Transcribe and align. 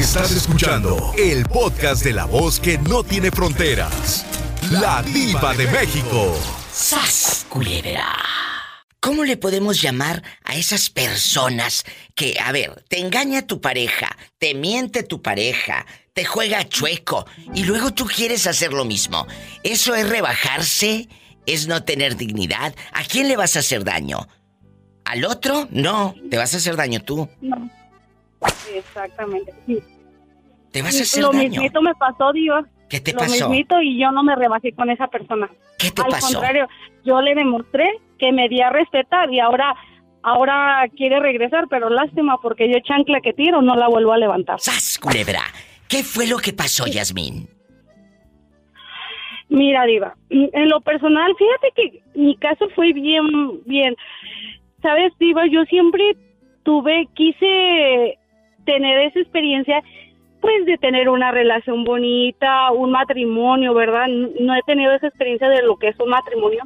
Estás 0.00 0.32
escuchando 0.32 1.12
el 1.18 1.44
podcast 1.44 2.02
de 2.02 2.14
la 2.14 2.24
voz 2.24 2.58
que 2.58 2.78
no 2.78 3.04
tiene 3.04 3.30
fronteras. 3.30 4.24
La 4.70 5.02
diva 5.02 5.52
de 5.52 5.66
México. 5.66 6.34
¡Sas, 6.72 7.44
culebra! 7.50 8.08
¿Cómo 8.98 9.24
le 9.24 9.36
podemos 9.36 9.82
llamar 9.82 10.22
a 10.42 10.56
esas 10.56 10.88
personas 10.88 11.84
que, 12.14 12.40
a 12.42 12.50
ver, 12.50 12.82
te 12.88 12.98
engaña 12.98 13.46
tu 13.46 13.60
pareja, 13.60 14.16
te 14.38 14.54
miente 14.54 15.02
tu 15.02 15.20
pareja, 15.20 15.84
te 16.14 16.24
juega 16.24 16.66
chueco 16.66 17.26
y 17.54 17.64
luego 17.64 17.92
tú 17.92 18.06
quieres 18.06 18.46
hacer 18.46 18.72
lo 18.72 18.86
mismo? 18.86 19.26
¿Eso 19.62 19.94
es 19.94 20.08
rebajarse? 20.08 21.10
¿Es 21.44 21.66
no 21.66 21.84
tener 21.84 22.16
dignidad? 22.16 22.74
¿A 22.94 23.04
quién 23.04 23.28
le 23.28 23.36
vas 23.36 23.54
a 23.56 23.58
hacer 23.58 23.84
daño? 23.84 24.26
¿Al 25.04 25.26
otro? 25.26 25.68
No, 25.70 26.14
te 26.30 26.38
vas 26.38 26.54
a 26.54 26.56
hacer 26.56 26.76
daño 26.76 27.02
tú. 27.02 27.28
No. 27.42 27.70
Exactamente, 28.74 29.52
sí. 29.66 29.78
Te 30.72 30.82
vas 30.82 30.98
a 30.98 31.02
hacer 31.02 31.22
Lo 31.22 31.30
daño. 31.32 31.48
mismito 31.50 31.82
me 31.82 31.94
pasó, 31.94 32.32
Diva. 32.32 32.64
¿Qué 32.88 33.00
te 33.00 33.12
Lo 33.12 33.18
pasó? 33.18 33.48
mismito 33.48 33.80
y 33.82 33.98
yo 34.00 34.10
no 34.12 34.22
me 34.22 34.34
rebajé 34.36 34.72
con 34.72 34.90
esa 34.90 35.06
persona. 35.08 35.48
¿Qué 35.78 35.90
te 35.90 36.02
Al 36.02 36.08
pasó? 36.08 36.34
contrario, 36.34 36.68
yo 37.04 37.20
le 37.20 37.34
demostré 37.34 37.88
que 38.18 38.32
me 38.32 38.48
di 38.48 38.60
a 38.60 38.70
respetar 38.70 39.32
y 39.32 39.40
ahora 39.40 39.74
ahora 40.22 40.84
quiere 40.96 41.18
regresar, 41.20 41.64
pero 41.70 41.88
lástima 41.88 42.36
porque 42.42 42.68
yo 42.70 42.78
chancla 42.84 43.20
que 43.22 43.32
tiro 43.32 43.62
no 43.62 43.74
la 43.74 43.88
vuelvo 43.88 44.12
a 44.12 44.18
levantar. 44.18 44.60
¡Sas, 44.60 44.98
culebra! 44.98 45.40
¿Qué 45.88 46.02
fue 46.04 46.26
lo 46.26 46.36
que 46.38 46.52
pasó, 46.52 46.86
Yasmín? 46.86 47.48
Mira, 49.48 49.84
Diva, 49.84 50.14
en 50.28 50.68
lo 50.68 50.80
personal, 50.80 51.32
fíjate 51.36 51.72
que 51.74 52.02
mi 52.14 52.36
caso 52.36 52.68
fue 52.76 52.92
bien, 52.92 53.24
bien. 53.64 53.96
Sabes, 54.82 55.12
Diva, 55.18 55.46
yo 55.48 55.64
siempre 55.64 56.02
tuve, 56.62 57.08
quise 57.14 58.16
tener 58.70 59.00
esa 59.00 59.18
experiencia, 59.18 59.82
pues 60.40 60.64
de 60.64 60.78
tener 60.78 61.08
una 61.08 61.32
relación 61.32 61.82
bonita, 61.82 62.70
un 62.70 62.92
matrimonio, 62.92 63.74
¿verdad? 63.74 64.06
No 64.08 64.54
he 64.54 64.62
tenido 64.62 64.92
esa 64.92 65.08
experiencia 65.08 65.48
de 65.48 65.62
lo 65.62 65.76
que 65.76 65.88
es 65.88 65.98
un 65.98 66.10
matrimonio. 66.10 66.62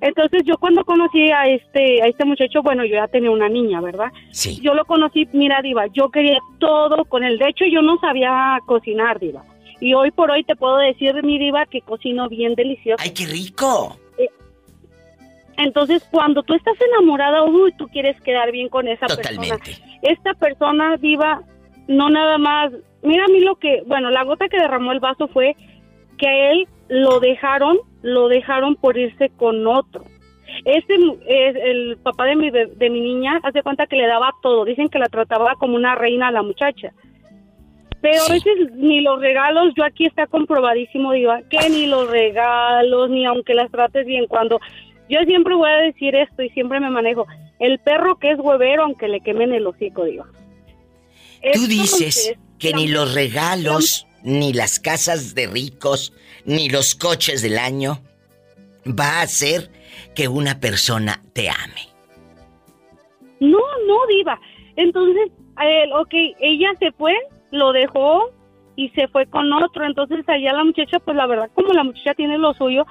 Entonces 0.00 0.42
yo 0.44 0.56
cuando 0.58 0.84
conocí 0.84 1.30
a 1.30 1.46
este, 1.46 2.02
a 2.02 2.06
este 2.06 2.24
muchacho, 2.24 2.62
bueno, 2.62 2.84
yo 2.84 2.96
ya 2.96 3.08
tenía 3.08 3.30
una 3.30 3.48
niña, 3.48 3.80
¿verdad? 3.80 4.12
Sí. 4.30 4.60
Yo 4.60 4.74
lo 4.74 4.84
conocí, 4.84 5.26
mira, 5.32 5.62
Diva, 5.62 5.86
yo 5.86 6.10
quería 6.10 6.38
todo 6.58 7.04
con 7.06 7.24
él. 7.24 7.38
De 7.38 7.48
hecho, 7.48 7.64
yo 7.64 7.80
no 7.80 7.98
sabía 7.98 8.58
cocinar, 8.66 9.18
Diva. 9.18 9.42
Y 9.80 9.94
hoy 9.94 10.10
por 10.10 10.30
hoy 10.30 10.44
te 10.44 10.54
puedo 10.54 10.76
decir, 10.76 11.22
mi 11.22 11.38
Diva, 11.38 11.66
que 11.66 11.80
cocino 11.80 12.28
bien 12.28 12.54
delicioso. 12.54 13.02
¡Ay, 13.02 13.10
qué 13.14 13.26
rico! 13.26 13.96
Entonces, 15.56 16.06
cuando 16.10 16.42
tú 16.42 16.54
estás 16.54 16.74
enamorada, 16.80 17.44
uy, 17.44 17.72
tú 17.76 17.86
quieres 17.88 18.20
quedar 18.22 18.50
bien 18.50 18.68
con 18.68 18.88
esa 18.88 19.06
Totalmente. 19.06 19.58
persona. 19.58 19.91
Esta 20.02 20.34
persona, 20.34 20.96
Diva, 20.96 21.42
no 21.88 22.10
nada 22.10 22.38
más. 22.38 22.72
Mira 23.02 23.24
a 23.24 23.28
mí 23.28 23.40
lo 23.40 23.56
que. 23.56 23.82
Bueno, 23.86 24.10
la 24.10 24.24
gota 24.24 24.48
que 24.48 24.58
derramó 24.58 24.92
el 24.92 25.00
vaso 25.00 25.28
fue 25.28 25.56
que 26.18 26.28
a 26.28 26.52
él 26.52 26.68
lo 26.88 27.20
dejaron, 27.20 27.78
lo 28.02 28.28
dejaron 28.28 28.76
por 28.76 28.96
irse 28.96 29.30
con 29.36 29.66
otro. 29.66 30.04
Este 30.64 30.94
es 31.26 31.56
el 31.56 31.96
papá 32.02 32.26
de 32.26 32.36
mi, 32.36 32.50
de 32.50 32.90
mi 32.90 33.00
niña, 33.00 33.40
hace 33.42 33.62
cuenta 33.62 33.86
que 33.86 33.96
le 33.96 34.06
daba 34.06 34.32
todo. 34.42 34.64
Dicen 34.64 34.88
que 34.88 34.98
la 34.98 35.08
trataba 35.08 35.54
como 35.56 35.76
una 35.76 35.94
reina 35.94 36.28
a 36.28 36.32
la 36.32 36.42
muchacha. 36.42 36.92
Pero 38.02 38.20
a 38.28 38.32
veces 38.32 38.72
ni 38.74 39.00
los 39.00 39.20
regalos, 39.20 39.72
yo 39.76 39.84
aquí 39.84 40.06
está 40.06 40.26
comprobadísimo, 40.26 41.12
Diva, 41.12 41.40
que 41.48 41.70
ni 41.70 41.86
los 41.86 42.10
regalos, 42.10 43.08
ni 43.08 43.24
aunque 43.24 43.54
las 43.54 43.70
trates 43.70 44.04
bien, 44.04 44.26
cuando 44.26 44.60
yo 45.08 45.20
siempre 45.20 45.54
voy 45.54 45.70
a 45.70 45.76
decir 45.76 46.16
esto 46.16 46.42
y 46.42 46.48
siempre 46.50 46.80
me 46.80 46.90
manejo, 46.90 47.26
el 47.62 47.78
perro 47.78 48.18
que 48.18 48.32
es 48.32 48.38
huevero, 48.40 48.82
aunque 48.82 49.06
le 49.06 49.20
quemen 49.20 49.52
el 49.52 49.66
hocico, 49.66 50.04
Diva. 50.04 50.26
Tú 51.54 51.66
dices 51.68 52.34
que 52.58 52.72
ni 52.72 52.88
los 52.88 53.14
regalos, 53.14 54.06
ni 54.24 54.52
las 54.52 54.80
casas 54.80 55.36
de 55.36 55.46
ricos, 55.46 56.12
ni 56.44 56.68
los 56.68 56.96
coches 56.96 57.40
del 57.40 57.58
año 57.58 58.00
va 58.86 59.20
a 59.20 59.22
hacer 59.22 59.70
que 60.16 60.26
una 60.26 60.58
persona 60.58 61.22
te 61.32 61.48
ame. 61.48 61.88
No, 63.38 63.60
no, 63.86 64.06
Diva. 64.08 64.40
Entonces, 64.74 65.30
él, 65.60 65.92
ok, 65.92 66.14
ella 66.40 66.72
se 66.80 66.90
fue, 66.92 67.14
lo 67.52 67.72
dejó 67.72 68.30
y 68.74 68.88
se 68.90 69.06
fue 69.06 69.26
con 69.26 69.52
otro. 69.52 69.84
Entonces, 69.84 70.28
allá 70.28 70.52
la 70.52 70.64
muchacha, 70.64 70.98
pues 70.98 71.16
la 71.16 71.26
verdad, 71.26 71.48
como 71.54 71.72
la 71.72 71.84
muchacha 71.84 72.14
tiene 72.14 72.38
lo 72.38 72.54
suyo, 72.54 72.86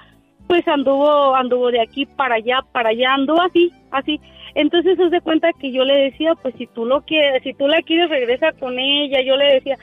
pues 0.47 0.65
anduvo, 0.67 1.35
anduvo 1.35 1.71
de 1.71 1.81
aquí 1.81 2.05
para 2.05 2.35
allá, 2.35 2.61
para 2.71 2.89
allá, 2.89 3.13
anduvo 3.13 3.41
así, 3.41 3.71
así. 3.91 4.19
Entonces, 4.55 4.97
se 4.97 5.09
de 5.09 5.21
cuenta 5.21 5.51
que 5.53 5.71
yo 5.71 5.83
le 5.83 5.95
decía, 5.95 6.35
pues 6.35 6.55
si 6.57 6.67
tú 6.67 6.85
lo 6.85 7.01
quieres, 7.01 7.43
si 7.43 7.53
tú 7.53 7.67
la 7.67 7.81
quieres, 7.81 8.09
regresa 8.09 8.51
con 8.53 8.77
ella. 8.79 9.21
Yo 9.21 9.35
le 9.35 9.53
decía, 9.53 9.77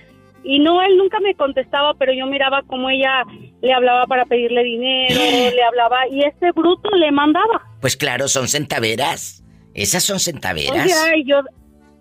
y 0.45 0.59
no, 0.61 0.83
él 0.83 0.97
nunca 0.97 1.21
me 1.21 1.35
contestaba, 1.35 1.95
pero 1.95 2.13
yo 2.13 2.27
miraba 2.27 2.63
como 2.63 2.89
ella 2.91 3.25
le 3.61 3.73
hablaba 3.73 4.07
para 4.07 4.25
pedirle 4.25 4.63
dinero, 4.63 5.15
le 5.55 5.63
hablaba, 5.63 6.09
y 6.11 6.23
este 6.25 6.53
bruto 6.53 6.91
le 6.97 7.11
mandaba. 7.11 7.63
Pues 7.81 7.97
claro, 7.97 8.29
son 8.29 8.49
centaveras. 8.49 9.45
Esas 9.75 10.03
son 10.03 10.19
centaveras. 10.19 10.85
Oye, 10.85 10.93
ay, 11.13 11.25
yo, 11.25 11.41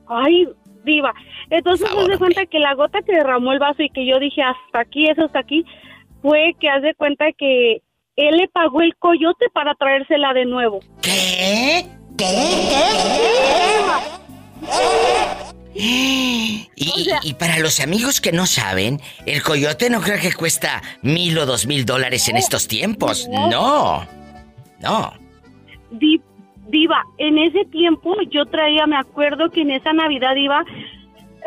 ay, 0.07 0.47
diva. 0.83 1.13
Entonces 1.49 1.89
se 1.89 2.09
de 2.09 2.17
cuenta 2.17 2.45
que 2.45 2.59
la 2.59 2.73
gota 2.73 3.01
que 3.01 3.13
derramó 3.13 3.51
el 3.53 3.59
vaso 3.59 3.83
y 3.83 3.89
que 3.89 4.05
yo 4.05 4.19
dije 4.19 4.41
hasta 4.41 4.79
aquí, 4.79 5.07
eso 5.09 5.25
hasta 5.25 5.39
aquí, 5.39 5.63
fue 6.21 6.55
que 6.59 6.69
haz 6.69 6.81
de 6.81 6.95
cuenta 6.95 7.25
que 7.37 7.81
él 8.15 8.37
le 8.37 8.47
pagó 8.47 8.81
el 8.81 8.95
coyote 8.95 9.45
para 9.53 9.75
traérsela 9.75 10.33
de 10.33 10.45
nuevo. 10.45 10.79
¿Qué? 11.01 11.85
Y, 15.73 16.67
y- 16.75 17.07
y 17.23 17.33
para 17.35 17.59
los 17.59 17.79
amigos 17.79 18.19
que 18.19 18.31
no 18.31 18.45
saben, 18.47 18.99
el 19.25 19.43
coyote 19.43 19.89
no 19.89 20.01
creo 20.01 20.19
que 20.19 20.33
cuesta 20.33 20.81
mil 21.03 21.37
o 21.37 21.45
dos 21.45 21.67
mil 21.67 21.85
dólares 21.85 22.27
en 22.29 22.37
estos 22.37 22.67
tiempos. 22.67 23.27
No. 23.29 24.05
No. 24.81 25.13
Di- 25.91 26.21
diva, 26.67 27.03
en 27.19 27.37
ese 27.37 27.65
tiempo 27.65 28.15
yo 28.31 28.45
traía, 28.45 28.87
me 28.87 28.97
acuerdo 28.97 29.49
que 29.51 29.61
en 29.61 29.71
esa 29.71 29.93
Navidad 29.93 30.35
iba, 30.35 30.63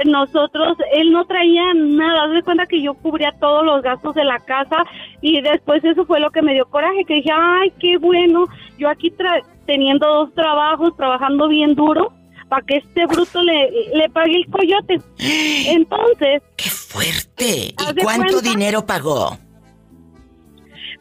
nosotros, 0.04 0.78
él 0.94 1.12
no 1.12 1.26
traía 1.26 1.74
nada, 1.74 2.24
haz 2.24 2.32
de 2.32 2.42
cuenta 2.42 2.66
que 2.66 2.80
yo 2.80 2.94
cubría 2.94 3.32
todos 3.38 3.64
los 3.66 3.82
gastos 3.82 4.14
de 4.14 4.24
la 4.24 4.38
casa 4.38 4.76
y 5.20 5.40
después 5.42 5.84
eso 5.84 6.06
fue 6.06 6.20
lo 6.20 6.30
que 6.30 6.40
me 6.40 6.54
dio 6.54 6.64
coraje, 6.70 7.04
que 7.04 7.14
dije, 7.16 7.30
ay, 7.34 7.70
qué 7.78 7.98
bueno, 7.98 8.46
yo 8.78 8.88
aquí 8.88 9.10
tra- 9.10 9.44
teniendo 9.70 10.04
dos 10.04 10.34
trabajos, 10.34 10.96
trabajando 10.96 11.46
bien 11.46 11.76
duro, 11.76 12.12
para 12.48 12.66
que 12.66 12.78
este 12.78 13.06
bruto 13.06 13.40
le, 13.40 13.70
le 13.94 14.10
pague 14.10 14.38
el 14.38 14.46
coyote. 14.50 14.98
Entonces, 15.68 16.42
¡Qué 16.56 16.68
fuerte! 16.68 17.72
¿Haz 17.76 17.94
¿Y 17.96 18.00
cuánto 18.02 18.32
cuenta? 18.32 18.50
dinero 18.50 18.84
pagó? 18.84 19.38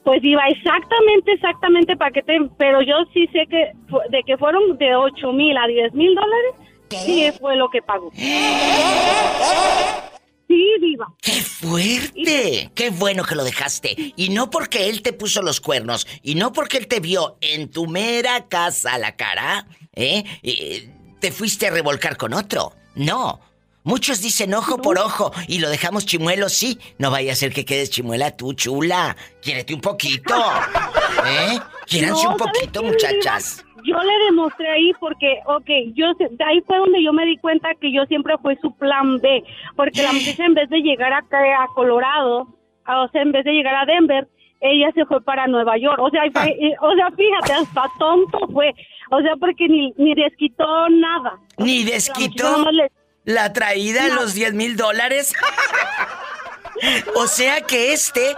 Pues 0.03 0.23
iba 0.23 0.43
exactamente, 0.47 1.31
exactamente 1.33 1.97
para 1.97 2.11
que 2.11 2.21
te... 2.21 2.37
Pero 2.59 2.83
yo 2.83 2.93
sí 3.11 3.25
sé 3.33 3.47
que 3.49 3.71
de 4.11 4.21
que 4.23 4.37
fueron 4.37 4.77
de 4.77 4.95
8 4.95 5.33
mil 5.33 5.57
a 5.57 5.65
10 5.65 5.93
mil 5.95 6.13
dólares, 6.13 6.53
sí 6.89 7.25
fue 7.39 7.55
lo 7.55 7.69
que 7.69 7.81
pagó. 7.81 8.11
Sí, 10.49 10.65
diva. 10.81 11.05
¡Qué 11.21 11.41
fuerte! 11.43 12.71
¡Qué 12.73 12.89
bueno 12.89 13.23
que 13.23 13.35
lo 13.35 13.43
dejaste! 13.43 14.13
Y 14.15 14.29
no 14.29 14.49
porque 14.49 14.89
él 14.89 15.03
te 15.03 15.13
puso 15.13 15.43
los 15.43 15.61
cuernos, 15.61 16.07
y 16.23 16.33
no 16.33 16.51
porque 16.51 16.77
él 16.77 16.87
te 16.87 16.99
vio 16.99 17.37
en 17.41 17.69
tu 17.69 17.85
mera 17.85 18.47
casa 18.47 18.97
la 18.97 19.15
cara, 19.15 19.67
¿eh? 19.93 20.23
Eh, 20.41 20.89
te 21.19 21.31
fuiste 21.31 21.67
a 21.67 21.71
revolcar 21.71 22.17
con 22.17 22.33
otro. 22.33 22.73
No. 22.95 23.39
Muchos 23.83 24.21
dicen 24.21 24.53
ojo 24.53 24.77
por 24.81 24.99
ojo 24.99 25.31
y 25.47 25.59
lo 25.59 25.69
dejamos 25.69 26.05
chimuelo, 26.05 26.49
sí. 26.49 26.79
No 26.97 27.11
vaya 27.11 27.33
a 27.33 27.35
ser 27.35 27.53
que 27.53 27.63
quedes 27.63 27.89
chimuela 27.91 28.35
tú, 28.35 28.53
chula. 28.53 29.15
Quiérete 29.41 29.73
un 29.73 29.81
poquito. 29.81 30.35
¿Eh? 31.25 31.59
Quiéranse 31.85 32.23
No, 32.23 32.31
un 32.31 32.39
¿sabes 32.39 32.53
poquito, 32.53 32.83
muchachas. 32.83 33.63
Yo 33.83 33.97
le 34.01 34.25
demostré 34.25 34.67
ahí 34.69 34.91
porque, 34.99 35.39
ok, 35.45 35.69
yo 35.93 36.07
ahí 36.45 36.61
fue 36.67 36.77
donde 36.77 37.03
yo 37.03 37.13
me 37.13 37.25
di 37.25 37.37
cuenta 37.37 37.69
que 37.79 37.91
yo 37.91 38.05
siempre 38.05 38.35
fui 38.41 38.55
su 38.61 38.75
plan 38.75 39.19
B, 39.19 39.43
porque 39.75 40.03
la 40.03 40.11
muchacha 40.13 40.45
en 40.45 40.53
vez 40.53 40.69
de 40.69 40.79
llegar 40.81 41.13
acá 41.13 41.37
a 41.63 41.67
Colorado, 41.75 42.47
o 42.87 43.07
sea, 43.11 43.21
en 43.21 43.31
vez 43.31 43.43
de 43.45 43.51
llegar 43.51 43.75
a 43.75 43.85
Denver, 43.85 44.27
ella 44.61 44.89
se 44.93 45.05
fue 45.05 45.21
para 45.23 45.47
Nueva 45.47 45.77
York, 45.77 45.99
o 45.99 46.09
sea, 46.09 46.23
fue- 46.33 46.57
y- 46.59 46.73
o 46.81 46.93
sea, 46.95 47.09
fíjate, 47.11 47.53
hasta 47.53 47.83
tonto 47.97 48.39
fue, 48.51 48.73
o 49.11 49.21
sea, 49.21 49.35
porque 49.39 49.67
ni, 49.69 49.93
ni 49.97 50.13
desquitó 50.15 50.89
nada. 50.89 51.37
Ni 51.57 51.83
La 51.85 51.91
desquitó 51.91 52.51
nomás 52.57 52.73
le- 52.73 52.91
la 53.25 53.53
traída 53.53 54.03
de 54.03 54.09
No. 54.09 54.15
los 54.15 54.33
10 54.33 54.53
mil 54.53 54.75
dólares. 54.75 55.33
o 57.15 57.27
sea 57.27 57.61
que 57.61 57.93
este 57.93 58.35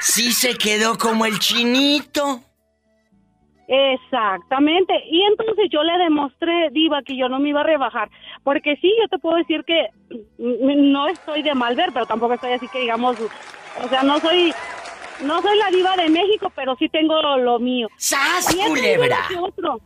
sí 0.00 0.32
se 0.32 0.56
quedó 0.56 0.98
como 0.98 1.26
el 1.26 1.38
chinito. 1.38 2.40
Exactamente. 3.66 4.92
Y 5.10 5.22
entonces 5.22 5.68
yo 5.70 5.82
le 5.82 5.96
demostré, 5.98 6.70
Diva, 6.70 7.02
que 7.02 7.16
yo 7.16 7.28
no 7.28 7.38
me 7.38 7.50
iba 7.50 7.60
a 7.60 7.64
rebajar. 7.64 8.10
Porque 8.42 8.76
sí, 8.76 8.92
yo 9.00 9.08
te 9.08 9.18
puedo 9.18 9.36
decir 9.36 9.64
que 9.64 9.88
no 10.38 11.08
estoy 11.08 11.42
de 11.42 11.54
mal 11.54 11.74
ver, 11.74 11.90
pero 11.92 12.06
tampoco 12.06 12.34
estoy 12.34 12.52
así 12.52 12.68
que 12.68 12.80
digamos, 12.80 13.16
o 13.20 13.88
sea, 13.88 14.02
no 14.02 14.18
soy, 14.20 14.52
no 15.24 15.40
soy 15.40 15.56
la 15.58 15.70
diva 15.70 15.96
de 15.96 16.08
México, 16.10 16.52
pero 16.54 16.76
sí 16.76 16.88
tengo 16.88 17.20
lo, 17.20 17.38
lo 17.38 17.58
mío. 17.58 17.88
¡Sas, 17.96 18.54
culebra! 18.54 19.18
otro. 19.40 19.80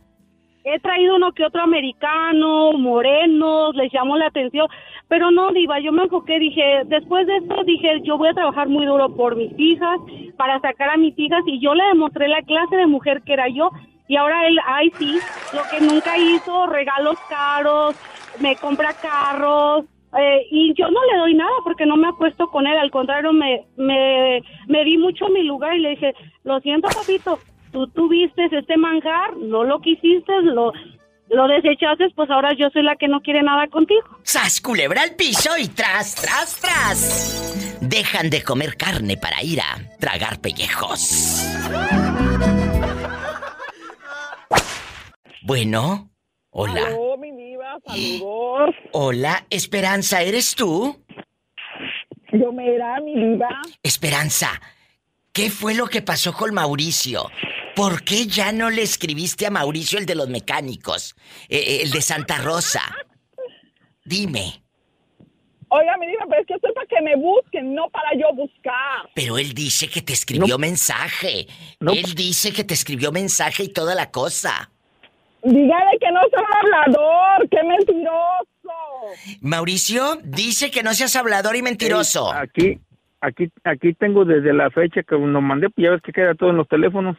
He 0.73 0.79
traído 0.79 1.15
uno 1.15 1.31
que 1.31 1.45
otro 1.45 1.61
americano, 1.61 2.73
morenos, 2.73 3.75
les 3.75 3.91
llamo 3.93 4.17
la 4.17 4.27
atención, 4.27 4.67
pero 5.07 5.31
no, 5.31 5.51
Diva, 5.51 5.79
yo 5.79 5.91
me 5.91 6.03
enfoqué, 6.03 6.39
dije, 6.39 6.83
después 6.85 7.25
de 7.27 7.37
esto 7.37 7.63
dije, 7.63 8.01
yo 8.03 8.17
voy 8.17 8.29
a 8.29 8.33
trabajar 8.33 8.69
muy 8.69 8.85
duro 8.85 9.15
por 9.15 9.35
mis 9.35 9.51
hijas, 9.57 9.99
para 10.37 10.59
sacar 10.59 10.89
a 10.89 10.97
mis 10.97 11.17
hijas, 11.17 11.41
y 11.47 11.59
yo 11.59 11.73
le 11.73 11.83
demostré 11.85 12.27
la 12.27 12.41
clase 12.43 12.75
de 12.75 12.87
mujer 12.87 13.21
que 13.23 13.33
era 13.33 13.47
yo, 13.49 13.71
y 14.07 14.15
ahora 14.15 14.47
él, 14.47 14.57
ay 14.65 14.91
sí, 14.97 15.19
lo 15.53 15.61
que 15.69 15.85
nunca 15.85 16.17
hizo, 16.17 16.67
regalos 16.67 17.17
caros, 17.29 17.95
me 18.39 18.55
compra 18.55 18.93
carros, 18.93 19.85
eh, 20.17 20.47
y 20.49 20.73
yo 20.73 20.89
no 20.89 20.99
le 21.11 21.17
doy 21.19 21.33
nada 21.35 21.51
porque 21.63 21.85
no 21.85 21.95
me 21.95 22.07
apuesto 22.07 22.47
con 22.47 22.65
él, 22.65 22.77
al 22.77 22.89
contrario, 22.89 23.31
me, 23.31 23.65
me, 23.77 24.41
me 24.67 24.83
di 24.83 24.97
mucho 24.97 25.29
mi 25.29 25.43
lugar 25.43 25.75
y 25.75 25.79
le 25.79 25.89
dije, 25.89 26.13
lo 26.43 26.59
siento, 26.61 26.87
papito, 26.89 27.39
tú 27.71 27.87
tuviste 27.87 28.45
este 28.51 28.77
manjar, 28.77 29.35
no 29.37 29.63
lo 29.63 29.79
quisiste, 29.79 30.41
lo, 30.43 30.71
lo 31.29 31.47
desechaste, 31.47 32.09
pues 32.15 32.29
ahora 32.29 32.53
yo 32.57 32.69
soy 32.71 32.83
la 32.83 32.95
que 32.95 33.07
no 33.07 33.21
quiere 33.21 33.43
nada 33.43 33.67
contigo. 33.67 34.01
¡Sas, 34.23 34.61
culebra 34.61 35.03
al 35.03 35.15
piso 35.15 35.51
y 35.57 35.67
tras, 35.67 36.15
tras, 36.15 36.59
tras! 36.59 37.77
Dejan 37.81 38.29
de 38.29 38.43
comer 38.43 38.75
carne 38.77 39.17
para 39.17 39.41
ir 39.43 39.59
a 39.61 39.77
tragar 39.99 40.41
pellejos. 40.41 41.45
Bueno, 45.43 46.09
hola. 46.49 46.87
Aló, 46.87 47.17
mi 47.17 47.31
diva, 47.31 47.77
saludos. 47.85 48.75
Hola, 48.91 49.45
Esperanza, 49.49 50.21
¿eres 50.21 50.55
tú? 50.55 51.03
Yo 52.33 52.51
me 52.51 52.75
era 52.75 52.99
mi 53.01 53.15
diva. 53.15 53.49
Esperanza, 53.81 54.61
¿qué 55.33 55.49
fue 55.49 55.73
lo 55.73 55.87
que 55.87 56.01
pasó 56.01 56.33
con 56.33 56.53
Mauricio? 56.53 57.29
¿Por 57.79 58.03
qué 58.03 58.27
ya 58.27 58.51
no 58.51 58.69
le 58.69 58.81
escribiste 58.81 59.47
a 59.47 59.51
Mauricio 59.51 59.99
el 59.99 60.05
de 60.05 60.13
los 60.13 60.27
mecánicos? 60.27 61.15
Eh, 61.47 61.55
eh, 61.55 61.79
el 61.83 61.91
de 61.91 62.01
Santa 62.01 62.37
Rosa. 62.39 62.81
Dime. 64.03 64.61
Oiga, 65.69 65.95
mi 65.97 66.07
diva, 66.07 66.25
pero 66.27 66.41
es 66.41 66.47
que 66.47 66.55
estoy 66.55 66.73
para 66.73 66.87
que 66.87 67.01
me 67.01 67.15
busquen, 67.15 67.73
no 67.73 67.89
para 67.89 68.09
yo 68.15 68.35
buscar. 68.35 69.09
Pero 69.15 69.37
él 69.37 69.53
dice 69.53 69.87
que 69.87 70.01
te 70.01 70.11
escribió 70.11 70.57
mensaje. 70.57 71.47
Él 71.79 72.15
dice 72.15 72.51
que 72.51 72.65
te 72.65 72.73
escribió 72.73 73.13
mensaje 73.13 73.63
y 73.63 73.69
toda 73.69 73.95
la 73.95 74.11
cosa. 74.11 74.69
Dígale 75.41 75.97
que 76.01 76.11
no 76.11 76.19
soy 76.33 76.43
hablador, 76.61 77.49
qué 77.49 77.63
mentiroso. 77.63 78.73
Mauricio 79.39 80.17
dice 80.25 80.69
que 80.69 80.83
no 80.83 80.93
seas 80.93 81.15
hablador 81.15 81.55
y 81.55 81.61
mentiroso. 81.61 82.29
Aquí, 82.33 82.77
aquí, 83.21 83.49
aquí 83.63 83.93
tengo 83.93 84.25
desde 84.25 84.51
la 84.51 84.69
fecha 84.69 85.01
que 85.01 85.17
nos 85.17 85.41
mandé, 85.41 85.69
pues 85.69 85.85
ya 85.85 85.91
ves 85.91 86.01
que 86.01 86.11
queda 86.11 86.35
todo 86.35 86.49
en 86.49 86.57
los 86.57 86.67
teléfonos. 86.67 87.15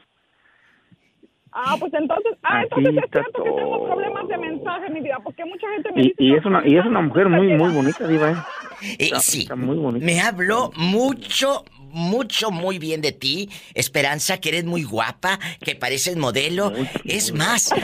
Ah, 1.52 1.76
pues 1.80 1.92
entonces, 1.94 2.32
ah, 2.44 2.60
Aquí 2.60 2.68
entonces 2.76 3.04
es 3.04 3.10
cierto 3.10 3.42
que 3.42 3.50
tengo 3.50 3.84
problemas 3.86 4.28
de 4.28 4.38
mensaje, 4.38 4.88
mi 4.90 5.00
vida, 5.00 5.18
porque 5.24 5.44
mucha 5.44 5.68
gente 5.74 5.90
me 5.92 6.00
Y, 6.00 6.04
dice... 6.04 6.14
y 6.18 6.30
que 6.32 6.36
es 6.38 6.44
una, 6.46 6.62
y 6.66 6.76
es 6.76 6.86
una 6.86 7.00
mujer 7.00 7.28
muy, 7.28 7.48
muy 7.48 7.72
bonita, 7.72 8.06
diva, 8.06 8.30
¿eh? 8.30 8.36
Eh, 8.82 8.96
Está- 9.06 9.20
sí. 9.20 9.40
está 9.42 9.56
muy 9.56 9.76
bonita. 9.76 10.06
Me 10.06 10.20
habló 10.20 10.70
mucho, 10.76 11.64
mucho, 11.78 12.50
muy 12.52 12.78
bien 12.78 13.00
de 13.00 13.12
ti. 13.12 13.50
Esperanza, 13.74 14.38
que 14.40 14.50
eres 14.50 14.64
muy 14.64 14.84
guapa, 14.84 15.38
que 15.60 15.74
pareces 15.74 16.16
modelo. 16.16 16.72
Es 17.04 17.34
más, 17.34 17.74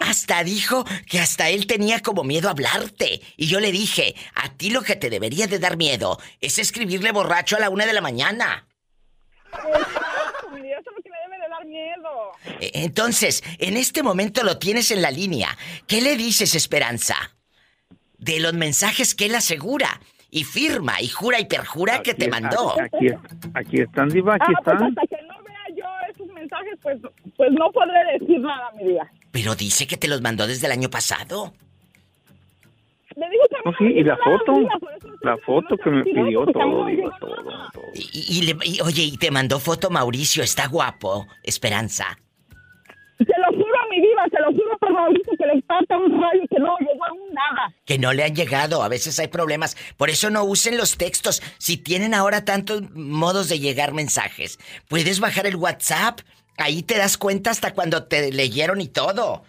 hasta 0.00 0.44
dijo 0.44 0.84
que 1.10 1.18
hasta 1.18 1.48
él 1.50 1.66
tenía 1.66 2.00
como 2.00 2.22
miedo 2.22 2.48
a 2.48 2.52
hablarte. 2.52 3.20
Y 3.36 3.46
yo 3.48 3.58
le 3.60 3.72
dije, 3.72 4.14
a 4.36 4.48
ti 4.56 4.70
lo 4.70 4.82
que 4.82 4.94
te 4.96 5.10
debería 5.10 5.48
de 5.48 5.58
dar 5.58 5.76
miedo 5.76 6.18
es 6.40 6.58
escribirle 6.60 7.10
borracho 7.12 7.56
a 7.56 7.60
la 7.60 7.68
una 7.70 7.84
de 7.84 7.92
la 7.92 8.00
mañana. 8.00 8.66
Exacto, 9.52 10.50
mi 10.54 10.60
vida, 10.62 10.76
eso 10.80 10.90
es 10.90 10.96
lo 10.96 11.02
que 11.02 11.10
me 11.10 11.38
Eh, 12.60 12.70
Entonces, 12.74 13.42
en 13.58 13.76
este 13.76 14.02
momento 14.02 14.42
lo 14.42 14.58
tienes 14.58 14.90
en 14.90 15.02
la 15.02 15.10
línea. 15.10 15.56
¿Qué 15.86 16.00
le 16.00 16.16
dices, 16.16 16.54
Esperanza? 16.54 17.16
De 18.18 18.40
los 18.40 18.54
mensajes 18.54 19.14
que 19.14 19.26
él 19.26 19.34
asegura 19.34 20.00
y 20.30 20.44
firma 20.44 21.00
y 21.00 21.08
jura 21.08 21.40
y 21.40 21.46
perjura 21.46 22.02
que 22.02 22.14
te 22.14 22.28
mandó. 22.28 22.74
Aquí, 22.80 23.08
aquí, 23.54 23.80
están, 23.80 24.08
diva, 24.08 24.34
aquí 24.34 24.52
ah, 24.56 24.60
pues 24.62 24.74
están. 24.74 24.88
hasta 24.88 25.06
que 25.06 25.22
no 25.26 25.42
vea 25.44 25.76
yo 25.76 25.84
esos 26.12 26.26
mensajes, 26.34 26.78
pues, 26.82 26.98
pues 27.36 27.50
no 27.52 27.70
podré 27.72 28.18
decir 28.18 28.40
nada, 28.40 28.70
mi 28.76 28.84
vida. 28.84 29.10
Pero 29.30 29.54
dice 29.54 29.86
que 29.86 29.96
te 29.96 30.08
los 30.08 30.22
mandó 30.22 30.46
desde 30.46 30.66
el 30.66 30.72
año 30.72 30.90
pasado. 30.90 31.52
Le 33.16 33.30
digo 33.30 33.44
que 33.48 33.56
a 33.56 33.58
mí 33.58 33.64
No, 33.64 33.72
sí, 33.78 33.94
y 33.98 34.04
la 34.04 34.16
foto, 34.18 34.54
vida, 34.58 34.78
la 35.22 35.36
foto 35.38 35.76
que 35.78 35.90
me 35.90 36.04
pidió, 36.04 36.42
a 36.42 36.52
todo, 36.52 36.86
llega 36.88 37.10
todo. 37.18 37.82
Y, 37.94 38.38
y 38.38 38.42
le- 38.42 38.58
y, 38.64 38.80
oye, 38.82 39.02
y 39.04 39.16
te 39.16 39.30
mandó 39.30 39.58
foto 39.58 39.88
Mauricio, 39.90 40.42
está 40.42 40.66
guapo, 40.68 41.26
Esperanza. 41.42 42.18
Te 43.18 43.24
lo 43.24 43.46
juro, 43.56 43.74
mi 43.90 43.96
diva, 44.02 44.24
te 44.30 44.38
lo 44.40 44.48
juro 44.52 44.76
por 44.78 44.92
Mauricio 44.92 45.32
que 45.38 45.46
le 45.46 45.62
falta 45.62 45.96
un 45.96 46.20
rayo 46.20 46.42
que 46.50 46.58
no 46.60 46.76
llegó 46.80 47.04
a 47.06 47.12
un 47.14 47.32
nada. 47.32 47.72
Que 47.86 47.98
no 47.98 48.12
le 48.12 48.22
han 48.24 48.34
llegado, 48.34 48.82
a 48.82 48.88
veces 48.88 49.18
hay 49.18 49.28
problemas. 49.28 49.74
Por 49.96 50.10
eso 50.10 50.28
no 50.28 50.44
usen 50.44 50.76
los 50.76 50.98
textos. 50.98 51.42
Si 51.56 51.78
tienen 51.78 52.12
ahora 52.12 52.44
tantos 52.44 52.82
modos 52.92 53.48
de 53.48 53.58
llegar 53.58 53.94
mensajes, 53.94 54.58
puedes 54.88 55.20
bajar 55.20 55.46
el 55.46 55.56
WhatsApp. 55.56 56.20
Ahí 56.58 56.82
te 56.82 56.98
das 56.98 57.16
cuenta 57.16 57.50
hasta 57.50 57.72
cuando 57.72 58.04
te 58.04 58.30
leyeron 58.32 58.82
y 58.82 58.88
todo. 58.88 59.42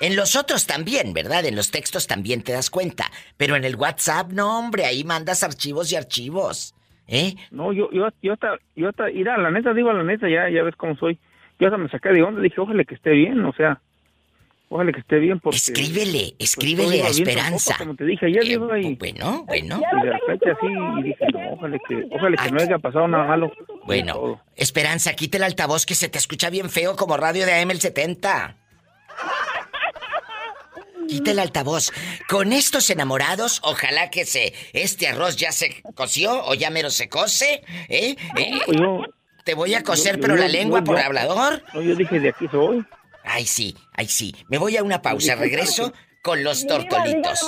En 0.00 0.16
los 0.16 0.34
otros 0.34 0.66
también, 0.66 1.12
¿verdad? 1.12 1.44
En 1.44 1.54
los 1.56 1.70
textos 1.70 2.06
también 2.06 2.42
te 2.42 2.52
das 2.52 2.70
cuenta. 2.70 3.10
Pero 3.36 3.54
en 3.56 3.64
el 3.64 3.76
WhatsApp, 3.76 4.32
no, 4.32 4.58
hombre, 4.58 4.86
ahí 4.86 5.04
mandas 5.04 5.42
archivos 5.42 5.92
y 5.92 5.96
archivos. 5.96 6.74
¿Eh? 7.06 7.34
No, 7.50 7.72
yo, 7.72 7.90
yo, 7.92 8.08
yo 8.22 8.32
hasta, 8.32 8.56
yo 8.76 8.88
hasta, 8.88 9.10
ir 9.10 9.28
a 9.28 9.36
la 9.36 9.50
neta, 9.50 9.74
digo 9.74 9.92
la 9.92 10.04
neta, 10.04 10.28
ya, 10.28 10.48
ya 10.48 10.62
ves 10.62 10.76
cómo 10.76 10.96
soy. 10.96 11.18
Yo 11.58 11.66
hasta 11.66 11.76
me 11.76 11.88
saqué 11.90 12.10
de 12.10 12.22
onda, 12.22 12.40
dije, 12.40 12.60
ojalá 12.60 12.84
que 12.84 12.94
esté 12.94 13.10
bien, 13.10 13.44
o 13.44 13.52
sea, 13.52 13.80
ojalá 14.68 14.92
que 14.92 15.00
esté 15.00 15.18
bien 15.18 15.40
porque... 15.40 15.56
Escríbele, 15.56 16.34
pues, 16.38 16.50
escríbele 16.50 17.02
a 17.02 17.08
Esperanza. 17.08 17.76
como 17.76 17.96
te 17.96 18.04
dije 18.04 18.26
ayer, 18.26 18.44
Eh, 18.44 18.96
bueno, 18.98 19.44
bueno. 19.44 19.82
y 20.00 20.06
de 20.06 20.12
repente 20.12 20.50
así, 20.52 20.66
y 21.00 21.02
dije, 21.02 21.26
no, 21.32 21.52
ojalá 21.54 21.78
que, 21.88 22.06
ojalá 22.12 22.36
que 22.42 22.50
no 22.52 22.60
haya 22.60 22.78
pasado 22.78 23.08
nada 23.08 23.24
malo. 23.26 23.52
Bueno, 23.84 24.12
Todo. 24.14 24.40
Esperanza, 24.54 25.12
quita 25.14 25.36
el 25.36 25.42
altavoz 25.42 25.84
que 25.84 25.96
se 25.96 26.08
te 26.08 26.16
escucha 26.18 26.48
bien 26.48 26.70
feo 26.70 26.94
como 26.94 27.16
radio 27.16 27.44
de 27.44 27.60
AM 27.60 27.72
el 27.72 27.80
70. 27.80 28.56
Quita 31.10 31.30
el 31.32 31.38
altavoz. 31.40 31.90
Con 32.28 32.52
estos 32.52 32.88
enamorados, 32.90 33.60
ojalá 33.64 34.10
que 34.10 34.24
se 34.24 34.52
este 34.72 35.08
arroz 35.08 35.36
ya 35.36 35.52
se 35.52 35.82
coció 35.94 36.44
o 36.46 36.54
ya 36.54 36.70
mero 36.70 36.90
se 36.90 37.08
cose, 37.08 37.62
¿eh? 37.88 38.16
Eh, 38.36 38.60
Pues 38.66 38.78
yo, 38.78 39.02
Te 39.44 39.54
voy 39.54 39.74
a 39.74 39.82
coser, 39.82 40.16
yo- 40.16 40.20
pero 40.22 40.36
yo- 40.36 40.42
la 40.42 40.48
lengua 40.48 40.80
yo- 40.80 40.84
por 40.84 40.98
hablador. 40.98 41.62
no, 41.74 41.80
yo 41.82 41.94
dije, 41.96 42.20
de 42.20 42.28
aquí 42.28 42.46
soy. 42.50 42.84
Ay, 43.24 43.44
sí, 43.46 43.74
ay, 43.94 44.06
sí. 44.06 44.34
Me 44.48 44.58
voy 44.58 44.76
a 44.76 44.82
una 44.82 45.02
pausa. 45.02 45.34
Regreso 45.34 45.92
con 46.22 46.42
los 46.44 46.66
tortolitos. 46.66 47.40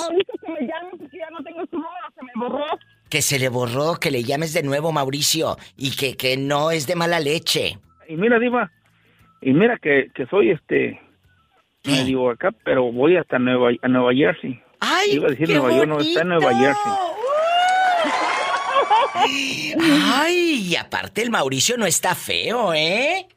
No. 2.35 2.65
Que 3.09 3.21
se 3.21 3.37
le 3.39 3.49
borró, 3.49 3.95
que 3.99 4.11
le 4.11 4.23
llames 4.23 4.53
de 4.53 4.63
nuevo, 4.63 4.91
Mauricio. 4.91 5.57
Y 5.77 5.95
que, 5.95 6.17
que 6.17 6.35
no 6.37 6.71
es 6.71 6.87
de 6.87 6.95
mala 6.95 7.19
leche. 7.19 7.77
Y 8.07 8.15
mira, 8.15 8.39
Diva, 8.39 8.71
y 9.41 9.53
mira 9.53 9.77
que, 9.81 10.09
que 10.15 10.25
soy 10.27 10.51
este, 10.51 10.99
me 11.85 12.03
digo 12.05 12.29
acá, 12.29 12.51
pero 12.63 12.91
voy 12.91 13.17
hasta 13.17 13.39
Nueva, 13.39 13.69
a 13.81 13.87
Nueva 13.87 14.13
Jersey. 14.13 14.61
¡Ay! 14.79 15.13
Iba 15.13 15.27
a 15.27 15.31
decir 15.31 15.47
qué 15.47 15.53
Nueva 15.55 15.71
York, 15.75 15.87
no, 15.87 15.99
está 15.99 16.21
en 16.21 16.27
Nueva! 16.29 16.53
Jersey. 16.55 16.91
Ay, 20.15 20.67
y 20.71 20.75
aparte 20.75 21.21
el 21.21 21.29
Mauricio 21.31 21.77
no 21.77 21.85
está 21.85 22.15
feo, 22.15 22.73
¿eh? 22.73 23.27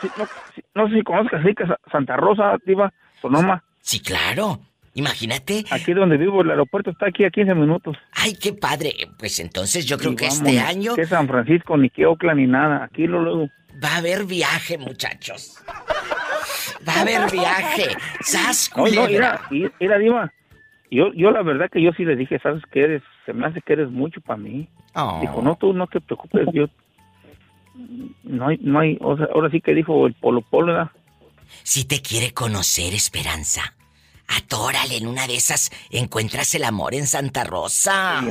Sí, 0.00 0.08
no, 0.16 0.26
sí, 0.54 0.62
no 0.74 0.88
sé 0.88 0.94
si 0.96 1.02
conozcas 1.02 1.42
Sa- 1.66 1.78
Santa 1.90 2.16
Rosa, 2.16 2.56
Diva, 2.66 2.92
Sonoma. 3.20 3.62
Sí, 3.80 4.00
claro. 4.00 4.60
Imagínate. 4.96 5.64
Aquí 5.70 5.92
donde 5.92 6.16
vivo, 6.16 6.42
el 6.42 6.50
aeropuerto 6.50 6.90
está 6.90 7.06
aquí 7.08 7.24
a 7.24 7.30
15 7.30 7.54
minutos. 7.54 7.96
Ay, 8.12 8.34
qué 8.34 8.52
padre. 8.52 8.94
Pues 9.18 9.40
entonces 9.40 9.86
yo 9.86 9.98
creo 9.98 10.12
Y 10.12 10.16
que 10.16 10.26
este 10.26 10.60
año 10.60 10.94
Que 10.94 11.04
San 11.04 11.26
Francisco, 11.26 11.76
ni 11.76 11.90
que 11.90 12.06
Oakland, 12.06 12.40
ni 12.40 12.46
nada. 12.46 12.84
Aquí 12.84 13.06
lo 13.08 13.20
luego. 13.20 13.48
va 13.82 13.94
a 13.94 13.96
haber 13.96 14.24
viaje, 14.24 14.78
muchachos. 14.78 15.56
Va 16.86 16.94
a 16.94 17.00
haber 17.02 17.30
viaje. 17.30 17.96
¡Sas, 18.20 18.70
No, 18.76 18.86
no, 18.86 19.06
Diva. 19.06 20.32
Yo, 20.90 21.12
yo 21.12 21.30
la 21.30 21.42
verdad 21.42 21.70
que 21.70 21.82
yo 21.82 21.90
sí 21.96 22.04
le 22.04 22.14
dije, 22.14 22.38
¿sabes 22.38 22.62
qué 22.70 22.82
eres? 22.82 23.02
Se 23.26 23.32
me 23.32 23.46
hace 23.46 23.60
que 23.62 23.72
eres 23.72 23.90
mucho 23.90 24.20
para 24.20 24.36
mí. 24.36 24.68
Oh. 24.94 25.18
Dijo, 25.20 25.42
no, 25.42 25.56
tú 25.56 25.72
no 25.72 25.86
te 25.86 26.00
preocupes, 26.00 26.46
yo... 26.52 26.66
No 28.22 28.46
hay, 28.46 28.58
no 28.60 28.78
hay, 28.78 28.96
o 29.00 29.16
sea, 29.16 29.26
ahora 29.34 29.50
sí 29.50 29.60
que 29.60 29.74
dijo 29.74 30.06
el 30.06 30.14
Polo 30.14 30.42
Polo, 30.42 30.68
¿verdad? 30.68 30.90
Si 31.64 31.84
te 31.84 32.00
quiere 32.00 32.32
conocer, 32.32 32.94
Esperanza, 32.94 33.74
atórale 34.28 34.96
en 34.96 35.08
una 35.08 35.26
de 35.26 35.34
esas. 35.34 35.70
Encuentras 35.90 36.54
el 36.54 36.62
amor 36.64 36.94
en 36.94 37.06
Santa 37.08 37.42
Rosa. 37.42 38.22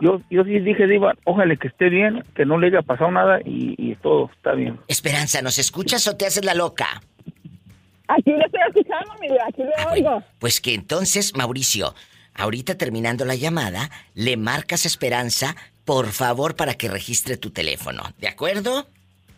Yo, 0.00 0.20
yo 0.30 0.44
sí 0.44 0.58
dije, 0.60 0.86
Diva, 0.86 1.14
ojalá 1.24 1.54
que 1.56 1.68
esté 1.68 1.88
bien, 1.90 2.24
que 2.34 2.44
no 2.46 2.58
le 2.58 2.68
haya 2.68 2.82
pasado 2.82 3.10
nada 3.10 3.40
y, 3.44 3.74
y 3.78 3.94
todo 3.96 4.30
está 4.34 4.52
bien. 4.52 4.78
Esperanza, 4.88 5.42
¿nos 5.42 5.58
escuchas 5.58 6.06
o 6.08 6.16
te 6.16 6.26
haces 6.26 6.44
la 6.44 6.54
loca? 6.54 7.02
Aquí 8.08 8.30
le 8.32 8.44
estoy 8.44 8.60
escuchando, 8.68 9.12
mi 9.20 9.28
vida, 9.28 9.44
aquí 9.48 9.62
le 9.62 9.70
Ah, 9.78 9.92
oigo. 9.92 10.10
bueno, 10.10 10.24
pues 10.38 10.60
que 10.60 10.74
entonces, 10.74 11.36
Mauricio, 11.36 11.94
ahorita 12.34 12.76
terminando 12.76 13.24
la 13.24 13.34
llamada, 13.36 13.90
le 14.14 14.36
marcas 14.36 14.84
Esperanza, 14.86 15.54
por 15.84 16.08
favor, 16.08 16.56
para 16.56 16.74
que 16.74 16.88
registre 16.88 17.36
tu 17.36 17.50
teléfono. 17.50 18.02
¿De 18.18 18.28
acuerdo? 18.28 18.86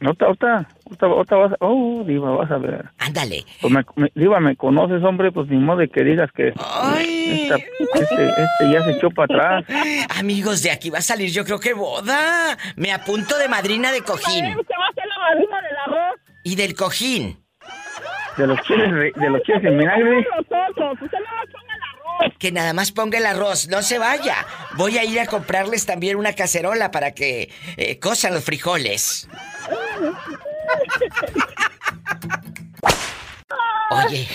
Otra, 0.06 0.30
otra, 0.30 0.66
otra, 0.90 1.08
otra 1.08 1.36
vas 1.38 1.52
a... 1.52 1.56
Oh, 1.60 2.02
Diva, 2.06 2.30
vas 2.32 2.50
a 2.50 2.58
ver. 2.58 2.84
Ándale. 2.98 3.44
Pues 3.60 3.72
me, 3.72 3.84
me- 3.96 4.12
Diva, 4.14 4.40
me 4.40 4.56
conoces, 4.56 5.02
hombre, 5.04 5.30
pues 5.32 5.48
ni 5.48 5.56
modo 5.58 5.78
de 5.78 5.88
que 5.88 6.02
digas 6.02 6.30
que 6.32 6.52
Ay. 6.58 7.42
esta- 7.48 7.56
este, 7.56 8.26
este 8.28 8.72
ya 8.72 8.82
se 8.84 8.92
echó 8.92 9.10
para 9.10 9.58
atrás. 9.60 9.64
Amigos, 10.18 10.62
de 10.62 10.70
aquí 10.70 10.90
va 10.90 10.98
a 10.98 11.02
salir 11.02 11.30
yo 11.30 11.44
creo 11.44 11.60
que 11.60 11.74
boda. 11.74 12.56
Me 12.76 12.92
apunto 12.92 13.38
de 13.38 13.48
madrina 13.48 13.92
de 13.92 14.00
cojín. 14.02 14.46
Usted 14.58 14.74
va 14.80 14.88
a 14.88 14.92
ser 14.94 15.04
la 15.06 15.18
madrina 15.18 15.56
del 15.62 15.76
arroz. 15.86 16.20
Y 16.44 16.56
del 16.56 16.74
cojín. 16.74 17.38
De 18.36 18.46
los 18.46 18.60
chiles, 18.62 18.90
re- 18.90 19.12
de 19.14 19.30
los 19.30 19.42
chiles 19.42 19.62
en 19.64 19.78
vinagre. 19.78 20.26
Nosotros, 20.36 20.98
usted 21.02 21.18
no 21.18 21.61
Que 22.38 22.52
nada 22.52 22.72
más 22.72 22.92
ponga 22.92 23.18
el 23.18 23.26
arroz, 23.26 23.68
no 23.68 23.82
se 23.82 23.98
vaya. 23.98 24.46
Voy 24.76 24.98
a 24.98 25.04
ir 25.04 25.20
a 25.20 25.26
comprarles 25.26 25.86
también 25.86 26.16
una 26.16 26.34
cacerola 26.34 26.90
para 26.90 27.12
que 27.12 27.50
eh, 27.76 27.98
cosan 27.98 28.34
los 28.34 28.44
frijoles. 28.44 29.28
Oye, 33.90 34.26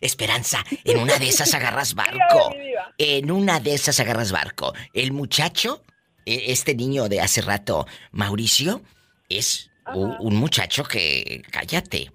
Esperanza, 0.00 0.64
en 0.84 0.98
una 0.98 1.18
de 1.18 1.28
esas 1.28 1.54
agarras 1.54 1.94
barco. 1.94 2.54
En 2.98 3.30
una 3.30 3.60
de 3.60 3.74
esas 3.74 4.00
agarras 4.00 4.32
barco. 4.32 4.72
El 4.92 5.12
muchacho, 5.12 5.82
eh, 6.24 6.44
este 6.48 6.74
niño 6.74 7.08
de 7.08 7.20
hace 7.20 7.42
rato, 7.42 7.86
Mauricio, 8.12 8.82
es 9.28 9.70
un 9.94 10.36
muchacho 10.36 10.84
que, 10.84 11.42
cállate, 11.50 12.10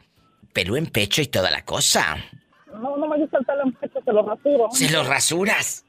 pelo 0.54 0.76
en 0.78 0.88
pecho 0.88 1.22
y 1.22 1.28
toda 1.28 1.52
la 1.52 1.64
cosa. 1.64 2.18
No, 2.74 2.98
no 2.98 3.08
me 3.08 3.18
gusta 3.18 3.38
el 3.40 3.46
pelo 3.46 3.64
en 3.64 3.74
pecho, 3.74 3.91
se 4.04 4.12
lo 4.14 4.24
rasuro. 4.24 4.68
Se 4.72 4.90
lo 4.90 5.04
rasuras. 5.04 5.86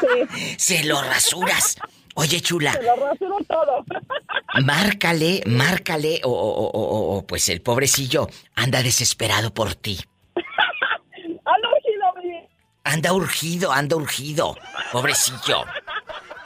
Sí, 0.00 0.54
Se 0.58 0.84
lo 0.84 1.00
rasuras. 1.02 1.76
Oye, 2.14 2.40
chula, 2.42 2.72
se 2.72 2.82
lo 2.82 2.94
rasuro 2.96 3.38
todo. 3.48 3.84
márcale, 4.64 5.42
márcale, 5.46 6.20
o, 6.24 6.30
o- 6.30 6.66
o- 6.66 6.70
o- 6.70 7.16
o, 7.16 7.26
pues 7.26 7.48
el 7.48 7.62
pobrecillo 7.62 8.28
anda 8.54 8.82
desesperado 8.82 9.52
por 9.54 9.74
ti. 9.74 9.98
Ando 11.44 11.68
urgido. 11.70 12.48
Anda 12.84 13.12
urgido, 13.12 13.72
anda 13.72 13.96
urgido. 13.96 14.56
Pobrecillo. 14.92 15.64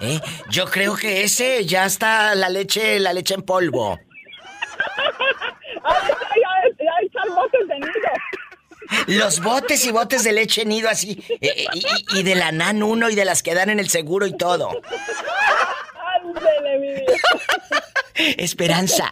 ¿Eh? 0.00 0.20
Yo 0.50 0.66
creo 0.66 0.94
que 0.94 1.24
ese 1.24 1.64
ya 1.64 1.86
está 1.86 2.34
la 2.34 2.48
leche, 2.50 3.00
la 3.00 3.12
leche 3.14 3.34
en 3.34 3.42
polvo. 3.42 3.98
Ay, 5.82 7.10
Los 9.06 9.40
botes 9.40 9.84
y 9.86 9.90
botes 9.92 10.24
de 10.24 10.32
leche 10.32 10.64
nido 10.64 10.88
así. 10.88 11.22
eh, 11.40 11.52
eh, 11.56 11.66
y, 11.74 12.20
y 12.20 12.22
de 12.22 12.34
la 12.34 12.52
NAN 12.52 12.82
uno 12.82 13.10
y 13.10 13.14
de 13.14 13.24
las 13.24 13.42
que 13.42 13.54
dan 13.54 13.70
en 13.70 13.80
el 13.80 13.88
seguro 13.88 14.26
y 14.26 14.36
todo. 14.36 14.70
Ándele, 16.24 16.78
mi 16.78 16.88
vida. 16.94 17.12
Esperanza, 18.38 19.10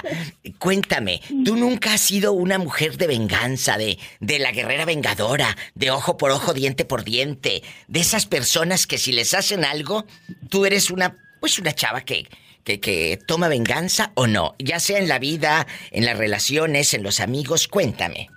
cuéntame, 0.58 1.20
¿tú 1.44 1.56
nunca 1.56 1.92
has 1.92 2.00
sido 2.00 2.32
una 2.32 2.56
mujer 2.56 2.96
de 2.96 3.06
venganza, 3.06 3.76
de, 3.76 3.98
de 4.20 4.38
la 4.38 4.50
guerrera 4.50 4.86
vengadora, 4.86 5.58
de 5.74 5.90
ojo 5.90 6.16
por 6.16 6.30
ojo, 6.30 6.54
diente 6.54 6.86
por 6.86 7.04
diente, 7.04 7.62
de 7.86 8.00
esas 8.00 8.24
personas 8.24 8.86
que 8.86 8.96
si 8.96 9.12
les 9.12 9.34
hacen 9.34 9.62
algo, 9.66 10.06
tú 10.48 10.64
eres 10.64 10.90
una, 10.90 11.18
pues 11.40 11.58
una 11.58 11.74
chava 11.74 12.00
que, 12.00 12.26
que, 12.64 12.80
que 12.80 13.18
toma 13.26 13.48
venganza 13.48 14.10
o 14.14 14.26
no, 14.26 14.54
ya 14.58 14.80
sea 14.80 14.98
en 14.98 15.08
la 15.08 15.18
vida, 15.18 15.66
en 15.90 16.06
las 16.06 16.16
relaciones, 16.16 16.94
en 16.94 17.02
los 17.02 17.20
amigos, 17.20 17.68
cuéntame. 17.68 18.30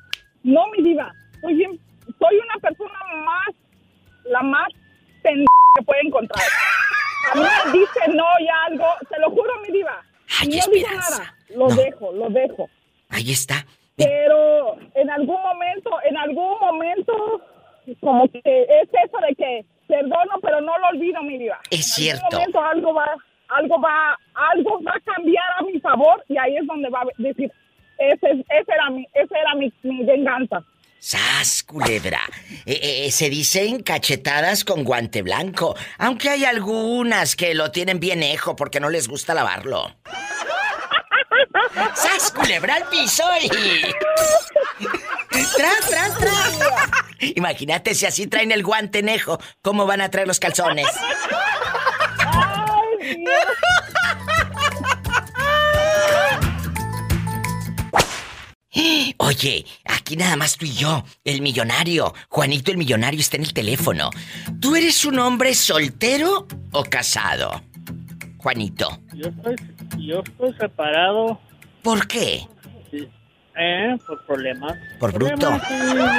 No, 0.43 0.67
mi 0.75 0.83
diva. 0.83 1.13
Soy, 1.41 2.37
una 2.39 2.55
persona 2.61 2.99
más, 3.25 3.55
la 4.25 4.41
más 4.41 4.67
pendeja 5.21 5.47
que 5.75 5.83
puede 5.83 6.01
encontrar. 6.07 6.43
A 7.31 7.35
mí 7.35 7.41
me 7.43 7.79
dice 7.79 7.99
no 8.13 8.25
y 8.39 8.47
algo, 8.67 8.85
te 9.09 9.19
lo 9.19 9.29
juro, 9.31 9.51
mi 9.61 9.73
diva. 9.73 10.01
Ay, 10.41 10.47
no 10.49 10.89
nada, 10.97 11.35
lo 11.49 11.67
No. 11.69 11.75
dejo, 11.75 12.11
lo 12.13 12.29
dejo. 12.29 12.69
Ahí 13.09 13.31
está. 13.31 13.65
Pero 13.95 14.77
en 14.95 15.09
algún 15.09 15.41
momento, 15.41 15.91
en 16.03 16.17
algún 16.17 16.59
momento, 16.59 17.41
como 18.01 18.27
que 18.29 18.41
es 18.43 18.89
eso 19.05 19.17
de 19.27 19.35
que 19.35 19.65
perdono, 19.87 20.33
pero 20.41 20.61
no 20.61 20.77
lo 20.77 20.87
olvido, 20.89 21.21
mi 21.23 21.37
diva. 21.37 21.59
Es 21.71 21.97
En 21.97 22.11
algún 22.15 22.19
cierto. 22.19 22.35
momento 22.37 22.61
algo 22.63 22.93
va, 22.93 23.07
algo 23.49 23.81
va, 23.81 24.17
algo 24.35 24.81
va 24.83 24.93
a 24.95 24.99
cambiar 25.15 25.45
a 25.57 25.61
mi 25.63 25.79
favor 25.79 26.23
y 26.27 26.37
ahí 26.37 26.57
es 26.57 26.67
donde 26.67 26.89
va 26.89 27.01
a 27.01 27.05
decir, 27.17 27.51
ese, 27.97 28.29
es- 28.31 28.45
ese 28.49 28.71
era 28.71 28.89
mi, 28.89 29.07
ese 29.13 29.35
era 29.39 29.55
mi, 29.55 29.71
mi 29.83 30.03
venganza. 30.03 30.63
¡Sas, 30.99 31.63
culebra! 31.63 32.21
Eh, 32.65 33.05
eh, 33.05 33.11
se 33.11 33.29
dicen 33.29 33.81
cachetadas 33.83 34.63
con 34.63 34.83
guante 34.83 35.21
blanco, 35.21 35.75
aunque 35.97 36.29
hay 36.29 36.45
algunas 36.45 37.35
que 37.35 37.53
lo 37.53 37.71
tienen 37.71 37.99
bien 37.99 38.23
ejo 38.23 38.55
porque 38.55 38.79
no 38.79 38.89
les 38.89 39.07
gusta 39.07 39.33
lavarlo. 39.33 39.95
¡Sas, 41.95 42.31
culebra 42.31 42.75
al 42.75 42.89
piso 42.89 43.23
y... 43.41 43.47
¡Tras, 45.55 45.87
tras, 45.87 46.17
tras! 46.17 46.59
Imagínate 47.19 47.93
si 47.95 48.05
así 48.05 48.27
traen 48.27 48.51
el 48.51 48.63
guante 48.63 49.03
nejo, 49.03 49.39
¿cómo 49.61 49.85
van 49.85 50.01
a 50.01 50.09
traer 50.09 50.27
los 50.27 50.39
calzones? 50.39 50.87
Ay. 52.17 53.23
Oye, 59.17 59.65
aquí 59.85 60.15
nada 60.15 60.35
más 60.35 60.57
tú 60.57 60.65
y 60.65 60.73
yo, 60.73 61.03
el 61.23 61.41
millonario. 61.41 62.13
Juanito 62.29 62.71
el 62.71 62.77
millonario 62.77 63.19
está 63.19 63.37
en 63.37 63.43
el 63.43 63.53
teléfono. 63.53 64.09
¿Tú 64.59 64.75
eres 64.75 65.03
un 65.05 65.19
hombre 65.19 65.53
soltero 65.53 66.47
o 66.71 66.83
casado? 66.83 67.63
Juanito. 68.37 69.01
Yo 69.13 69.29
estoy, 69.29 69.55
yo 69.97 70.23
estoy 70.23 70.53
separado, 70.59 71.39
¿Por 71.87 72.05
qué? 72.07 72.45
¿eh? 73.57 73.97
Por 74.05 74.25
problemas. 74.25 74.73
Por 74.99 75.13
bruto. 75.13 75.35
Problemas, 75.35 75.61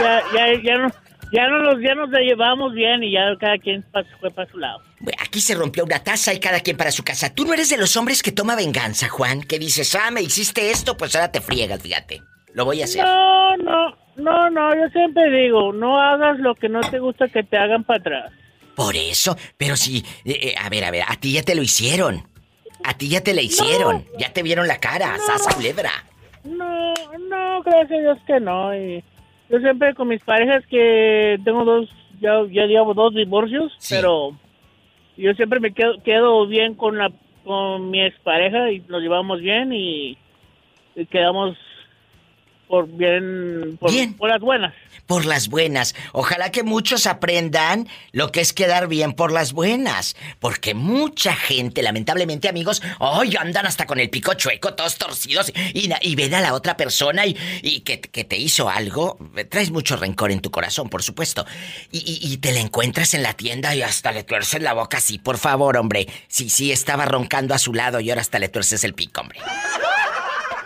ya, 0.02 0.22
ya, 0.34 0.62
ya, 0.62 0.78
no, 0.78 0.88
ya, 1.30 1.48
no 1.48 1.58
los, 1.58 1.82
ya 1.82 1.94
nos 1.94 2.10
llevamos 2.10 2.72
bien 2.72 3.02
y 3.02 3.12
ya 3.12 3.36
cada 3.38 3.58
quien 3.58 3.84
fue 4.20 4.30
para 4.30 4.50
su 4.50 4.56
lado. 4.56 4.80
Aquí 5.20 5.42
se 5.42 5.54
rompió 5.54 5.84
una 5.84 6.02
taza 6.02 6.32
y 6.32 6.40
cada 6.40 6.60
quien 6.60 6.76
para 6.76 6.90
su 6.90 7.04
casa. 7.04 7.34
Tú 7.34 7.44
no 7.44 7.52
eres 7.52 7.68
de 7.68 7.76
los 7.76 7.96
hombres 7.96 8.22
que 8.22 8.32
toma 8.32 8.56
venganza, 8.56 9.08
Juan. 9.08 9.42
Que 9.42 9.58
dices, 9.58 9.94
ah, 9.94 10.10
me 10.10 10.22
hiciste 10.22 10.70
esto, 10.70 10.96
pues 10.96 11.14
ahora 11.14 11.30
te 11.30 11.40
friegas, 11.40 11.82
fíjate. 11.82 12.22
Lo 12.58 12.64
voy 12.64 12.80
a 12.82 12.84
hacer. 12.86 13.04
No, 13.04 13.56
no, 13.58 13.96
no, 14.16 14.50
no, 14.50 14.74
yo 14.74 14.88
siempre 14.90 15.30
digo, 15.30 15.72
no 15.72 16.00
hagas 16.00 16.40
lo 16.40 16.56
que 16.56 16.68
no 16.68 16.80
te 16.80 16.98
gusta 16.98 17.28
que 17.28 17.44
te 17.44 17.56
hagan 17.56 17.84
para 17.84 18.00
atrás. 18.00 18.32
Por 18.74 18.96
eso, 18.96 19.36
pero 19.56 19.76
si... 19.76 19.98
eh, 20.24 20.40
eh, 20.42 20.54
a 20.60 20.68
ver, 20.68 20.82
a 20.84 20.90
ver, 20.90 21.04
a 21.06 21.14
ti 21.14 21.34
ya 21.34 21.42
te 21.44 21.54
lo 21.54 21.62
hicieron. 21.62 22.22
A 22.84 22.94
ti 22.98 23.08
ya 23.08 23.20
te 23.22 23.32
la 23.32 23.42
hicieron. 23.42 24.04
Ya 24.18 24.32
te 24.32 24.42
vieron 24.42 24.66
la 24.66 24.78
cara, 24.80 25.16
sas 25.18 25.46
culebra. 25.54 25.90
No, 26.42 26.94
no, 27.28 27.62
gracias 27.62 27.92
a 27.92 28.02
Dios 28.02 28.18
que 28.26 28.40
no. 28.40 28.74
Y 28.74 29.04
yo 29.50 29.58
siempre 29.60 29.94
con 29.94 30.08
mis 30.08 30.22
parejas 30.24 30.64
que 30.66 31.38
tengo 31.44 31.64
dos, 31.64 31.88
ya, 32.20 32.42
ya 32.50 32.66
digamos 32.66 32.96
dos 32.96 33.14
divorcios, 33.14 33.72
Sí. 33.78 33.94
pero 33.94 34.36
yo 35.16 35.32
siempre 35.34 35.60
me 35.60 35.72
quedo, 35.72 36.02
quedo 36.02 36.44
bien 36.48 36.74
con 36.74 36.98
la 36.98 37.12
con 37.44 37.90
mi 37.90 38.02
expareja 38.04 38.72
y 38.72 38.80
nos 38.88 39.00
llevamos 39.00 39.40
bien 39.40 39.72
y, 39.72 40.18
y 40.96 41.06
quedamos 41.06 41.56
por 42.68 42.86
bien 42.88 43.76
por, 43.80 43.90
Bien. 43.90 44.14
por 44.14 44.28
las 44.30 44.40
buenas. 44.40 44.74
Por 45.06 45.24
las 45.24 45.48
buenas. 45.48 45.94
Ojalá 46.12 46.52
que 46.52 46.62
muchos 46.62 47.06
aprendan 47.06 47.88
lo 48.12 48.30
que 48.30 48.42
es 48.42 48.52
quedar 48.52 48.88
bien 48.88 49.14
por 49.14 49.32
las 49.32 49.54
buenas. 49.54 50.16
Porque 50.38 50.74
mucha 50.74 51.34
gente, 51.34 51.82
lamentablemente, 51.82 52.46
amigos, 52.46 52.82
hoy 52.98 53.34
andan 53.36 53.64
hasta 53.64 53.86
con 53.86 54.00
el 54.00 54.10
pico 54.10 54.34
chueco, 54.34 54.74
todos 54.74 54.96
torcidos, 54.98 55.50
y, 55.72 55.90
y 56.02 56.14
ven 56.14 56.34
a 56.34 56.42
la 56.42 56.52
otra 56.52 56.76
persona 56.76 57.24
y, 57.24 57.34
y 57.62 57.80
que, 57.80 58.02
que 58.02 58.24
te 58.24 58.36
hizo 58.36 58.68
algo. 58.68 59.16
Traes 59.48 59.70
mucho 59.70 59.96
rencor 59.96 60.30
en 60.30 60.40
tu 60.40 60.50
corazón, 60.50 60.90
por 60.90 61.02
supuesto. 61.02 61.46
Y, 61.90 61.98
y- 62.00 62.32
y 62.32 62.36
te 62.36 62.52
la 62.52 62.60
encuentras 62.60 63.14
en 63.14 63.22
la 63.22 63.32
tienda 63.32 63.74
y 63.74 63.80
hasta 63.80 64.12
le 64.12 64.24
tuerces 64.24 64.60
la 64.60 64.74
boca 64.74 64.98
así. 64.98 65.18
Por 65.18 65.38
favor, 65.38 65.78
hombre. 65.78 66.06
Sí, 66.28 66.50
sí, 66.50 66.70
estaba 66.70 67.06
roncando 67.06 67.54
a 67.54 67.58
su 67.58 67.72
lado 67.72 68.00
y 68.00 68.10
ahora 68.10 68.20
hasta 68.20 68.38
le 68.38 68.50
tuerces 68.50 68.84
el 68.84 68.92
pico, 68.92 69.22
hombre. 69.22 69.38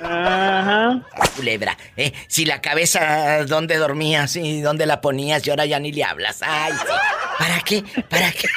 Ajá. 0.03 1.03
Culebra, 1.37 1.77
¿eh? 1.97 2.13
Si 2.27 2.45
la 2.45 2.61
cabeza, 2.61 3.45
¿dónde 3.45 3.77
dormías? 3.77 4.37
¿Y 4.37 4.61
dónde 4.61 4.87
la 4.87 5.01
ponías? 5.01 5.47
Y 5.47 5.51
ahora 5.51 5.67
ya 5.67 5.79
ni 5.79 5.93
le 5.93 6.05
hablas. 6.05 6.43
Ay, 6.43 6.73
sí. 6.73 6.93
¿Para 7.39 7.61
qué? 7.61 7.85
¿Para 8.09 8.33
qué? 8.33 8.49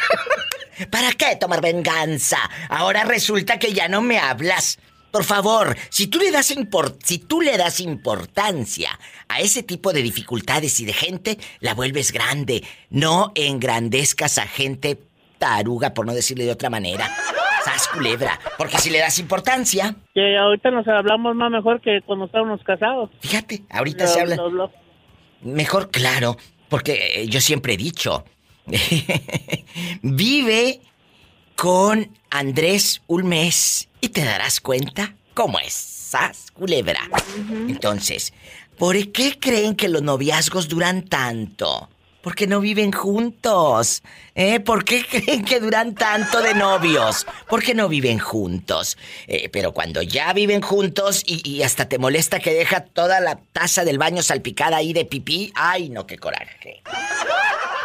¿Para 0.89 1.11
qué 1.13 1.35
tomar 1.37 1.61
venganza? 1.61 2.37
Ahora 2.69 3.03
resulta 3.03 3.59
que 3.59 3.73
ya 3.73 3.87
no 3.87 4.01
me 4.01 4.19
hablas. 4.19 4.77
Por 5.11 5.23
favor, 5.23 5.77
si 5.89 6.07
tú 6.07 6.19
le 6.19 6.29
das 6.29 6.53
si 7.03 7.19
tú 7.19 7.39
le 7.39 7.57
das 7.57 7.79
importancia 7.79 8.99
a 9.29 9.39
ese 9.39 9.63
tipo 9.63 9.93
de 9.93 10.01
dificultades 10.01 10.77
y 10.81 10.85
de 10.85 10.91
gente, 10.91 11.39
la 11.61 11.73
vuelves 11.73 12.11
grande. 12.11 12.63
No 12.89 13.31
engrandezcas 13.33 14.37
a 14.37 14.45
gente 14.45 14.99
taruga, 15.37 15.93
por 15.93 16.05
no 16.05 16.13
decirle 16.13 16.43
de 16.43 16.51
otra 16.51 16.69
manera. 16.69 17.09
Sas 17.65 17.87
culebra, 17.87 18.39
porque 18.59 18.77
si 18.77 18.89
le 18.91 18.99
das 18.99 19.17
importancia, 19.19 19.95
Que 20.13 20.37
ahorita 20.37 20.69
nos 20.71 20.87
hablamos 20.87 21.35
más 21.35 21.49
mejor 21.49 21.81
que 21.81 22.01
cuando 22.05 22.25
estábamos 22.25 22.61
casados. 22.63 23.09
fíjate, 23.21 23.63
ahorita 23.71 24.03
Lo- 24.05 24.09
se 24.11 24.21
habla. 24.21 24.35
lo- 24.35 24.49
lo- 24.49 24.71
Mejor 25.41 25.89
claro, 25.91 26.37
porque 26.69 27.21
eh, 27.23 27.27
yo 27.27 27.41
siempre 27.41 27.73
he 27.73 27.77
dicho, 27.77 28.23
vive 30.01 30.81
con 31.55 32.09
Andrés 32.29 33.01
un 33.07 33.27
mes 33.27 33.89
y 34.01 34.09
te 34.09 34.23
darás 34.23 34.59
cuenta 34.59 35.15
¿Cómo 35.33 35.59
es? 35.59 35.73
¿Sas? 35.73 36.49
Culebra. 36.53 37.01
Entonces, 37.67 38.33
¿por 38.77 38.95
qué 39.11 39.37
creen 39.37 39.75
que 39.75 39.89
los 39.89 40.01
noviazgos 40.01 40.69
duran 40.69 41.01
tanto? 41.03 41.89
Porque 42.25 42.47
no 42.47 42.59
viven 42.59 42.91
juntos. 42.91 44.01
¿Eh? 44.33 44.59
¿Por 44.59 44.83
qué 44.83 45.05
creen 45.09 45.45
que 45.45 45.59
duran 45.59 45.93
tanto 45.93 46.41
de 46.41 46.55
novios? 46.55 47.27
Porque 47.47 47.75
no 47.75 47.87
viven 47.87 48.17
juntos. 48.17 48.97
Eh, 49.27 49.47
pero 49.49 49.73
cuando 49.73 50.01
ya 50.01 50.33
viven 50.33 50.63
juntos 50.63 51.21
y, 51.23 51.47
y 51.47 51.61
hasta 51.61 51.87
te 51.87 51.99
molesta 51.99 52.39
que 52.39 52.51
deja 52.51 52.81
toda 52.81 53.19
la 53.19 53.35
taza 53.53 53.85
del 53.85 53.99
baño 53.99 54.23
salpicada 54.23 54.77
ahí 54.77 54.91
de 54.91 55.05
pipí, 55.05 55.53
¡ay, 55.53 55.89
no, 55.89 56.07
qué 56.07 56.17
coraje! 56.17 56.81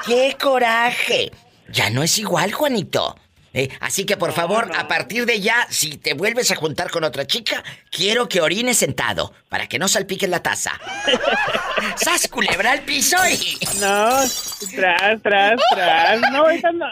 ¡Qué 0.06 0.35
coraje! 0.40 1.30
Ya 1.70 1.90
no 1.90 2.02
es 2.02 2.16
igual, 2.16 2.50
Juanito. 2.52 3.16
Eh, 3.52 3.69
así 3.80 4.04
que 4.07 4.16
por 4.16 4.33
favor, 4.33 4.71
a 4.76 4.87
partir 4.87 5.26
de 5.26 5.40
ya, 5.40 5.66
si 5.71 5.97
te 5.99 6.14
vuelves 6.14 6.50
a 6.50 6.57
juntar 6.57 6.90
con 6.90 7.04
otra 7.04 7.26
chica, 7.26 7.64
quiero 7.90 8.28
que 8.28 8.40
orines 8.40 8.78
sentado, 8.78 9.33
para 9.49 9.66
que 9.66 9.78
no 9.78 9.88
salpiques 9.88 10.28
la 10.28 10.42
taza. 10.42 10.73
¡Sas, 11.97 12.28
culebra 12.28 12.73
al 12.73 12.80
piso 12.80 13.16
y... 13.28 13.59
No, 13.80 14.21
tras, 14.75 15.23
tras, 15.23 15.61
tras. 15.73 16.21
No, 16.33 16.38
ahorita 16.38 16.73
no. 16.73 16.87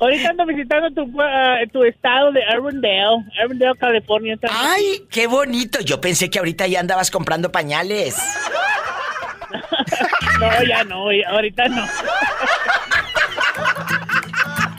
Ahorita 0.00 0.30
ando 0.30 0.46
visitando 0.46 0.90
tu, 0.90 1.20
ah, 1.20 1.58
tu 1.70 1.84
estado 1.84 2.32
de 2.32 2.42
Arundel, 2.44 3.22
Arundel, 3.38 3.76
California. 3.78 4.38
¡Ay, 4.50 5.04
qué 5.10 5.26
bonito! 5.26 5.80
Yo 5.80 6.00
pensé 6.00 6.30
que 6.30 6.38
ahorita 6.38 6.66
ya 6.66 6.80
andabas 6.80 7.10
comprando 7.10 7.52
pañales. 7.52 8.16
no, 10.40 10.62
ya 10.62 10.84
no, 10.84 11.08
ahorita 11.28 11.68
no. 11.68 11.86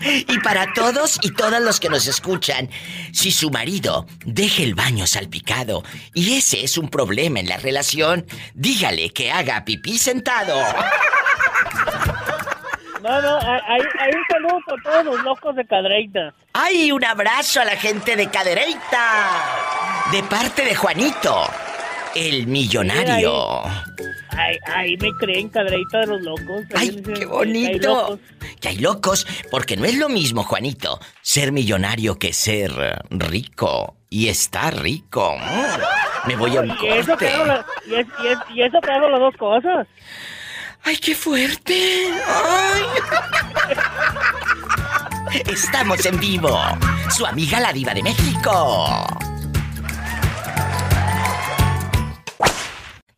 Y 0.04 0.40
para 0.40 0.74
todos 0.74 1.20
y 1.22 1.32
todas 1.32 1.62
los 1.62 1.80
que 1.80 1.90
nos 1.90 2.08
escuchan, 2.08 2.70
si 3.14 3.32
su 3.32 3.50
marido 3.52 4.06
deja 4.26 4.64
el 4.64 4.76
baño 4.76 5.06
salpicado 5.08 5.84
y 6.14 6.38
ese 6.38 6.64
es 6.64 6.78
un 6.78 6.90
problema 6.90 7.40
en 7.40 7.48
la 7.48 7.58
relación, 7.58 8.26
dígale 8.54 9.12
que 9.12 9.32
haga 9.32 9.64
pipí 9.66 9.98
sentado. 9.98 10.60
No, 13.02 13.20
no, 13.20 13.40
hay, 13.40 13.82
hay 14.00 14.12
un 14.14 14.26
saludo 14.30 14.60
para 14.66 14.82
todos 14.84 15.06
los 15.06 15.24
locos 15.24 15.56
de 15.56 15.66
Cadereita. 15.66 16.34
¡Ay, 16.54 16.92
un 16.92 17.04
abrazo 17.04 17.60
a 17.60 17.66
la 17.66 17.76
gente 17.76 18.16
de 18.16 18.30
Cadereita! 18.30 19.32
De 20.12 20.22
parte 20.24 20.64
de 20.64 20.76
Juanito, 20.76 21.48
el 22.16 22.48
millonario. 22.48 23.64
Ay, 24.30 24.58
ay, 24.66 24.98
me 24.98 25.12
creen 25.20 25.50
Cadereita 25.50 26.00
de 26.00 26.08
los 26.08 26.22
locos. 26.22 26.66
¡Ay, 26.76 27.02
qué 27.02 27.26
bonito! 27.26 28.20
Que 28.60 28.70
hay 28.70 28.78
locos, 28.78 29.28
porque 29.50 29.78
no 29.78 29.86
es 29.86 29.98
lo 29.98 30.10
mismo, 30.10 30.44
Juanito, 30.44 31.00
ser 31.22 31.52
millonario 31.52 32.18
que 32.18 32.34
ser 32.34 32.72
rico. 33.10 33.96
Y 34.10 34.28
estar 34.28 34.78
rico. 34.82 35.38
Me 36.26 36.36
voy 36.36 36.58
a 36.58 36.62
un 36.62 36.70
y 36.70 36.88
eso, 36.88 37.16
que 37.16 37.30
hago 37.30 37.46
la, 37.46 37.66
y, 37.88 37.96
es, 37.96 38.08
y, 38.22 38.28
es, 38.28 38.38
y 38.54 38.62
eso 38.62 38.82
que 38.82 38.92
hago 38.92 39.08
las 39.08 39.20
dos 39.22 39.38
cosas. 39.38 39.88
¡Ay, 40.84 40.98
qué 40.98 41.16
fuerte! 41.16 42.08
¡Ay! 42.28 42.84
Estamos 45.52 46.06
en 46.06 46.20
vivo. 46.20 46.60
Su 47.10 47.26
amiga 47.26 47.62
la 47.62 47.72
diva 47.72 47.94
de 47.94 48.04
México. 48.04 49.08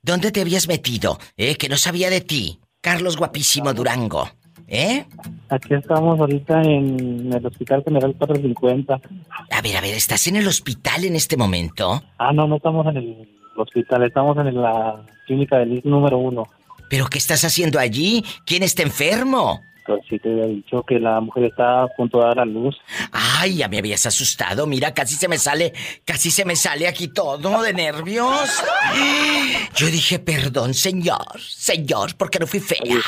¿Dónde 0.05 0.33
te 0.33 0.41
habías 0.41 0.67
metido? 0.67 1.17
¿Eh? 1.37 1.55
Que 1.55 1.69
no 1.69 1.77
sabía 1.77 2.09
de 2.09 2.19
ti. 2.19 2.59
Carlos 2.81 3.15
Guapísimo 3.15 3.73
Durango. 3.73 4.29
¿Eh? 4.67 5.05
Aquí 5.47 5.73
estamos 5.73 6.19
ahorita 6.19 6.61
en 6.61 7.31
el 7.31 7.45
Hospital 7.45 7.83
General 7.85 8.13
450. 8.17 8.99
A 9.49 9.61
ver, 9.61 9.77
a 9.77 9.81
ver, 9.81 9.93
¿estás 9.93 10.27
en 10.27 10.35
el 10.35 10.45
hospital 10.45 11.05
en 11.05 11.15
este 11.15 11.37
momento? 11.37 12.03
Ah, 12.17 12.33
no, 12.33 12.47
no 12.47 12.57
estamos 12.57 12.85
en 12.87 12.97
el 12.97 13.29
hospital, 13.55 14.03
estamos 14.03 14.37
en 14.39 14.61
la 14.61 15.05
clínica 15.25 15.57
del 15.59 15.77
IS 15.77 15.85
número 15.85 16.17
uno. 16.17 16.49
¿Pero 16.89 17.05
qué 17.07 17.17
estás 17.17 17.45
haciendo 17.45 17.79
allí? 17.79 18.25
¿Quién 18.45 18.61
está 18.63 18.83
enfermo? 18.83 19.61
Pues 19.85 20.01
sí 20.09 20.19
te 20.19 20.31
había 20.31 20.45
dicho 20.45 20.83
que 20.83 20.99
la 20.99 21.19
mujer 21.19 21.45
está 21.45 21.83
a 21.83 21.87
punto 21.87 22.19
de 22.19 22.25
dar 22.25 22.39
a 22.39 22.45
luz. 22.45 22.75
Ay, 23.11 23.57
ya 23.57 23.67
me 23.67 23.79
habías 23.79 24.05
asustado. 24.05 24.65
Mira, 24.65 24.93
casi 24.93 25.15
se 25.15 25.27
me 25.27 25.37
sale, 25.37 25.73
casi 26.05 26.31
se 26.31 26.45
me 26.45 26.55
sale 26.55 26.87
aquí 26.87 27.07
todo 27.09 27.61
de 27.61 27.73
nervios. 27.73 28.63
Yo 29.75 29.87
dije, 29.87 30.19
perdón, 30.19 30.73
señor, 30.73 31.39
señor, 31.39 32.15
porque 32.17 32.39
no 32.39 32.47
fui 32.47 32.59
fea. 32.59 33.01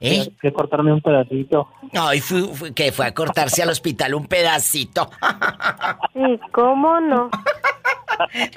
¿Eh? 0.00 0.28
que 0.40 0.52
cortarme 0.52 0.92
un 0.92 1.00
pedacito. 1.00 1.68
Ay, 1.92 2.20
fue, 2.20 2.42
fue, 2.54 2.74
que 2.74 2.92
fue 2.92 3.06
a 3.06 3.14
cortarse 3.14 3.62
al 3.62 3.70
hospital 3.70 4.14
un 4.14 4.26
pedacito. 4.26 5.10
¿Y 6.14 6.38
cómo 6.50 7.00
no? 7.00 7.30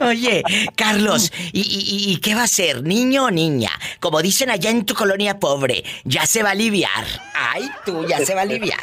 Oye, 0.01 0.43
Carlos, 0.75 1.31
¿y, 1.51 1.61
y, 1.61 2.11
y 2.11 2.17
qué 2.17 2.35
va 2.35 2.43
a 2.43 2.47
ser? 2.47 2.83
¿Niño 2.83 3.25
o 3.25 3.31
niña? 3.31 3.71
Como 3.99 4.21
dicen 4.21 4.49
allá 4.49 4.69
en 4.69 4.85
tu 4.85 4.93
colonia 4.93 5.39
pobre, 5.39 5.83
ya 6.03 6.25
se 6.25 6.43
va 6.43 6.49
a 6.49 6.51
aliviar. 6.53 7.05
Ay, 7.33 7.69
tú, 7.85 8.05
ya 8.07 8.25
se 8.25 8.33
va 8.33 8.41
a 8.41 8.43
aliviar. 8.43 8.79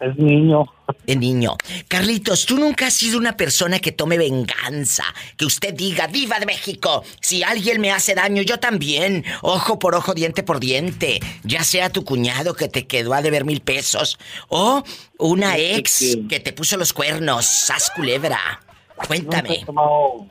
Es 0.00 0.16
niño. 0.16 0.64
Es 1.06 1.16
niño. 1.18 1.56
Carlitos, 1.86 2.46
tú 2.46 2.56
nunca 2.56 2.86
has 2.86 2.94
sido 2.94 3.18
una 3.18 3.36
persona 3.36 3.80
que 3.80 3.92
tome 3.92 4.16
venganza. 4.16 5.04
Que 5.36 5.44
usted 5.44 5.74
diga, 5.74 6.06
viva 6.06 6.40
de 6.40 6.46
México, 6.46 7.04
si 7.20 7.42
alguien 7.42 7.82
me 7.82 7.92
hace 7.92 8.14
daño, 8.14 8.40
yo 8.40 8.58
también. 8.58 9.24
Ojo 9.42 9.78
por 9.78 9.94
ojo, 9.94 10.14
diente 10.14 10.42
por 10.42 10.58
diente. 10.58 11.20
Ya 11.44 11.64
sea 11.64 11.90
tu 11.90 12.04
cuñado 12.04 12.54
que 12.54 12.68
te 12.68 12.86
quedó 12.86 13.12
a 13.12 13.20
deber 13.20 13.44
mil 13.44 13.60
pesos. 13.60 14.18
O 14.48 14.82
una 15.18 15.58
ex 15.58 16.16
que 16.30 16.40
te 16.40 16.54
puso 16.54 16.78
los 16.78 16.94
cuernos. 16.94 17.44
Sas 17.44 17.90
culebra. 17.94 18.62
Cuéntame. 19.06 19.48
Nunca 19.48 19.62
he 19.62 19.64
tomado, 19.64 20.26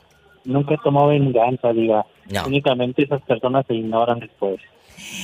nunca 0.46 0.74
he 0.74 0.78
tomado 0.78 1.08
venganza, 1.08 1.74
diga. 1.74 2.06
No. 2.30 2.46
Únicamente 2.46 3.04
esas 3.04 3.22
personas 3.24 3.66
se 3.68 3.76
ignoran 3.76 4.20
después. 4.20 4.60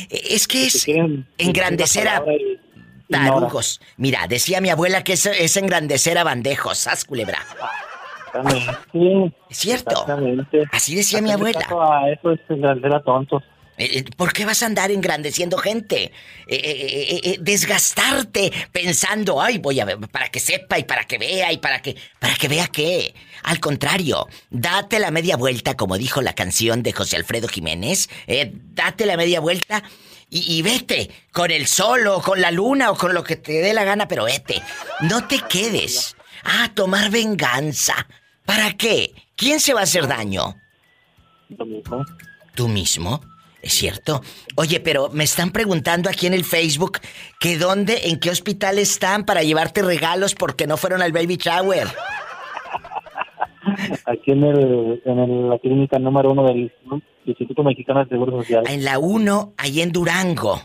Es 0.10 0.47
que 0.47 0.65
es 0.67 0.86
quieren 0.86 1.27
engrandecer 1.38 2.08
a 2.08 2.23
tarugos. 3.10 3.81
Mira, 3.97 4.27
decía 4.27 4.62
mi 4.62 4.69
abuela 4.69 5.03
que 5.03 5.13
es, 5.13 5.25
es 5.25 5.58
engrandecer 5.58 6.17
a 6.17 6.23
bandejos. 6.23 6.77
Sas 6.77 7.05
culebra. 7.05 7.39
Exactamente. 8.27 9.36
Es 9.49 9.58
cierto. 9.58 9.91
Exactamente. 9.91 10.63
Así 10.71 10.95
decía 10.95 11.21
mi 11.21 11.31
abuela. 11.31 11.60
a 11.60 12.10
eso 12.10 12.31
es 12.31 12.39
engrandecer 12.49 12.95
a 12.95 13.03
tontos. 13.03 13.43
Eh, 13.77 13.99
eh, 13.99 14.05
¿Por 14.15 14.31
qué 14.31 14.45
vas 14.45 14.63
a 14.63 14.67
andar 14.67 14.91
engrandeciendo 14.91 15.57
gente? 15.57 16.05
Eh, 16.05 16.11
eh, 16.47 17.07
eh, 17.11 17.21
eh, 17.23 17.38
desgastarte 17.41 18.51
pensando, 18.71 19.41
ay, 19.41 19.57
voy 19.57 19.79
a 19.79 19.85
ver, 19.85 19.97
para 20.11 20.29
que 20.29 20.39
sepa 20.39 20.79
y 20.79 20.83
para 20.83 21.05
que 21.05 21.17
vea 21.17 21.51
y 21.51 21.57
para 21.57 21.81
que, 21.81 21.95
para 22.19 22.35
que 22.35 22.47
vea 22.47 22.67
qué. 22.67 23.13
Al 23.43 23.59
contrario, 23.59 24.27
date 24.49 24.99
la 24.99 25.11
media 25.11 25.38
vuelta, 25.38 25.75
como 25.75 25.97
dijo 25.97 26.21
la 26.21 26.33
canción 26.33 26.83
de 26.83 26.93
José 26.93 27.17
Alfredo 27.17 27.47
Jiménez, 27.47 28.09
date 28.73 29.05
la 29.05 29.17
media 29.17 29.39
vuelta 29.39 29.83
y, 30.29 30.57
y 30.57 30.61
vete 30.61 31.11
con 31.31 31.51
el 31.51 31.67
sol 31.67 32.07
o 32.07 32.21
con 32.21 32.41
la 32.41 32.51
luna 32.51 32.91
o 32.91 32.97
con 32.97 33.13
lo 33.13 33.23
que 33.23 33.35
te 33.35 33.53
dé 33.53 33.73
la 33.73 33.83
gana, 33.83 34.07
pero 34.07 34.23
vete. 34.23 34.61
No 35.01 35.27
te 35.27 35.39
quedes 35.49 36.15
a 36.43 36.69
tomar 36.73 37.11
venganza. 37.11 38.07
¿Para 38.45 38.73
qué? 38.73 39.13
¿Quién 39.35 39.59
se 39.59 39.73
va 39.73 39.81
a 39.81 39.83
hacer 39.83 40.07
daño? 40.07 40.55
Lo 41.49 41.65
mismo. 41.65 42.05
¿Tú 42.55 42.67
mismo? 42.67 43.21
¿Es 43.65 43.73
cierto? 43.73 44.21
Oye, 44.58 44.80
pero 44.80 45.10
me 45.12 45.23
están 45.23 45.49
preguntando 45.49 46.08
aquí 46.08 46.28
en 46.28 46.36
el 46.36 46.43
Facebook 46.45 46.99
que 47.39 47.58
dónde, 47.58 48.10
en 48.10 48.19
qué 48.19 48.30
hospital 48.30 48.78
están 48.78 49.25
para 49.25 49.41
llevarte 49.41 49.82
regalos 49.82 50.36
porque 50.36 50.67
no 50.67 50.78
fueron 50.78 51.01
al 51.01 51.12
baby 51.12 51.38
shower. 51.38 51.88
Aquí 54.06 54.32
en, 54.32 54.43
el, 54.43 55.01
en 55.04 55.17
el- 55.19 55.49
la 55.49 55.58
clínica 55.58 55.97
número 55.97 56.32
uno 56.32 56.43
del 56.45 56.71
Instituto 57.25 57.63
Mexicano 57.63 58.01
de 58.04 58.10
Seguro 58.10 58.39
Social. 58.39 58.63
En 58.67 58.86
la 58.86 58.99
1, 58.99 59.54
ahí 59.58 59.82
en 59.82 59.91
Durango. 59.91 60.62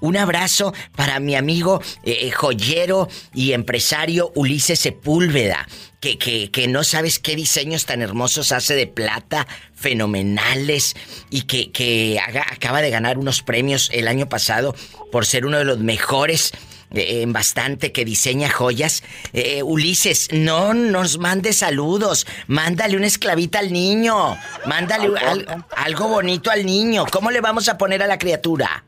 Un 0.00 0.16
abrazo 0.16 0.72
para 0.96 1.20
mi 1.20 1.34
amigo 1.36 1.80
eh, 2.04 2.18
eh, 2.22 2.30
joyero 2.30 3.08
y 3.34 3.52
empresario 3.52 4.32
Ulises 4.34 4.78
Sepúlveda, 4.80 5.68
que, 6.00 6.16
que, 6.18 6.50
que 6.50 6.68
no 6.68 6.84
sabes 6.84 7.18
qué 7.18 7.36
diseños 7.36 7.84
tan 7.86 8.00
hermosos 8.02 8.52
hace 8.52 8.74
de 8.74 8.86
plata, 8.86 9.46
fenomenales, 9.74 10.96
y 11.30 11.42
que, 11.42 11.70
que 11.70 12.18
haga- 12.18 12.46
acaba 12.50 12.82
de 12.82 12.90
ganar 12.90 13.18
unos 13.18 13.42
premios 13.42 13.90
el 13.92 14.08
año 14.08 14.28
pasado 14.28 14.74
por 15.12 15.26
ser 15.26 15.44
uno 15.46 15.58
de 15.58 15.64
los 15.64 15.78
mejores 15.78 16.52
eh, 16.92 17.22
en 17.22 17.32
bastante 17.32 17.92
que 17.92 18.04
diseña 18.04 18.50
joyas. 18.50 19.02
Eh, 19.32 19.62
Ulises, 19.62 20.28
no 20.32 20.74
nos 20.74 21.18
mande 21.18 21.52
saludos, 21.52 22.26
mándale 22.46 22.96
una 22.96 23.06
esclavita 23.06 23.58
al 23.58 23.72
niño, 23.72 24.36
mándale 24.66 25.10
al- 25.18 25.64
algo 25.76 26.08
bonito 26.08 26.50
al 26.50 26.64
niño. 26.66 27.04
¿Cómo 27.12 27.30
le 27.30 27.40
vamos 27.40 27.68
a 27.68 27.76
poner 27.78 28.02
a 28.02 28.06
la 28.06 28.18
criatura? 28.18 28.84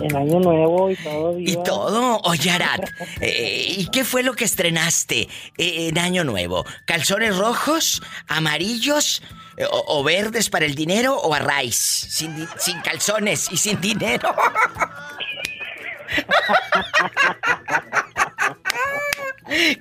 En 0.00 0.16
Año 0.16 0.38
Nuevo 0.38 0.90
y 0.90 0.96
todo, 0.96 1.34
Diva. 1.34 1.50
Y 1.50 1.64
todo. 1.64 2.20
Oye, 2.24 2.50
Arad, 2.50 2.80
eh, 3.20 3.74
¿y 3.78 3.90
qué 3.90 4.04
fue 4.04 4.22
lo 4.22 4.34
que 4.34 4.44
estrenaste 4.44 5.28
eh, 5.56 5.88
en 5.88 5.98
Año 5.98 6.24
Nuevo? 6.24 6.66
¿Calzones 6.84 7.38
rojos, 7.38 8.02
amarillos 8.28 9.22
eh, 9.56 9.64
o, 9.70 9.98
o 9.98 10.04
verdes 10.04 10.50
para 10.50 10.66
el 10.66 10.74
dinero 10.74 11.16
o 11.16 11.32
a 11.32 11.38
raíz? 11.38 11.76
Sin, 11.76 12.46
sin 12.58 12.80
calzones 12.80 13.48
y 13.50 13.56
sin 13.56 13.80
dinero. 13.80 14.34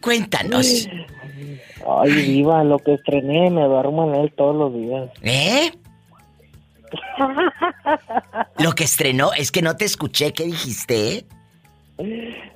Cuéntanos. 0.01 0.88
Ay, 1.97 2.12
Diva, 2.12 2.63
lo 2.63 2.80
que 2.80 2.93
estrené, 2.93 3.49
me 3.49 3.63
duermo 3.63 4.08
en 4.08 4.21
él 4.21 4.34
todos 4.36 4.56
los 4.56 4.73
días. 4.73 5.10
¿Eh? 5.21 5.71
Lo 8.60 8.71
que 8.73 8.84
estrenó 8.84 9.32
es 9.34 9.52
que 9.52 9.62
no 9.62 9.75
te 9.75 9.86
escuché. 9.86 10.34
¿Qué 10.34 10.45
dijiste? 10.45 11.25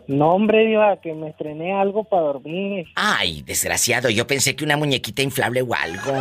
No, 0.08 0.32
hombre, 0.34 0.66
Diva, 0.66 0.98
que 0.98 1.14
me 1.14 1.30
estrené 1.30 1.74
algo 1.74 2.04
para 2.04 2.24
dormir. 2.24 2.88
Ay, 2.96 3.42
desgraciado. 3.44 4.10
Yo 4.10 4.28
pensé 4.28 4.56
que 4.56 4.64
una 4.64 4.78
muñequita 4.78 5.22
inflable 5.22 5.62
o 5.62 5.74
algo. 5.74 6.14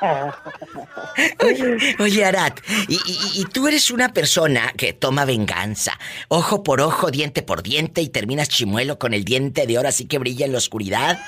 Oye, 1.98 2.24
Arat, 2.24 2.60
y, 2.88 2.94
y- 2.94 3.40
y 3.40 3.44
tú 3.46 3.66
eres 3.68 3.90
una 3.90 4.12
persona 4.12 4.72
que 4.76 4.92
toma 4.92 5.24
venganza. 5.24 5.98
Ojo 6.28 6.62
por 6.62 6.80
ojo, 6.80 7.10
diente 7.10 7.42
por 7.42 7.62
diente 7.62 8.02
y 8.02 8.08
terminas 8.08 8.48
chimuelo 8.48 8.98
con 8.98 9.14
el 9.14 9.24
diente 9.24 9.66
de 9.66 9.78
oro 9.78 9.88
así 9.88 10.06
que 10.06 10.18
brilla 10.18 10.46
en 10.46 10.52
la 10.52 10.58
oscuridad. 10.58 11.18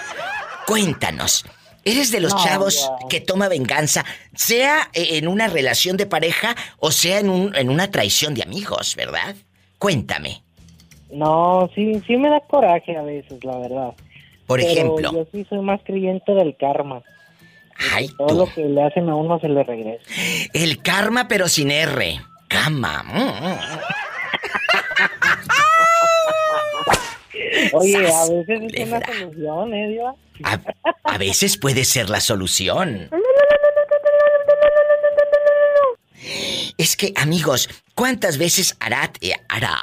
Cuéntanos. 0.66 1.44
¿Eres 1.84 2.10
de 2.10 2.20
los 2.20 2.34
No, 2.34 2.44
chavos 2.44 2.90
que 3.08 3.20
toma 3.20 3.48
venganza, 3.48 4.04
sea 4.34 4.90
eh, 4.92 5.16
en 5.16 5.26
una 5.28 5.46
relación 5.48 5.96
de 5.96 6.04
pareja 6.06 6.54
o 6.78 6.90
sea 6.90 7.18
en, 7.20 7.30
un- 7.30 7.54
en 7.56 7.70
una 7.70 7.90
traición 7.90 8.34
de 8.34 8.42
amigos, 8.42 8.94
verdad? 8.96 9.34
Cuéntame. 9.78 10.42
No, 11.10 11.70
sí, 11.74 12.02
sí 12.06 12.16
me 12.18 12.28
da 12.28 12.40
coraje 12.40 12.94
a 12.96 13.02
veces, 13.02 13.42
la 13.42 13.56
verdad. 13.58 13.94
Por 14.46 14.60
Pero 14.60 14.70
ejemplo. 14.72 15.12
Yo 15.12 15.26
sí 15.32 15.46
soy 15.48 15.60
más 15.60 15.80
creyente 15.84 16.32
del 16.34 16.54
karma. 16.58 17.02
Ay, 17.92 18.08
Todo 18.18 18.28
tú. 18.28 18.34
lo 18.34 18.52
que 18.54 18.62
le 18.62 18.82
hacen 18.82 19.08
a 19.08 19.14
uno 19.14 19.38
se 19.40 19.48
le 19.48 19.62
regresa. 19.62 20.02
El 20.52 20.82
karma 20.82 21.28
pero 21.28 21.48
sin 21.48 21.70
R. 21.70 22.20
Cama. 22.48 23.02
Mm, 23.04 23.58
Oye, 27.72 27.96
a 28.12 28.26
veces 28.28 28.60
es 28.72 28.88
una 28.88 29.00
solución, 29.06 29.74
¿eh? 29.74 30.00
A, 30.44 30.58
a 31.04 31.18
veces 31.18 31.56
puede 31.58 31.84
ser 31.84 32.08
la 32.10 32.20
solución. 32.20 33.10
Es 36.76 36.96
que, 36.96 37.12
amigos, 37.16 37.68
¿cuántas 37.94 38.38
veces 38.38 38.76
Arat... 38.80 39.16
eh, 39.20 39.32
Arat... 39.48 39.76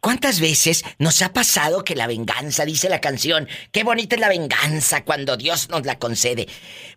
¿Cuántas 0.00 0.40
veces 0.40 0.84
nos 0.98 1.22
ha 1.22 1.32
pasado 1.32 1.84
que 1.84 1.96
la 1.96 2.06
venganza, 2.06 2.64
dice 2.64 2.88
la 2.88 3.00
canción, 3.00 3.48
qué 3.72 3.82
bonita 3.84 4.14
es 4.14 4.20
la 4.20 4.28
venganza 4.28 5.04
cuando 5.04 5.36
Dios 5.36 5.68
nos 5.68 5.84
la 5.84 5.98
concede? 5.98 6.46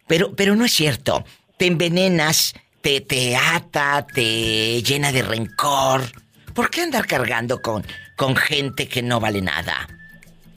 Pero, 0.07 0.35
pero 0.35 0.55
no 0.55 0.65
es 0.65 0.73
cierto. 0.73 1.25
Te 1.57 1.67
envenenas, 1.67 2.53
te, 2.81 3.01
te 3.01 3.35
ata, 3.35 4.05
te 4.05 4.81
llena 4.83 5.11
de 5.11 5.21
rencor. 5.21 6.03
¿Por 6.53 6.69
qué 6.69 6.81
andar 6.81 7.07
cargando 7.07 7.61
con, 7.61 7.85
con 8.15 8.35
gente 8.35 8.87
que 8.87 9.01
no 9.01 9.19
vale 9.19 9.41
nada? 9.41 9.87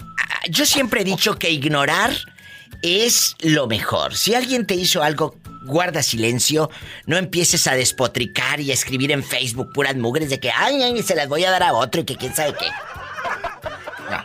Ah, 0.01 0.41
Yo 0.49 0.67
siempre 0.67 1.03
he 1.03 1.05
dicho 1.05 1.39
que 1.39 1.51
ignorar 1.51 2.13
es 2.83 3.37
lo 3.41 3.67
mejor. 3.67 4.17
Si 4.17 4.35
alguien 4.35 4.67
te 4.67 4.75
hizo 4.75 5.03
algo, 5.03 5.37
guarda 5.65 6.03
silencio, 6.03 6.71
no 7.07 7.17
empieces 7.17 7.67
a 7.67 7.75
despotricar 7.75 8.61
y 8.61 8.71
a 8.71 8.75
escribir 8.75 9.13
en 9.13 9.23
Facebook 9.23 9.73
puras 9.73 9.97
mugres 9.97 10.29
de 10.31 10.41
que, 10.41 10.51
ay, 10.51 10.83
ay, 10.83 11.03
se 11.03 11.15
las 11.15 11.29
voy 11.29 11.45
a 11.45 11.51
dar 11.51 11.63
a 11.63 11.73
otro 11.73 12.03
y 12.03 12.05
que 12.05 12.17
quién 12.17 12.35
sabe 12.35 12.55
qué. 12.59 12.67
No. 14.11 14.23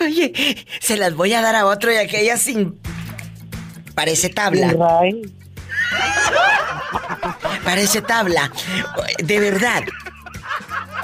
Oye, 0.00 0.66
se 0.80 0.96
las 0.96 1.14
voy 1.14 1.32
a 1.32 1.40
dar 1.40 1.56
a 1.56 1.66
otro 1.66 1.92
y 1.92 1.96
aquella 1.96 2.36
sin... 2.36 2.80
Parece 3.94 4.30
tabla. 4.30 4.72
Parece 7.64 8.02
tabla. 8.02 8.50
De 9.18 9.38
verdad, 9.38 9.84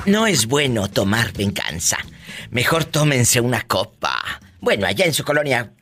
no 0.07 0.27
es 0.27 0.47
bueno 0.47 0.88
tomar 0.88 1.33
venganza. 1.33 1.99
Mejor 2.51 2.85
tómense 2.85 3.40
una 3.40 3.62
copa. 3.62 4.21
Bueno, 4.61 4.87
allá 4.87 5.05
en 5.05 5.14
su 5.14 5.25
colonia 5.25 5.73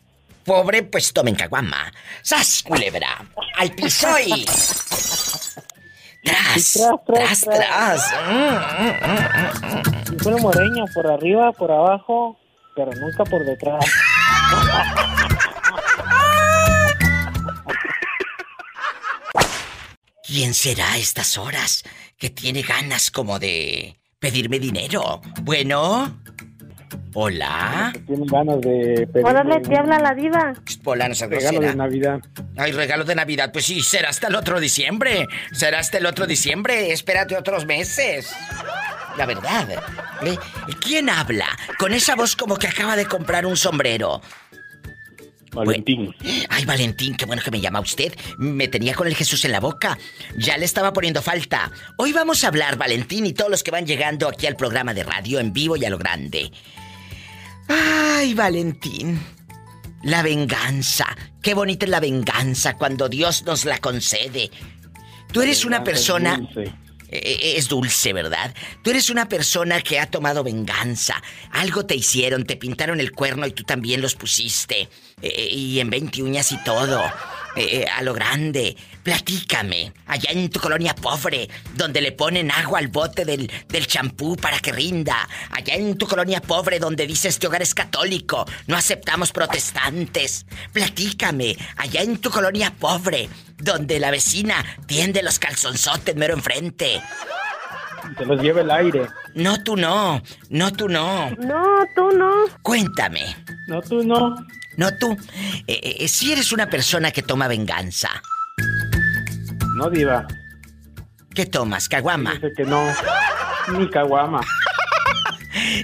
pobre, 0.47 0.83
pues 0.85 1.13
tomen 1.13 1.35
caguama. 1.35 1.93
¡Sas, 2.23 2.63
culebra! 2.63 3.23
¡Al 3.57 3.73
piso 3.75 4.09
y... 4.25 4.45
¡Tras! 6.25 6.73
Tras, 6.73 6.73
¡Tras, 6.73 7.05
tras, 7.05 7.41
tras! 7.41 8.13
Mm, 8.29 10.09
Si 10.09 10.17
fuera 10.19 10.39
moreño, 10.39 10.85
por 10.95 11.07
arriba, 11.11 11.53
por 11.53 11.71
abajo, 11.71 12.39
pero 12.75 12.93
nunca 12.93 13.25
por 13.25 13.45
detrás. 13.45 13.85
¿Quién 20.27 20.55
será 20.55 20.93
a 20.93 20.99
estas 20.99 21.39
horas 21.39 21.85
que 22.19 22.31
tiene 22.31 22.63
ganas 22.63 23.11
como 23.11 23.39
de 23.39 23.97
pedirme 24.19 24.59
dinero? 24.59 25.21
Bueno. 25.43 26.21
Hola. 27.15 27.93
Tienen 28.07 28.27
ganas 28.27 28.61
de 28.61 29.09
pedir 29.13 29.27
Órale, 29.27 29.61
te 29.61 29.77
habla 29.77 29.99
la 29.99 30.15
diva. 30.15 30.55
Pola, 30.83 31.09
no 31.09 31.15
seas 31.15 31.31
regalo 31.31 31.61
de. 31.61 31.75
Navidad. 31.75 32.21
Ay, 32.57 32.73
regalo 32.73 33.05
de 33.05 33.15
Navidad. 33.15 33.53
Pues 33.53 33.65
sí, 33.65 33.83
será 33.83 34.11
hasta 34.11 34.29
el 34.29 34.35
otro 34.35 34.61
diciembre. 34.61 35.27
Será 35.53 35.79
hasta 35.79 35.99
el 35.99 36.07
otro 36.07 36.27
diciembre. 36.27 36.93
Espérate 36.93 37.37
otros 37.37 37.67
meses. 37.67 38.35
La 39.17 39.25
verdad. 39.25 39.69
¿eh? 39.71 40.37
¿Quién 40.81 41.09
habla? 41.09 41.47
Con 41.79 41.95
esa 41.95 42.15
voz 42.15 42.37
como 42.37 42.57
que 42.57 42.69
acaba 42.69 42.97
de 42.97 43.07
comprar 43.07 43.47
un 43.47 43.57
sombrero. 43.57 44.21
Valentín. 45.57 46.15
Ay, 46.49 46.65
Valentín, 46.65 47.17
qué 47.17 47.27
bueno 47.27 47.43
que 47.43 47.51
me 47.51 47.61
llama 47.61 47.81
usted. 47.81 48.15
Me 48.39 48.69
tenía 48.69 48.95
con 48.95 49.07
el 49.07 49.15
Jesús 49.17 49.45
en 49.45 49.53
la 49.53 49.61
boca. 49.61 49.99
Ya 50.39 50.57
le 50.57 50.65
estaba 50.65 50.93
poniendo 50.93 51.23
falta. 51.23 51.71
Hoy 51.97 52.13
vamos 52.13 52.45
a 52.45 52.49
hablar, 52.49 52.77
Valentín, 52.77 53.27
y 53.27 53.33
todos 53.33 53.51
los 53.51 53.63
que 53.63 53.71
van 53.71 53.87
llegando 53.87 54.29
aquí 54.29 54.47
al 54.47 54.57
programa 54.57 54.95
de 54.95 55.05
radio 55.05 55.41
en 55.41 55.53
vivo 55.53 55.77
y 55.77 55.85
a 55.85 55.91
lo 55.91 55.99
grande. 55.99 56.53
Ay, 57.69 58.35
Valentín. 58.35 59.21
La 60.03 60.23
venganza. 60.23 61.07
Qué 61.43 61.55
bonita 61.55 61.87
es 61.87 61.91
la 61.91 62.01
venganza 62.01 62.77
cuando 62.77 63.09
Dios 63.09 63.45
nos 63.45 63.65
la 63.65 63.79
concede. 63.79 64.51
Tú 65.33 65.43
eres 65.43 65.65
una 65.65 65.83
persona... 65.83 66.41
Eh, 67.09 67.55
Es 67.57 67.69
dulce, 67.69 68.13
¿verdad? 68.13 68.53
Tú 68.83 68.91
eres 68.91 69.11
una 69.11 69.29
persona 69.29 69.81
que 69.81 70.01
ha 70.01 70.07
tomado 70.11 70.43
venganza. 70.43 71.23
Algo 71.53 71.87
te 71.87 71.95
hicieron, 71.95 72.45
te 72.45 72.57
pintaron 72.57 72.99
el 72.99 73.13
cuerno 73.13 73.47
y 73.47 73.53
tú 73.53 73.63
también 73.63 74.01
los 74.01 74.17
pusiste. 74.17 74.89
Eh, 75.23 75.49
y 75.51 75.81
en 75.81 75.89
20 75.89 76.23
uñas 76.23 76.53
y 76.53 76.63
todo. 76.63 77.03
eh, 77.57 77.85
eh, 77.85 77.87
a 77.89 78.03
lo 78.03 78.13
grande. 78.13 78.77
Platícame, 79.03 79.95
allá 80.07 80.31
en 80.31 80.51
tu 80.51 80.61
colonia 80.61 80.95
pobre, 80.95 81.49
donde 81.75 82.03
le 82.03 82.13
ponen 82.13 82.51
agua 82.51 82.81
al 82.81 82.89
bote 82.89 83.25
del, 83.25 83.51
champú 83.87 84.37
para 84.37 84.59
que 84.59 84.73
rinda. 84.73 85.27
Allá 85.51 85.75
en 85.75 85.97
tu 85.97 86.07
colonia 86.07 86.43
pobre, 86.43 86.79
donde 86.79 87.07
dice 87.07 87.29
este 87.29 87.47
hogar 87.47 87.63
es 87.63 87.75
católico, 87.75 88.45
no 88.67 88.77
aceptamos 88.77 89.33
protestantes. 89.33 90.45
Platícame, 90.75 91.57
allá 91.79 92.03
en 92.03 92.19
tu 92.19 92.31
colonia 92.31 92.75
pobre, 92.79 93.31
donde 93.57 93.99
la 93.99 94.11
vecina 94.11 94.63
tiende 94.87 95.23
los 95.23 95.39
calzonzotes 95.39 96.15
mero 96.15 96.35
enfrente. 96.35 97.01
Se 98.19 98.25
los 98.27 98.41
lleva 98.41 98.61
el 98.61 98.71
aire. 98.71 99.07
No, 99.35 99.63
tú 99.63 99.77
no. 99.77 100.23
No, 100.51 100.73
tú 100.73 100.89
no. 100.89 101.31
No, 101.33 101.65
tú 101.95 102.11
no. 102.17 102.31
Cuéntame. 102.63 103.37
No, 103.69 103.81
tú 103.83 104.03
no. 104.05 104.35
No, 104.77 104.89
tú. 104.99 105.17
Eh, 105.67 105.97
eh, 106.01 106.09
si 106.09 106.33
eres 106.33 106.53
una 106.53 106.69
persona 106.69 107.11
que 107.11 107.23
toma 107.23 107.49
venganza, 107.49 108.11
No, 109.77 109.91
diva. 109.91 110.27
¿qué 111.35 111.45
tomas? 111.47 111.89
¿Caguama? 111.89 112.35
Dice 112.35 112.53
que 112.57 112.65
no. 112.65 112.83
Ni 113.79 113.89
caguama. 113.91 114.41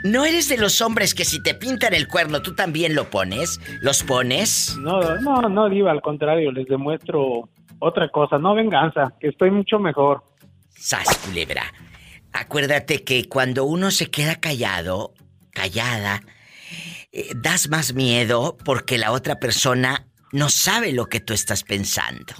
¿No 0.05 0.25
eres 0.25 0.49
de 0.49 0.57
los 0.59 0.81
hombres 0.81 1.15
que 1.15 1.25
si 1.25 1.43
te 1.43 1.55
pintan 1.55 1.95
el 1.95 2.07
cuerno 2.09 2.41
tú 2.43 2.55
también 2.55 2.95
lo 2.95 3.11
pones? 3.11 3.59
¿Los 3.81 4.03
pones? 4.03 4.77
No, 4.79 5.01
no, 5.21 5.43
no, 5.49 5.69
diva. 5.69 5.91
Al 5.91 6.01
contrario, 6.03 6.53
les 6.53 6.67
demuestro 6.69 7.49
otra 7.79 8.09
cosa. 8.11 8.39
No 8.39 8.55
venganza, 8.55 9.13
que 9.21 9.29
estoy 9.29 9.51
mucho 9.51 9.79
mejor. 9.79 10.23
Sas, 10.77 11.19
culebra. 11.27 11.65
Acuérdate 12.33 13.05
que 13.05 13.29
cuando 13.29 13.64
uno 13.64 13.90
se 13.90 14.11
queda 14.11 14.37
callado, 14.37 15.14
callada, 15.53 16.23
eh, 17.12 17.31
das 17.37 17.68
más 17.68 17.95
miedo 17.95 18.57
porque 18.64 18.99
la 18.99 19.12
otra 19.12 19.38
persona 19.38 20.07
no 20.33 20.49
sabe 20.49 20.92
lo 20.92 21.09
que 21.09 21.21
tú 21.21 21.35
estás 21.35 21.62
pensando. 21.62 22.35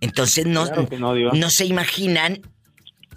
Entonces 0.00 0.46
no, 0.46 0.68
Claro 0.68 1.32
no 1.32 1.50
se 1.50 1.64
imaginan 1.64 2.42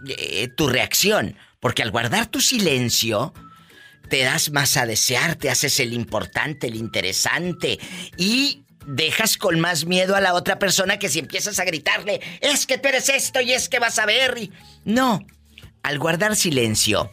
eh, 0.08 0.48
tu 0.50 0.68
reacción. 0.68 1.36
Porque 1.60 1.82
al 1.82 1.92
guardar 1.92 2.28
tu 2.28 2.40
silencio, 2.40 3.34
te 4.10 4.22
das 4.22 4.52
más 4.52 4.78
a 4.78 4.86
desear, 4.86 5.36
te 5.36 5.50
haces 5.50 5.80
el 5.80 5.94
importante, 5.94 6.68
el 6.68 6.76
interesante. 6.76 7.80
Y 8.16 8.64
dejas 8.86 9.38
con 9.38 9.60
más 9.60 9.86
miedo 9.86 10.16
a 10.16 10.22
la 10.22 10.34
otra 10.34 10.60
persona 10.60 11.00
que 11.00 11.10
si 11.10 11.20
empiezas 11.20 11.60
a 11.60 11.66
gritarle, 11.66 12.22
es 12.42 12.66
que 12.66 12.78
tú 12.78 12.88
eres 12.88 13.10
esto 13.10 13.42
y 13.42 13.54
es 13.54 13.70
que 13.70 13.80
vas 13.80 14.00
a 14.00 14.06
ver. 14.06 14.38
y-". 14.38 14.52
No, 14.86 15.20
al 15.84 16.00
guardar 16.00 16.36
silencio, 16.36 17.12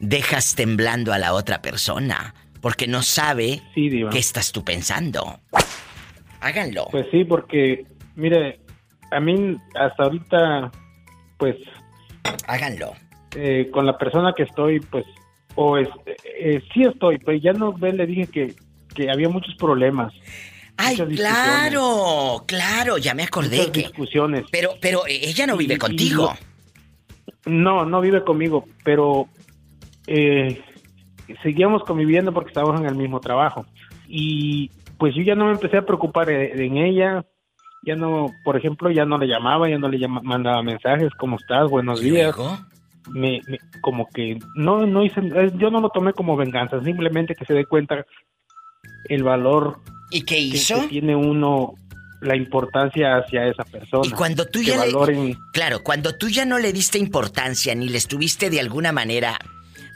dejas 0.00 0.54
temblando 0.54 1.12
a 1.12 1.18
la 1.18 1.32
otra 1.34 1.62
persona. 1.62 2.34
Porque 2.60 2.86
no 2.86 3.02
sabe 3.02 3.60
Sí, 3.74 3.90
qué 4.10 4.18
estás 4.18 4.52
tú 4.52 4.62
pensando. 4.64 5.40
Háganlo. 6.40 6.86
Pues 6.92 7.06
sí, 7.10 7.24
porque, 7.24 7.86
mire, 8.14 8.60
a 9.10 9.18
mí 9.20 9.56
hasta 9.74 10.04
ahorita, 10.04 10.70
pues, 11.38 11.56
Háganlo. 12.46 12.94
eh, 13.34 13.68
con 13.72 13.84
la 13.86 13.98
persona 13.98 14.32
que 14.36 14.44
estoy, 14.44 14.78
pues, 14.80 15.04
o 15.56 15.76
es, 15.76 15.88
eh, 16.06 16.62
sí 16.72 16.82
estoy, 16.84 17.18
pues 17.18 17.42
ya 17.42 17.52
no 17.52 17.72
ve, 17.72 17.92
le 17.92 18.06
dije 18.06 18.26
que, 18.28 18.54
que 18.94 19.10
había 19.10 19.28
muchos 19.28 19.54
problemas, 19.56 20.12
Ay, 20.76 20.96
claro, 21.14 22.44
claro, 22.46 22.96
ya 22.96 23.12
me 23.14 23.24
acordé 23.24 23.58
muchas 23.58 23.70
que. 23.72 23.80
discusiones. 23.80 24.44
Pero, 24.50 24.74
pero 24.80 25.06
eh, 25.06 25.20
ella 25.22 25.46
no 25.46 25.56
vive 25.56 25.74
y 25.74 25.78
contigo. 25.78 26.34
No, 27.46 27.84
no 27.84 28.00
vive 28.00 28.22
conmigo, 28.24 28.64
pero 28.84 29.26
eh, 30.06 30.62
seguíamos 31.42 31.82
conviviendo 31.84 32.32
porque 32.32 32.48
estábamos 32.48 32.80
en 32.80 32.86
el 32.86 32.94
mismo 32.94 33.20
trabajo. 33.20 33.66
Y 34.06 34.70
pues 34.98 35.14
yo 35.14 35.22
ya 35.22 35.34
no 35.34 35.46
me 35.46 35.52
empecé 35.52 35.78
a 35.78 35.86
preocupar 35.86 36.30
e- 36.30 36.64
en 36.64 36.76
ella, 36.76 37.24
ya 37.84 37.96
no, 37.96 38.32
por 38.44 38.56
ejemplo, 38.56 38.90
ya 38.90 39.04
no 39.04 39.18
le 39.18 39.26
llamaba, 39.26 39.68
ya 39.68 39.78
no 39.78 39.88
le 39.88 39.98
llama- 39.98 40.20
mandaba 40.22 40.62
mensajes, 40.62 41.10
¿cómo 41.18 41.36
estás? 41.36 41.68
Buenos 41.68 42.00
¿Y 42.02 42.10
días. 42.10 42.36
me, 43.10 43.40
me- 43.48 43.58
como 43.80 44.06
que 44.08 44.38
no 44.54 44.86
no 44.86 45.02
hice 45.02 45.20
eh, 45.20 45.50
yo 45.56 45.70
no 45.70 45.80
lo 45.80 45.88
tomé 45.88 46.12
como 46.12 46.36
venganza 46.36 46.80
simplemente 46.84 47.34
que 47.34 47.44
se 47.44 47.52
dé 47.54 47.64
cuenta 47.66 48.06
el 49.08 49.24
valor 49.24 49.78
¿Y 50.12 50.20
qué 50.20 50.36
que, 50.36 50.40
hizo? 50.42 50.82
que 50.82 50.86
tiene 50.88 51.16
uno 51.16 51.74
la 52.22 52.36
importancia 52.36 53.16
hacia 53.16 53.46
esa 53.48 53.64
persona 53.64 54.02
Y 54.06 54.10
cuando 54.12 54.46
tú 54.46 54.62
ya 54.62 54.84
le... 54.84 54.92
Claro, 55.52 55.82
cuando 55.82 56.16
tú 56.16 56.28
ya 56.28 56.44
no 56.44 56.58
le 56.58 56.72
diste 56.72 56.98
importancia 56.98 57.74
ni 57.74 57.88
le 57.88 57.98
estuviste 57.98 58.48
de 58.48 58.60
alguna 58.60 58.92
manera 58.92 59.36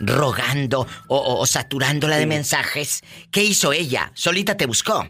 rogando 0.00 0.86
o, 1.08 1.16
o- 1.16 1.40
o 1.40 1.46
saturándola 1.46 2.16
de 2.18 2.26
mensajes, 2.26 3.02
¿qué 3.30 3.42
hizo 3.44 3.72
ella? 3.72 4.10
Solita 4.14 4.56
te 4.56 4.66
buscó. 4.66 5.06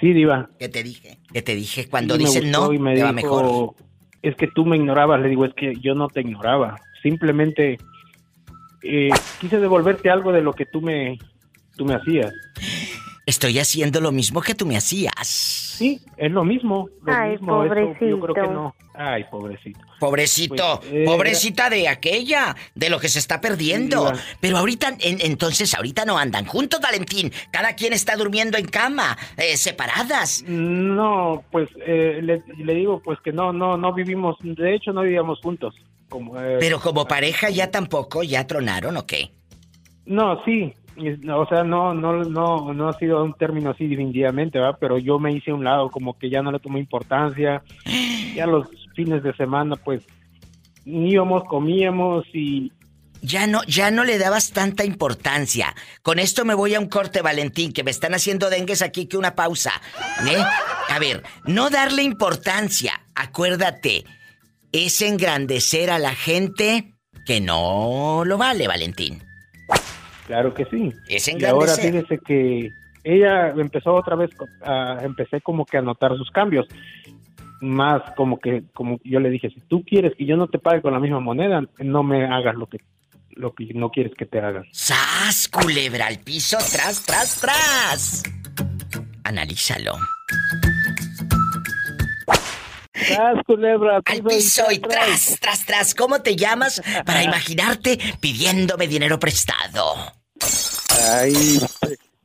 sí 0.00 0.12
diva 0.12 0.48
¿Qué 0.58 0.68
te 0.68 0.82
dije? 0.82 1.18
¿Qué 1.32 1.42
te 1.42 1.54
dije? 1.54 1.88
Cuando 1.88 2.14
Sí, 2.16 2.20
dicen 2.24 2.50
no, 2.50 2.72
y 2.72 2.78
me 2.78 2.94
te 2.94 3.02
va 3.02 3.12
dijo, 3.12 3.28
mejor. 3.28 3.74
es 4.22 4.36
que 4.36 4.46
tú 4.54 4.64
me 4.66 4.76
ignorabas 4.76 5.20
le 5.20 5.28
digo 5.28 5.44
es 5.44 5.54
que 5.54 5.72
yo 5.80 5.94
no 5.94 6.08
te 6.08 6.20
ignoraba 6.20 6.76
simplemente 7.02 7.78
eh, 8.82 9.10
quise 9.40 9.58
devolverte 9.58 10.10
algo 10.10 10.30
de 10.32 10.42
lo 10.42 10.52
que 10.52 10.66
tú 10.66 10.80
me 10.80 11.18
tú 11.76 11.84
me 11.86 11.94
hacías 11.94 12.32
Estoy 13.26 13.58
haciendo 13.58 14.00
lo 14.00 14.12
mismo 14.12 14.42
que 14.42 14.54
tú 14.54 14.66
me 14.66 14.76
hacías. 14.76 15.26
sí 15.26 16.00
es 16.16 16.30
lo 16.30 16.44
mismo 16.44 16.88
lo 17.02 17.12
Ay, 17.14 17.32
mismo 17.32 17.64
eso 17.64 17.74
yo 17.74 17.94
creo 18.20 18.34
que 18.34 18.40
pobrecito. 18.40 18.52
no 18.52 18.74
ay 18.94 19.24
pobrecito 19.30 19.80
Pobrecito, 19.98 20.80
Pues, 20.80 20.92
eh, 20.92 21.04
pobrecita 21.06 21.70
de 21.70 21.88
aquella, 21.88 22.54
de 22.74 22.90
lo 22.90 23.00
que 23.00 23.08
se 23.08 23.18
está 23.18 23.40
perdiendo. 23.40 24.12
Pero 24.40 24.58
ahorita, 24.58 24.96
en- 25.00 25.20
entonces, 25.22 25.72
ahorita 25.74 26.04
no 26.04 26.18
andan 26.18 26.44
juntos, 26.44 26.78
Valentín. 26.80 27.32
Cada 27.50 27.74
quien 27.74 27.94
está 27.94 28.14
durmiendo 28.16 28.58
en 28.58 28.66
cama, 28.66 29.16
eh, 29.38 29.56
separadas. 29.56 30.44
No, 30.46 31.42
pues 31.50 31.70
eh, 31.86 32.20
le, 32.22 32.42
le 32.62 32.74
digo 32.74 33.00
pues 33.02 33.18
que 33.24 33.32
no, 33.32 33.52
no, 33.54 33.78
no 33.78 33.94
vivimos, 33.94 34.36
de 34.42 34.74
hecho 34.74 34.92
no 34.92 35.02
vivíamos 35.02 35.40
juntos. 35.40 35.74
Como, 36.10 36.38
eh, 36.38 36.58
Pero 36.60 36.80
como 36.80 37.06
pareja 37.06 37.48
ya 37.48 37.70
tampoco, 37.70 38.22
ya 38.22 38.46
tronaron 38.46 38.96
o 38.98 39.06
qué? 39.06 39.30
No, 40.04 40.44
sí, 40.44 40.74
o 40.96 41.46
sea, 41.46 41.64
no, 41.64 41.94
no, 41.94 42.24
no, 42.24 42.72
no 42.72 42.88
ha 42.88 42.98
sido 42.98 43.24
un 43.24 43.34
término 43.34 43.70
así 43.70 43.86
definitivamente, 43.86 44.58
¿va? 44.58 44.76
Pero 44.76 44.98
yo 44.98 45.18
me 45.18 45.32
hice 45.32 45.50
a 45.50 45.54
un 45.54 45.64
lado, 45.64 45.90
como 45.90 46.18
que 46.18 46.30
ya 46.30 46.42
no 46.42 46.52
le 46.52 46.58
tomé 46.58 46.78
importancia. 46.80 47.62
Ya 48.34 48.48
los 48.48 48.66
fines 48.96 49.22
de 49.22 49.32
semana, 49.34 49.76
pues, 49.76 50.04
íbamos, 50.84 51.44
comíamos 51.44 52.24
y 52.32 52.72
Ya 53.22 53.46
no, 53.46 53.62
ya 53.68 53.92
no 53.92 54.02
le 54.02 54.18
dabas 54.18 54.50
tanta 54.50 54.84
importancia. 54.84 55.72
Con 56.02 56.18
esto 56.18 56.44
me 56.44 56.54
voy 56.54 56.74
a 56.74 56.80
un 56.80 56.88
corte, 56.88 57.22
Valentín, 57.22 57.72
que 57.72 57.84
me 57.84 57.92
están 57.92 58.12
haciendo 58.12 58.50
dengues 58.50 58.82
aquí 58.82 59.06
que 59.06 59.16
una 59.16 59.36
pausa. 59.36 59.70
¿eh? 60.28 60.42
A 60.90 60.98
ver, 60.98 61.22
no 61.46 61.70
darle 61.70 62.02
importancia. 62.02 63.00
Acuérdate, 63.14 64.04
es 64.72 65.00
engrandecer 65.00 65.90
a 65.90 66.00
la 66.00 66.16
gente 66.16 66.94
que 67.24 67.40
no 67.40 68.24
lo 68.24 68.36
vale, 68.36 68.66
Valentín. 68.66 69.22
Claro 70.26 70.54
que 70.54 70.64
sí. 70.66 70.92
Es 71.08 71.28
Y 71.28 71.44
ahora 71.44 71.74
fíjese 71.74 72.18
que 72.18 72.70
ella 73.02 73.50
empezó 73.50 73.94
otra 73.94 74.16
vez, 74.16 74.30
a- 74.62 74.98
empecé 75.02 75.40
como 75.40 75.64
que 75.66 75.76
a 75.78 75.82
notar 75.82 76.16
sus 76.16 76.30
cambios. 76.30 76.66
Más 77.60 78.02
como 78.16 78.38
que, 78.40 78.64
como 78.74 78.98
yo 79.04 79.20
le 79.20 79.30
dije, 79.30 79.48
si 79.50 79.60
tú 79.60 79.84
quieres 79.84 80.12
que 80.18 80.26
yo 80.26 80.36
no 80.36 80.48
te 80.48 80.58
pague 80.58 80.82
con 80.82 80.92
la 80.92 81.00
misma 81.00 81.20
moneda, 81.20 81.62
no 81.78 82.02
me 82.02 82.26
hagas 82.26 82.54
lo 82.56 82.66
que, 82.66 82.78
lo 83.30 83.54
que 83.54 83.72
no 83.74 83.90
quieres 83.90 84.12
que 84.18 84.26
te 84.26 84.38
hagan. 84.40 84.64
¡Sas, 84.72 85.48
culebra 85.48 86.06
al 86.08 86.18
piso! 86.18 86.58
¡Tras, 86.58 87.04
tras, 87.06 87.40
tras! 87.40 88.22
Analízalo. 89.24 89.92
Culebra! 93.46 94.00
Al 94.04 94.22
piso 94.22 94.64
y 94.70 94.78
tras, 94.78 95.38
tras, 95.40 95.66
tras. 95.66 95.94
¿Cómo 95.94 96.22
te 96.22 96.36
llamas 96.36 96.82
para 97.04 97.22
imaginarte 97.24 97.98
pidiéndome 98.20 98.86
dinero 98.86 99.18
prestado? 99.18 99.94
Ay, 101.12 101.58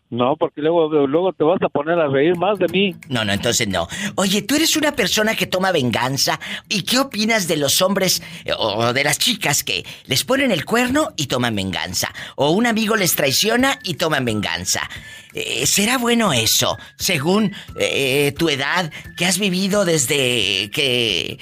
no, 0.10 0.36
porque 0.38 0.62
luego, 0.62 0.90
luego 1.06 1.34
te 1.34 1.44
vas 1.44 1.62
a 1.62 1.70
poner 1.70 2.00
a 2.00 2.08
reír 2.08 2.36
más 2.36 2.58
de 2.58 2.68
mí. 2.68 2.96
No, 3.10 3.24
no, 3.24 3.32
entonces 3.32 3.68
no. 3.68 3.88
Oye, 4.16 4.42
tú 4.42 4.56
eres 4.56 4.76
una 4.76 4.96
persona 4.96 5.36
que 5.36 5.46
toma 5.46 5.72
venganza. 5.72 6.40
¿Y 6.68 6.82
qué 6.82 6.98
opinas 6.98 7.48
de 7.48 7.58
los 7.58 7.84
hombres 7.84 8.24
eh, 8.44 8.52
o 8.58 8.92
de 8.92 9.04
las 9.04 9.20
chicas 9.20 9.64
que 9.64 9.86
les 10.06 10.24
ponen 10.24 10.50
el 10.50 10.66
cuerno 10.66 11.10
y 11.16 11.28
toman 11.28 11.56
venganza? 11.56 12.12
O 12.36 12.50
un 12.50 12.66
amigo 12.66 12.96
les 12.96 13.16
traiciona 13.16 13.78
y 13.84 13.96
toman 13.96 14.26
venganza. 14.26 14.90
Eh, 15.34 15.68
¿Será 15.68 16.00
bueno 16.00 16.34
eso, 16.34 16.76
según 16.98 17.54
eh, 17.76 18.34
tu 18.36 18.50
edad, 18.50 18.92
que 19.16 19.28
has 19.28 19.38
vivido 19.38 19.86
desde 19.86 20.72
que 20.72 21.38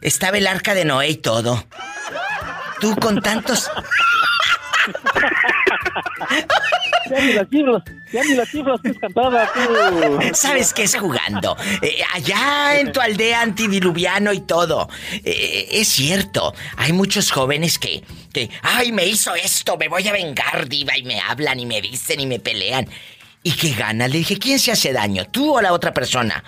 estaba 0.00 0.38
el 0.38 0.46
arca 0.46 0.72
de 0.72 0.86
Noé 0.86 1.10
y 1.10 1.16
todo? 1.16 1.66
Tú 2.80 2.96
con 2.96 3.20
tantos... 3.20 3.70
Ya 7.10 7.20
ni 7.24 7.32
las 7.32 7.48
cifras, 7.48 7.82
ya 8.12 8.22
ni 8.24 8.34
las 8.34 8.48
cifras 8.48 8.80
que 8.82 8.90
es 8.90 8.98
cantada, 8.98 9.50
tú. 9.52 10.18
¿Sabes 10.34 10.72
qué 10.72 10.84
es 10.84 10.96
jugando? 10.96 11.56
Eh, 11.82 11.98
allá 12.14 12.78
en 12.78 12.92
tu 12.92 13.00
aldea 13.00 13.40
antidiluviano 13.42 14.32
y 14.32 14.40
todo. 14.40 14.88
Eh, 15.24 15.66
es 15.72 15.88
cierto, 15.88 16.54
hay 16.76 16.92
muchos 16.92 17.30
jóvenes 17.32 17.78
que, 17.78 18.02
que, 18.32 18.50
ay, 18.62 18.92
me 18.92 19.06
hizo 19.06 19.34
esto, 19.34 19.76
me 19.76 19.88
voy 19.88 20.06
a 20.06 20.12
vengar, 20.12 20.68
diva, 20.68 20.96
y 20.96 21.02
me 21.02 21.20
hablan 21.20 21.58
y 21.58 21.66
me 21.66 21.80
dicen 21.80 22.20
y 22.20 22.26
me 22.26 22.38
pelean. 22.38 22.86
¿Y 23.42 23.52
qué 23.52 23.70
gana? 23.72 24.06
Le 24.06 24.18
dije, 24.18 24.38
¿quién 24.38 24.58
se 24.58 24.70
hace 24.72 24.92
daño? 24.92 25.24
¿Tú 25.26 25.56
o 25.56 25.60
la 25.60 25.72
otra 25.72 25.92
persona? 25.92 26.44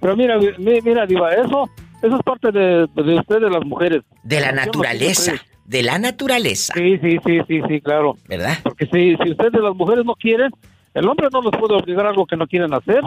Pero 0.00 0.16
mira, 0.16 0.38
mi- 0.38 0.80
mira, 0.80 1.04
Diva, 1.06 1.30
eso, 1.34 1.68
eso 2.02 2.16
es 2.16 2.22
parte 2.24 2.50
de, 2.50 2.86
de 2.94 3.18
ustedes, 3.18 3.52
las 3.52 3.64
mujeres. 3.64 4.02
De 4.22 4.40
la 4.40 4.50
naturaleza. 4.50 5.34
De 5.70 5.84
la 5.84 6.00
naturaleza. 6.00 6.74
Sí, 6.76 6.98
sí, 6.98 7.18
sí, 7.24 7.38
sí, 7.46 7.60
sí, 7.68 7.80
claro. 7.80 8.16
¿Verdad? 8.26 8.58
Porque 8.64 8.86
si, 8.86 9.14
si 9.22 9.30
ustedes, 9.30 9.52
las 9.62 9.76
mujeres, 9.76 10.04
no 10.04 10.16
quieren, 10.16 10.50
el 10.94 11.08
hombre 11.08 11.28
no 11.32 11.40
les 11.42 11.52
puede 11.60 11.74
obligar 11.74 12.06
a 12.06 12.08
algo 12.08 12.26
que 12.26 12.36
no 12.36 12.48
quieren 12.48 12.74
hacer. 12.74 13.02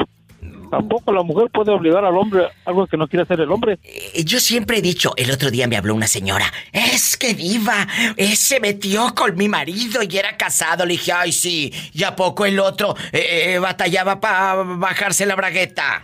Tampoco 0.72 1.12
la 1.12 1.24
mujer 1.24 1.50
puede 1.52 1.72
obligar 1.72 2.06
al 2.06 2.16
hombre 2.16 2.48
algo 2.64 2.88
que 2.88 2.96
no 2.96 3.06
quiere 3.10 3.24
hacer 3.24 3.42
el 3.42 3.52
hombre. 3.52 3.80
Eh, 3.84 4.24
Yo 4.24 4.40
siempre 4.40 4.78
he 4.78 4.82
dicho, 4.82 5.12
el 5.18 5.30
otro 5.30 5.52
día 5.52 5.68
me 5.68 5.76
habló 5.76 5.94
una 5.94 6.08
señora, 6.08 6.46
es 6.72 7.18
que 7.18 7.34
diva, 7.34 7.86
eh, 8.16 8.36
se 8.38 8.62
metió 8.62 9.14
con 9.14 9.36
mi 9.36 9.50
marido 9.50 10.02
y 10.02 10.18
era 10.18 10.38
casado. 10.38 10.86
Le 10.86 10.94
dije, 10.94 11.12
ay 11.12 11.34
sí, 11.34 11.72
¿y 11.92 12.04
a 12.06 12.16
poco 12.16 12.46
el 12.46 12.60
otro 12.60 12.96
eh, 13.12 13.56
eh, 13.56 13.60
batallaba 13.60 14.22
para 14.22 14.64
bajarse 14.64 15.26
la 15.26 15.36
bragueta? 15.36 16.02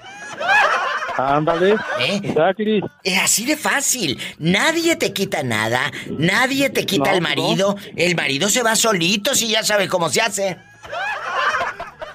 Ándale. 1.18 1.76
¿Eh? 2.00 2.34
Es 3.04 3.20
así 3.20 3.46
de 3.46 3.58
fácil. 3.58 4.18
Nadie 4.38 4.96
te 4.96 5.12
quita 5.12 5.44
nada. 5.44 5.92
Nadie 6.18 6.70
te 6.70 6.86
quita 6.86 7.10
No, 7.10 7.16
el 7.16 7.22
marido. 7.22 7.76
El 7.96 8.16
marido 8.16 8.50
se 8.50 8.64
va 8.64 8.76
solito 8.76 9.36
si 9.36 9.50
ya 9.50 9.64
sabe 9.64 9.88
cómo 9.88 10.10
se 10.10 10.22
hace. 10.22 10.58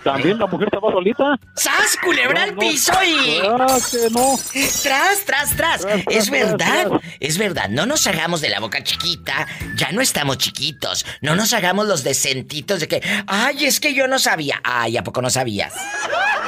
También 0.04 0.38
la 0.38 0.46
mujer 0.46 0.68
se 0.70 0.76
va 0.78 0.92
solita. 0.92 1.38
¡Sas, 1.56 1.96
culebra 2.04 2.34
No, 2.34 2.40
al 2.42 2.54
no. 2.54 2.60
piso 2.60 2.92
y... 3.04 3.40
Ah, 3.42 3.78
que 3.90 4.10
no. 4.10 4.36
Tras, 4.82 5.24
tras, 5.24 5.56
tras. 5.56 5.80
Tras, 5.80 5.96
Es 5.98 6.04
tras, 6.26 6.30
verdad, 6.30 6.86
tras. 6.88 7.00
es 7.20 7.38
verdad. 7.38 7.68
No 7.70 7.86
nos 7.86 8.06
hagamos 8.06 8.40
de 8.42 8.50
la 8.50 8.60
boca 8.60 8.82
chiquita. 8.84 9.46
Ya 9.76 9.90
no 9.92 10.00
estamos 10.02 10.38
chiquitos. 10.38 11.06
No 11.22 11.34
nos 11.34 11.52
hagamos 11.54 11.86
los 11.88 12.04
decentitos 12.04 12.80
de 12.80 12.88
que, 12.88 13.02
ay, 13.26 13.64
es 13.64 13.80
que 13.80 13.94
yo 13.94 14.06
no 14.06 14.18
sabía. 14.18 14.60
Ay, 14.62 14.96
¿a 14.98 15.02
poco 15.02 15.22
no 15.22 15.30
sabías? 15.30 15.72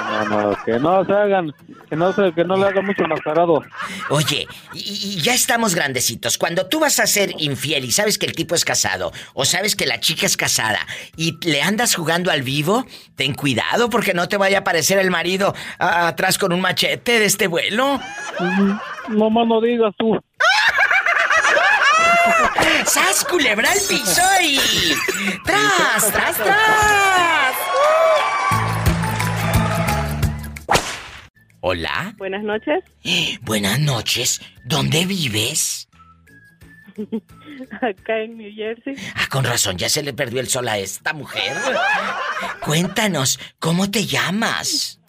No, 0.07 0.25
no, 0.51 0.59
que 0.65 0.79
no 0.79 1.05
se 1.05 1.13
hagan, 1.13 1.53
que 1.91 1.97
no 1.97 2.13
se, 2.13 2.33
que 2.33 2.45
no 2.45 2.57
le 2.57 2.67
hagan 2.67 2.85
mucho 2.87 3.03
mascarado. 3.09 3.65
Oye, 4.11 4.47
y, 4.73 4.79
y 4.79 5.21
ya 5.21 5.35
estamos 5.35 5.75
grandecitos. 5.75 6.39
Cuando 6.39 6.67
tú 6.67 6.79
vas 6.79 7.01
a 7.01 7.07
ser 7.07 7.33
infiel 7.39 7.85
y 7.85 7.91
sabes 7.91 8.17
que 8.19 8.27
el 8.27 8.33
tipo 8.33 8.55
es 8.55 8.65
casado, 8.65 9.13
o 9.35 9.45
sabes 9.45 9.75
que 9.75 9.85
la 9.87 9.99
chica 9.99 10.27
es 10.27 10.37
casada, 10.37 10.79
y 11.17 11.37
le 11.45 11.63
andas 11.63 11.95
jugando 11.97 12.31
al 12.31 12.43
vivo, 12.43 12.87
ten 13.17 13.35
cuidado 13.35 13.46
porque 13.91 14.15
no 14.15 14.29
te 14.29 14.37
vaya 14.37 14.59
a 14.59 14.61
aparecer 14.61 14.99
el 14.99 15.11
marido 15.11 15.55
a- 15.79 16.09
atrás 16.09 16.39
con 16.39 16.53
un 16.53 16.61
machete 16.61 17.19
de 17.19 17.25
este 17.27 17.47
vuelo. 17.47 18.01
No 19.09 19.31
más 19.31 19.47
no 19.47 19.61
digas 19.61 19.95
tú. 19.99 20.19
¡Sas, 22.87 23.25
culebra 23.25 23.71
al 23.71 23.79
piso 23.89 24.23
y... 24.43 24.59
¡Tras, 25.45 26.13
tras, 26.13 26.37
tras! 26.37 27.55
Hola, 31.61 32.15
Buenas 32.19 32.43
noches. 32.45 32.85
buenas 33.43 33.79
noches. 33.81 34.41
¿Dónde 34.65 35.05
vives? 35.05 35.86
Acá 37.81 38.19
en 38.21 38.39
New 38.39 38.53
Jersey. 38.55 38.95
Ah, 39.15 39.27
con 39.31 39.45
razón, 39.45 39.77
ya 39.77 39.89
se 39.89 40.03
le 40.03 40.13
perdió 40.13 40.41
el 40.41 40.49
sol 40.49 40.69
a 40.69 40.79
esta 40.79 41.13
mujer. 41.13 41.57
Cuéntanos, 42.65 43.39
¿cómo 43.59 43.91
te 43.91 44.07
llamas? 44.07 45.01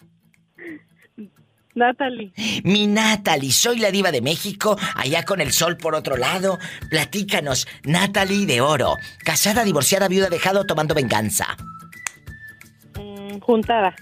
Natalie. 1.74 2.32
Mi 2.64 2.86
Natalie, 2.88 3.52
soy 3.52 3.78
la 3.78 3.90
diva 3.92 4.10
de 4.10 4.20
México, 4.20 4.76
allá 4.96 5.24
con 5.24 5.40
el 5.40 5.52
sol 5.52 5.76
por 5.76 5.94
otro 5.94 6.16
lado. 6.16 6.58
Platícanos, 6.90 7.68
Natalie 7.84 8.46
de 8.46 8.60
Oro, 8.60 8.96
casada, 9.24 9.62
divorciada, 9.64 10.08
viuda, 10.08 10.28
dejado, 10.28 10.66
tomando 10.66 10.94
venganza. 10.94 11.56
mm, 12.96 13.38
juntada. 13.38 13.94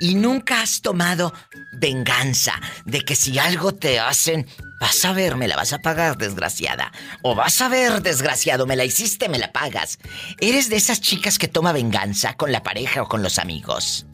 Y 0.00 0.14
nunca 0.14 0.62
has 0.62 0.80
tomado 0.80 1.34
venganza 1.78 2.54
de 2.84 3.00
que 3.00 3.14
si 3.14 3.38
algo 3.38 3.72
te 3.74 3.98
hacen, 3.98 4.46
vas 4.80 5.04
a 5.04 5.12
ver, 5.12 5.36
me 5.36 5.48
la 5.48 5.56
vas 5.56 5.72
a 5.72 5.78
pagar, 5.78 6.16
desgraciada. 6.16 6.92
O 7.22 7.34
vas 7.34 7.60
a 7.60 7.68
ver, 7.68 8.02
desgraciado, 8.02 8.66
me 8.66 8.76
la 8.76 8.84
hiciste, 8.84 9.28
me 9.28 9.38
la 9.38 9.52
pagas. 9.52 9.98
¿Eres 10.40 10.68
de 10.68 10.76
esas 10.76 11.00
chicas 11.00 11.38
que 11.38 11.48
toma 11.48 11.72
venganza 11.72 12.34
con 12.34 12.52
la 12.52 12.62
pareja 12.62 13.02
o 13.02 13.08
con 13.08 13.22
los 13.22 13.38
amigos? 13.38 14.06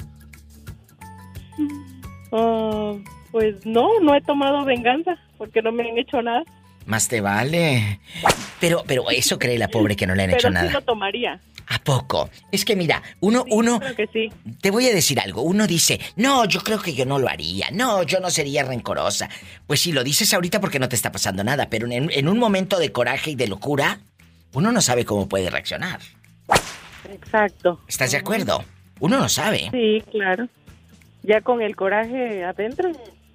Ah, 2.33 2.94
pues 3.31 3.64
no, 3.64 3.88
no 4.00 4.14
he 4.14 4.20
tomado 4.22 4.64
venganza 4.64 5.16
porque 5.38 5.62
no 5.62 5.72
me 5.72 5.88
han 5.88 5.98
hecho 5.98 6.20
nada. 6.22 6.42
Más 6.87 7.09
te 7.09 7.20
vale. 7.20 8.00
Pero, 8.61 8.85
pero 8.87 9.11
eso 9.11 9.38
cree 9.38 9.59
la 9.59 9.68
pobre 9.68 9.96
que 9.96 10.07
no 10.07 10.14
le 10.14 10.24
han 10.24 10.31
Pero 10.31 10.38
hecho 10.38 10.48
sí 10.48 10.55
nada. 10.55 10.70
lo 10.72 10.83
tomaría. 10.83 11.40
¿A 11.66 11.79
poco? 11.79 12.31
Es 12.53 12.64
que 12.64 12.77
mira, 12.77 13.03
uno, 13.20 13.44
uno, 13.50 13.81
Creo 13.81 13.96
que 13.96 14.07
sí. 14.09 14.31
te 14.61 14.70
voy 14.70 14.87
a 14.87 14.94
decir 14.94 15.18
algo. 15.20 15.42
Uno 15.42 15.66
dice, 15.66 15.98
no, 16.16 16.44
yo 16.44 16.61
creo 16.61 16.81
que 16.81 16.94
yo 16.94 17.07
no 17.07 17.18
lo 17.18 17.29
haría. 17.29 17.70
No, 17.72 18.03
yo 18.03 18.20
no 18.20 18.31
sería 18.31 18.64
rencorosa. 18.64 19.29
Pues 19.66 19.81
sí, 19.81 19.92
lo 19.92 20.05
dices 20.05 20.33
ahorita 20.35 20.61
porque 20.61 20.79
no 20.79 20.88
te 20.88 20.96
está 20.96 21.11
pasando 21.11 21.42
nada, 21.42 21.68
pero 21.70 21.87
en, 21.90 22.11
en 22.11 22.29
un 22.29 22.38
momento 22.38 22.79
de 22.79 22.92
coraje 22.92 23.31
y 23.31 23.35
de 23.35 23.48
locura, 23.48 24.00
uno 24.53 24.72
no 24.72 24.81
sabe 24.81 25.05
cómo 25.05 25.29
puede 25.29 25.48
reaccionar. 25.50 26.00
Exacto. 27.11 27.81
¿Estás 27.88 28.12
de 28.12 28.18
acuerdo? 28.18 28.64
Uno 29.00 29.18
no 29.18 29.29
sabe. 29.29 29.68
Sí, 29.72 30.03
claro. 30.11 30.48
Ya 31.22 31.40
con 31.40 31.62
el 31.62 31.74
coraje 31.77 32.44
adentro, 32.44 32.92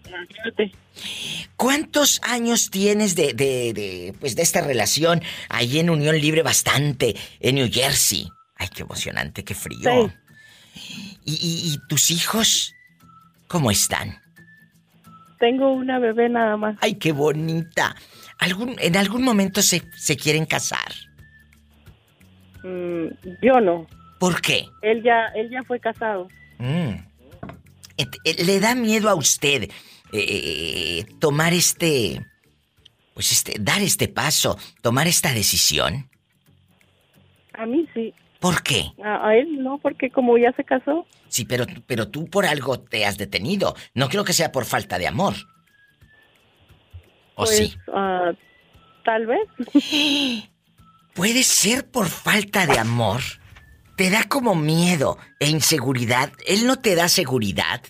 imagínate. 0.09 0.71
¿Cuántos 1.55 2.19
años 2.23 2.69
tienes 2.69 3.15
de, 3.15 3.33
de, 3.33 3.73
de, 3.73 4.13
pues, 4.19 4.35
de 4.35 4.41
esta 4.41 4.61
relación 4.61 5.21
ahí 5.49 5.79
en 5.79 5.89
Unión 5.89 6.17
Libre 6.19 6.41
bastante, 6.41 7.15
en 7.39 7.55
New 7.55 7.69
Jersey? 7.71 8.27
Ay, 8.55 8.67
qué 8.75 8.81
emocionante, 8.83 9.43
qué 9.43 9.55
frío. 9.55 10.11
¿Y, 11.25 11.33
y- 11.33 11.73
y 11.73 11.77
tus 11.87 12.11
hijos? 12.11 12.73
¿Cómo 13.47 13.71
están? 13.71 14.19
Tengo 15.39 15.71
una 15.73 15.99
bebé 15.99 16.27
nada 16.29 16.57
más. 16.57 16.75
Ay, 16.81 16.95
qué 16.95 17.11
bonita. 17.13 17.95
¿Algún, 18.37 18.75
¿En 18.79 18.95
algún 18.97 19.23
momento 19.23 19.61
se, 19.61 19.81
se 19.97 20.17
quieren 20.17 20.45
casar? 20.45 20.91
Mm, 22.63 23.07
yo 23.41 23.59
no. 23.61 23.87
¿Por 24.19 24.41
qué? 24.41 24.65
Él 24.81 25.01
ya, 25.03 25.27
él 25.35 25.49
ya 25.49 25.63
fue 25.63 25.79
casado. 25.79 26.27
Mm. 26.57 26.95
Et- 27.97 28.17
eh, 28.25 28.43
¿Le 28.45 28.59
da 28.59 28.75
miedo 28.75 29.09
a 29.09 29.15
usted 29.15 29.69
eh, 30.11 31.05
tomar 31.19 31.53
este... 31.53 32.25
Pues 33.13 33.31
este, 33.33 33.55
dar 33.59 33.81
este 33.81 34.07
paso, 34.07 34.57
tomar 34.81 35.07
esta 35.07 35.33
decisión? 35.33 36.09
A 37.53 37.65
mí 37.65 37.85
sí. 37.93 38.13
¿Por 38.39 38.63
qué? 38.63 38.93
A, 39.03 39.27
a 39.27 39.35
él 39.35 39.61
no, 39.61 39.77
porque 39.79 40.09
como 40.09 40.37
ya 40.37 40.53
se 40.53 40.63
casó, 40.63 41.05
Sí, 41.29 41.45
pero, 41.45 41.65
pero 41.85 42.09
tú 42.09 42.27
por 42.27 42.45
algo 42.45 42.79
te 42.79 43.05
has 43.05 43.17
detenido. 43.17 43.75
No 43.93 44.09
creo 44.09 44.25
que 44.25 44.33
sea 44.33 44.51
por 44.51 44.65
falta 44.65 44.97
de 44.97 45.07
amor. 45.07 45.35
¿O 47.35 47.45
pues 47.45 47.57
sí? 47.57 47.75
ah, 47.93 48.31
tal 49.05 49.27
vez. 49.27 49.47
Puede 51.13 51.43
ser 51.43 51.89
por 51.89 52.07
falta 52.07 52.65
de 52.65 52.79
amor. 52.79 53.21
Te 53.95 54.09
da 54.09 54.23
como 54.27 54.55
miedo 54.55 55.17
e 55.39 55.49
inseguridad. 55.49 56.31
Él 56.47 56.65
no 56.65 56.77
te 56.77 56.95
da 56.95 57.07
seguridad. 57.07 57.81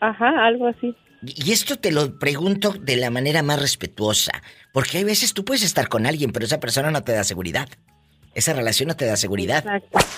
Ajá, 0.00 0.46
algo 0.46 0.66
así. 0.66 0.94
Y 1.34 1.52
esto 1.52 1.76
te 1.76 1.90
lo 1.92 2.18
pregunto 2.18 2.72
de 2.72 2.96
la 2.96 3.10
manera 3.10 3.42
más 3.42 3.60
respetuosa. 3.60 4.42
Porque 4.72 4.98
hay 4.98 5.04
veces 5.04 5.32
tú 5.34 5.44
puedes 5.44 5.62
estar 5.62 5.88
con 5.88 6.06
alguien, 6.06 6.32
pero 6.32 6.44
esa 6.46 6.60
persona 6.60 6.90
no 6.90 7.02
te 7.02 7.12
da 7.12 7.24
seguridad. 7.24 7.68
Esa 8.34 8.52
relación 8.52 8.88
no 8.88 8.96
te 8.96 9.06
da 9.06 9.16
seguridad. 9.16 9.64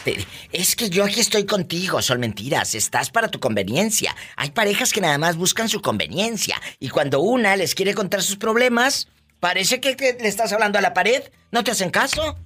Te- 0.05 0.17
es 0.53 0.75
que 0.75 0.91
yo 0.91 1.05
aquí 1.05 1.21
estoy 1.21 1.47
contigo, 1.47 2.03
son 2.03 2.19
mentiras. 2.19 2.75
Estás 2.75 3.11
para 3.11 3.29
tu 3.29 3.39
conveniencia. 3.39 4.15
Hay 4.37 4.51
parejas 4.51 4.93
que 4.93 5.01
nada 5.01 5.19
más 5.19 5.37
buscan 5.37 5.69
su 5.69 5.81
conveniencia. 5.81 6.61
Y 6.81 6.89
cuando 6.89 7.21
una 7.21 7.55
les 7.55 7.77
quiere 7.77 7.95
contar 7.95 8.23
sus 8.23 8.37
problemas, 8.37 9.07
parece 9.39 9.81
que, 9.81 9.95
que 9.95 10.17
le 10.21 10.27
estás 10.27 10.53
hablando 10.53 10.79
a 10.79 10.83
la 10.83 10.95
pared. 10.95 11.23
¿No 11.53 11.63
te 11.63 11.71
hacen 11.71 11.91
caso? 11.91 12.37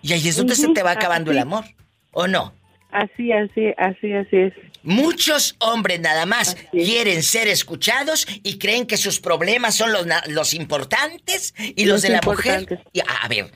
Y 0.00 0.14
ahí 0.14 0.26
es 0.26 0.36
donde 0.36 0.54
se 0.54 0.68
te 0.72 0.82
va 0.82 0.92
acabando 0.92 1.32
el 1.32 1.38
amor. 1.38 1.64
¿O 2.12 2.26
no? 2.26 2.54
Así, 2.90 3.30
así, 3.32 3.66
así, 3.76 4.12
así 4.14 4.36
es. 4.36 4.52
Muchos 4.88 5.54
hombres 5.58 6.00
nada 6.00 6.24
más 6.24 6.56
quieren 6.72 7.22
ser 7.22 7.46
escuchados 7.46 8.26
y 8.42 8.58
creen 8.58 8.86
que 8.86 8.96
sus 8.96 9.20
problemas 9.20 9.76
son 9.76 9.92
los, 9.92 10.06
los 10.28 10.54
importantes 10.54 11.54
y 11.58 11.84
los, 11.84 11.96
Los 11.96 12.02
de 12.02 12.08
la 12.08 12.20
mujer. 12.24 12.82
Y, 12.94 13.00
a, 13.00 13.04
a 13.22 13.28
ver, 13.28 13.52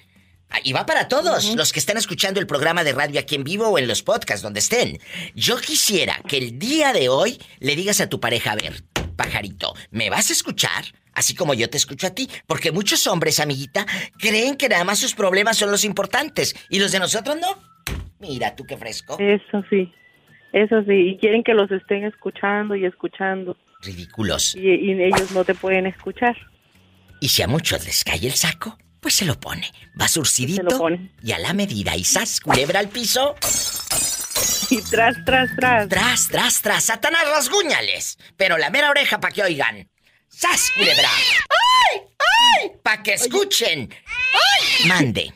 y 0.63 0.75
va 0.75 0.85
para 0.85 1.09
todos 1.09 1.55
los 1.55 1.73
que 1.73 1.79
están 1.79 1.97
escuchando 1.97 2.39
el 2.39 2.47
programa 2.47 2.85
de 2.85 2.93
radio 2.93 3.19
aquí 3.19 3.35
en 3.35 3.45
vivo 3.45 3.67
o 3.69 3.79
en 3.79 3.89
los 3.89 4.03
podcasts, 4.03 4.43
donde 4.43 4.61
estén. 4.61 4.99
Yo 5.35 5.59
quisiera 5.59 6.21
que 6.29 6.37
el 6.37 6.59
día 6.59 6.93
de 6.93 7.09
hoy 7.09 7.41
le 7.61 7.77
digas 7.77 8.03
a 8.03 8.11
tu 8.11 8.21
pareja, 8.21 8.53
a 8.53 8.57
ver, 8.57 8.85
pajarito, 9.17 9.75
¿me 9.91 10.11
vas 10.11 10.29
a 10.29 10.35
escuchar? 10.35 10.85
Así 11.15 11.35
como 11.35 11.55
yo 11.55 11.71
te 11.71 11.79
escucho 11.79 12.09
a 12.09 12.11
ti. 12.11 12.29
Porque 12.47 12.73
muchos 12.73 13.07
hombres, 13.07 13.41
amiguita, 13.41 13.87
creen 14.19 14.57
que 14.57 14.69
nada 14.69 14.85
más 14.85 14.99
sus 14.99 15.15
problemas 15.15 15.57
son 15.57 15.71
los 15.71 15.85
importantes 15.85 16.55
y 16.69 16.79
los 16.79 16.93
de 16.93 16.99
nosotros 16.99 17.37
no. 17.41 17.59
Mira, 18.19 18.55
tú 18.55 18.65
qué 18.65 18.77
fresco. 18.77 19.17
Eso 19.19 19.65
sí. 19.71 19.91
Eso 20.53 20.83
sí. 20.83 20.93
Y 21.11 21.19
quieren 21.19 21.43
que 21.43 21.55
los 21.55 21.71
estén 21.71 22.05
escuchando 22.05 22.75
y 22.77 22.85
escuchando. 22.85 23.57
Ridículos. 23.81 24.55
Y, 24.55 24.61
y 24.69 25.03
ellos 25.03 25.33
no 25.33 25.45
te 25.45 25.55
pueden 25.55 25.87
escuchar. 25.87 26.37
Y 27.21 27.29
si 27.29 27.43
a 27.43 27.49
muchos 27.49 27.85
les 27.85 28.05
cae 28.05 28.27
el 28.27 28.33
saco, 28.33 28.77
pues 29.01 29.15
se 29.15 29.25
lo 29.25 29.39
pone. 29.41 29.71
Va 30.01 30.09
surcidito 30.09 30.63
Se 30.63 30.71
lo 30.75 30.79
pone. 30.79 31.11
y 31.23 31.33
a 31.33 31.39
la 31.39 31.53
medida. 31.53 31.97
Y 31.97 32.05
sas, 32.05 32.41
culebra 32.41 32.81
al 32.81 32.89
piso. 32.89 33.35
Y 34.71 34.81
tras, 34.83 35.17
tras, 35.25 35.51
tras. 35.57 35.89
Tras, 35.89 36.29
tras, 36.29 36.63
tras. 36.63 36.85
Satanás, 36.85 37.23
rasguñales. 37.29 38.19
Pero 38.37 38.59
la 38.59 38.71
mera 38.71 38.91
oreja 38.91 39.21
para 39.21 39.33
que 39.35 39.43
oigan. 39.43 39.89
¡Sas, 40.29 40.71
culebra! 40.75 41.09
¡Ay! 41.11 42.01
¡Ay! 42.63 42.73
¡Para 42.83 43.03
que 43.03 43.13
escuchen! 43.15 43.91
¡Ay! 44.33 44.89
Mande. 44.89 45.33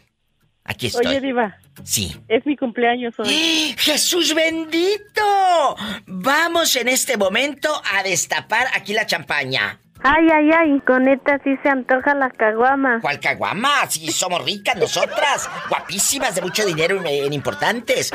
Aquí 0.66 0.88
estoy. 0.88 1.06
Oye, 1.06 1.20
Diva. 1.20 1.56
Sí. 1.84 2.16
Es 2.28 2.44
mi 2.44 2.56
cumpleaños 2.56 3.14
hoy. 3.18 3.74
¡Jesús 3.78 4.34
bendito! 4.34 5.76
Vamos 6.06 6.74
en 6.76 6.88
este 6.88 7.16
momento 7.16 7.70
a 7.94 8.02
destapar 8.02 8.66
aquí 8.74 8.92
la 8.92 9.06
champaña. 9.06 9.78
Ay, 10.02 10.26
ay, 10.32 10.50
ay, 10.52 10.80
con 10.80 11.08
esta 11.08 11.38
sí 11.42 11.56
se 11.62 11.68
antoja 11.68 12.14
la 12.14 12.30
caguama. 12.30 13.00
¿Cuál 13.00 13.18
caguama? 13.18 13.86
Si 13.88 14.10
somos 14.12 14.44
ricas 14.44 14.76
nosotras, 14.76 15.48
guapísimas, 15.68 16.34
de 16.34 16.42
mucho 16.42 16.66
dinero 16.66 17.00
en 17.04 17.32
importantes. 17.32 18.12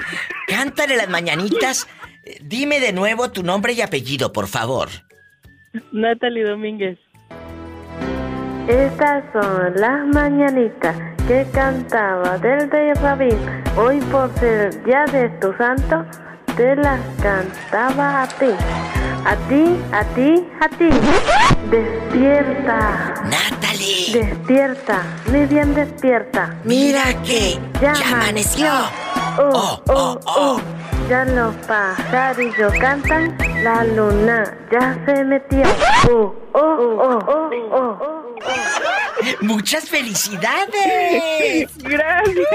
Cántale 0.48 0.96
las 0.96 1.10
mañanitas. 1.10 1.88
Dime 2.42 2.80
de 2.80 2.94
nuevo 2.94 3.32
tu 3.32 3.44
nombre 3.44 3.74
y 3.74 3.82
apellido, 3.82 4.32
por 4.32 4.48
favor. 4.48 4.90
Natalie 5.92 6.44
Domínguez. 6.44 7.00
Estas 8.72 9.26
son 9.34 9.74
las 9.76 10.08
mañanitas 10.14 10.96
que 11.28 11.46
cantaba 11.54 12.38
del 12.38 12.70
de 12.70 12.94
Rabín. 12.94 13.38
Hoy 13.76 14.00
por 14.10 14.34
ser 14.40 14.72
el 14.74 14.84
día 14.86 15.04
de 15.12 15.28
tu 15.42 15.52
santo, 15.58 16.06
te 16.56 16.78
las 16.78 17.02
cantaba 17.22 18.24
a 18.24 18.28
ti. 18.30 18.46
A 19.26 19.36
ti, 19.50 19.78
a 19.92 20.06
ti, 20.16 20.48
a 20.62 20.70
ti. 20.70 20.90
Despierta. 21.70 23.14
Natalie. 23.26 24.14
Despierta, 24.14 25.04
muy 25.30 25.46
bien 25.48 25.74
despierta. 25.74 26.56
Mira 26.64 27.04
que 27.26 27.60
ya, 27.82 27.92
amaneció. 27.92 28.70
Oh, 29.38 29.82
oh, 29.90 30.20
oh. 30.26 30.81
Ya 31.12 31.26
los 31.26 31.54
pajarillos 31.68 32.72
cantan, 32.80 33.38
la 33.66 33.84
luna 33.84 34.58
ya 34.72 34.98
se 35.06 35.26
metió. 35.26 35.64
Oh, 36.10 36.34
oh, 36.54 36.60
oh, 36.62 37.20
oh, 37.28 37.98
oh. 38.00 38.38
¡Muchas 39.42 39.90
felicidades! 39.90 41.70
Gracias. 41.80 42.48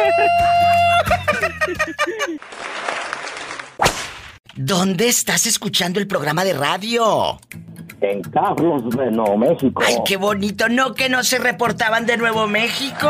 ¿Dónde 4.55 5.09
estás 5.09 5.45
escuchando 5.45 6.01
el 6.01 6.07
programa 6.07 6.43
de 6.43 6.55
radio? 6.55 7.39
En 8.01 8.23
Carlos 8.23 8.89
de 8.97 9.11
Nuevo 9.11 9.37
México. 9.37 9.83
¡Ay, 9.87 9.97
qué 10.07 10.17
bonito! 10.17 10.71
No, 10.71 10.95
que 10.95 11.11
no 11.11 11.25
se 11.25 11.39
reportaban 11.39 12.07
de 12.07 12.17
Nuevo 12.17 12.47
México. 12.47 13.07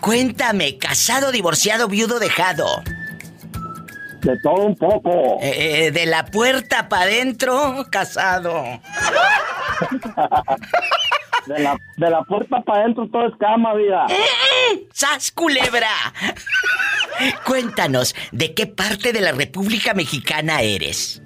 Cuéntame, 0.00 0.76
casado, 0.76 1.32
divorciado, 1.32 1.88
viudo, 1.88 2.18
dejado. 2.18 2.66
De 4.24 4.38
todo 4.38 4.54
un 4.54 4.74
poco. 4.74 5.38
Eh, 5.42 5.90
de 5.92 6.06
la 6.06 6.24
puerta 6.24 6.88
para 6.88 7.02
adentro, 7.02 7.86
casado. 7.90 8.64
De 11.46 11.58
la, 11.58 11.76
de 11.98 12.08
la 12.08 12.22
puerta 12.22 12.62
para 12.62 12.84
adentro 12.84 13.06
todo 13.12 13.26
es 13.26 13.36
cama, 13.38 13.74
vida. 13.74 14.06
¡Sas, 14.94 15.30
culebra! 15.30 15.90
Cuéntanos, 17.44 18.14
¿de 18.32 18.54
qué 18.54 18.66
parte 18.66 19.12
de 19.12 19.20
la 19.20 19.32
República 19.32 19.92
Mexicana 19.92 20.62
eres? 20.62 21.20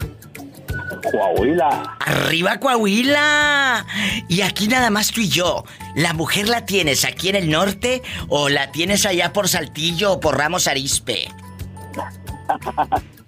Coahuila. 1.13 1.97
¡Arriba, 2.01 2.59
Coahuila! 2.59 3.87
Y 4.29 4.41
aquí 4.43 4.67
nada 4.67 4.91
más 4.91 5.13
tú 5.13 5.21
y 5.21 5.29
yo. 5.29 5.65
¿La 5.95 6.15
mujer 6.15 6.49
la 6.49 6.67
tienes 6.67 7.05
aquí 7.05 7.29
en 7.29 7.37
el 7.37 7.51
norte 7.51 8.03
o 8.29 8.49
la 8.49 8.73
tienes 8.73 9.07
allá 9.07 9.33
por 9.33 9.49
Saltillo 9.49 10.15
o 10.15 10.21
por 10.21 10.37
Ramos 10.37 10.67
Arispe? 10.67 11.29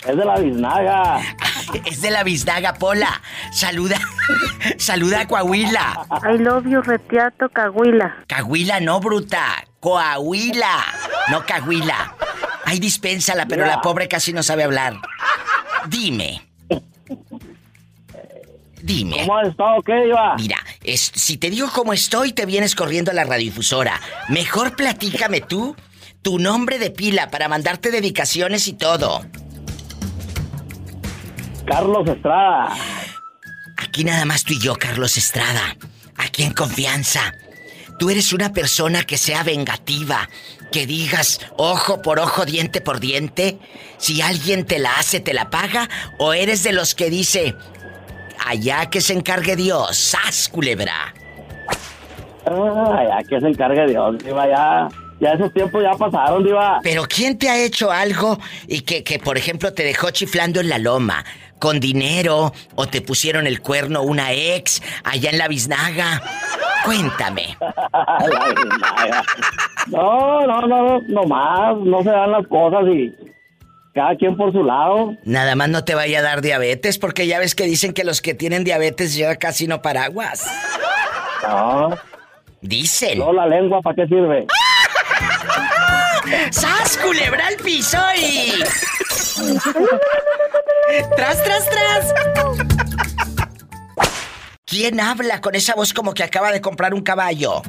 Es 0.06 0.16
de 0.16 0.24
la 0.24 0.38
biznaga. 0.38 1.20
Es 1.86 2.00
de 2.02 2.10
la 2.10 2.22
biznaga, 2.24 2.74
Pola. 2.74 3.20
Saluda. 3.52 3.98
Saluda 4.78 5.20
a 5.20 5.26
Coahuila. 5.28 6.06
I 6.24 6.38
love 6.38 6.66
you, 6.66 6.80
Retiato 6.82 7.48
Cahuila. 7.50 8.24
Cahuila 8.26 8.80
no, 8.80 8.98
bruta. 9.00 9.64
Coahuila. 9.80 10.84
No 11.30 11.44
Cahuila. 11.44 12.14
Ay, 12.64 12.78
dispénsala, 12.78 13.46
pero 13.46 13.64
Mira. 13.64 13.76
la 13.76 13.82
pobre 13.82 14.08
casi 14.08 14.32
no 14.32 14.42
sabe 14.42 14.64
hablar. 14.64 14.94
Dime. 15.88 16.42
Dime. 18.82 19.18
¿Cómo 19.20 19.36
has 19.36 19.48
estado? 19.48 19.82
¿Qué 19.82 20.06
iba? 20.08 20.34
Mira, 20.36 20.56
es- 20.82 21.12
si 21.14 21.36
te 21.36 21.50
digo 21.50 21.68
cómo 21.72 21.92
estoy, 21.92 22.32
te 22.32 22.46
vienes 22.46 22.74
corriendo 22.74 23.10
a 23.10 23.14
la 23.14 23.24
radiodifusora. 23.24 24.00
Mejor 24.28 24.74
platícame 24.74 25.42
tú 25.42 25.76
tu 26.22 26.38
nombre 26.38 26.78
de 26.78 26.90
pila 26.90 27.30
para 27.30 27.48
mandarte 27.48 27.90
dedicaciones 27.90 28.68
y 28.68 28.74
todo. 28.74 29.24
Carlos 31.66 32.08
Estrada. 32.08 32.74
Aquí 33.76 34.04
nada 34.04 34.24
más 34.24 34.44
tú 34.44 34.52
y 34.54 34.60
yo, 34.60 34.74
Carlos 34.76 35.16
Estrada. 35.16 35.76
Aquí 36.16 36.42
en 36.42 36.52
confianza. 36.52 37.32
Tú 37.98 38.10
eres 38.10 38.32
una 38.32 38.52
persona 38.52 39.04
que 39.04 39.18
sea 39.18 39.42
vengativa, 39.42 40.28
que 40.72 40.86
digas 40.86 41.40
ojo 41.56 42.00
por 42.00 42.18
ojo, 42.18 42.44
diente 42.44 42.80
por 42.80 42.98
diente. 42.98 43.58
Si 43.98 44.22
alguien 44.22 44.64
te 44.64 44.78
la 44.78 44.94
hace, 44.94 45.20
te 45.20 45.34
la 45.34 45.50
paga. 45.50 45.88
O 46.18 46.32
eres 46.32 46.62
de 46.62 46.72
los 46.72 46.94
que 46.94 47.10
dice, 47.10 47.54
allá 48.44 48.86
que 48.86 49.00
se 49.00 49.12
encargue 49.12 49.54
Dios, 49.54 49.96
¡sas, 49.96 50.48
culebra! 50.48 51.14
Ay, 52.46 53.06
ya 53.06 53.22
que 53.28 53.40
se 53.40 53.48
encargue 53.48 53.86
Dios, 53.86 54.16
ya. 54.24 54.88
Ya 55.20 55.32
esos 55.32 55.52
tiempos 55.52 55.82
ya 55.82 55.92
pasaron, 55.92 56.42
Diva. 56.42 56.80
Pero 56.82 57.04
¿quién 57.04 57.36
te 57.36 57.50
ha 57.50 57.62
hecho 57.62 57.90
algo 57.90 58.38
y 58.66 58.80
que, 58.80 59.04
que, 59.04 59.18
por 59.18 59.36
ejemplo, 59.36 59.72
te 59.72 59.84
dejó 59.84 60.10
chiflando 60.10 60.60
en 60.60 60.70
la 60.70 60.78
loma? 60.78 61.24
¿Con 61.58 61.78
dinero? 61.78 62.54
¿O 62.74 62.86
te 62.86 63.02
pusieron 63.02 63.46
el 63.46 63.60
cuerno 63.60 64.02
una 64.02 64.32
ex 64.32 64.82
allá 65.04 65.28
en 65.28 65.36
la 65.36 65.46
biznaga? 65.46 66.22
Cuéntame. 66.86 67.56
La 67.92 69.24
no, 69.88 70.46
no, 70.46 70.60
no, 70.66 71.00
no 71.02 71.22
más. 71.24 71.76
No 71.78 72.02
se 72.02 72.10
dan 72.10 72.32
las 72.32 72.46
cosas 72.46 72.84
y 72.88 73.12
cada 73.94 74.14
quien 74.16 74.36
por 74.36 74.52
su 74.52 74.62
lado. 74.62 75.14
Nada 75.24 75.54
más 75.56 75.68
no 75.68 75.84
te 75.84 75.94
vaya 75.94 76.20
a 76.20 76.22
dar 76.22 76.40
diabetes, 76.40 76.98
porque 76.98 77.26
ya 77.26 77.38
ves 77.38 77.54
que 77.54 77.64
dicen 77.64 77.92
que 77.92 78.04
los 78.04 78.22
que 78.22 78.34
tienen 78.34 78.64
diabetes 78.64 79.14
llevan 79.14 79.36
casi 79.36 79.66
no 79.66 79.82
paraguas. 79.82 80.46
No. 81.46 81.90
Dicen. 82.62 83.18
No, 83.18 83.32
la 83.32 83.46
lengua, 83.46 83.80
¿para 83.80 83.96
qué 83.96 84.06
sirve? 84.06 84.46
¡Sas, 86.50 86.96
culebra 86.98 87.46
al 87.46 87.56
piso 87.56 87.98
y... 88.16 88.52
¡Tras, 91.16 91.42
tras, 91.42 91.70
tras! 91.70 92.14
¿Quién 94.66 95.00
habla 95.00 95.40
con 95.40 95.54
esa 95.54 95.74
voz 95.74 95.92
como 95.92 96.14
que 96.14 96.22
acaba 96.22 96.52
de 96.52 96.60
comprar 96.60 96.94
un 96.94 97.02
caballo? 97.02 97.62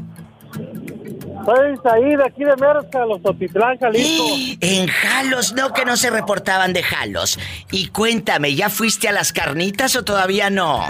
Soy 1.46 1.76
ahí 1.92 2.16
de 2.16 2.24
aquí 2.24 2.44
de 2.44 2.56
Merca, 2.58 3.06
los 3.06 3.22
Totitlán, 3.24 3.78
Jalisco. 3.80 4.26
En 4.62 4.88
Jalos, 4.88 5.54
no 5.54 5.74
que 5.74 5.86
no 5.86 5.98
se 5.98 6.12
reportaban 6.12 6.74
de 6.74 6.84
Jalos. 6.84 7.40
Y 7.72 7.88
cuéntame, 7.88 8.54
¿ya 8.54 8.70
fuiste 8.70 9.08
a 9.08 9.12
las 9.12 9.34
carnitas 9.34 9.96
o 9.96 10.04
todavía 10.04 10.50
no? 10.50 10.84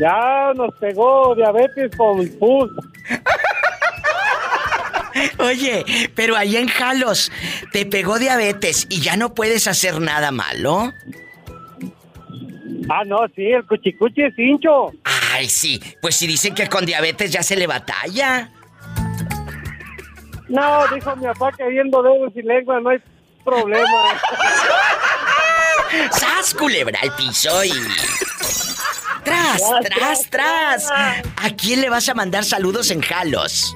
Ya 0.00 0.52
nos 0.54 0.74
pegó 0.76 1.34
diabetes 1.34 1.90
con 1.96 2.26
pus. 2.38 2.70
Oye, 5.38 5.84
pero 6.14 6.36
allá 6.36 6.60
en 6.60 6.68
Jalos 6.68 7.32
te 7.72 7.86
pegó 7.86 8.18
diabetes 8.18 8.86
y 8.88 9.00
ya 9.00 9.16
no 9.16 9.34
puedes 9.34 9.66
hacer 9.66 10.00
nada 10.00 10.30
malo. 10.30 10.92
Ah, 12.90 13.04
no, 13.04 13.18
sí, 13.34 13.46
el 13.46 13.66
cuchicuchi 13.66 14.22
es 14.22 14.38
hincho. 14.38 14.92
Ay, 15.32 15.48
sí, 15.48 15.80
pues 16.00 16.16
si 16.16 16.26
dicen 16.26 16.54
que 16.54 16.68
con 16.68 16.86
diabetes 16.86 17.30
ya 17.30 17.42
se 17.42 17.56
le 17.56 17.66
batalla. 17.66 18.50
No, 20.48 20.86
dijo 20.94 21.14
mi 21.16 21.26
papá 21.26 21.52
que 21.52 21.68
viendo 21.68 22.02
dedos 22.02 22.32
y 22.34 22.42
lengua 22.42 22.80
no 22.80 22.90
hay 22.90 22.98
problema. 23.44 24.20
¡Sas, 26.10 26.54
culebra 26.54 26.98
al 27.02 27.14
piso 27.16 27.64
y... 27.64 27.72
¡Tras, 29.24 29.62
tras, 29.94 30.30
tras! 30.30 30.90
¿A 30.90 31.50
quién 31.56 31.82
le 31.82 31.90
vas 31.90 32.08
a 32.08 32.14
mandar 32.14 32.44
saludos 32.44 32.90
en 32.90 33.02
Jalos? 33.02 33.74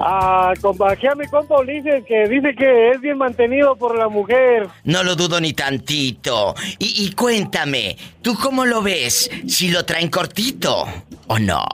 Ah, 0.00 0.52
a 0.52 1.14
mi 1.16 1.26
compa 1.28 1.58
Ulises 1.58 2.04
que 2.06 2.28
dice 2.28 2.54
que 2.54 2.90
es 2.90 3.00
bien 3.00 3.18
mantenido 3.18 3.74
por 3.76 3.96
la 3.98 4.08
mujer. 4.08 4.68
No 4.84 5.02
lo 5.02 5.16
dudo 5.16 5.40
ni 5.40 5.52
tantito. 5.52 6.54
Y, 6.78 7.04
y 7.06 7.12
cuéntame, 7.12 7.96
¿tú 8.22 8.34
cómo 8.40 8.64
lo 8.64 8.82
ves? 8.82 9.30
¿Si 9.48 9.68
lo 9.70 9.84
traen 9.84 10.08
cortito 10.08 10.84
o 11.26 11.38
no? 11.38 11.64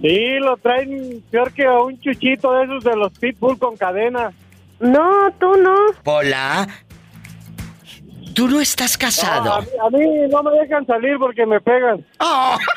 Sí, 0.00 0.34
lo 0.40 0.56
traen 0.58 1.22
peor 1.30 1.52
que 1.52 1.64
a 1.64 1.80
un 1.80 1.98
chuchito 2.00 2.52
de 2.52 2.64
esos 2.64 2.84
de 2.84 2.96
los 2.96 3.12
pitbull 3.18 3.58
con 3.58 3.76
cadena. 3.76 4.32
No, 4.80 5.32
tú 5.40 5.56
no. 5.56 5.74
Pola, 6.02 6.68
tú 8.34 8.48
no 8.48 8.60
estás 8.60 8.94
No, 8.94 9.06
casado. 9.06 9.52
a, 9.54 9.60
mí, 9.60 9.66
a 9.86 9.90
mí 9.90 10.04
no 10.30 10.42
me 10.42 10.50
dejan 10.60 10.86
salir 10.86 11.16
porque 11.18 11.46
me 11.46 11.60
pegan. 11.60 12.04
Oh. 12.20 12.56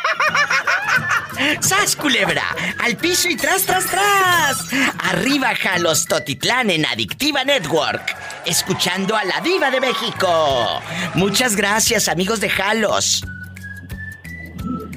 ¡Sas, 1.60 1.96
culebra! 1.96 2.44
¡Al 2.80 2.98
piso 2.98 3.30
y 3.30 3.36
tras, 3.36 3.64
tras, 3.64 3.86
tras! 3.86 4.58
Arriba, 5.00 5.54
Jalos 5.56 6.06
Totitlán 6.06 6.70
en 6.70 6.86
Adictiva 6.86 7.44
Network. 7.44 8.16
Escuchando 8.46 9.16
a 9.16 9.24
la 9.24 9.42
Diva 9.42 9.72
de 9.72 9.82
México. 9.82 10.82
Muchas 11.16 11.56
gracias, 11.56 12.08
amigos 12.08 12.40
de 12.40 12.50
Jalos. 12.50 13.24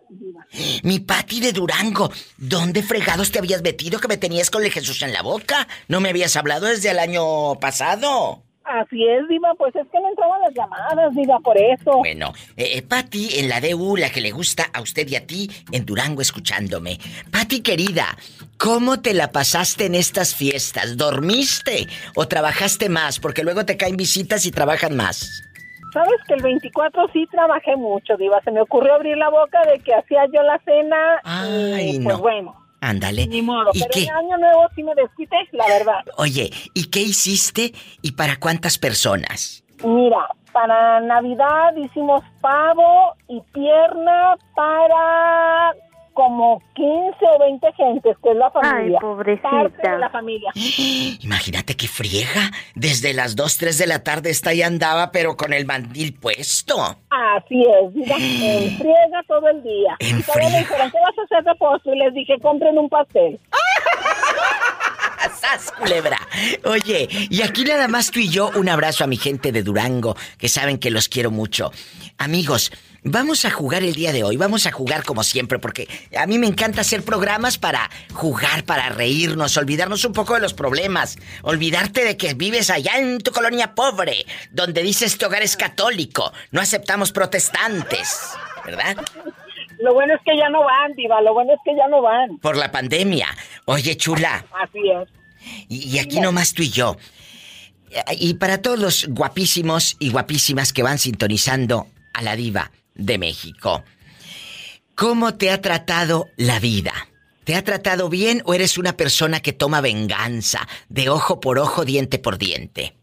Mi 0.83 0.99
Pati 0.99 1.39
de 1.39 1.51
Durango. 1.51 2.11
¿Dónde 2.37 2.83
fregados 2.83 3.31
te 3.31 3.39
habías 3.39 3.61
metido 3.61 3.99
que 3.99 4.07
me 4.07 4.17
tenías 4.17 4.49
con 4.49 4.63
el 4.63 4.71
Jesús 4.71 5.01
en 5.01 5.13
la 5.13 5.21
boca? 5.21 5.67
¿No 5.87 5.99
me 5.99 6.09
habías 6.09 6.35
hablado 6.35 6.67
desde 6.67 6.91
el 6.91 6.99
año 6.99 7.55
pasado? 7.59 8.41
Así 8.65 9.05
es, 9.05 9.27
Diva, 9.29 9.53
pues 9.59 9.75
es 9.75 9.85
que 9.91 9.99
no 9.99 10.09
entraban 10.09 10.41
las 10.41 10.53
llamadas, 10.55 11.13
Diva, 11.13 11.39
por 11.39 11.55
eso. 11.55 11.99
Bueno, 11.99 12.33
eh, 12.57 12.71
eh, 12.77 12.81
Pati 12.81 13.39
en 13.39 13.47
la 13.47 13.61
DU, 13.61 13.95
la 13.95 14.09
que 14.09 14.21
le 14.21 14.31
gusta 14.31 14.65
a 14.73 14.81
usted 14.81 15.07
y 15.07 15.15
a 15.15 15.27
ti, 15.27 15.51
en 15.71 15.85
Durango 15.85 16.21
escuchándome. 16.21 16.99
Pati 17.29 17.61
querida, 17.61 18.17
¿cómo 18.57 19.01
te 19.01 19.13
la 19.13 19.31
pasaste 19.31 19.85
en 19.85 19.93
estas 19.93 20.33
fiestas? 20.33 20.97
¿Dormiste 20.97 21.87
o 22.15 22.27
trabajaste 22.27 22.89
más? 22.89 23.19
Porque 23.19 23.43
luego 23.43 23.65
te 23.65 23.77
caen 23.77 23.97
visitas 23.97 24.47
y 24.47 24.51
trabajan 24.51 24.95
más. 24.95 25.43
Sabes 25.95 26.19
que 26.27 26.33
el 26.33 26.43
24 26.43 27.07
sí 27.13 27.25
trabajé 27.31 27.75
mucho, 27.77 28.17
Diva. 28.17 28.41
Se 28.43 28.51
me 28.51 28.61
ocurrió 28.61 28.95
abrir 28.95 29.15
la 29.17 29.29
boca 29.29 29.61
de 29.65 29.79
que 29.79 29.93
hacía 29.95 30.25
yo 30.25 30.43
la 30.43 30.59
cena. 30.65 31.21
Ay, 31.23 31.95
y 31.95 31.99
pues 32.01 32.17
no. 32.17 32.21
bueno, 32.21 32.53
Ándale. 32.81 33.25
ni 33.27 33.41
modo. 33.41 33.71
¿Y 33.73 33.79
Pero 33.79 33.91
qué? 33.93 34.03
en 34.03 34.11
año 34.11 34.37
nuevo 34.37 34.67
sí 34.75 34.83
me 34.83 34.93
desquité, 34.93 35.37
la 35.53 35.65
verdad. 35.67 36.03
Oye, 36.17 36.51
¿y 36.73 36.89
qué 36.91 36.99
hiciste 36.99 37.71
y 38.01 38.11
para 38.11 38.35
cuántas 38.35 38.77
personas? 38.77 39.63
Mira, 39.85 40.27
para 40.51 40.99
Navidad 40.99 41.73
hicimos 41.77 42.21
pavo 42.41 43.13
y 43.29 43.39
pierna 43.53 44.35
para 44.53 45.73
como 46.15 46.63
15 46.73 47.17
o 47.21 47.39
20 47.39 47.73
gentes, 47.73 48.17
que 48.23 48.31
es 48.31 48.37
la 48.37 48.49
familia. 48.49 48.99
pobrecita. 48.99 49.49
Parte 49.51 49.89
de 49.91 49.99
la 49.99 50.09
familia. 50.09 50.51
Imagínate 51.21 51.75
qué 51.75 51.87
friega. 51.87 52.51
Desde 52.73 53.13
las 53.13 53.35
2, 53.35 53.57
3 53.57 53.77
de 53.77 53.87
la 53.87 54.03
tarde 54.03 54.31
esta 54.31 54.53
ya 54.53 54.65
andaba, 54.65 55.11
pero 55.11 55.37
con 55.37 55.53
el 55.53 55.65
mandil 55.65 56.15
puesto. 56.15 56.81
Así 57.11 57.61
es, 57.61 57.93
mira, 57.93 58.15
en 58.19 58.77
friega 58.77 59.23
todo 59.27 59.47
el 59.49 59.61
día. 59.61 59.95
En 59.99 60.19
Y 60.19 60.23
todavía 60.23 60.49
me 60.49 60.57
dijeron, 60.59 60.89
¿qué 60.89 60.97
vas 60.99 61.17
a 61.19 61.21
hacer 61.23 61.43
de 61.43 61.55
postre? 61.55 61.95
Y 61.95 61.99
les 61.99 62.13
dije, 62.13 62.39
compren 62.41 62.77
un 62.77 62.89
pastel. 62.89 63.39
¡Sas, 65.35 65.71
culebra! 65.71 66.17
Oye, 66.63 67.09
y 67.29 67.41
aquí 67.41 67.63
nada 67.63 67.87
más 67.87 68.09
tú 68.11 68.19
y 68.19 68.29
yo, 68.29 68.51
un 68.55 68.69
abrazo 68.69 69.03
a 69.03 69.07
mi 69.07 69.17
gente 69.17 69.51
de 69.51 69.63
Durango, 69.63 70.15
que 70.37 70.47
saben 70.47 70.77
que 70.77 70.91
los 70.91 71.09
quiero 71.09 71.29
mucho. 71.29 71.71
Amigos, 72.17 72.71
vamos 73.05 73.45
a 73.45 73.51
jugar 73.51 73.83
el 73.83 73.93
día 73.93 74.11
de 74.11 74.23
hoy, 74.23 74.35
vamos 74.35 74.65
a 74.65 74.71
jugar 74.71 75.03
como 75.03 75.23
siempre, 75.23 75.59
porque 75.59 75.87
a 76.17 76.25
mí 76.25 76.37
me 76.39 76.47
encanta 76.47 76.81
hacer 76.81 77.03
programas 77.03 77.57
para 77.57 77.89
jugar, 78.13 78.65
para 78.65 78.89
reírnos, 78.89 79.55
olvidarnos 79.57 80.03
un 80.05 80.13
poco 80.13 80.33
de 80.33 80.41
los 80.41 80.53
problemas, 80.53 81.17
olvidarte 81.43 82.03
de 82.03 82.17
que 82.17 82.33
vives 82.33 82.69
allá 82.69 82.97
en 82.97 83.19
tu 83.19 83.31
colonia 83.31 83.75
pobre, 83.75 84.25
donde 84.51 84.81
dices 84.81 85.13
este 85.13 85.25
hogar 85.25 85.43
es 85.43 85.55
católico, 85.55 86.33
no 86.51 86.59
aceptamos 86.59 87.11
protestantes, 87.11 88.31
¿verdad? 88.65 88.97
Lo 89.79 89.93
bueno 89.93 90.15
es 90.15 90.21
que 90.25 90.35
ya 90.35 90.49
no 90.49 90.63
van, 90.63 90.93
Diva, 90.95 91.21
lo 91.21 91.33
bueno 91.33 91.53
es 91.53 91.59
que 91.63 91.75
ya 91.75 91.87
no 91.87 92.01
van. 92.01 92.39
Por 92.39 92.57
la 92.57 92.71
pandemia. 92.71 93.27
Oye, 93.65 93.95
chula, 93.97 94.45
Así 94.63 94.79
es. 94.89 95.09
Y, 95.67 95.95
y 95.95 95.99
aquí 95.99 96.19
nomás 96.19 96.53
tú 96.53 96.63
y 96.63 96.71
yo. 96.71 96.97
Y 98.17 98.33
para 98.35 98.61
todos 98.61 98.79
los 98.79 99.07
guapísimos 99.09 99.95
y 99.99 100.09
guapísimas 100.09 100.73
que 100.73 100.81
van 100.81 100.97
sintonizando 100.97 101.87
a 102.13 102.21
la 102.23 102.35
diva 102.35 102.71
de 102.95 103.17
México. 103.17 103.83
¿Cómo 104.95 105.35
te 105.35 105.51
ha 105.51 105.61
tratado 105.61 106.27
la 106.37 106.59
vida? 106.59 106.93
¿Te 107.43 107.55
ha 107.55 107.63
tratado 107.63 108.09
bien 108.09 108.41
o 108.45 108.53
eres 108.53 108.77
una 108.77 108.93
persona 108.97 109.39
que 109.41 109.53
toma 109.53 109.79
venganza 109.81 110.67
de 110.89 111.09
ojo 111.09 111.39
por 111.39 111.59
ojo, 111.59 111.85
diente 111.85 112.17
por 112.17 112.37
diente? 112.37 112.95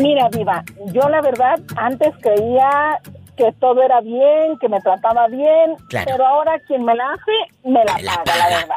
Mira, 0.00 0.28
Diva, 0.32 0.64
yo 0.92 1.08
la 1.08 1.20
verdad 1.20 1.60
antes 1.76 2.12
creía 2.20 2.98
que 3.36 3.52
todo 3.60 3.82
era 3.82 4.00
bien, 4.00 4.58
que 4.60 4.68
me 4.68 4.80
trataba 4.80 5.28
bien, 5.28 5.76
Claro. 5.88 6.10
pero 6.10 6.26
ahora 6.26 6.58
quien 6.66 6.84
me 6.84 6.94
la 6.94 7.04
hace, 7.12 7.68
me 7.68 7.84
la, 7.84 7.94
Me 7.94 8.02
la 8.02 8.24
paga, 8.24 8.50
la 8.50 8.56
verdad. 8.58 8.76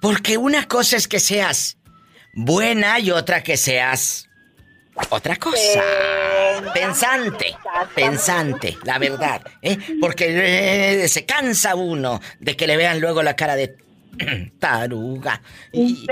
Porque 0.00 0.38
una 0.38 0.66
cosa 0.66 0.96
es 0.96 1.06
que 1.06 1.20
seas 1.20 1.76
buena 2.32 2.98
y 3.00 3.10
otra 3.10 3.42
que 3.42 3.58
seas 3.58 4.29
otra 5.08 5.36
cosa. 5.36 5.82
Pensante, 6.74 7.56
pensante, 7.94 8.76
la 8.84 8.98
verdad. 8.98 9.42
¿eh? 9.62 9.78
Porque 10.00 11.02
eh, 11.04 11.08
se 11.08 11.24
cansa 11.24 11.74
uno 11.74 12.20
de 12.38 12.56
que 12.56 12.66
le 12.66 12.76
vean 12.76 13.00
luego 13.00 13.22
la 13.22 13.34
cara 13.36 13.56
de 13.56 13.76
taruga. 14.58 15.40
Y, 15.72 15.94
Sí, 15.96 16.06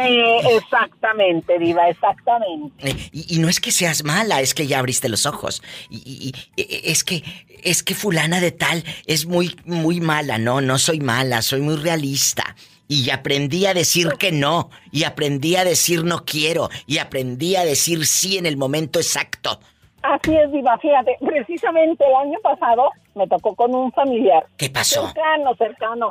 exactamente, 0.56 1.58
Diva, 1.58 1.88
exactamente. 1.88 2.88
eh, 2.90 2.96
y- 3.12 3.36
y 3.36 3.38
no 3.38 3.48
es 3.48 3.60
que 3.60 3.72
seas 3.72 4.04
mala, 4.04 4.40
es 4.40 4.54
que 4.54 4.66
ya 4.66 4.78
abriste 4.78 5.08
los 5.08 5.26
ojos. 5.26 5.62
Y, 5.90 5.96
y- 5.98 6.28
y- 6.56 6.62
eh, 6.62 6.80
es 6.84 7.04
que 7.04 7.22
es 7.62 7.82
que 7.82 7.94
fulana 7.94 8.40
de 8.40 8.52
tal 8.52 8.84
es 9.06 9.26
muy 9.26 9.56
muy 9.64 10.00
mala, 10.00 10.38
no, 10.38 10.60
no 10.60 10.78
soy 10.78 11.00
mala, 11.00 11.42
soy 11.42 11.60
muy 11.60 11.76
realista. 11.76 12.54
Y 12.88 13.10
aprendí 13.10 13.66
a 13.66 13.74
decir 13.74 14.08
que 14.18 14.32
no, 14.32 14.70
y 14.90 15.04
aprendí 15.04 15.56
a 15.56 15.64
decir 15.64 16.04
no 16.04 16.24
quiero, 16.24 16.70
y 16.86 16.98
aprendí 16.98 17.54
a 17.54 17.64
decir 17.64 18.06
sí 18.06 18.38
en 18.38 18.46
el 18.46 18.56
momento 18.56 18.98
exacto. 18.98 19.60
Así 20.02 20.34
es, 20.34 20.50
Diva, 20.50 20.78
fíjate, 20.78 21.16
precisamente 21.20 22.04
el 22.06 22.14
año 22.14 22.38
pasado 22.42 22.90
me 23.14 23.26
tocó 23.26 23.54
con 23.54 23.74
un 23.74 23.92
familiar. 23.92 24.46
¿Qué 24.56 24.70
pasó? 24.70 25.06
Cercano, 25.08 25.54
cercano. 25.56 26.08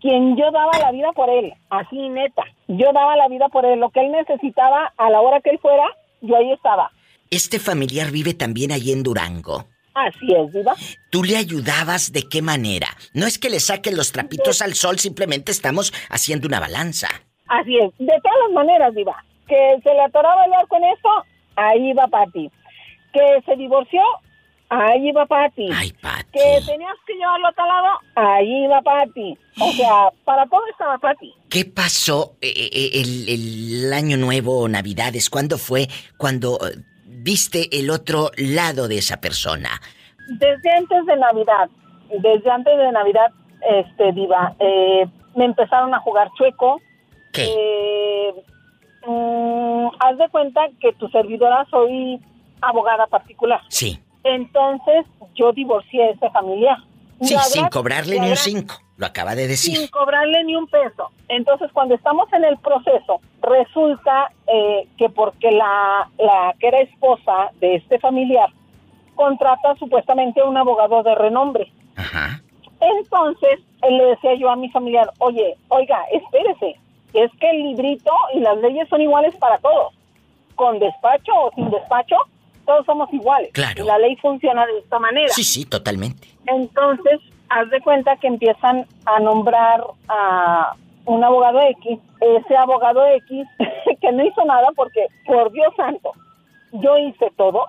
Quien 0.00 0.36
yo 0.36 0.50
daba 0.50 0.78
la 0.78 0.92
vida 0.92 1.12
por 1.12 1.28
él, 1.28 1.52
así 1.70 2.08
neta. 2.08 2.44
Yo 2.68 2.92
daba 2.92 3.16
la 3.16 3.28
vida 3.28 3.48
por 3.48 3.64
él. 3.64 3.80
Lo 3.80 3.90
que 3.90 4.00
él 4.00 4.12
necesitaba, 4.12 4.92
a 4.96 5.10
la 5.10 5.20
hora 5.20 5.40
que 5.40 5.50
él 5.50 5.58
fuera, 5.58 5.84
yo 6.20 6.36
ahí 6.36 6.52
estaba. 6.52 6.90
Este 7.30 7.58
familiar 7.58 8.10
vive 8.10 8.32
también 8.34 8.72
allí 8.72 8.92
en 8.92 9.02
Durango. 9.02 9.66
Así 10.06 10.32
es, 10.32 10.52
Diva. 10.52 10.74
¿Tú 11.10 11.24
le 11.24 11.36
ayudabas 11.36 12.12
de 12.12 12.22
qué 12.28 12.40
manera? 12.42 12.88
No 13.14 13.26
es 13.26 13.38
que 13.38 13.50
le 13.50 13.58
saquen 13.58 13.96
los 13.96 14.12
trapitos 14.12 14.62
al 14.62 14.74
sol, 14.74 14.98
simplemente 14.98 15.50
estamos 15.50 15.92
haciendo 16.08 16.46
una 16.46 16.60
balanza. 16.60 17.08
Así 17.48 17.76
es. 17.78 17.90
De 17.98 18.06
todas 18.22 18.38
las 18.44 18.52
maneras, 18.52 18.94
Diva. 18.94 19.24
Que 19.48 19.76
se 19.82 19.92
le 19.92 20.02
atoraba 20.02 20.44
el 20.44 20.52
arco 20.52 20.76
en 20.76 20.84
eso, 20.84 21.08
ahí 21.56 21.92
va 21.94 22.06
Pati. 22.06 22.50
Que 23.12 23.42
se 23.46 23.56
divorció, 23.56 24.02
ahí 24.68 25.10
va 25.12 25.26
Pati. 25.26 25.68
Ay, 25.72 25.92
Pati. 26.00 26.30
Que 26.32 26.60
tenías 26.66 26.94
que 27.06 27.14
llevarlo 27.14 27.48
a 27.48 27.52
tal 27.52 27.68
lado, 27.68 27.98
ahí 28.14 28.66
va 28.68 28.82
Pati. 28.82 29.38
O 29.58 29.72
sea, 29.76 30.10
para 30.24 30.46
todo 30.46 30.60
estaba 30.70 30.98
Pati. 30.98 31.34
¿Qué 31.48 31.64
pasó 31.64 32.36
eh, 32.40 32.52
eh, 32.54 32.90
el, 32.94 33.28
el 33.28 33.92
año 33.92 34.16
nuevo 34.18 34.68
navidades? 34.68 35.30
¿Cuándo 35.30 35.58
fue 35.58 35.88
cuando 36.18 36.58
eh, 36.68 36.76
viste 37.18 37.68
el 37.78 37.90
otro 37.90 38.30
lado 38.36 38.88
de 38.88 38.98
esa 38.98 39.20
persona? 39.20 39.80
Desde 40.28 40.70
antes 40.72 41.06
de 41.06 41.16
Navidad, 41.16 41.68
desde 42.10 42.50
antes 42.50 42.76
de 42.76 42.92
Navidad, 42.92 43.30
este, 43.62 44.12
Diva, 44.12 44.54
eh, 44.58 45.06
me 45.34 45.44
empezaron 45.44 45.94
a 45.94 46.00
jugar 46.00 46.30
chueco. 46.36 46.80
¿Qué? 47.32 47.44
Eh, 47.44 48.34
mm, 49.06 49.88
haz 50.00 50.18
de 50.18 50.28
cuenta 50.30 50.60
que 50.80 50.92
tu 50.94 51.08
servidora 51.08 51.66
soy 51.70 52.20
abogada 52.60 53.06
particular. 53.06 53.60
Sí. 53.68 54.00
Entonces, 54.24 55.06
yo 55.34 55.52
divorcié 55.52 56.04
a 56.04 56.10
ese 56.10 56.30
familiar. 56.30 56.78
Sí, 57.20 57.36
sin 57.38 57.68
cobrarle 57.68 58.20
ni 58.20 58.30
un 58.30 58.36
cinco. 58.36 58.74
Lo 58.98 59.06
acaba 59.06 59.36
de 59.36 59.46
decir. 59.46 59.76
sin 59.76 59.86
cobrarle 59.88 60.42
ni 60.44 60.56
un 60.56 60.66
peso. 60.66 61.10
Entonces, 61.28 61.70
cuando 61.72 61.94
estamos 61.94 62.30
en 62.32 62.44
el 62.44 62.58
proceso, 62.58 63.20
resulta 63.40 64.32
eh, 64.48 64.88
que 64.98 65.08
porque 65.08 65.52
la, 65.52 66.10
la 66.18 66.54
que 66.58 66.66
era 66.66 66.80
esposa 66.80 67.50
de 67.60 67.76
este 67.76 68.00
familiar 68.00 68.50
contrata 69.14 69.76
supuestamente 69.76 70.40
a 70.40 70.46
un 70.46 70.56
abogado 70.56 71.04
de 71.04 71.14
renombre. 71.14 71.72
Ajá. 71.94 72.42
Entonces, 72.80 73.60
eh, 73.82 73.90
le 73.90 74.04
decía 74.06 74.34
yo 74.34 74.50
a 74.50 74.56
mi 74.56 74.68
familiar, 74.70 75.10
oye, 75.18 75.56
oiga, 75.68 76.04
espérese, 76.12 76.76
es 77.12 77.30
que 77.38 77.50
el 77.50 77.62
librito 77.62 78.10
y 78.34 78.40
las 78.40 78.58
leyes 78.58 78.88
son 78.88 79.00
iguales 79.00 79.34
para 79.36 79.58
todos. 79.58 79.94
Con 80.56 80.80
despacho 80.80 81.32
o 81.34 81.52
sin 81.54 81.70
despacho, 81.70 82.16
todos 82.66 82.84
somos 82.84 83.12
iguales. 83.12 83.50
Claro. 83.52 83.84
Y 83.84 83.86
la 83.86 83.98
ley 83.98 84.16
funciona 84.16 84.66
de 84.66 84.78
esta 84.78 84.98
manera. 84.98 85.28
Sí, 85.32 85.44
sí, 85.44 85.64
totalmente. 85.64 86.28
Entonces, 86.46 87.20
haz 87.50 87.70
de 87.70 87.80
cuenta 87.80 88.16
que 88.16 88.26
empiezan 88.26 88.86
a 89.06 89.20
nombrar 89.20 89.82
a 90.08 90.74
un 91.06 91.24
abogado 91.24 91.60
X, 91.60 91.98
ese 92.20 92.56
abogado 92.56 93.06
X 93.06 93.46
que 94.00 94.12
no 94.12 94.24
hizo 94.24 94.44
nada 94.44 94.68
porque, 94.76 95.06
por 95.26 95.50
Dios 95.52 95.72
santo, 95.76 96.12
yo 96.72 96.98
hice 96.98 97.30
todo 97.36 97.66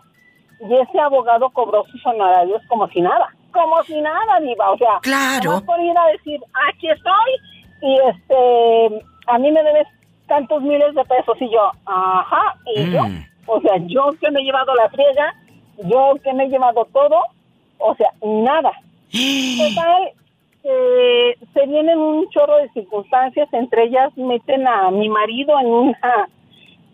y 0.59 0.75
ese 0.75 0.99
abogado 0.99 1.49
cobró 1.51 1.85
sus 1.85 2.05
honorarios 2.05 2.61
como 2.67 2.87
si 2.89 3.01
nada. 3.01 3.29
Como 3.53 3.81
si 3.83 3.99
nada, 4.01 4.39
Diva. 4.41 4.71
O 4.71 4.77
sea, 4.77 4.99
Claro. 5.01 5.61
por 5.65 5.79
ir 5.79 5.97
a 5.97 6.07
decir, 6.07 6.39
aquí 6.69 6.89
estoy 6.89 7.31
y 7.81 7.95
este, 8.09 9.05
a 9.27 9.37
mí 9.39 9.51
me 9.51 9.63
debes 9.63 9.87
tantos 10.27 10.61
miles 10.61 10.93
de 10.93 11.03
pesos 11.05 11.37
y 11.41 11.49
yo, 11.49 11.71
ajá, 11.85 12.55
y 12.75 12.91
yo, 12.91 13.03
Mm. 13.03 13.25
o 13.47 13.61
sea, 13.61 13.77
yo 13.87 14.11
que 14.19 14.29
me 14.31 14.41
he 14.41 14.43
llevado 14.43 14.75
la 14.75 14.89
friega, 14.89 15.33
yo 15.77 16.13
que 16.23 16.33
me 16.33 16.43
he 16.43 16.49
llevado 16.49 16.85
todo, 16.93 17.21
o 17.79 17.95
sea, 17.95 18.11
nada. 18.21 18.71
Total, 19.11 20.11
eh, 20.63 21.37
se 21.53 21.65
vienen 21.65 21.97
un 21.97 22.29
chorro 22.29 22.57
de 22.57 22.69
circunstancias, 22.69 23.47
entre 23.53 23.85
ellas 23.85 24.15
meten 24.17 24.67
a 24.67 24.91
mi 24.91 25.09
marido 25.09 25.59
en 25.59 25.67
una, 25.67 26.29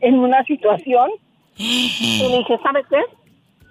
en 0.02 0.20
una 0.20 0.44
situación 0.44 1.12
y 1.58 2.28
le 2.30 2.38
dije, 2.40 2.60
¿sabes 2.64 2.86
qué? 2.90 3.02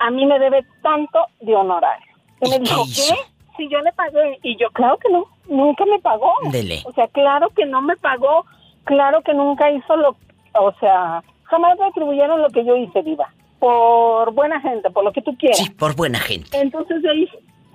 A 0.01 0.11
mí 0.11 0.27
me 0.27 0.39
debe 0.39 0.65
tanto 0.83 1.19
de 1.41 1.55
honorario. 1.55 2.07
Y 2.41 2.51
me 2.51 2.57
¿Y 2.57 2.59
qué 2.59 2.65
dijo? 2.65 2.85
¿qué? 2.85 3.15
Si 3.57 3.69
yo 3.69 3.81
le 3.81 3.93
pagué. 3.93 4.39
Y 4.43 4.57
yo, 4.57 4.69
claro 4.71 4.99
que 4.99 5.11
no, 5.11 5.27
nunca 5.49 5.85
me 5.87 5.99
pagó. 6.01 6.33
Dele. 6.51 6.83
O 6.85 6.93
sea, 6.93 7.07
claro 7.09 7.49
que 7.51 7.67
no 7.67 7.81
me 7.81 7.97
pagó, 7.97 8.45
claro 8.85 9.23
que 9.23 9.35
nunca 9.35 9.71
hizo 9.71 9.97
lo, 9.97 10.17
o 10.55 10.73
sea, 10.81 11.23
jamás 11.45 11.79
me 11.79 11.87
atribuyeron 11.87 12.43
lo 12.43 12.49
que 12.49 12.65
yo 12.65 12.77
hice, 12.77 13.03
viva. 13.03 13.33
Por 13.59 14.33
buena 14.33 14.61
gente, 14.61 14.91
por 14.91 15.05
lo 15.05 15.13
que 15.13 15.23
tú 15.23 15.37
quieras. 15.37 15.59
Sí, 15.59 15.71
por 15.71 15.95
buena 15.95 16.19
gente. 16.19 16.59
Entonces 16.59 17.01
de 17.03 17.11
ahí, 17.11 17.29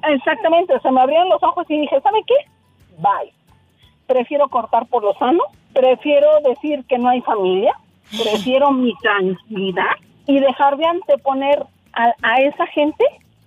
exactamente, 0.08 0.80
se 0.80 0.91
me 0.91 1.02
abrieron 1.02 1.30
los 1.30 1.41
ojos 1.43 1.66
y 1.70 1.80
dije, 1.80 2.00
¿sabe 2.02 2.20
qué? 2.26 2.36
Bye. 2.97 3.34
Prefiero 4.08 4.47
cortar 4.50 4.88
por 4.88 5.04
lo 5.04 5.14
sano, 5.16 5.43
prefiero 5.74 6.28
decir 6.47 6.84
que 6.88 6.97
no 6.97 7.10
hay 7.10 7.22
familia, 7.22 7.74
prefiero 8.12 8.72
mi 8.74 8.93
tranquilidad 9.02 9.95
y 10.28 10.39
dejar 10.39 10.78
de 10.78 10.86
anteponer 10.86 11.66
a, 11.93 12.14
a 12.22 12.41
esa 12.41 12.66
gente 12.68 13.04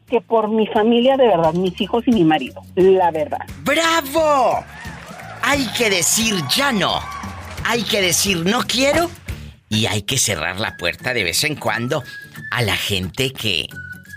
que 0.09 0.21
por 0.21 0.49
mi 0.49 0.67
familia 0.67 1.17
de 1.17 1.27
verdad, 1.27 1.55
mis 1.55 1.81
hijos 1.81 2.05
y 2.07 2.13
mi 2.13 2.25
marido, 2.25 2.61
la 2.75 3.11
verdad. 3.11 3.47
¡Bravo! 3.63 4.63
Hay 5.43 5.67
que 5.77 5.91
decir 5.91 6.35
ya 6.55 6.71
no. 6.71 7.01
Hay 7.65 7.83
que 7.83 8.01
decir 8.01 8.45
no 8.45 8.61
quiero. 8.63 9.09
Y 9.69 9.87
hay 9.87 10.03
que 10.03 10.19
cerrar 10.19 10.61
la 10.61 10.77
puerta 10.77 11.15
de 11.15 11.25
vez 11.25 11.45
en 11.45 11.57
cuando 11.57 12.03
a 12.51 12.61
la 12.61 12.77
gente 12.77 13.33
que 13.33 13.67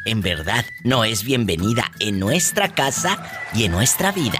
en 0.05 0.21
verdad 0.21 0.65
no 0.83 1.03
es 1.03 1.23
bienvenida 1.23 1.91
en 1.99 2.19
nuestra 2.19 2.73
casa 2.73 3.17
y 3.53 3.65
en 3.65 3.71
nuestra 3.71 4.11
vida. 4.11 4.39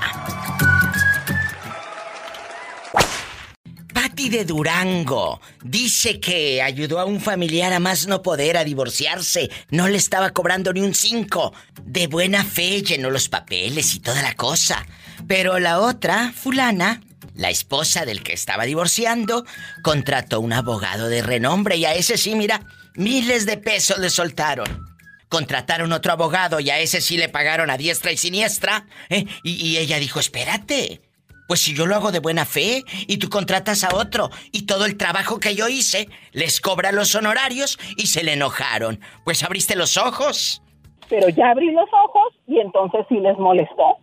Patti 3.94 4.30
de 4.30 4.46
Durango 4.46 5.42
dice 5.64 6.20
que 6.20 6.62
ayudó 6.62 7.00
a 7.00 7.06
un 7.06 7.20
familiar 7.20 7.74
a 7.74 7.80
más 7.80 8.08
no 8.08 8.22
poder 8.22 8.58
a 8.58 8.64
divorciarse. 8.64 9.50
No 9.70 9.88
le 9.88 9.98
estaba 9.98 10.30
cobrando 10.30 10.72
ni 10.72 10.82
un 10.82 10.94
cinco. 10.94 11.54
De 11.82 12.08
buena 12.08 12.44
fe 12.44 12.82
llenó 12.82 13.10
los 13.10 13.30
papeles 13.30 13.96
y 13.96 14.00
toda 14.00 14.22
la 14.22 14.36
cosa. 14.36 14.86
Pero 15.28 15.60
la 15.60 15.80
otra, 15.80 16.32
fulana, 16.34 17.02
la 17.34 17.50
esposa 17.50 18.06
del 18.06 18.22
que 18.22 18.34
estaba 18.34 18.66
divorciando, 18.66 19.46
contrató 19.82 20.40
un 20.40 20.54
abogado 20.54 21.10
de 21.10 21.24
renombre 21.24 21.78
y 21.78 21.86
a 21.86 21.96
ese 21.96 22.18
sí, 22.18 22.36
mira, 22.36 22.62
miles 22.96 23.46
de 23.46 23.58
pesos 23.58 23.98
le 23.98 24.10
soltaron. 24.10 24.85
Contrataron 25.30 25.92
otro 25.92 26.12
abogado 26.12 26.60
y 26.60 26.70
a 26.70 26.80
ese 26.80 27.02
sí 27.02 27.18
le 27.18 27.30
pagaron 27.30 27.70
a 27.70 27.78
diestra 27.78 28.12
y 28.12 28.18
siniestra. 28.18 28.86
¿eh? 29.10 29.26
Y, 29.44 29.52
y 29.54 29.78
ella 29.78 30.00
dijo, 30.00 30.20
espérate. 30.20 31.02
Pues 31.48 31.60
si 31.60 31.76
yo 31.76 31.86
lo 31.86 31.96
hago 31.96 32.12
de 32.12 32.20
buena 32.20 32.44
fe 32.44 32.84
y 33.06 33.18
tú 33.18 33.30
contratas 33.30 33.84
a 33.84 33.96
otro 33.96 34.32
y 34.52 34.64
todo 34.64 34.86
el 34.86 34.98
trabajo 34.98 35.40
que 35.40 35.54
yo 35.54 35.68
hice, 35.68 36.10
les 36.32 36.60
cobra 36.60 36.92
los 36.92 37.14
honorarios 37.14 37.78
y 37.98 38.08
se 38.08 38.24
le 38.24 38.34
enojaron. 38.34 39.00
Pues 39.24 39.44
abriste 39.44 39.76
los 39.76 39.96
ojos. 39.98 40.64
Pero 41.08 41.30
ya 41.30 41.52
abrí 41.52 41.72
los 41.72 41.88
ojos 42.04 42.34
y 42.48 42.60
entonces 42.60 43.02
sí 43.10 43.16
les 43.20 43.38
molestó. 43.38 43.98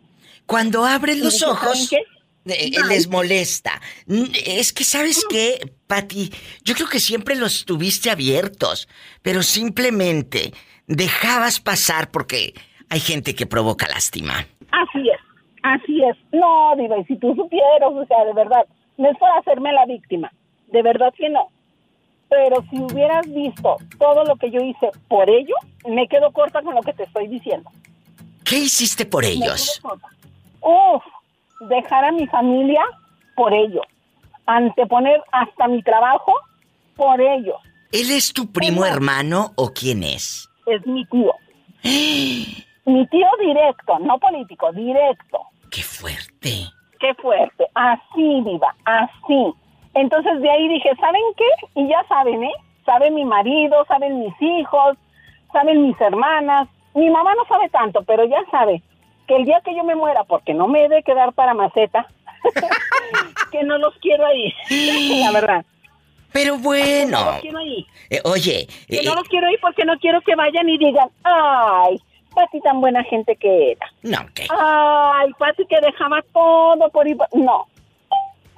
Cuando 0.47 0.85
abres 0.85 1.19
los 1.19 1.33
dije, 1.35 1.47
¿saben 1.47 1.57
ojos, 1.67 1.93
eh, 1.93 2.71
Bye. 2.71 2.89
les 2.89 3.09
molesta. 3.09 3.81
Mm, 4.07 4.25
Es 4.47 4.73
que, 4.73 4.85
¿sabes 4.85 5.25
qué, 5.29 5.69
Pati? 5.89 6.33
Yo 6.65 6.75
creo 6.75 6.89
que 6.89 7.01
siempre 7.01 7.35
los 7.35 7.65
tuviste 7.65 8.09
abiertos, 8.11 8.87
pero 9.23 9.43
simplemente 9.43 10.53
dejabas 10.87 11.61
pasar 11.61 12.11
porque 12.11 12.55
hay 12.89 13.01
gente 13.01 13.35
que 13.35 13.47
provoca 13.47 13.89
lástima. 13.89 14.47
Así 14.71 15.09
es, 15.09 15.21
así 15.63 16.03
es. 16.05 16.17
No, 16.33 16.75
Diva, 16.77 16.99
y 16.99 17.05
si 17.05 17.17
tú 17.17 17.35
supieras, 17.35 17.91
o 17.93 18.05
sea, 18.07 18.25
de 18.25 18.33
verdad, 18.35 18.67
no 18.97 19.11
es 19.11 19.19
para 19.19 19.39
hacerme 19.39 19.73
la 19.73 19.87
víctima, 19.87 20.31
de 20.69 20.83
verdad 20.83 21.13
que 21.17 21.29
no. 21.29 21.49
Pero 22.29 22.65
si 22.71 22.79
hubieras 22.79 23.27
visto 23.33 23.77
todo 23.99 24.25
lo 24.25 24.37
que 24.37 24.51
yo 24.51 24.61
hice 24.63 24.91
por 25.09 25.29
ello, 25.29 25.55
me 25.87 26.09
quedo 26.09 26.33
corta 26.33 26.63
con 26.63 26.75
lo 26.75 26.81
que 26.81 26.95
te 26.95 27.03
estoy 27.03 27.29
diciendo. 27.29 27.71
¿Qué 28.45 28.59
hiciste 28.59 29.05
por 29.05 29.23
Me 29.25 29.31
ellos? 29.31 29.79
quedo 29.83 29.91
corta. 29.91 30.09
Uf, 30.63 31.03
dejar 31.69 32.05
a 32.07 32.13
mi 32.13 32.27
familia 32.29 32.83
por 33.37 33.53
ello. 33.53 33.83
Anteponer 34.47 35.21
hasta 35.31 35.69
mi 35.69 35.83
trabajo 35.83 36.33
por 36.97 37.21
ello. 37.21 37.57
¿Él 37.93 38.11
es 38.11 38.33
tu 38.33 38.51
primo 38.51 38.87
hermano 38.87 39.53
o 39.57 39.73
quién 39.73 40.03
es? 40.03 40.49
Es 40.67 40.87
mi 40.87 41.05
tío. 41.07 41.33
mi 41.83 43.07
tío 43.07 43.27
directo, 43.41 43.99
no 44.01 44.19
político, 44.19 44.73
directo. 44.73 45.41
¡Qué 45.71 45.83
fuerte! 45.83 46.69
Qué 47.01 47.15
fuerte. 47.15 47.67
Así, 47.75 48.41
viva, 48.43 48.75
así. 48.85 49.55
Entonces 49.95 50.41
de 50.41 50.51
ahí 50.51 50.69
dije, 50.69 50.91
¿saben 51.01 51.23
qué? 51.37 51.81
Y 51.81 51.89
ya 51.89 52.05
saben, 52.09 52.45
¿eh? 52.45 52.55
Sabe 52.87 53.11
mi 53.11 53.25
marido, 53.25 53.85
saben 53.87 54.21
mis 54.21 54.35
hijos, 54.41 54.97
saben 55.53 55.83
mis 55.83 56.01
hermanas. 56.01 56.69
Mi 56.95 57.11
mamá 57.11 57.35
no 57.35 57.45
sabe 57.47 57.69
tanto, 57.71 58.03
pero 58.03 58.25
ya 58.25 58.39
sabe 58.51 58.83
que 59.27 59.37
el 59.37 59.45
día 59.45 59.61
que 59.65 59.75
yo 59.75 59.85
me 59.85 59.95
muera, 59.95 60.25
porque 60.25 60.55
no 60.55 60.69
me 60.69 60.85
he 60.85 60.89
de 60.89 61.03
quedar 61.03 61.33
para 61.33 61.55
maceta, 61.55 62.07
que 63.53 63.63
no 63.63 63.79
los 63.79 63.95
quiero 63.99 64.27
ahí, 64.27 64.53
la 65.25 65.33
verdad. 65.33 65.65
Pero 66.33 66.57
No 66.57 66.63
bueno. 66.63 67.25
los 67.33 67.41
quiero 67.41 67.59
ahí. 67.59 67.87
Eh, 68.11 68.21
oye, 68.25 68.69
Que 68.89 68.97
eh, 68.97 69.03
no 69.05 69.15
los 69.15 69.29
quiero 69.29 69.47
ahí 69.49 69.57
porque 69.61 69.85
no 69.85 69.99
quiero 69.99 70.21
que 70.23 70.35
vayan 70.35 70.69
y 70.69 70.79
digan, 70.79 71.09
ay, 71.25 72.01
Pati 72.35 72.61
tan 72.63 72.81
buena 72.81 73.05
gente 73.05 73.37
que 73.37 73.73
era. 73.73 73.87
no, 74.03 74.19
¿qué? 74.35 74.47
Ay, 74.51 75.31
Pati 75.39 75.65
que 75.67 75.81
dejaba 75.81 76.23
todo 76.33 76.89
por 76.91 77.07
ir. 77.07 77.17
No. 77.35 77.67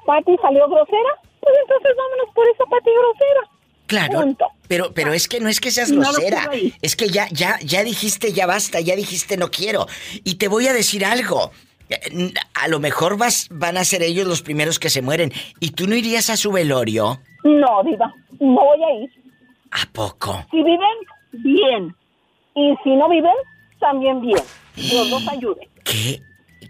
Pati 0.07 0.37
salió 0.41 0.67
grosera. 0.69 1.11
Pues 1.41 1.55
entonces 1.63 1.91
vámonos 1.97 2.35
por 2.35 2.47
esa 2.49 2.65
Pati 2.65 2.91
grosera. 2.91 3.51
Claro. 3.87 4.21
Punto. 4.21 4.47
Pero, 4.69 4.93
pero 4.95 5.13
es 5.13 5.29
que 5.29 5.41
no 5.41 5.49
es 5.49 5.61
que 5.61 5.71
seas 5.71 5.91
No 5.91 6.01
grosera. 6.01 6.49
Es 6.81 6.97
que 6.97 7.09
ya, 7.09 7.29
ya, 7.31 7.59
ya 7.63 7.83
dijiste 7.85 8.33
ya 8.33 8.47
basta, 8.47 8.81
ya 8.81 8.97
dijiste 8.97 9.37
no 9.37 9.51
quiero. 9.51 9.87
Y 10.25 10.37
te 10.37 10.49
voy 10.49 10.69
a 10.69 10.73
decir 10.73 11.05
algo. 11.05 11.51
Eh, 11.91 12.33
A 12.55 12.69
lo 12.69 12.81
mejor 12.81 13.19
vas, 13.19 13.49
van 13.51 13.77
a 13.77 13.85
ser 13.85 14.03
ellos 14.03 14.27
los 14.27 14.41
primeros 14.41 14.79
que 14.79 14.89
se 14.89 15.03
mueren. 15.03 15.33
¿Y 15.61 15.73
tú 15.73 15.87
no 15.87 15.97
irías 15.97 16.31
a 16.31 16.37
su 16.39 16.51
velorio? 16.51 17.21
No, 17.45 17.83
Diva. 17.85 18.13
No 18.41 18.55
voy 18.55 18.83
a 18.83 19.05
ir. 19.05 19.11
¿A 19.71 19.93
poco? 19.93 20.45
Si 20.51 20.57
viven, 20.57 20.99
bien. 21.33 21.97
Y 22.55 22.75
si 22.83 22.97
no 22.97 23.09
viven, 23.09 23.35
también 23.79 24.21
bien. 24.21 24.43
Dios 24.77 25.11
los 25.11 25.29
ayude. 25.29 25.69
Qué, 25.85 26.21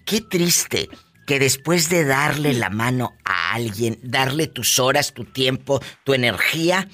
qué 0.04 0.20
triste 0.20 0.88
que 1.26 1.38
después 1.38 1.88
de 1.88 2.04
darle 2.04 2.52
la 2.54 2.70
mano 2.70 3.12
a 3.24 3.54
alguien, 3.54 3.98
darle 4.02 4.46
tus 4.46 4.78
horas, 4.78 5.14
tu 5.14 5.24
tiempo, 5.24 5.80
tu 6.04 6.12
energía, 6.12 6.88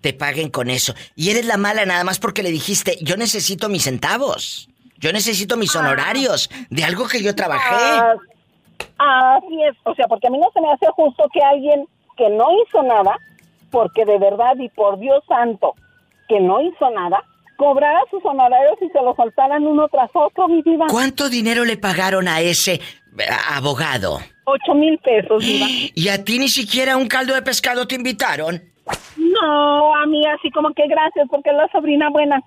te 0.00 0.12
paguen 0.12 0.50
con 0.50 0.70
eso. 0.70 0.94
Y 1.14 1.30
eres 1.30 1.46
la 1.46 1.56
mala 1.56 1.84
nada 1.86 2.04
más 2.04 2.18
porque 2.18 2.42
le 2.42 2.50
dijiste, 2.50 2.98
yo 3.02 3.16
necesito 3.16 3.68
mis 3.68 3.84
centavos. 3.84 4.68
Yo 4.98 5.12
necesito 5.12 5.56
mis 5.56 5.74
honorarios 5.74 6.50
de 6.68 6.84
algo 6.84 7.08
que 7.08 7.22
yo 7.22 7.34
trabajé. 7.34 7.74
Ah, 8.98 9.36
así 9.36 9.62
es. 9.62 9.74
O 9.84 9.94
sea, 9.94 10.06
porque 10.08 10.26
a 10.26 10.30
mí 10.30 10.38
no 10.38 10.50
se 10.52 10.60
me 10.60 10.70
hace 10.70 10.86
justo 10.94 11.24
que 11.32 11.40
alguien 11.42 11.86
que 12.20 12.28
no 12.28 12.48
hizo 12.62 12.82
nada, 12.82 13.18
porque 13.70 14.04
de 14.04 14.18
verdad 14.18 14.56
y 14.58 14.68
por 14.68 14.98
Dios 14.98 15.24
santo, 15.26 15.74
que 16.28 16.38
no 16.38 16.60
hizo 16.60 16.90
nada, 16.90 17.24
cobrara 17.56 18.00
sus 18.10 18.22
honorarios 18.24 18.76
y 18.82 18.88
se 18.90 19.00
los 19.00 19.16
soltaran 19.16 19.66
uno 19.66 19.88
tras 19.88 20.10
otro, 20.12 20.48
mi 20.48 20.60
vida. 20.60 20.84
¿Cuánto 20.90 21.30
dinero 21.30 21.64
le 21.64 21.78
pagaron 21.78 22.28
a 22.28 22.40
ese 22.40 22.80
Abogado. 23.50 24.20
Ocho 24.44 24.74
mil 24.74 24.98
pesos, 24.98 25.44
Diva. 25.44 25.66
¿Y 25.94 26.08
a 26.08 26.22
ti 26.24 26.38
ni 26.38 26.48
siquiera 26.48 26.96
un 26.96 27.08
caldo 27.08 27.34
de 27.34 27.42
pescado 27.42 27.86
te 27.86 27.96
invitaron? 27.96 28.62
No, 29.16 29.94
a 29.94 30.06
mí 30.06 30.26
así 30.26 30.50
como 30.50 30.72
que 30.74 30.86
gracias, 30.86 31.28
porque 31.30 31.50
es 31.50 31.56
la 31.56 31.68
sobrina 31.68 32.10
buena. 32.10 32.40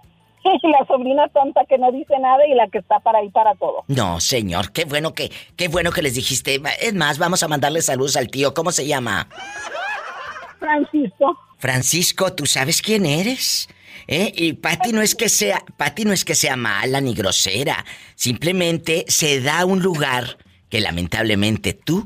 la 0.64 0.86
sobrina 0.88 1.28
tonta 1.30 1.66
que 1.66 1.78
no 1.78 1.92
dice 1.92 2.18
nada 2.20 2.46
y 2.48 2.54
la 2.56 2.68
que 2.68 2.80
está 2.80 3.00
para 3.00 3.20
ahí 3.20 3.30
para 3.30 3.56
todo. 3.56 3.84
No, 3.88 4.20
señor, 4.20 4.72
qué 4.72 4.86
bueno 4.86 5.14
que, 5.14 5.32
qué 5.56 5.68
bueno 5.68 5.92
que 5.92 6.02
les 6.02 6.16
dijiste. 6.16 6.62
Es 6.82 6.94
más, 6.94 7.18
vamos 7.18 7.44
a 7.44 7.48
mandarle 7.48 7.82
saludos 7.82 8.16
al 8.18 8.30
tío. 8.30 8.54
¿Cómo 8.54 8.72
se 8.72 8.86
llama? 8.86 9.28
Francisco. 10.60 11.38
Francisco, 11.58 12.34
¿tú 12.34 12.46
sabes 12.46 12.82
quién 12.82 13.06
eres? 13.06 13.70
¿Eh? 14.08 14.34
Y 14.36 14.54
Patty 14.54 14.92
no 14.92 15.02
es 15.02 15.16
que 15.16 15.30
sea, 15.30 15.64
Patty 15.78 16.04
no 16.04 16.14
es 16.14 16.26
que 16.26 16.36
sea 16.36 16.56
mala 16.56 17.00
ni 17.00 17.14
grosera. 17.14 17.86
Simplemente 18.16 19.06
se 19.08 19.42
da 19.42 19.66
un 19.66 19.82
lugar 19.82 20.38
que 20.70 20.82
lamentablemente 20.82 21.74
tú 21.74 22.06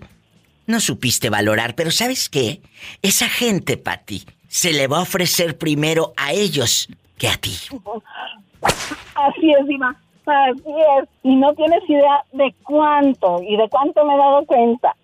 no 0.67 0.79
supiste 0.79 1.29
valorar. 1.29 1.75
Pero 1.75 1.89
¿sabes 1.91 2.29
qué? 2.29 2.61
Esa 3.01 3.29
gente, 3.29 3.77
Patty, 3.77 4.25
se 4.47 4.73
le 4.73 4.87
va 4.87 4.99
a 4.99 5.01
ofrecer 5.01 5.57
primero 5.57 6.13
a 6.17 6.33
ellos 6.33 6.87
que 7.17 7.27
a 7.27 7.37
ti. 7.37 7.55
Así 9.15 9.51
es, 9.59 9.67
Diva. 9.67 9.95
Así 10.25 10.73
es. 10.99 11.09
Y 11.23 11.35
no 11.35 11.53
tienes 11.53 11.81
idea 11.89 12.23
de 12.33 12.53
cuánto 12.63 13.41
y 13.41 13.55
de 13.57 13.69
cuánto 13.69 14.05
me 14.05 14.13
he 14.13 14.17
dado 14.17 14.45
cuenta. 14.45 14.95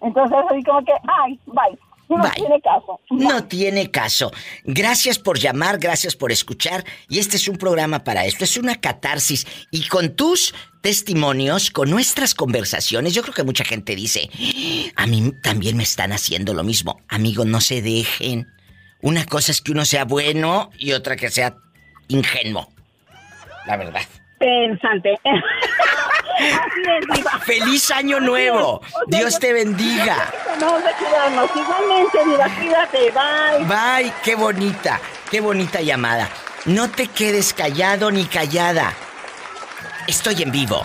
Entonces, 0.00 0.38
así 0.48 0.62
como 0.62 0.84
que, 0.84 0.92
ay, 1.06 1.38
bye. 1.46 1.78
No 2.08 2.30
tiene 2.30 2.60
caso. 2.62 3.00
No 3.10 3.44
tiene 3.44 3.90
caso. 3.90 4.32
Gracias 4.64 5.18
por 5.18 5.38
llamar, 5.38 5.78
gracias 5.78 6.16
por 6.16 6.32
escuchar. 6.32 6.82
Y 7.08 7.18
este 7.18 7.36
es 7.36 7.48
un 7.48 7.58
programa 7.58 8.02
para 8.02 8.24
esto. 8.24 8.44
Es 8.44 8.56
una 8.56 8.76
catarsis. 8.76 9.46
Y 9.70 9.86
con 9.88 10.16
tus 10.16 10.54
testimonios, 10.80 11.70
con 11.70 11.90
nuestras 11.90 12.34
conversaciones, 12.34 13.12
yo 13.12 13.22
creo 13.22 13.34
que 13.34 13.42
mucha 13.42 13.64
gente 13.64 13.94
dice, 13.94 14.30
a 14.96 15.06
mí 15.06 15.32
también 15.42 15.76
me 15.76 15.82
están 15.82 16.12
haciendo 16.12 16.54
lo 16.54 16.64
mismo. 16.64 16.98
Amigos, 17.08 17.44
no 17.46 17.60
se 17.60 17.82
dejen. 17.82 18.48
Una 19.00 19.24
cosa 19.26 19.52
es 19.52 19.60
que 19.60 19.72
uno 19.72 19.84
sea 19.84 20.04
bueno 20.04 20.70
y 20.78 20.92
otra 20.92 21.16
que 21.16 21.30
sea 21.30 21.54
ingenuo. 22.08 22.68
La 23.66 23.76
verdad. 23.76 24.02
Pensante. 24.38 25.18
¡Feliz 27.44 27.90
año 27.90 28.20
nuevo! 28.20 28.80
Dios 29.08 29.38
te 29.38 29.52
bendiga. 29.52 30.32
Igualmente, 30.56 32.18
Diva, 32.24 32.48
cuídate. 32.56 33.10
Bye. 33.10 33.64
Bye. 33.66 34.12
Qué 34.22 34.34
bonita, 34.36 35.00
qué 35.30 35.40
bonita 35.40 35.80
llamada. 35.80 36.28
No 36.66 36.90
te 36.90 37.08
quedes 37.08 37.52
callado 37.52 38.10
ni 38.10 38.24
callada. 38.26 38.92
Estoy 40.06 40.42
en 40.42 40.52
vivo. 40.52 40.84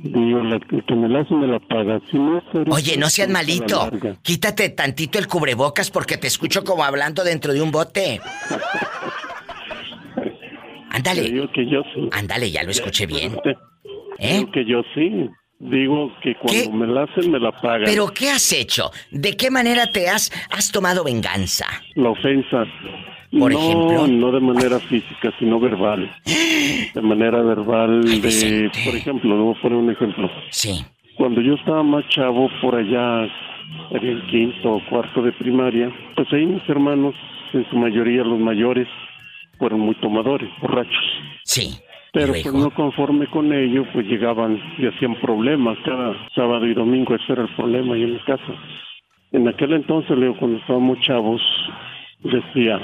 Digo, 0.06 0.40
la 0.42 0.60
que 0.60 0.96
me 0.96 1.10
la 1.10 1.22
hace 1.22 1.34
me 1.34 1.48
la 1.48 1.60
paga. 1.60 2.00
Si 2.12 2.18
no, 2.18 2.40
Oye, 2.70 2.96
no 2.96 3.10
seas 3.10 3.28
malito. 3.28 3.90
Quítate 4.22 4.70
tantito 4.70 5.18
el 5.18 5.28
cubrebocas 5.28 5.90
porque 5.90 6.18
te 6.18 6.28
escucho 6.28 6.64
como 6.64 6.84
hablando 6.84 7.24
dentro 7.24 7.54
de 7.54 7.62
un 7.62 7.72
bote. 7.72 8.22
Ándale. 10.92 11.24
Digo 11.24 11.52
que 11.52 11.68
yo 11.68 11.82
sí. 11.96 12.08
Ándale, 12.12 12.52
ya 12.52 12.62
lo 12.62 12.70
escuché 12.70 13.08
bien. 13.08 13.36
¿Eh? 14.20 14.38
Digo 14.38 14.52
que 14.52 14.66
yo 14.66 14.84
sí. 14.94 15.28
Digo 15.58 16.12
que 16.22 16.36
cuando 16.36 16.72
me 16.72 16.86
la 16.86 17.04
hacen 17.04 17.32
me 17.32 17.40
la 17.40 17.52
pagan. 17.52 17.86
¿Pero 17.86 18.14
qué 18.14 18.30
has 18.30 18.54
hecho? 18.54 18.92
¿De 19.10 19.36
qué 19.36 19.50
manera 19.50 19.92
te 19.92 20.08
has, 20.08 20.32
has 20.52 20.72
tomado 20.72 21.04
venganza? 21.04 21.66
La 21.96 22.12
ofensa. 22.12 22.64
Por 23.32 23.52
no, 23.52 23.60
ejemplo. 23.60 24.08
No 24.08 24.32
de 24.32 24.40
manera 24.40 24.80
física, 24.80 25.34
sino 25.40 25.60
verbal. 25.60 26.10
De 26.94 27.02
manera 27.02 27.42
verbal, 27.42 28.04
de. 28.04 28.72
Por 28.86 28.96
ejemplo, 28.96 29.36
le 29.36 29.44
voy 29.44 29.56
a 29.58 29.62
poner 29.62 29.78
un 29.78 29.92
ejemplo. 29.92 30.30
Sí. 30.50 30.86
Cuando 31.18 31.42
yo 31.42 31.54
estaba 31.56 31.84
más 31.84 32.08
chavo, 32.10 32.50
por 32.62 32.76
allá, 32.76 33.24
en 33.92 34.06
el 34.06 34.26
quinto 34.28 34.74
o 34.74 34.82
cuarto 34.90 35.22
de 35.22 35.32
primaria, 35.34 35.92
pues 36.16 36.32
ahí 36.34 36.46
mis 36.46 36.68
hermanos, 36.70 37.16
en 37.54 37.70
su 37.70 37.76
mayoría 37.78 38.24
los 38.24 38.40
mayores, 38.40 38.88
fueron 39.58 39.80
muy 39.82 39.96
tomadores, 39.96 40.50
borrachos. 40.62 41.04
Sí. 41.44 41.80
Pero 42.12 42.32
pues 42.32 42.54
no 42.54 42.70
conforme 42.72 43.28
con 43.28 43.52
ello, 43.52 43.86
pues 43.92 44.08
llegaban 44.08 44.58
y 44.78 44.88
hacían 44.88 45.16
problemas 45.16 45.78
cada 45.84 46.16
sábado 46.34 46.66
y 46.66 46.74
domingo. 46.74 47.14
Ese 47.14 47.34
era 47.34 47.42
el 47.42 47.54
problema 47.56 47.96
ahí 47.96 48.04
en 48.04 48.14
mi 48.14 48.20
casa. 48.20 48.54
En 49.34 49.48
aquel 49.50 49.74
entonces, 49.74 50.18
Leo, 50.18 50.38
cuando 50.38 50.60
estábamos 50.60 50.98
chavos, 51.02 51.42
decía, 52.32 52.80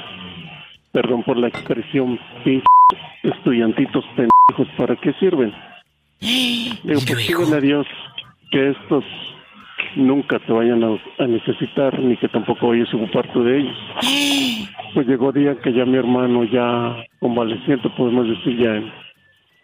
perdón 0.92 1.24
por 1.24 1.38
la 1.38 1.48
expresión, 1.48 2.20
estudiantitos 3.24 4.06
pendejos, 4.16 4.68
¿para 4.78 4.96
qué 4.98 5.14
sirven? 5.14 5.54
Digo, 6.22 7.00
pues 7.08 7.54
a 7.54 7.60
Dios 7.60 7.88
que 8.52 8.70
estos 8.70 9.04
nunca 9.96 10.40
te 10.40 10.52
vayan 10.52 10.84
a, 10.84 11.28
necesitar, 11.28 11.98
ni 12.00 12.18
que 12.18 12.28
tampoco 12.28 12.70
vayas 12.70 12.94
a 12.94 12.98
ocupar 12.98 13.32
tú 13.34 13.44
de 13.44 13.60
ellos. 13.60 13.78
Pues 14.94 15.08
llegó 15.08 15.32
día 15.32 15.56
que 15.64 15.72
ya 15.72 15.86
mi 15.86 15.96
hermano, 15.96 16.44
ya 16.44 16.98
convaleciente, 17.22 17.90
podemos 17.92 18.28
decir, 18.28 18.58
ya 18.58 18.76
en 18.76 18.92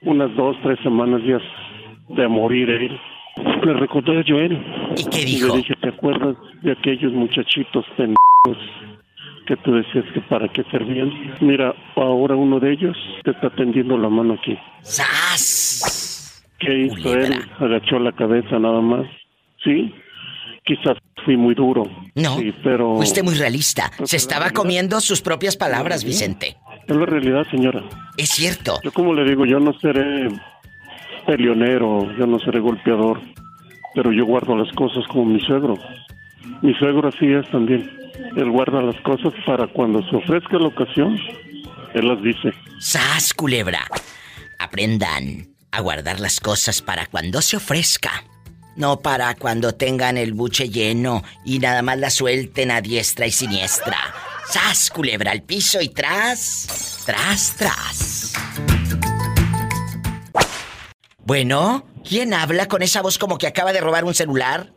unas 0.04 0.34
dos, 0.38 0.56
tres 0.64 0.80
semanas 0.84 1.22
ya 1.26 1.38
de 2.16 2.30
morir 2.30 2.70
él. 2.70 2.98
Le 3.62 3.74
recordé 3.74 4.22
a 4.22 4.24
Joel. 4.26 4.54
¿Y 4.96 5.10
qué 5.10 5.26
dijo? 5.26 5.48
le 5.48 5.58
dije, 5.58 5.74
¿te 5.82 5.90
acuerdas 5.90 6.38
de 6.62 6.72
aquellos 6.72 7.12
muchachitos 7.12 7.86
pendejos 7.98 8.58
que 9.48 9.56
tú 9.58 9.72
decías 9.74 10.06
que 10.14 10.22
para 10.22 10.48
qué 10.50 10.64
servían. 10.72 11.10
Mira, 11.40 11.74
ahora 11.96 12.36
uno 12.36 12.60
de 12.60 12.74
ellos 12.74 12.98
te 13.24 13.32
está 13.32 13.50
tendiendo 13.52 13.98
la 13.98 14.10
mano 14.10 14.34
aquí. 14.34 14.58
¡Sas! 14.82 16.44
¿Qué 16.60 16.86
hizo 16.86 17.14
él? 17.18 17.40
Agachó 17.60 18.00
la 18.00 18.12
cabeza 18.12 18.60
nada 18.60 18.82
más. 18.82 19.06
¿Sí? 19.64 19.94
quizás 20.66 20.98
fui 21.24 21.38
muy 21.38 21.56
duro. 21.56 21.84
No, 22.16 22.36
Sí, 22.40 22.54
pero... 22.62 22.98
Fuiste 22.98 23.24
muy 23.24 23.36
realista. 23.36 23.90
Se 24.04 24.18
estaba 24.18 24.42
realidad- 24.48 24.56
comiendo 24.62 25.00
sus 25.00 25.22
propias 25.22 25.56
palabras, 25.56 26.04
Vicente. 26.04 26.58
Es 26.86 26.94
la 26.96 27.06
realidad, 27.06 27.46
señora. 27.50 27.84
Es 28.18 28.30
cierto. 28.32 28.74
Yo 28.84 28.92
como 28.92 29.14
le 29.14 29.24
digo, 29.24 29.46
yo 29.46 29.62
no 29.62 29.72
seré 29.80 30.28
peleonero, 31.26 32.12
yo 32.18 32.28
no 32.28 32.38
seré 32.40 32.60
golpeador, 32.60 33.22
pero 33.96 34.12
yo 34.12 34.26
guardo 34.26 34.58
las 34.58 34.70
cosas 34.76 35.06
como 35.08 35.26
mi 35.26 35.40
suegro. 35.40 35.76
Mi 36.62 36.74
suegro 36.76 37.10
así 37.10 37.26
es 37.32 37.50
también. 37.50 37.90
Él 38.36 38.52
guarda 38.52 38.82
las 38.82 39.00
cosas 39.02 39.34
para 39.46 39.68
cuando 39.68 40.02
se 40.10 40.16
ofrezca 40.16 40.58
la 40.58 40.68
ocasión, 40.68 41.18
él 41.94 42.08
las 42.08 42.22
dice. 42.22 42.52
¡Sas, 42.80 43.34
culebra! 43.34 43.82
Aprendan 44.60 45.48
a 45.72 45.82
guardar 45.82 46.20
las 46.20 46.40
cosas 46.40 46.82
para 46.82 47.06
cuando 47.06 47.42
se 47.42 47.58
ofrezca. 47.58 48.24
No 48.76 49.00
para 49.02 49.34
cuando 49.36 49.74
tengan 49.74 50.18
el 50.18 50.34
buche 50.34 50.70
lleno 50.70 51.24
y 51.46 51.60
nada 51.60 51.82
más 51.82 51.98
la 51.98 52.10
suelten 52.10 52.72
a 52.72 52.82
diestra 52.82 53.26
y 53.26 53.32
siniestra. 53.32 53.98
¡Sas, 54.50 54.90
culebra! 54.92 55.32
Al 55.32 55.42
piso 55.42 55.82
y 55.82 55.90
tras. 55.90 57.04
Tras, 57.06 57.56
tras. 57.58 58.34
Bueno, 61.24 61.86
¿quién 62.08 62.34
habla 62.34 62.68
con 62.68 62.82
esa 62.82 63.02
voz 63.02 63.18
como 63.18 63.38
que 63.38 63.48
acaba 63.48 63.74
de 63.74 63.82
robar 63.82 64.06
un 64.06 64.14
celular? 64.14 64.72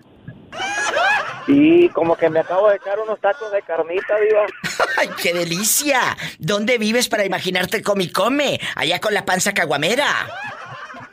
Sí, 1.46 1.90
como 1.94 2.16
que 2.16 2.28
me 2.28 2.40
acabo 2.40 2.68
de 2.68 2.76
echar 2.76 2.98
unos 2.98 3.20
tacos 3.20 3.50
de 3.52 3.62
carnita, 3.62 4.18
diva. 4.18 4.46
¡Ay, 4.96 5.10
qué 5.20 5.32
delicia! 5.32 6.16
¿Dónde 6.38 6.78
vives 6.78 7.08
para 7.08 7.24
imaginarte 7.24 7.82
come 7.82 8.04
y 8.04 8.10
come? 8.10 8.60
Allá 8.76 9.00
con 9.00 9.14
la 9.14 9.24
panza 9.24 9.52
caguamera. 9.52 10.28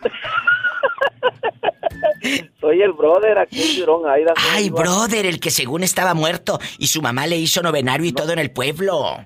Soy 2.59 2.81
el 2.81 2.93
brother 2.93 3.37
aquí 3.37 3.61
en 3.61 3.67
Girón, 3.69 4.09
Aida. 4.09 4.33
Ay, 4.51 4.69
brother, 4.69 5.25
el 5.25 5.39
que 5.39 5.51
según 5.51 5.83
estaba 5.83 6.13
muerto 6.13 6.59
y 6.77 6.87
su 6.87 7.01
mamá 7.01 7.27
le 7.27 7.37
hizo 7.37 7.61
novenario 7.61 8.05
y 8.05 8.11
todo 8.11 8.33
en 8.33 8.39
el 8.39 8.51
pueblo. 8.51 9.25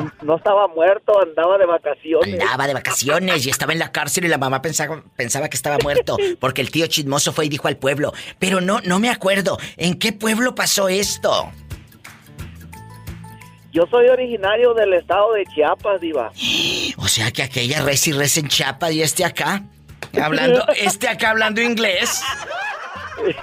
No, 0.00 0.12
no 0.22 0.36
estaba 0.36 0.68
muerto, 0.68 1.20
andaba 1.20 1.58
de 1.58 1.66
vacaciones. 1.66 2.40
Andaba 2.40 2.66
de 2.66 2.74
vacaciones 2.74 3.46
y 3.46 3.50
estaba 3.50 3.72
en 3.72 3.78
la 3.78 3.92
cárcel 3.92 4.24
y 4.24 4.28
la 4.28 4.38
mamá 4.38 4.62
pensaba, 4.62 5.02
pensaba 5.16 5.48
que 5.48 5.56
estaba 5.56 5.78
muerto 5.82 6.16
porque 6.40 6.60
el 6.60 6.70
tío 6.70 6.86
chismoso 6.86 7.32
fue 7.32 7.46
y 7.46 7.48
dijo 7.48 7.68
al 7.68 7.76
pueblo. 7.76 8.12
Pero 8.38 8.60
no, 8.60 8.80
no 8.80 8.98
me 8.98 9.10
acuerdo. 9.10 9.58
¿En 9.76 9.98
qué 9.98 10.12
pueblo 10.12 10.54
pasó 10.54 10.88
esto? 10.88 11.50
Yo 13.72 13.86
soy 13.90 14.08
originario 14.08 14.74
del 14.74 14.92
estado 14.92 15.32
de 15.32 15.46
Chiapas, 15.46 16.00
diva. 16.00 16.30
O 16.98 17.08
sea 17.08 17.30
que 17.32 17.42
aquella 17.42 17.82
res 17.82 18.06
y 18.06 18.12
res 18.12 18.36
en 18.36 18.48
Chapa 18.48 18.92
y 18.92 19.02
este 19.02 19.24
acá. 19.24 19.62
Hablando, 20.22 20.64
este 20.76 21.08
acá 21.08 21.30
hablando 21.30 21.60
inglés. 21.60 22.22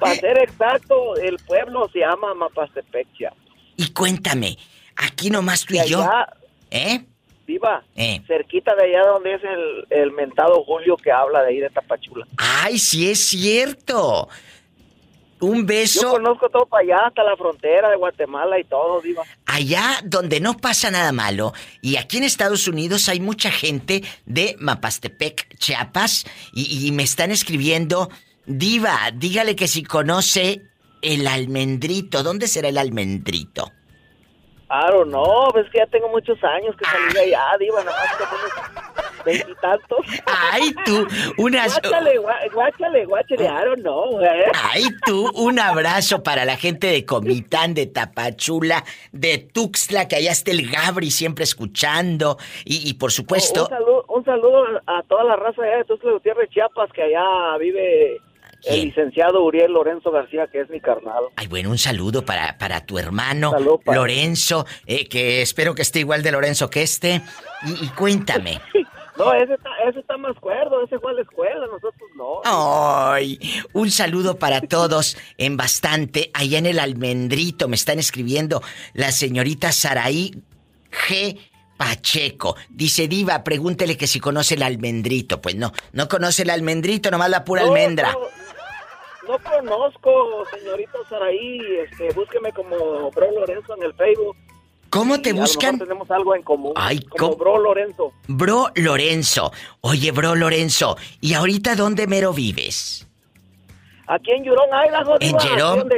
Para 0.00 0.14
ser 0.16 0.38
exacto, 0.38 1.16
el 1.16 1.36
pueblo 1.38 1.88
se 1.92 2.00
llama 2.00 2.34
Mapastepec, 2.34 3.06
Chiapas. 3.16 3.38
Y 3.76 3.92
cuéntame, 3.92 4.58
aquí 4.96 5.30
nomás 5.30 5.64
tú 5.64 5.74
y 5.74 5.80
Y 5.80 5.86
yo. 5.88 6.02
allá, 6.02 6.28
¿Eh? 6.70 7.04
Diva, 7.46 7.84
Eh. 7.94 8.22
cerquita 8.26 8.74
de 8.74 8.84
allá 8.84 9.06
donde 9.06 9.34
es 9.34 9.42
el, 9.44 9.86
el 9.90 10.12
mentado 10.12 10.64
Julio 10.64 10.96
que 10.96 11.12
habla 11.12 11.42
de 11.42 11.48
ahí 11.50 11.58
de 11.60 11.68
Tapachula. 11.70 12.26
Ay, 12.38 12.78
sí 12.78 13.10
es 13.10 13.28
cierto. 13.28 14.28
Un 15.40 15.60
Yo 15.60 15.66
beso 15.66 16.10
conozco 16.12 16.48
todo 16.48 16.64
para 16.64 16.82
allá, 16.84 17.06
hasta 17.08 17.22
la 17.22 17.36
frontera 17.36 17.90
de 17.90 17.96
Guatemala 17.96 18.58
y 18.58 18.64
todo, 18.64 19.02
Diva. 19.02 19.24
allá 19.44 20.00
donde 20.04 20.40
no 20.40 20.56
pasa 20.56 20.90
nada 20.90 21.12
malo. 21.12 21.52
Y 21.82 21.96
aquí 21.96 22.16
en 22.16 22.24
Estados 22.24 22.66
Unidos 22.66 23.10
hay 23.10 23.20
mucha 23.20 23.50
gente 23.50 24.02
de 24.24 24.56
Mapastepec, 24.58 25.58
Chiapas, 25.58 26.24
y, 26.54 26.86
y 26.88 26.92
me 26.92 27.02
están 27.02 27.30
escribiendo, 27.30 28.08
Diva, 28.46 29.10
dígale 29.12 29.54
que 29.54 29.68
si 29.68 29.82
conoce 29.82 30.62
el 31.02 31.26
almendrito. 31.26 32.22
¿Dónde 32.22 32.46
será 32.48 32.68
el 32.68 32.78
almendrito? 32.78 33.70
Claro, 34.66 35.04
no, 35.04 35.50
ves 35.54 35.66
que 35.70 35.78
ya 35.78 35.86
tengo 35.86 36.08
muchos 36.08 36.42
años 36.42 36.74
que 36.76 36.84
salí 36.84 37.12
de 37.12 37.20
allá, 37.20 37.44
Diva, 37.58 37.84
nada 37.84 37.96
más 37.96 38.16
unos 38.20 39.24
veintitantos. 39.24 39.98
Ay, 40.26 40.74
tú, 40.84 41.06
unas... 41.38 41.80
Guáchale, 41.80 42.18
guá- 42.18 42.52
guáchale, 42.52 43.04
guáchale, 43.06 43.44
I 43.44 43.64
don't 43.64 43.80
know, 43.82 44.20
eh. 44.20 44.50
Ay, 44.72 44.84
tú, 45.06 45.30
un 45.34 45.58
abrazo 45.60 46.22
para 46.22 46.44
la 46.44 46.56
gente 46.56 46.88
de 46.88 47.04
Comitán, 47.06 47.74
de 47.74 47.86
Tapachula, 47.86 48.84
de 49.12 49.38
Tuxtla, 49.38 50.08
que 50.08 50.16
allá 50.16 50.32
está 50.32 50.50
el 50.50 50.68
Gabri 50.70 51.10
siempre 51.10 51.44
escuchando. 51.44 52.36
Y, 52.64 52.88
y 52.88 52.94
por 52.94 53.12
supuesto, 53.12 53.62
Un 53.64 53.68
saludo, 53.68 54.04
un 54.08 54.24
saludo 54.24 54.64
a 54.86 55.02
toda 55.04 55.24
la 55.24 55.36
raza 55.36 55.62
allá 55.62 55.76
de 55.78 55.84
Tuxtla 55.84 56.12
Gutiérrez, 56.12 56.50
Chiapas, 56.50 56.90
que 56.92 57.02
allá 57.02 57.56
vive 57.58 58.20
el 58.66 58.82
licenciado 58.86 59.44
Uriel 59.44 59.72
Lorenzo 59.72 60.10
García, 60.10 60.46
que 60.46 60.60
es 60.60 60.70
mi 60.70 60.80
carnal. 60.80 61.24
ay, 61.36 61.46
bueno, 61.46 61.70
un 61.70 61.78
saludo 61.78 62.24
para, 62.24 62.56
para 62.58 62.84
tu 62.84 62.98
hermano 62.98 63.50
Salud. 63.50 63.80
Lorenzo, 63.86 64.66
eh, 64.86 65.08
que 65.08 65.42
espero 65.42 65.74
que 65.74 65.82
esté 65.82 66.00
igual 66.00 66.22
de 66.22 66.32
Lorenzo 66.32 66.70
que 66.70 66.82
este. 66.82 67.22
Y, 67.66 67.84
y 67.84 67.88
cuéntame. 67.90 68.60
No, 69.16 69.32
ese 69.32 69.54
está, 69.54 69.70
ese 69.88 70.00
está 70.00 70.16
más 70.16 70.34
cuerdo, 70.40 70.82
ese 70.84 70.98
fue 70.98 71.12
a 71.12 71.14
la 71.14 71.22
escuela, 71.22 71.66
nosotros 71.66 72.10
no. 72.16 72.40
Ay, 72.44 73.38
un 73.72 73.88
saludo 73.92 74.40
para 74.40 74.60
todos 74.60 75.16
en 75.38 75.56
bastante. 75.56 76.32
Allá 76.34 76.58
en 76.58 76.66
el 76.66 76.80
almendrito 76.80 77.68
me 77.68 77.76
están 77.76 78.00
escribiendo 78.00 78.60
la 78.92 79.12
señorita 79.12 79.70
Saraí 79.70 80.42
G. 80.90 81.38
Pacheco. 81.76 82.56
Dice 82.70 83.06
Diva, 83.06 83.44
pregúntele 83.44 83.96
que 83.96 84.06
si 84.08 84.18
conoce 84.18 84.54
el 84.54 84.62
almendrito. 84.64 85.40
Pues 85.40 85.54
no, 85.54 85.72
no 85.92 86.08
conoce 86.08 86.42
el 86.42 86.50
almendrito, 86.50 87.10
nomás 87.12 87.30
la 87.30 87.44
pura 87.44 87.62
No, 87.62 87.68
almendra. 87.68 88.12
No, 88.12 88.18
no 89.28 89.38
conozco, 89.38 90.44
señorita 90.56 90.98
Saraí, 91.08 91.58
este, 91.84 92.12
búsqueme 92.12 92.52
como 92.52 93.10
Bro 93.10 93.30
Lorenzo 93.32 93.76
en 93.76 93.82
el 93.84 93.94
Facebook. 93.94 94.36
¿Cómo 94.90 95.20
te 95.20 95.30
Y 95.30 95.32
a 95.32 95.34
lo 95.34 95.40
buscan? 95.40 95.72
mejor 95.74 95.88
tenemos 95.88 96.10
algo 96.10 96.34
en 96.36 96.42
común. 96.42 96.72
Ay, 96.76 97.00
como 97.00 97.30
¿cómo? 97.32 97.36
Bro 97.36 97.58
Lorenzo. 97.58 98.12
Bro 98.28 98.70
Lorenzo. 98.76 99.52
Oye, 99.80 100.12
bro 100.12 100.34
Lorenzo, 100.36 100.96
¿y 101.20 101.34
ahorita 101.34 101.74
dónde 101.74 102.06
mero 102.06 102.32
vives? 102.32 103.06
Aquí 104.06 104.32
en 104.32 104.44
Yurón, 104.44 104.68
Idaho, 104.86 105.16
¿En 105.18 105.38
Yurón? 105.38 105.88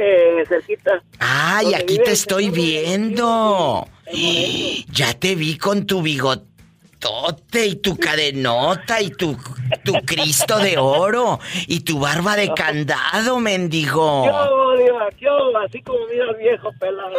cerquita. 0.47 1.03
Ay, 1.19 1.73
aquí 1.73 1.97
te 1.97 2.11
estoy 2.11 2.49
viendo. 2.49 3.87
Ya 4.89 5.13
te 5.13 5.35
vi 5.35 5.57
con 5.57 5.85
tu 5.85 6.01
y 7.53 7.75
tu 7.77 7.97
cadenota 7.97 9.01
y 9.01 9.09
tu, 9.09 9.37
tu 9.83 9.93
Cristo 10.05 10.57
de 10.59 10.77
oro 10.77 11.39
y 11.67 11.81
tu 11.81 11.99
barba 11.99 12.35
de 12.35 12.53
candado, 12.53 13.39
mendigo. 13.39 14.25
Yo, 14.25 14.77
Diva, 14.77 15.07
yo, 15.19 15.57
así 15.57 15.81
como 15.81 15.99
mira 16.07 16.25
el 16.29 16.35
viejo 16.35 16.71
pelado. 16.79 17.13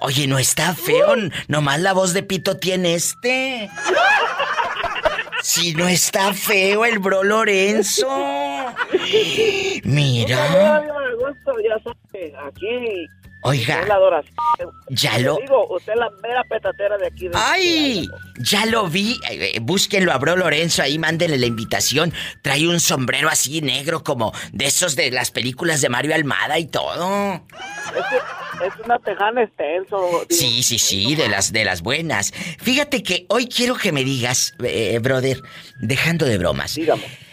Oye, 0.00 0.26
no 0.26 0.38
está 0.38 0.74
feo, 0.74 1.14
nomás 1.48 1.80
la 1.80 1.92
voz 1.92 2.12
de 2.14 2.22
pito 2.22 2.56
tiene 2.56 2.94
este. 2.94 3.70
Si 5.42 5.74
no 5.74 5.88
está 5.88 6.32
feo 6.32 6.84
el 6.84 6.98
bro 6.98 7.22
Lorenzo. 7.24 8.08
Mira. 9.84 10.84
Aquí. 12.46 13.06
Oiga. 13.42 13.84
La. 13.86 14.22
Ya 14.88 15.18
lo- 15.18 15.36
digo, 15.36 15.66
usted 15.74 15.92
es 15.92 15.98
la 15.98 16.10
mera 16.22 16.42
petatera 16.44 16.98
de 16.98 17.06
aquí. 17.06 17.28
De 17.28 17.34
¡Ay! 17.36 18.08
Ya 18.38 18.66
lo 18.66 18.88
vi. 18.88 19.12
Eh, 19.30 19.52
eh, 19.54 19.58
Búsquenlo 19.60 20.12
a 20.12 20.18
Bro 20.18 20.36
Lorenzo 20.36 20.82
ahí, 20.82 20.98
mándenle 20.98 21.38
la 21.38 21.46
invitación. 21.46 22.12
Trae 22.42 22.66
un 22.66 22.80
sombrero 22.80 23.28
así 23.28 23.60
negro 23.60 24.02
como 24.02 24.32
de 24.52 24.66
esos 24.66 24.96
de 24.96 25.10
las 25.10 25.30
películas 25.30 25.80
de 25.80 25.88
Mario 25.88 26.14
Almada 26.14 26.58
y 26.58 26.66
todo. 26.66 27.40
Es, 28.64 28.72
una 28.84 28.98
tejana 28.98 29.42
extenso. 29.44 30.26
Sí, 30.28 30.62
sí, 30.62 30.78
sí, 30.78 31.14
de 31.14 31.28
las 31.28 31.52
de 31.52 31.64
las 31.64 31.82
buenas. 31.82 32.32
Fíjate 32.58 33.02
que 33.02 33.26
hoy 33.28 33.46
quiero 33.46 33.76
que 33.76 33.92
me 33.92 34.02
digas, 34.02 34.54
eh, 34.64 34.98
brother, 35.00 35.40
dejando 35.80 36.26
de 36.26 36.38
bromas. 36.38 36.74
Dígame. 36.74 37.27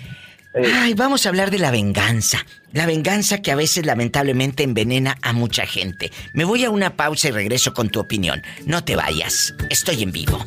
Ay, 0.56 0.94
vamos 0.94 1.26
a 1.26 1.30
hablar 1.30 1.52
de 1.52 1.60
la 1.60 1.70
venganza. 1.70 2.46
La 2.72 2.86
venganza 2.86 3.42
que 3.42 3.52
a 3.52 3.56
veces 3.56 3.86
lamentablemente 3.86 4.64
envenena 4.64 5.18
a 5.22 5.34
mucha 5.34 5.66
gente. 5.66 6.12
Me 6.34 6.46
voy 6.46 6.64
a 6.64 6.70
una 6.70 6.96
pausa 6.96 7.28
y 7.28 7.32
regreso 7.32 7.74
con 7.74 7.90
tu 7.90 8.00
opinión. 8.00 8.42
No 8.66 8.84
te 8.84 8.96
vayas. 8.96 9.54
Estoy 9.70 10.04
en 10.04 10.12
vivo. 10.14 10.46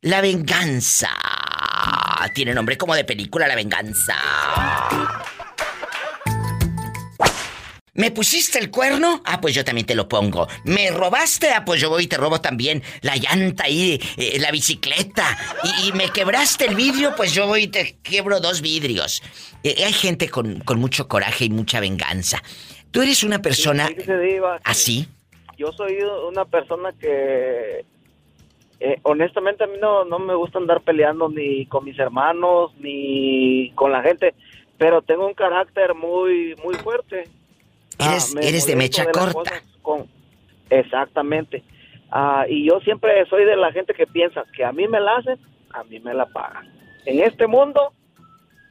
La 0.00 0.20
venganza. 0.20 1.10
Tiene 2.34 2.54
nombre 2.54 2.76
como 2.76 2.94
de 2.94 3.04
película 3.04 3.46
La 3.46 3.54
venganza. 3.54 4.16
¿Me 7.94 8.10
pusiste 8.10 8.58
el 8.58 8.70
cuerno? 8.70 9.20
Ah, 9.26 9.40
pues 9.40 9.54
yo 9.54 9.64
también 9.64 9.86
te 9.86 9.94
lo 9.94 10.08
pongo. 10.08 10.48
¿Me 10.64 10.90
robaste? 10.90 11.50
Ah, 11.50 11.62
pues 11.64 11.78
yo 11.80 11.90
voy 11.90 12.04
y 12.04 12.06
te 12.06 12.16
robo 12.16 12.40
también 12.40 12.82
la 13.02 13.16
llanta 13.16 13.64
ahí, 13.64 14.00
eh, 14.16 14.38
la 14.40 14.50
bicicleta. 14.50 15.36
Y, 15.62 15.88
y 15.88 15.92
me 15.92 16.08
quebraste 16.08 16.64
el 16.66 16.74
vidrio, 16.74 17.14
pues 17.16 17.34
yo 17.34 17.46
voy 17.46 17.64
y 17.64 17.68
te 17.68 17.98
quiebro 18.02 18.40
dos 18.40 18.62
vidrios. 18.62 19.22
Eh, 19.62 19.84
hay 19.84 19.92
gente 19.92 20.30
con, 20.30 20.60
con 20.60 20.80
mucho 20.80 21.06
coraje 21.06 21.44
y 21.44 21.50
mucha 21.50 21.80
venganza. 21.80 22.42
Tú 22.90 23.02
eres 23.02 23.22
una 23.24 23.42
persona 23.42 23.90
Diva, 24.06 24.58
así. 24.64 25.06
Yo 25.58 25.70
soy 25.72 25.98
una 26.02 26.46
persona 26.46 26.92
que. 26.98 27.84
eh, 28.80 28.96
honestamente, 29.02 29.64
a 29.64 29.66
mí 29.66 29.76
no, 29.80 30.04
no 30.06 30.18
me 30.18 30.34
gusta 30.34 30.58
andar 30.58 30.80
peleando 30.82 31.28
ni 31.28 31.66
con 31.66 31.84
mis 31.84 31.98
hermanos 31.98 32.72
ni 32.78 33.70
con 33.74 33.92
la 33.92 34.02
gente. 34.02 34.34
pero 34.78 35.02
tengo 35.02 35.26
un 35.26 35.34
carácter 35.34 35.94
muy 35.94 36.54
muy 36.64 36.76
fuerte. 36.76 37.28
Eres, 38.10 38.34
Ah, 38.36 38.40
eres 38.42 38.66
de 38.66 38.76
mecha 38.76 39.04
corta. 39.10 39.62
con- 39.82 40.06
Exactamente. 40.70 41.62
Ah, 42.10 42.44
y 42.48 42.66
yo 42.68 42.80
siempre 42.80 43.24
soy 43.28 43.44
de 43.44 43.56
la 43.56 43.72
gente 43.72 43.94
que 43.94 44.06
piensa 44.06 44.44
que 44.56 44.64
a 44.64 44.72
mí 44.72 44.86
me 44.88 45.00
la 45.00 45.16
hacen, 45.16 45.38
a 45.72 45.82
mí 45.84 45.98
me 46.00 46.14
la 46.14 46.26
pagan. 46.26 46.70
En 47.06 47.20
este 47.20 47.46
mundo 47.46 47.92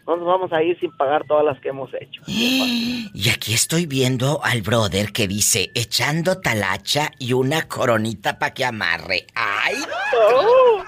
no 0.08 0.16
nos 0.18 0.26
vamos 0.26 0.52
a 0.54 0.64
ir 0.64 0.80
sin 0.80 0.92
pagar 0.98 1.24
todas 1.28 1.46
las 1.46 1.60
que 1.60 1.70
hemos 1.70 1.90
hecho. 1.94 2.22
Y 2.28 3.30
aquí 3.34 3.54
estoy 3.54 3.86
viendo 3.86 4.44
al 4.44 4.62
brother 4.62 5.12
que 5.12 5.28
dice 5.28 5.70
echando 5.76 6.40
talacha 6.40 7.12
y 7.20 7.34
una 7.34 7.68
coronita 7.68 8.40
para 8.40 8.54
que 8.54 8.66
amarre. 8.66 9.28
¡Ay! 9.36 9.76
Uy, 9.76 10.84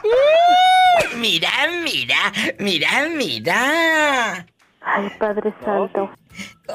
Mira, 1.18 1.50
mira, 1.84 2.16
mira, 2.60 3.08
mira. 3.16 4.46
Ay, 4.82 5.10
Padre 5.20 5.54
Santo. 5.64 6.10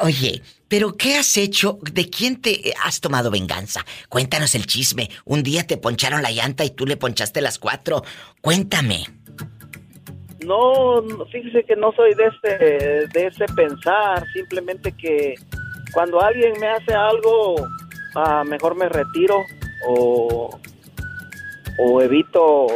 Oye, 0.02 0.42
¿pero 0.68 0.96
qué 0.96 1.16
has 1.16 1.36
hecho? 1.36 1.78
¿De 1.92 2.08
quién 2.08 2.40
te 2.40 2.74
has 2.84 3.00
tomado 3.00 3.30
venganza? 3.30 3.84
Cuéntanos 4.08 4.54
el 4.54 4.66
chisme. 4.66 5.10
Un 5.24 5.42
día 5.42 5.66
te 5.66 5.76
poncharon 5.76 6.22
la 6.22 6.30
llanta 6.30 6.64
y 6.64 6.70
tú 6.70 6.86
le 6.86 6.96
ponchaste 6.96 7.40
las 7.40 7.58
cuatro. 7.58 8.02
Cuéntame. 8.40 9.04
No, 10.44 11.02
fíjese 11.32 11.64
que 11.64 11.74
no 11.76 11.92
soy 11.92 12.14
de 12.14 12.26
ese, 12.26 13.08
de 13.12 13.26
ese 13.26 13.44
pensar, 13.56 14.24
simplemente 14.32 14.92
que 14.92 15.34
cuando 15.92 16.20
alguien 16.22 16.52
me 16.60 16.68
hace 16.68 16.94
algo, 16.94 17.56
ah, 18.14 18.44
mejor 18.44 18.76
me 18.76 18.88
retiro 18.88 19.36
o, 19.88 20.60
o 21.78 22.02
evito 22.02 22.66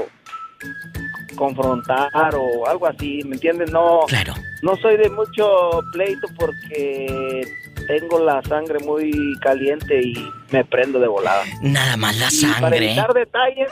confrontar 1.36 2.34
o 2.34 2.66
algo 2.66 2.86
así, 2.86 3.20
¿me 3.24 3.36
entiendes? 3.36 3.70
No, 3.70 4.00
claro. 4.08 4.34
no 4.62 4.76
soy 4.76 4.96
de 4.96 5.08
mucho 5.10 5.80
pleito 5.92 6.26
porque 6.36 7.42
tengo 7.86 8.18
la 8.20 8.42
sangre 8.42 8.78
muy 8.80 9.12
caliente 9.40 10.00
y 10.02 10.14
me 10.50 10.64
prendo 10.64 10.98
de 11.00 11.08
volada. 11.08 11.44
Nada 11.62 11.96
más 11.96 12.16
la 12.18 12.28
Y 12.32 12.42
Para 12.46 12.60
sangre. 12.60 12.86
evitar 12.86 13.12
detalles. 13.14 13.70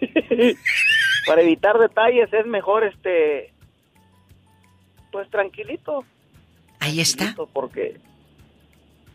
para 1.26 1.42
evitar 1.42 1.78
detalles 1.78 2.32
es 2.32 2.46
mejor 2.46 2.84
este. 2.84 3.52
Pues 5.12 5.28
tranquilito. 5.30 6.04
Ahí 6.80 7.00
está. 7.00 7.24
Tranquilito, 7.24 7.48
Porque 7.52 8.00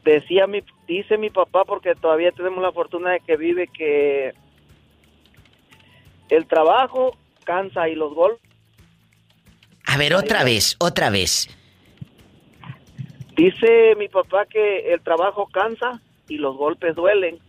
decía 0.04 0.48
mi, 0.48 0.64
dice 0.88 1.18
mi 1.18 1.30
papá, 1.30 1.64
porque 1.66 1.96
todavía 1.96 2.32
tenemos 2.32 2.62
la 2.62 2.72
fortuna 2.72 3.12
de 3.12 3.20
que 3.22 3.38
vive 3.38 3.68
que 3.68 4.34
el 6.30 6.46
trabajo 6.48 7.18
cansa 7.46 7.88
y 7.90 7.96
los 7.96 8.14
golpes. 8.14 8.42
A 9.86 9.98
ver, 9.98 10.16
otra 10.16 10.44
vez, 10.44 10.76
otra 10.80 11.10
vez. 11.10 11.48
Dice 13.36 13.96
mi 13.98 14.08
papá 14.08 14.46
que 14.46 14.94
el 14.94 15.02
trabajo 15.02 15.48
cansa 15.52 16.02
y 16.28 16.38
los 16.38 16.56
golpes 16.58 16.96
duelen. 16.96 17.40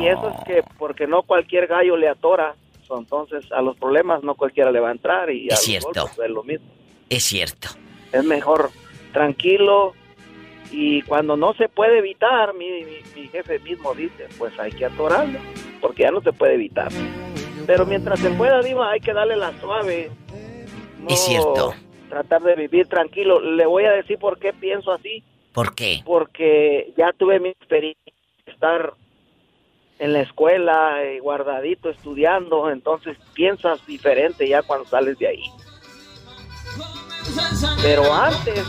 Y 0.00 0.06
eso 0.06 0.28
es 0.30 0.44
que 0.46 0.62
porque 0.78 1.06
no 1.06 1.22
cualquier 1.22 1.66
gallo 1.66 1.96
le 1.96 2.08
atora. 2.08 2.54
Entonces 2.90 3.50
a 3.52 3.62
los 3.62 3.76
problemas 3.78 4.22
no 4.22 4.34
cualquiera 4.34 4.70
le 4.70 4.78
va 4.80 4.90
a 4.90 4.92
entrar 4.92 5.30
y 5.30 5.44
a 5.44 5.54
Es 5.54 5.60
los 5.60 5.60
cierto. 5.60 5.88
golpes 6.02 6.18
es 6.24 6.30
lo 6.30 6.42
mismo. 6.42 6.66
Es 7.08 7.24
cierto. 7.24 7.68
Es 8.12 8.22
mejor 8.24 8.70
tranquilo 9.12 9.94
y 10.70 11.00
cuando 11.02 11.36
no 11.36 11.54
se 11.54 11.68
puede 11.68 11.98
evitar, 11.98 12.54
mi, 12.54 12.66
mi- 12.84 13.20
mi 13.22 13.28
jefe 13.28 13.58
mismo 13.60 13.94
dice, 13.94 14.26
pues 14.38 14.58
hay 14.58 14.72
que 14.72 14.84
atorarle 14.86 15.38
porque 15.80 16.02
ya 16.02 16.10
no 16.10 16.20
se 16.20 16.32
puede 16.32 16.54
evitar. 16.54 16.88
Pero 17.66 17.86
mientras 17.86 18.20
se 18.20 18.30
pueda, 18.30 18.60
Diva, 18.60 18.90
hay 18.90 19.00
que 19.00 19.12
darle 19.12 19.36
la 19.36 19.52
suave. 19.60 20.10
No 21.00 21.08
Es 21.08 21.20
cierto. 21.24 21.74
Tratar 22.12 22.42
de 22.42 22.54
vivir 22.56 22.88
tranquilo. 22.88 23.40
Le 23.40 23.64
voy 23.64 23.86
a 23.86 23.92
decir 23.92 24.18
por 24.18 24.38
qué 24.38 24.52
pienso 24.52 24.92
así. 24.92 25.24
¿Por 25.54 25.74
qué? 25.74 26.02
porque 26.04 26.92
ya 26.94 27.12
tuve 27.16 27.40
mi 27.40 27.48
experiencia 27.48 28.12
de 28.44 28.52
estar 28.52 28.92
en 29.98 30.12
la 30.12 30.20
escuela 30.20 31.02
eh, 31.02 31.20
guardadito 31.20 31.88
estudiando, 31.88 32.70
entonces 32.70 33.16
piensas 33.32 33.86
diferente 33.86 34.46
ya 34.46 34.62
cuando 34.62 34.86
sales 34.86 35.18
de 35.18 35.28
ahí. 35.28 35.44
Pero 37.80 38.12
antes, 38.12 38.62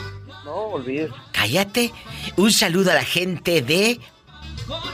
no 0.46 0.56
olvides. 0.68 1.12
Cállate. 1.34 1.92
Un 2.38 2.52
saludo 2.52 2.92
a 2.92 2.96
la 2.96 3.04
gente 3.04 3.62
de 3.62 4.00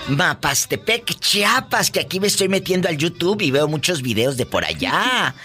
Mapastepec, 0.09 1.05
Chiapas, 1.20 1.91
que 1.91 1.99
aquí 1.99 2.20
me 2.20 2.28
estoy 2.28 2.49
metiendo 2.49 2.89
al 2.89 2.97
YouTube 2.97 3.41
y 3.41 3.51
veo 3.51 3.67
muchos 3.67 4.01
videos 4.01 4.38
de 4.38 4.45
por 4.45 4.65
allá. 4.65 5.36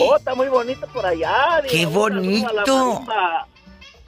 Oh, 0.00 0.16
está 0.16 0.34
muy 0.34 0.48
bonito 0.48 0.86
por 0.92 1.04
allá. 1.04 1.62
¡Qué 1.68 1.86
bonito! 1.86 2.46
A 2.46 2.52
la, 2.52 2.64
marimba, 2.64 3.46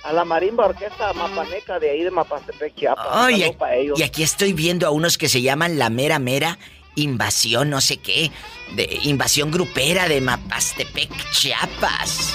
a 0.04 0.12
la 0.12 0.24
marimba 0.24 0.66
orquesta 0.66 1.12
mapaneca 1.12 1.78
de 1.78 1.90
ahí 1.90 2.04
de 2.04 2.10
Mapastepec, 2.10 2.74
Chiapas. 2.74 3.30
Ellos. 3.30 3.98
y 3.98 4.02
aquí 4.02 4.22
estoy 4.22 4.52
viendo 4.52 4.86
a 4.86 4.90
unos 4.90 5.18
que 5.18 5.28
se 5.28 5.42
llaman 5.42 5.78
La 5.78 5.90
Mera 5.90 6.18
Mera 6.18 6.58
Invasión, 6.94 7.70
no 7.70 7.80
sé 7.80 7.98
qué, 7.98 8.32
de 8.74 8.98
invasión 9.04 9.50
grupera 9.50 10.08
de 10.08 10.20
Mapastepec, 10.20 11.10
Chiapas. 11.32 12.34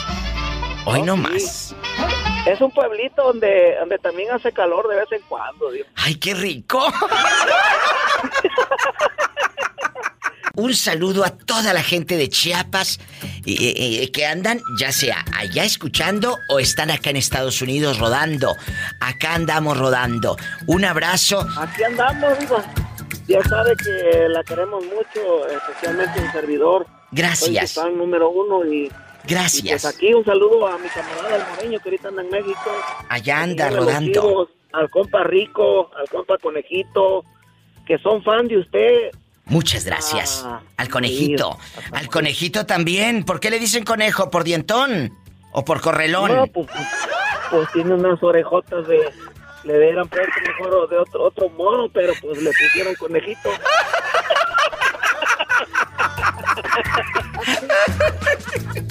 Hoy 0.86 1.02
no 1.02 1.18
más. 1.18 1.76
Es 2.46 2.60
un 2.60 2.72
pueblito 2.72 3.24
donde, 3.24 3.76
donde 3.80 3.98
también 4.00 4.32
hace 4.32 4.52
calor 4.52 4.88
de 4.90 4.98
vez 4.98 5.12
en 5.12 5.22
cuando. 5.30 5.72
digo. 5.72 5.86
¡Ay, 5.96 6.16
qué 6.16 6.34
rico! 6.34 6.86
Un 10.56 10.76
saludo 10.76 11.24
a 11.26 11.32
toda 11.32 11.74
la 11.74 11.82
gente 11.82 12.16
de 12.16 12.30
Chiapas 12.30 13.00
eh, 13.46 13.74
eh, 14.04 14.12
que 14.12 14.28
andan, 14.28 14.62
ya 14.78 14.92
sea 14.92 15.26
allá 15.36 15.64
escuchando 15.64 16.38
o 16.48 16.60
están 16.60 16.92
acá 16.92 17.10
en 17.10 17.16
Estados 17.16 17.60
Unidos 17.62 17.98
rodando. 17.98 18.56
Acá 19.00 19.34
andamos 19.34 19.78
rodando. 19.80 20.38
Un 20.68 20.86
abrazo. 20.86 21.48
Aquí 21.58 21.84
andamos, 21.84 22.38
diva. 22.38 22.64
Ya 23.28 23.42
sabe 23.44 23.74
que 23.78 24.28
la 24.30 24.44
queremos 24.44 24.84
mucho, 24.86 25.48
especialmente 25.48 26.20
el 26.20 26.32
servidor. 26.32 26.86
Gracias. 27.12 27.72
Soy 27.72 27.84
fan 27.86 27.98
número 27.98 28.30
uno 28.30 28.66
y... 28.66 28.92
Gracias. 29.26 29.66
y 29.66 29.70
pues 29.70 29.86
aquí 29.86 30.14
un 30.14 30.26
saludo 30.26 30.68
a 30.68 30.78
mi 30.78 30.88
camarada 30.90 31.38
el 31.38 31.56
Moreño 31.56 31.80
que 31.80 31.90
ahorita 31.90 32.08
anda 32.10 32.22
en 32.24 32.30
México. 32.30 32.72
Allá 33.10 33.42
anda 33.42 33.70
rodando. 33.70 34.12
Chivos, 34.12 34.50
al 34.74 34.90
compa 34.90 35.24
Rico, 35.24 35.92
al 35.96 36.10
compa 36.10 36.38
Conejito, 36.38 37.24
que 37.86 37.98
son 38.00 38.24
fan 38.24 38.48
de 38.48 38.58
usted. 38.58 39.12
Muchas 39.46 39.86
gracias. 39.86 40.44
Ah, 40.46 40.62
al 40.78 40.90
conejito. 40.90 41.58
Al 41.92 42.08
conejito 42.08 42.66
también. 42.66 43.24
¿Por 43.24 43.40
qué 43.40 43.50
le 43.50 43.60
dicen 43.60 43.84
conejo? 43.84 44.30
¿Por 44.30 44.44
dientón? 44.44 45.18
¿O 45.52 45.66
por 45.66 45.82
correlón? 45.82 46.34
No, 46.34 46.48
pues, 46.48 46.68
pues 47.52 47.70
tiene 47.74 47.94
unas 47.94 48.22
orejotas 48.24 48.88
de... 48.88 49.12
Le 49.66 49.78
hubieran 49.78 50.08
puesto 50.10 50.32
mejor 50.46 50.90
de 50.90 50.98
otro, 50.98 51.24
otro 51.24 51.50
modo, 51.50 51.90
pero 51.90 52.14
pues 52.22 52.42
le 52.42 52.52
pusieron 52.52 52.96
conejito. 52.96 53.50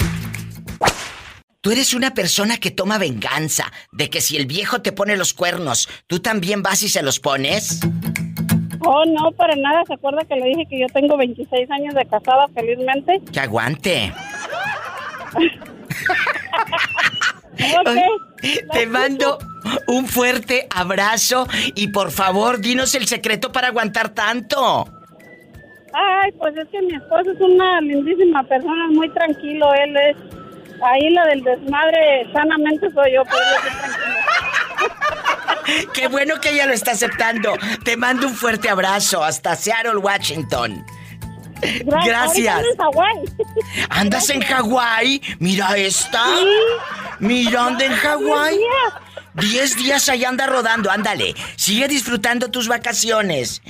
Tú 1.63 1.71
eres 1.71 1.93
una 1.93 2.13
persona 2.13 2.57
que 2.57 2.71
toma 2.71 2.97
venganza 2.97 3.71
de 3.93 4.09
que 4.09 4.19
si 4.19 4.35
el 4.35 4.47
viejo 4.47 4.81
te 4.81 4.91
pone 4.91 5.15
los 5.15 5.33
cuernos, 5.33 5.87
tú 6.07 6.19
también 6.19 6.61
vas 6.61 6.83
y 6.83 6.89
se 6.89 7.01
los 7.01 7.21
pones. 7.21 7.79
Oh, 8.81 9.05
no, 9.05 9.31
para 9.31 9.55
nada. 9.55 9.81
¿Se 9.87 9.93
acuerda 9.93 10.25
que 10.25 10.35
le 10.35 10.47
dije 10.47 10.65
que 10.69 10.81
yo 10.81 10.87
tengo 10.87 11.15
26 11.15 11.71
años 11.71 11.95
de 11.95 12.05
casada 12.05 12.49
felizmente? 12.53 13.21
Que 13.31 13.39
aguante. 13.39 14.13
Te 18.73 18.85
mando 18.85 19.37
un 19.87 20.05
fuerte 20.07 20.67
abrazo 20.69 21.47
y 21.75 21.87
por 21.87 22.11
favor 22.11 22.59
dinos 22.59 22.93
el 22.93 23.07
secreto 23.07 23.53
para 23.53 23.69
aguantar 23.69 24.09
tanto. 24.09 24.85
Ay, 25.93 26.33
pues 26.33 26.57
es 26.57 26.67
que 26.67 26.81
mi 26.81 26.95
esposo 26.95 27.31
es 27.31 27.39
una 27.39 27.79
lindísima 27.79 28.43
persona, 28.43 28.89
muy 28.89 29.07
tranquilo. 29.11 29.73
Él 29.75 29.95
es. 29.95 30.42
Ahí 30.85 31.09
la 31.11 31.25
del 31.25 31.43
desmadre 31.43 32.27
sanamente 32.33 32.87
soy 32.93 33.13
yo, 33.13 33.23
pero 33.23 33.37
él 33.37 33.55
es 33.55 33.71
tranquilo. 33.79 34.23
Qué 35.93 36.07
bueno 36.07 36.39
que 36.41 36.49
ella 36.49 36.65
lo 36.65 36.73
está 36.73 36.91
aceptando. 36.91 37.53
Te 37.83 37.95
mando 37.95 38.27
un 38.27 38.35
fuerte 38.35 38.69
abrazo 38.69 39.23
hasta 39.23 39.55
Seattle, 39.55 39.97
Washington. 39.97 40.85
Gracias. 41.85 42.61
¿Andas 43.89 44.29
en 44.29 44.41
Hawái? 44.41 45.21
Mira 45.39 45.77
esta. 45.77 46.25
Mira, 47.19 47.67
anda 47.67 47.85
en 47.85 47.93
Hawái. 47.93 48.59
Diez 49.35 49.75
días 49.77 50.09
allá 50.09 50.29
anda 50.29 50.45
rodando, 50.45 50.91
ándale. 50.91 51.33
Sigue 51.55 51.87
disfrutando 51.87 52.51
tus 52.51 52.67
vacaciones. 52.67 53.61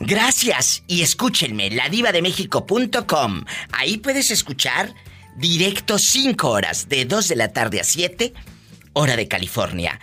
Gracias. 0.00 0.82
Y 0.86 1.02
escúchenme, 1.02 1.70
ladivademéxico.com. 1.70 3.44
Ahí 3.72 3.96
puedes 3.98 4.30
escuchar 4.30 4.92
directo 5.36 5.98
5 5.98 6.48
horas, 6.48 6.88
de 6.88 7.04
2 7.04 7.28
de 7.28 7.36
la 7.36 7.52
tarde 7.52 7.80
a 7.80 7.84
7, 7.84 8.32
hora 8.92 9.16
de 9.16 9.28
California. 9.28 10.00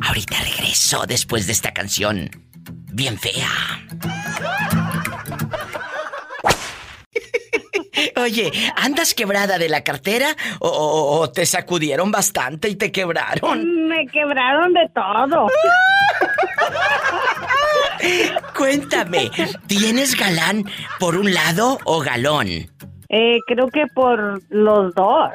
Ahorita 0.00 0.40
regreso 0.42 1.06
después 1.08 1.48
de 1.48 1.52
esta 1.52 1.72
canción 1.72 2.30
bien 2.92 3.18
fea. 3.18 3.50
Oye, 8.16 8.50
¿andas 8.76 9.14
quebrada 9.14 9.58
de 9.58 9.68
la 9.68 9.82
cartera 9.84 10.36
o, 10.60 10.68
o- 10.68 11.20
o 11.20 11.30
te 11.30 11.44
sacudieron 11.46 12.10
bastante 12.10 12.68
y 12.68 12.76
te 12.76 12.90
quebraron? 12.92 13.88
Me 13.88 14.06
quebraron 14.06 14.72
de 14.72 14.88
todo. 14.94 15.48
Cuéntame, 18.56 19.30
¿tienes 19.66 20.16
galán 20.16 20.64
por 20.98 21.16
un 21.16 21.32
lado 21.34 21.78
o 21.84 22.00
galón? 22.00 22.48
Eh, 23.08 23.38
creo 23.46 23.68
que 23.68 23.86
por 23.94 24.40
los 24.50 24.94
dos. 24.94 25.30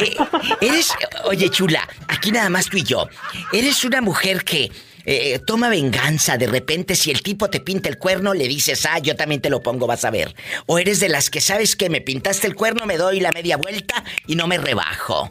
Eh, 0.00 0.16
eres, 0.60 0.92
oye 1.24 1.48
chula, 1.50 1.86
aquí 2.08 2.30
nada 2.32 2.48
más 2.50 2.66
tú 2.66 2.76
y 2.76 2.82
yo. 2.84 3.08
Eres 3.52 3.84
una 3.84 4.00
mujer 4.00 4.44
que 4.44 4.70
eh, 5.10 5.38
toma 5.38 5.70
venganza 5.70 6.36
de 6.36 6.46
repente 6.46 6.94
si 6.94 7.10
el 7.10 7.22
tipo 7.22 7.48
te 7.48 7.60
pinta 7.60 7.88
el 7.88 7.96
cuerno 7.96 8.34
le 8.34 8.46
dices, 8.46 8.84
ah, 8.84 8.98
yo 8.98 9.16
también 9.16 9.40
te 9.40 9.48
lo 9.48 9.62
pongo, 9.62 9.86
vas 9.86 10.04
a 10.04 10.10
ver. 10.10 10.34
O 10.66 10.78
eres 10.78 11.00
de 11.00 11.08
las 11.08 11.30
que 11.30 11.40
sabes 11.40 11.76
que 11.76 11.88
me 11.88 12.02
pintaste 12.02 12.46
el 12.46 12.54
cuerno, 12.54 12.84
me 12.84 12.98
doy 12.98 13.20
la 13.20 13.32
media 13.32 13.56
vuelta 13.56 14.04
y 14.26 14.36
no 14.36 14.46
me 14.46 14.58
rebajo. 14.58 15.30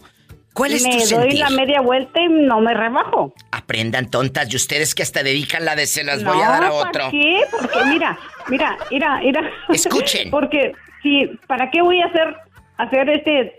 ¿Cuál 0.54 0.74
es 0.74 0.82
me 0.82 0.90
tu 0.90 0.98
doy 0.98 1.06
sentir? 1.06 1.40
la 1.40 1.52
media 1.52 1.82
vuelta 1.82 2.20
y 2.20 2.28
no 2.28 2.60
me 2.60 2.74
rebajo. 2.74 3.36
Aprendan 3.52 4.10
tontas 4.10 4.52
y 4.52 4.56
ustedes 4.56 4.96
que 4.96 5.04
hasta 5.04 5.22
dedican 5.22 5.64
la 5.64 5.76
de 5.76 5.86
se 5.86 6.04
las 6.04 6.24
no, 6.24 6.34
voy 6.34 6.42
a 6.42 6.50
dar 6.50 6.64
a 6.64 6.70
¿para 6.70 6.74
otro. 6.74 7.12
qué? 7.12 7.42
Porque 7.52 7.86
mira, 7.86 8.18
mira, 8.50 8.78
mira, 8.90 9.20
mira. 9.22 9.52
Escuchen. 9.70 10.30
Porque 10.32 10.72
si, 11.04 11.28
¿para 11.46 11.70
qué 11.70 11.84
voy 11.84 12.02
a 12.02 12.08
hacer 12.08 12.36
hacer 12.78 13.10
este 13.12 13.56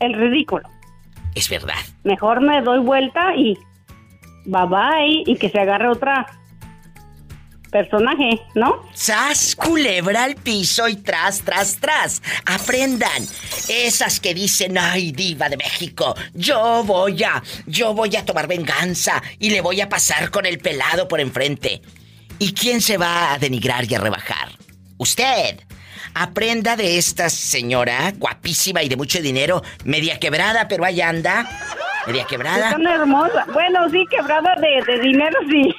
el 0.00 0.12
ridículo? 0.12 0.68
Es 1.34 1.48
verdad. 1.48 1.80
Mejor 2.02 2.42
me 2.42 2.60
doy 2.60 2.80
vuelta 2.80 3.34
y 3.34 3.56
bye 4.44 4.66
bye 4.66 5.22
y 5.26 5.36
que 5.36 5.48
se 5.48 5.58
agarre 5.58 5.88
otra 5.88 6.26
personaje, 7.74 8.40
¿no? 8.54 8.84
¡Sas, 8.94 9.56
culebra 9.56 10.22
al 10.22 10.36
piso 10.36 10.88
y 10.88 10.94
tras, 10.94 11.40
tras, 11.40 11.78
tras! 11.80 12.22
¡Aprendan! 12.46 13.26
Esas 13.68 14.20
que 14.20 14.32
dicen, 14.32 14.78
ay, 14.78 15.10
diva 15.10 15.48
de 15.48 15.56
México, 15.56 16.14
yo 16.34 16.84
voy 16.84 17.24
a, 17.24 17.42
yo 17.66 17.92
voy 17.92 18.14
a 18.14 18.24
tomar 18.24 18.46
venganza 18.46 19.20
y 19.40 19.50
le 19.50 19.60
voy 19.60 19.80
a 19.80 19.88
pasar 19.88 20.30
con 20.30 20.46
el 20.46 20.60
pelado 20.60 21.08
por 21.08 21.20
enfrente. 21.20 21.82
¿Y 22.38 22.52
quién 22.52 22.80
se 22.80 22.96
va 22.96 23.32
a 23.32 23.38
denigrar 23.40 23.90
y 23.90 23.94
a 23.96 23.98
rebajar? 23.98 24.50
Usted. 24.96 25.58
Aprenda 26.16 26.76
de 26.76 26.96
esta 26.96 27.28
señora 27.28 28.12
guapísima 28.16 28.84
y 28.84 28.88
de 28.88 28.96
mucho 28.96 29.20
dinero, 29.20 29.64
media 29.84 30.20
quebrada, 30.20 30.68
pero 30.68 30.84
ahí 30.84 31.00
anda. 31.00 31.44
Media 32.06 32.24
quebrada. 32.26 32.70
Están 32.70 32.86
hermosas. 32.86 33.46
Bueno, 33.52 33.88
sí, 33.90 34.04
quebrada 34.10 34.54
de, 34.56 34.92
de 34.92 35.00
dinero, 35.00 35.38
sí. 35.48 35.74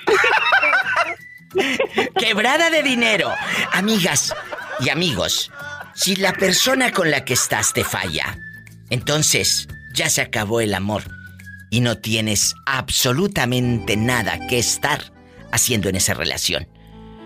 Quebrada 2.19 2.69
de 2.69 2.83
dinero. 2.83 3.31
Amigas 3.71 4.33
y 4.79 4.89
amigos, 4.89 5.51
si 5.93 6.15
la 6.15 6.33
persona 6.33 6.91
con 6.91 7.11
la 7.11 7.23
que 7.23 7.33
estás 7.33 7.73
te 7.73 7.83
falla, 7.83 8.37
entonces 8.89 9.67
ya 9.93 10.09
se 10.09 10.21
acabó 10.21 10.59
el 10.59 10.73
amor 10.73 11.03
y 11.69 11.81
no 11.81 11.97
tienes 11.97 12.55
absolutamente 12.65 13.95
nada 13.95 14.47
que 14.47 14.59
estar 14.59 15.13
haciendo 15.51 15.89
en 15.89 15.95
esa 15.95 16.13
relación. 16.13 16.67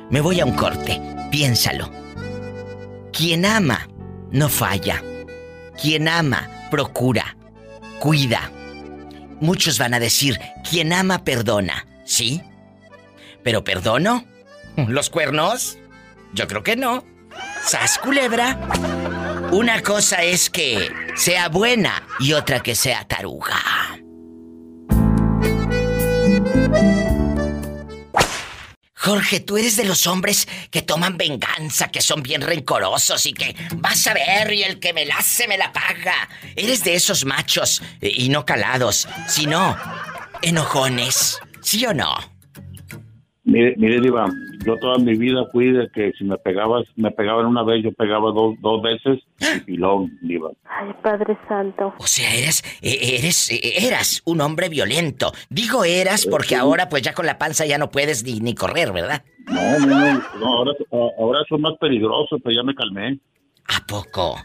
Me 0.10 0.22
voy 0.22 0.40
a 0.40 0.46
un 0.46 0.54
corte, 0.56 1.02
piénsalo. 1.32 1.92
Quien 3.12 3.46
ama 3.46 3.88
no 4.32 4.50
falla. 4.50 5.04
Quien 5.82 6.08
ama 6.08 6.48
procura, 6.70 7.36
cuida. 8.00 8.52
Muchos 9.42 9.78
van 9.80 9.94
a 9.94 10.00
decir, 10.00 10.40
quien 10.70 10.94
ama 10.94 11.24
perdona, 11.24 11.88
¿sí? 12.06 12.42
¿Pero 13.44 13.64
perdono? 13.64 14.26
¿Los 14.76 15.10
cuernos? 15.10 15.78
Yo 16.34 16.48
creo 16.48 16.64
que 16.64 16.76
no. 16.76 17.04
¿Sas 17.64 17.98
culebra? 17.98 18.60
Una 19.52 19.82
cosa 19.82 20.24
es 20.24 20.50
que 20.50 20.90
sea 21.16 21.50
buena 21.50 22.04
y 22.20 22.34
otra 22.34 22.62
que 22.62 22.76
sea 22.76 23.06
taruga. 23.06 23.58
Jorge, 29.10 29.40
tú 29.40 29.58
eres 29.58 29.76
de 29.76 29.86
los 29.86 30.06
hombres 30.06 30.48
que 30.70 30.84
toman 30.84 31.18
venganza, 31.18 31.88
que 31.88 32.00
son 32.00 32.22
bien 32.22 32.42
rencorosos 32.42 33.26
y 33.26 33.34
que 33.34 33.56
vas 33.78 34.06
a 34.06 34.14
ver 34.14 34.54
y 34.54 34.62
el 34.62 34.80
que 34.80 34.94
me 34.94 35.04
la 35.04 35.16
hace 35.16 35.48
me 35.48 35.58
la 35.58 35.74
paga. 35.74 36.30
Eres 36.56 36.84
de 36.84 36.94
esos 36.94 37.26
machos 37.26 37.82
eh, 38.02 38.12
y 38.16 38.30
no 38.30 38.46
calados, 38.46 39.08
sino 39.28 39.76
enojones. 40.44 41.40
¿Sí 41.60 41.84
o 41.88 41.94
no? 41.96 42.39
Mire, 43.50 43.74
mire, 43.78 44.00
Diva, 44.00 44.28
yo 44.64 44.78
toda 44.78 45.00
mi 45.00 45.16
vida 45.16 45.44
fui 45.52 45.72
de 45.72 45.90
que 45.90 46.12
si 46.14 46.24
me 46.24 46.38
pegabas, 46.38 46.86
me 46.96 47.10
pegaban 47.10 47.48
una 47.48 47.64
vez, 47.64 47.84
yo 47.84 47.92
pegaba 47.92 48.32
dos, 48.32 48.56
dos 48.62 48.82
veces 48.84 49.24
y 49.40 49.60
pilón, 49.62 50.12
Diva. 50.22 50.52
Ay, 50.66 50.94
Padre 51.02 51.36
Santo. 51.48 51.92
O 51.98 52.06
sea, 52.06 52.32
eres, 52.36 52.64
eh, 52.84 53.18
eres, 53.18 53.50
eh, 53.52 53.88
eras 53.88 54.22
un 54.26 54.42
hombre 54.42 54.70
violento. 54.70 55.32
Digo 55.50 55.84
eras 55.84 56.28
porque 56.30 56.56
ahora 56.56 56.90
pues 56.90 57.02
ya 57.02 57.14
con 57.16 57.26
la 57.26 57.40
panza 57.40 57.66
ya 57.66 57.80
no 57.80 57.90
puedes 57.90 58.24
ni, 58.24 58.40
ni 58.40 58.54
correr, 58.54 58.92
¿verdad? 58.92 59.24
No, 59.48 59.80
no, 59.80 59.88
no, 59.88 60.14
no, 60.40 60.46
ahora, 60.46 60.72
ahora 61.18 61.40
son 61.50 61.62
más 61.62 61.74
peligrosos, 61.80 62.40
pero 62.44 62.56
ya 62.56 62.64
me 62.64 62.76
calmé. 62.76 63.20
¿A 63.68 63.86
poco? 63.88 64.36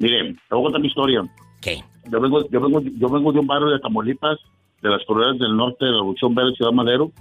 Mire, 0.00 0.32
te 0.32 0.54
voy 0.54 0.62
a 0.62 0.64
contar 0.64 0.80
mi 0.80 0.88
historia. 0.88 1.22
¿Qué? 1.60 1.84
Yo 2.10 2.20
vengo, 2.20 2.48
yo 2.50 2.60
vengo, 2.60 2.80
yo 2.82 3.08
vengo 3.08 3.32
de 3.32 3.38
un 3.38 3.46
barrio 3.46 3.68
de 3.68 3.78
Tamaulipas, 3.78 4.38
de 4.82 4.88
las 4.88 5.04
coronas 5.04 5.38
del 5.38 5.56
norte 5.56 5.84
de 5.84 5.92
la 5.92 5.98
Revolución 5.98 6.34
Verde, 6.34 6.56
Ciudad 6.56 6.72
Madero, 6.72 7.12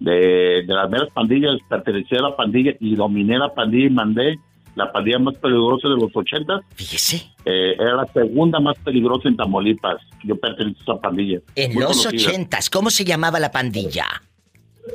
de, 0.00 0.64
de 0.66 0.74
las 0.74 0.90
meras 0.90 1.08
pandillas, 1.14 1.58
pertenecía 1.68 2.18
a 2.18 2.30
la 2.30 2.36
pandilla 2.36 2.72
y 2.80 2.94
dominé 2.96 3.38
la 3.38 3.52
pandilla 3.54 3.86
y 3.86 3.90
mandé 3.90 4.38
la 4.74 4.90
pandilla 4.92 5.18
más 5.20 5.34
peligrosa 5.36 5.88
de 5.88 5.94
los 5.96 6.10
80. 6.14 6.60
Fíjese. 6.74 7.30
era 7.44 7.94
la 7.94 8.06
segunda 8.12 8.58
más 8.60 8.76
peligrosa 8.78 9.28
en 9.28 9.36
Tamaulipas. 9.36 10.00
Yo 10.24 10.36
pertenecía 10.36 10.80
a 10.80 10.92
esa 10.94 11.00
pandilla. 11.00 11.38
En 11.54 11.78
los 11.78 12.04
ochentas, 12.06 12.68
¿cómo 12.70 12.90
se 12.90 13.04
llamaba 13.04 13.38
la 13.38 13.52
pandilla? 13.52 14.04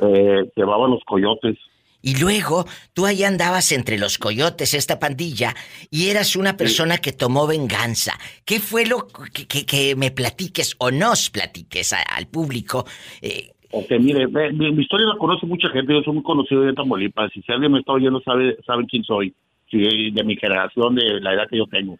Eh, 0.02 0.50
llevaban 0.54 0.90
los 0.90 1.02
coyotes. 1.04 1.56
Y 2.02 2.16
luego 2.18 2.66
tú 2.94 3.04
ahí 3.04 3.24
andabas 3.24 3.72
entre 3.72 3.98
los 3.98 4.16
coyotes, 4.16 4.72
esta 4.72 4.98
pandilla, 4.98 5.54
y 5.90 6.08
eras 6.08 6.34
una 6.34 6.56
persona 6.56 6.96
que 6.98 7.12
tomó 7.12 7.46
venganza. 7.46 8.18
¿Qué 8.46 8.58
fue 8.58 8.86
lo 8.86 9.06
que, 9.34 9.46
que- 9.46 9.66
que 9.66 9.96
me 9.96 10.10
platiques 10.10 10.76
o 10.78 10.90
nos 10.90 11.28
platiques 11.28 11.92
a- 11.92 12.00
al 12.00 12.26
público? 12.26 12.86
Eh, 13.20 13.50
Ok, 13.72 13.90
mire, 14.00 14.26
mi, 14.52 14.72
mi 14.72 14.82
historia 14.82 15.06
la 15.06 15.16
conoce 15.16 15.46
mucha 15.46 15.68
gente, 15.68 15.92
yo 15.92 16.02
soy 16.02 16.14
muy 16.14 16.22
conocido 16.22 16.68
en 16.68 16.74
Tamaulipas, 16.74 17.30
y 17.36 17.42
si 17.42 17.52
alguien 17.52 17.70
me 17.72 17.78
está 17.78 17.92
oyendo 17.92 18.20
sabe, 18.22 18.56
saben 18.66 18.86
quién 18.86 19.04
soy, 19.04 19.32
si 19.70 20.10
de 20.10 20.24
mi 20.24 20.36
generación, 20.36 20.94
de 20.96 21.20
la 21.20 21.34
edad 21.34 21.48
que 21.48 21.58
yo 21.58 21.66
tengo. 21.66 21.96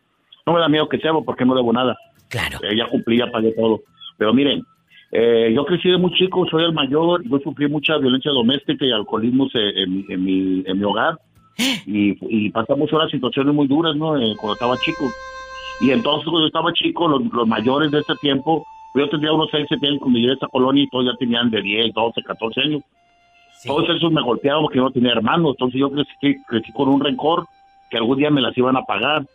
No 0.46 0.52
me 0.54 0.60
da 0.60 0.68
miedo 0.68 0.88
que 0.88 0.98
sea, 0.98 1.12
porque 1.24 1.44
no 1.44 1.54
debo 1.54 1.72
nada. 1.72 1.96
Claro. 2.28 2.58
ya 2.76 2.86
cumplí, 2.86 3.18
ya 3.18 3.26
pagué 3.30 3.52
todo. 3.52 3.80
Pero 4.18 4.32
miren, 4.34 4.62
eh, 5.12 5.52
yo 5.54 5.64
crecí 5.64 5.90
de 5.90 5.98
muy 5.98 6.12
chico, 6.14 6.46
soy 6.50 6.64
el 6.64 6.72
mayor, 6.72 7.22
yo 7.28 7.38
sufrí 7.40 7.68
mucha 7.68 7.98
violencia 7.98 8.30
doméstica 8.32 8.84
y 8.84 8.90
alcoholismo 8.92 9.46
eh, 9.54 9.72
en, 9.82 9.92
mi- 9.94 10.04
en, 10.08 10.24
mi, 10.24 10.62
en 10.66 10.78
mi 10.78 10.84
hogar, 10.84 11.18
y, 11.86 12.16
y 12.46 12.50
pasamos 12.50 12.92
unas 12.92 13.10
situaciones 13.10 13.54
muy 13.54 13.66
duras, 13.68 13.94
¿no? 13.94 14.16
Eh, 14.16 14.34
cuando 14.40 14.54
estaba 14.54 14.76
chico. 14.78 15.04
Y 15.80 15.90
entonces 15.92 16.24
cuando 16.24 16.40
yo 16.40 16.46
estaba 16.46 16.72
chico, 16.72 17.06
los, 17.06 17.22
los 17.32 17.46
mayores 17.46 17.90
de 17.90 18.00
ese 18.00 18.14
tiempo, 18.20 18.64
yo 18.94 19.08
tendría 19.08 19.32
unos 19.32 19.48
6, 19.50 19.66
7 19.68 19.86
años 19.86 20.00
cuando 20.00 20.18
llegué 20.18 20.32
a 20.32 20.34
esa 20.34 20.48
colonia 20.48 20.82
y 20.82 20.88
todos 20.88 21.06
ya 21.06 21.16
tenían 21.18 21.50
de 21.50 21.62
10, 21.62 21.92
12, 21.94 22.22
14 22.22 22.60
años. 22.60 22.82
Todos 23.64 23.88
esos 23.90 24.10
me 24.10 24.22
golpeaban 24.22 24.62
porque 24.62 24.78
yo 24.78 24.84
no 24.84 24.90
tenía 24.90 25.12
hermanos, 25.12 25.52
entonces 25.52 25.78
yo 25.78 25.90
crecí, 25.90 26.42
crecí 26.48 26.72
con 26.72 26.88
un 26.88 27.00
rencor 27.00 27.46
que 27.90 27.98
algún 27.98 28.18
día 28.18 28.30
me 28.30 28.40
las 28.40 28.56
iban 28.56 28.76
a 28.76 28.84
pagar. 28.84 29.26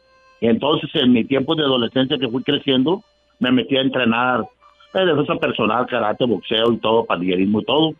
Y 0.41 0.47
entonces 0.47 0.89
en 0.95 1.13
mi 1.13 1.23
tiempo 1.23 1.55
de 1.55 1.63
adolescencia 1.63 2.17
que 2.17 2.27
fui 2.27 2.43
creciendo, 2.43 3.03
me 3.39 3.51
metí 3.51 3.77
a 3.77 3.81
entrenar 3.81 4.45
eh, 4.93 5.05
defensa 5.05 5.35
personal, 5.35 5.85
karate, 5.87 6.25
boxeo 6.25 6.73
y 6.73 6.77
todo, 6.77 7.05
pandillerismo 7.05 7.61
y 7.61 7.65
todo. 7.65 7.93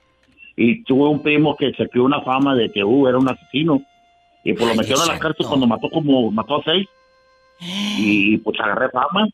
Y 0.58 0.84
tuve 0.84 1.10
un 1.10 1.22
primo 1.22 1.56
que 1.56 1.74
se 1.74 1.88
creó 1.90 2.06
una 2.06 2.22
fama 2.22 2.56
de 2.56 2.72
que 2.72 2.84
uh, 2.84 3.08
era 3.08 3.18
un 3.18 3.30
asesino. 3.30 3.82
Y 4.44 4.54
pues 4.54 4.68
lo 4.68 4.76
metieron 4.76 5.04
a 5.04 5.14
la 5.14 5.20
cárcel 5.20 5.46
cuando 5.48 5.68
mató 5.68 5.90
como, 5.90 6.32
mató 6.32 6.58
a 6.58 6.64
seis. 6.64 6.88
y 7.60 8.38
pues 8.40 8.60
agarré 8.60 8.90
fama 8.90 9.30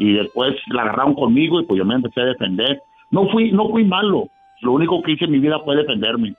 y 0.00 0.14
después 0.14 0.56
la 0.68 0.82
agarraron 0.82 1.14
conmigo 1.14 1.60
y 1.60 1.66
pues 1.66 1.76
yo 1.76 1.84
me 1.84 1.94
empecé 1.94 2.22
a 2.22 2.24
defender. 2.24 2.80
No 3.10 3.28
fui, 3.28 3.52
no 3.52 3.68
fui 3.68 3.84
malo, 3.84 4.28
lo 4.62 4.72
único 4.72 5.02
que 5.02 5.12
hice 5.12 5.26
en 5.26 5.32
mi 5.32 5.38
vida 5.38 5.58
fue 5.62 5.76
defenderme. 5.76 6.34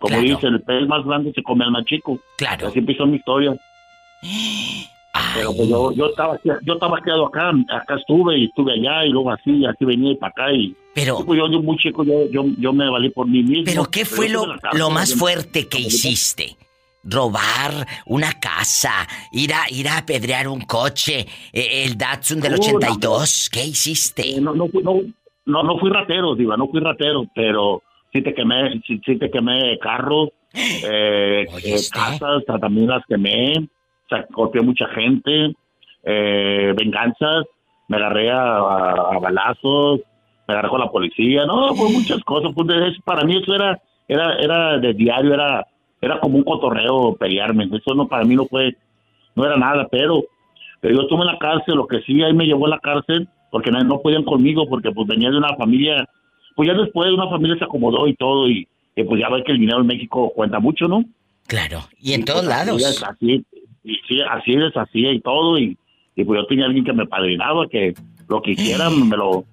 Como 0.00 0.18
dice, 0.18 0.48
el 0.48 0.60
pez 0.62 0.86
más 0.88 1.04
grande 1.04 1.32
se 1.32 1.42
come 1.44 1.64
al 1.64 1.70
más 1.70 1.84
chico. 1.84 2.18
Claro. 2.36 2.66
Así 2.66 2.80
empezó 2.80 3.06
mi 3.06 3.16
historia. 3.16 3.54
Pero 5.32 5.54
pues 5.54 5.68
yo, 5.68 5.92
yo 5.92 6.06
estaba 6.06 6.38
yo 6.42 6.74
estaba 6.74 7.00
quedado 7.00 7.26
acá, 7.26 7.52
acá 7.70 7.94
estuve 7.94 8.36
y 8.36 8.44
estuve 8.46 8.72
allá 8.72 9.04
y 9.04 9.10
luego 9.10 9.30
así, 9.30 9.64
así 9.64 9.84
venía 9.84 10.10
y 10.10 10.16
para 10.16 10.30
acá 10.30 10.52
y 10.52 10.74
pero 10.92 11.18
pues 11.24 11.38
yo, 11.38 11.48
yo 11.50 11.62
muy 11.62 11.76
chico 11.76 12.04
yo, 12.04 12.28
yo, 12.30 12.44
yo 12.58 12.72
me 12.72 12.88
valí 12.90 13.10
por 13.10 13.28
mí 13.28 13.42
mismo. 13.42 13.64
Pero 13.64 13.84
¿qué 13.84 14.04
fue 14.04 14.28
lo, 14.28 14.44
lo 14.72 14.90
más 14.90 15.14
fuerte 15.14 15.68
que 15.68 15.78
hiciste? 15.78 16.56
Robar 17.04 17.86
una 18.06 18.32
casa, 18.40 19.06
ir 19.32 19.52
a 19.52 19.68
ir 19.70 19.88
a 19.88 19.98
apedrear 19.98 20.48
un 20.48 20.62
coche, 20.62 21.26
eh, 21.52 21.84
el 21.84 21.96
Datsun 21.98 22.40
del 22.40 22.52
No, 22.52 22.58
82, 22.58 23.50
¿qué 23.52 23.64
hiciste? 23.64 24.40
No, 24.40 24.54
no, 24.54 24.68
fui- 24.68 24.82
no, 24.82 25.00
no, 25.46 25.62
no 25.62 25.78
fui 25.78 25.90
ratero, 25.90 26.34
diva, 26.34 26.56
no 26.56 26.66
fui 26.68 26.80
ratero, 26.80 27.26
pero 27.34 27.82
sí 28.12 28.22
te 28.22 28.34
quemé, 28.34 28.80
sí, 28.86 29.00
sí 29.04 29.18
te 29.18 29.30
quemé 29.30 29.78
carros, 29.80 30.30
eh, 30.54 31.46
eh, 31.62 31.80
casas, 31.92 32.42
también 32.60 32.86
las 32.88 33.02
quemé, 33.06 33.52
golpeé 34.30 34.62
mucha 34.62 34.86
gente, 34.88 35.52
eh, 36.04 36.72
venganzas, 36.76 37.44
me 37.88 37.96
agarré 37.96 38.30
a, 38.30 38.40
a- 38.40 39.14
a 39.14 39.18
balazos, 39.18 40.00
me 40.46 40.54
agarré 40.54 40.68
con 40.68 40.80
la 40.80 40.90
policía, 40.90 41.44
no, 41.46 41.74
fue 41.76 41.88
muchas 41.90 42.22
cosas, 42.24 42.50
pues, 42.54 42.68
es- 42.70 43.02
para 43.04 43.24
mí 43.24 43.36
eso 43.36 43.54
era, 43.54 43.78
era, 44.08 44.36
era 44.36 44.78
de 44.78 44.94
diario, 44.94 45.34
era, 45.34 45.66
era 46.04 46.20
como 46.20 46.38
un 46.38 46.44
cotorreo 46.44 47.16
pelearme, 47.16 47.64
eso 47.72 47.94
no, 47.94 48.06
para 48.08 48.24
mí 48.24 48.34
no 48.36 48.46
fue, 48.46 48.76
no 49.34 49.44
era 49.44 49.56
nada, 49.56 49.88
pero 49.90 50.24
pero 50.80 50.96
yo 50.96 51.02
estuve 51.02 51.20
en 51.22 51.28
la 51.28 51.38
cárcel, 51.38 51.76
lo 51.76 51.86
que 51.86 52.02
sí, 52.02 52.22
ahí 52.22 52.34
me 52.34 52.44
llevó 52.44 52.66
a 52.66 52.70
la 52.70 52.78
cárcel, 52.78 53.26
porque 53.50 53.70
no, 53.70 53.82
no 53.84 54.00
podían 54.02 54.22
conmigo, 54.24 54.68
porque 54.68 54.90
pues 54.92 55.08
venía 55.08 55.30
de 55.30 55.38
una 55.38 55.56
familia, 55.56 56.06
pues 56.54 56.68
ya 56.68 56.74
después 56.74 57.10
una 57.10 57.30
familia 57.30 57.56
se 57.56 57.64
acomodó 57.64 58.06
y 58.06 58.14
todo, 58.16 58.50
y, 58.50 58.68
y, 58.94 59.04
pues 59.04 59.18
ya 59.18 59.30
ves 59.30 59.44
que 59.46 59.52
el 59.52 59.60
dinero 59.60 59.80
en 59.80 59.86
México 59.86 60.30
cuenta 60.34 60.58
mucho, 60.58 60.86
¿no? 60.86 61.02
Claro, 61.46 61.88
y 61.98 62.12
en 62.12 62.20
Y, 62.20 62.24
todos 62.24 62.44
pues, 62.44 62.54
así 62.54 62.66
lados. 62.66 62.82
es, 62.82 63.02
Así, 63.02 63.44
y 63.82 63.94
sí, 64.06 64.20
así 64.30 64.56
deshacía 64.56 65.12
y 65.12 65.20
todo, 65.20 65.58
y, 65.58 65.78
y 66.16 66.24
pues 66.24 66.38
yo 66.40 66.46
tenía 66.46 66.66
alguien 66.66 66.84
que 66.84 66.92
me 66.92 67.06
padrinaba, 67.06 67.66
que 67.68 67.94
lo 68.28 68.42
que 68.42 68.50
hiciera 68.50 68.90
me 68.90 69.16
lo, 69.16 69.46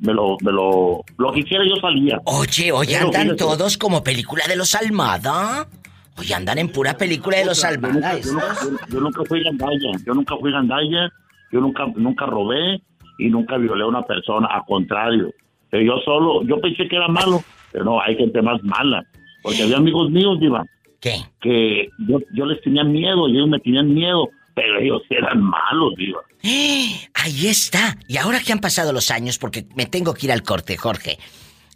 me 0.00 0.14
lo, 0.14 0.36
me 0.40 0.52
lo, 0.52 1.04
lo 1.18 1.32
que 1.32 1.40
hiciera 1.40 1.64
yo 1.66 1.76
salía. 1.76 2.18
Oye, 2.24 2.72
oye, 2.72 2.96
andan 2.96 3.36
todos 3.36 3.76
como 3.76 4.02
película 4.02 4.46
de 4.48 4.56
los 4.56 4.74
Almada. 4.74 5.68
Oye, 6.18 6.34
andan 6.34 6.58
en 6.58 6.68
pura 6.70 6.96
película 6.96 7.38
de 7.38 7.44
los 7.46 7.64
Almada. 7.64 8.18
yo 8.18 8.32
yo- 8.32 8.78
yo 8.88 9.00
nunca 9.00 9.22
fui 9.24 9.42
gandalla, 9.42 9.90
yo 10.04 10.14
nunca 10.14 10.36
fui 10.36 10.50
gandalla, 10.52 11.10
yo 11.52 11.60
nunca, 11.60 11.86
nunca 11.96 12.26
robé 12.26 12.80
y 13.18 13.28
nunca 13.28 13.56
violé 13.56 13.84
a 13.84 13.86
una 13.86 14.02
persona, 14.02 14.48
al 14.48 14.64
contrario. 14.66 15.32
Pero 15.70 15.84
yo 15.84 16.00
solo, 16.04 16.42
yo 16.44 16.60
pensé 16.60 16.88
que 16.88 16.96
era 16.96 17.08
malo, 17.08 17.42
pero 17.72 17.84
no, 17.84 18.00
hay 18.00 18.16
gente 18.16 18.40
más 18.42 18.62
mala. 18.62 19.04
Porque 19.42 19.62
había 19.62 19.76
amigos 19.76 20.10
míos, 20.10 20.38
Diva, 20.40 20.64
¿Qué? 21.00 21.16
que 21.40 21.88
yo, 22.08 22.18
yo 22.34 22.46
les 22.46 22.60
tenía 22.62 22.84
miedo, 22.84 23.28
y 23.28 23.36
ellos 23.36 23.48
me 23.48 23.60
tenían 23.60 23.92
miedo, 23.94 24.28
pero 24.54 24.78
ellos 24.80 25.02
eran 25.10 25.40
malos, 25.42 25.94
Diva. 25.96 26.20
Ahí 27.14 27.46
está. 27.46 27.96
Y 28.08 28.16
ahora 28.16 28.40
que 28.40 28.52
han 28.52 28.60
pasado 28.60 28.92
los 28.92 29.10
años, 29.10 29.38
porque 29.38 29.66
me 29.76 29.86
tengo 29.86 30.14
que 30.14 30.26
ir 30.26 30.32
al 30.32 30.42
corte, 30.42 30.76
Jorge. 30.76 31.18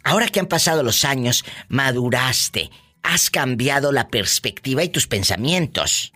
Ahora 0.03 0.27
que 0.27 0.39
han 0.41 0.47
pasado 0.47 0.83
los 0.83 1.05
años, 1.05 1.45
maduraste, 1.69 2.69
has 3.03 3.29
cambiado 3.29 3.91
la 3.91 4.07
perspectiva 4.07 4.83
y 4.83 4.89
tus 4.89 5.07
pensamientos. 5.07 6.11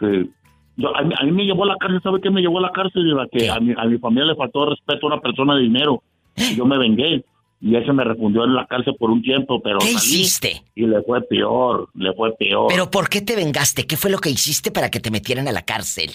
Sí. 0.00 0.30
Yo- 0.76 0.96
a, 0.96 1.02
mí, 1.02 1.12
a 1.18 1.24
mí 1.24 1.32
me 1.32 1.44
llevó 1.44 1.64
a 1.64 1.68
la 1.68 1.76
cárcel, 1.76 2.00
¿sabe 2.02 2.20
qué 2.20 2.30
me 2.30 2.40
llevó 2.40 2.58
a 2.58 2.62
la 2.62 2.72
cárcel? 2.72 3.04
Diva? 3.04 3.26
Que 3.30 3.50
a 3.50 3.58
mi, 3.60 3.74
a 3.76 3.84
mi 3.84 3.98
familia 3.98 4.26
le 4.26 4.36
faltó 4.36 4.66
respeto 4.70 5.06
a 5.06 5.12
una 5.14 5.20
persona 5.20 5.54
de 5.56 5.62
dinero. 5.62 6.02
Y 6.36 6.54
yo 6.56 6.64
me 6.64 6.78
vengué. 6.78 7.24
Y 7.60 7.74
ese 7.74 7.92
me 7.92 8.04
refundió 8.04 8.44
en 8.44 8.54
la 8.54 8.66
cárcel 8.66 8.94
por 8.96 9.10
un 9.10 9.20
tiempo, 9.20 9.60
pero 9.60 9.80
¿Qué 9.80 9.88
salí 9.88 10.20
hiciste? 10.20 10.62
Y 10.76 10.86
le 10.86 11.02
fue 11.02 11.20
peor, 11.22 11.88
le 11.94 12.12
fue 12.14 12.32
peor. 12.38 12.66
Pero 12.68 12.88
¿por 12.88 13.08
qué 13.08 13.20
te 13.20 13.34
vengaste? 13.34 13.84
¿Qué 13.84 13.96
fue 13.96 14.10
lo 14.12 14.18
que 14.18 14.30
hiciste 14.30 14.70
para 14.70 14.90
que 14.92 15.00
te 15.00 15.10
metieran 15.10 15.48
a 15.48 15.52
la 15.52 15.62
cárcel? 15.62 16.12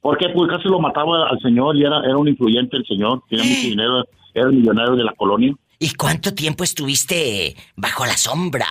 Porque 0.00 0.28
pues 0.28 0.48
casi 0.48 0.68
lo 0.68 0.78
mataba 0.78 1.28
al 1.28 1.40
señor 1.40 1.76
y 1.76 1.82
era, 1.82 1.98
era 2.04 2.16
un 2.16 2.28
influyente 2.28 2.76
el 2.76 2.86
señor, 2.86 3.22
tenía 3.28 3.44
mucho 3.44 3.66
dinero, 3.68 4.04
era 4.34 4.46
el 4.46 4.52
millonario 4.52 4.94
de 4.94 5.02
la 5.02 5.12
colonia. 5.14 5.52
¿Y 5.78 5.94
cuánto 5.94 6.34
tiempo 6.34 6.64
estuviste 6.64 7.54
bajo 7.76 8.06
la 8.06 8.16
sombra? 8.16 8.66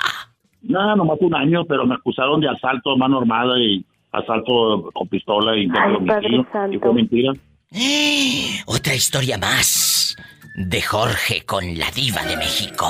Nada, 0.62 0.96
nomás 0.96 1.18
un 1.22 1.36
año, 1.36 1.66
pero 1.66 1.86
me 1.86 1.96
acusaron 1.96 2.42
de 2.42 2.50
asalto 2.50 2.92
a 2.92 2.98
mano 2.98 3.20
armada 3.20 3.60
y 3.60 3.86
asalto 4.12 4.90
con 4.94 5.08
pistola 5.08 5.56
y 5.56 5.68
Ay. 5.78 6.46
Y 6.72 6.78
fue 6.80 6.94
mentira. 6.94 7.34
Otra 8.66 8.96
historia 8.96 9.38
más 9.38 10.16
de 10.56 10.82
Jorge 10.82 11.46
con 11.46 11.78
la 11.78 11.92
diva 11.92 12.24
de 12.24 12.38
México. 12.38 12.88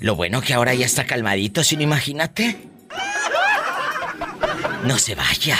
Lo 0.00 0.16
bueno 0.16 0.40
que 0.40 0.54
ahora 0.54 0.74
ya 0.74 0.86
está 0.86 1.04
calmadito, 1.06 1.62
si 1.62 1.76
no 1.76 1.82
imagínate. 1.82 2.56
No 4.84 4.98
se 4.98 5.14
vaya. 5.14 5.56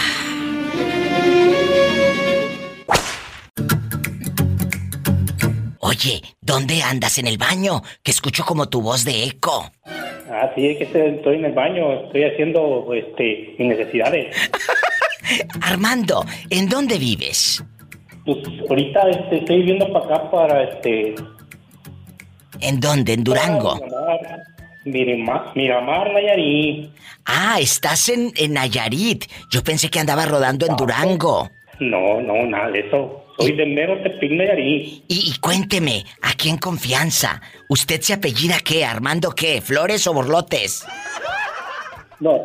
Oye, 5.94 6.22
¿dónde 6.40 6.82
andas 6.82 7.18
en 7.18 7.28
el 7.28 7.38
baño? 7.38 7.80
Que 8.02 8.10
escucho 8.10 8.44
como 8.44 8.68
tu 8.68 8.82
voz 8.82 9.04
de 9.04 9.22
eco. 9.26 9.70
Ah, 10.28 10.50
sí, 10.56 10.66
es 10.70 10.78
que 10.78 10.84
estoy- 10.84 11.36
en 11.36 11.44
el 11.44 11.52
baño, 11.52 11.92
estoy 12.06 12.24
haciendo 12.24 12.92
este, 12.92 13.54
mis 13.60 13.68
necesidades. 13.68 14.34
Armando, 15.62 16.24
¿en 16.50 16.68
dónde 16.68 16.98
vives? 16.98 17.62
Pues 18.26 18.38
ahorita 18.68 19.08
este, 19.10 19.36
estoy 19.36 19.58
viviendo 19.58 19.92
para 19.92 20.16
acá, 20.16 20.30
para 20.32 20.62
este. 20.64 21.14
¿En 22.60 22.80
dónde? 22.80 23.12
¿En 23.12 23.22
Durango? 23.22 23.76
Miramar, 23.76 24.42
Miramar, 24.84 25.52
Miramar 25.54 26.12
Nayarit. 26.12 26.90
Ah, 27.24 27.58
estás 27.60 28.08
en, 28.08 28.32
en 28.36 28.54
Nayarit. 28.54 29.26
Yo 29.50 29.62
pensé 29.62 29.88
que 29.90 30.00
andaba 30.00 30.26
rodando 30.26 30.66
en 30.66 30.74
Durango. 30.74 31.48
No, 31.78 32.20
no, 32.20 32.44
nada 32.46 32.70
de 32.70 32.80
eso. 32.80 33.23
Soy 33.38 33.52
de 33.52 33.66
mero 33.66 34.00
Tepic 34.02 34.32
Nayarit. 34.32 35.04
Y, 35.08 35.30
y 35.30 35.38
cuénteme, 35.40 36.04
aquí 36.22 36.48
en 36.48 36.58
confianza, 36.58 37.40
¿usted 37.68 38.00
se 38.00 38.14
apellida 38.14 38.58
qué? 38.64 38.84
¿Armando 38.84 39.30
qué? 39.30 39.60
¿Flores 39.60 40.06
o 40.06 40.14
borlotes? 40.14 40.84
No, 42.20 42.40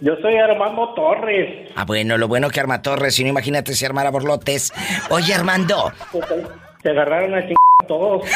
yo 0.00 0.16
soy 0.20 0.34
Armando 0.36 0.92
Torres. 0.94 1.70
Ah, 1.76 1.84
bueno, 1.84 2.18
lo 2.18 2.26
bueno 2.28 2.50
que 2.50 2.60
arma 2.60 2.82
Torres, 2.82 3.14
si 3.14 3.22
no 3.22 3.30
imagínate 3.30 3.74
si 3.74 3.84
armara 3.84 4.10
borlotes. 4.10 4.72
Oye, 5.10 5.32
Armando, 5.32 5.92
Se 6.82 6.90
agarraron 6.90 7.34
a 7.34 7.46
todos. 7.86 8.28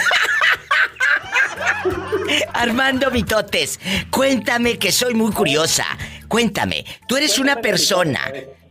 Armando 2.54 3.10
Mitotes, 3.10 3.80
cuéntame 4.10 4.78
que 4.78 4.92
soy 4.92 5.14
muy 5.14 5.32
curiosa. 5.32 5.84
Cuéntame, 6.28 6.84
tú 7.06 7.16
eres 7.16 7.38
una 7.38 7.56
persona, 7.56 8.20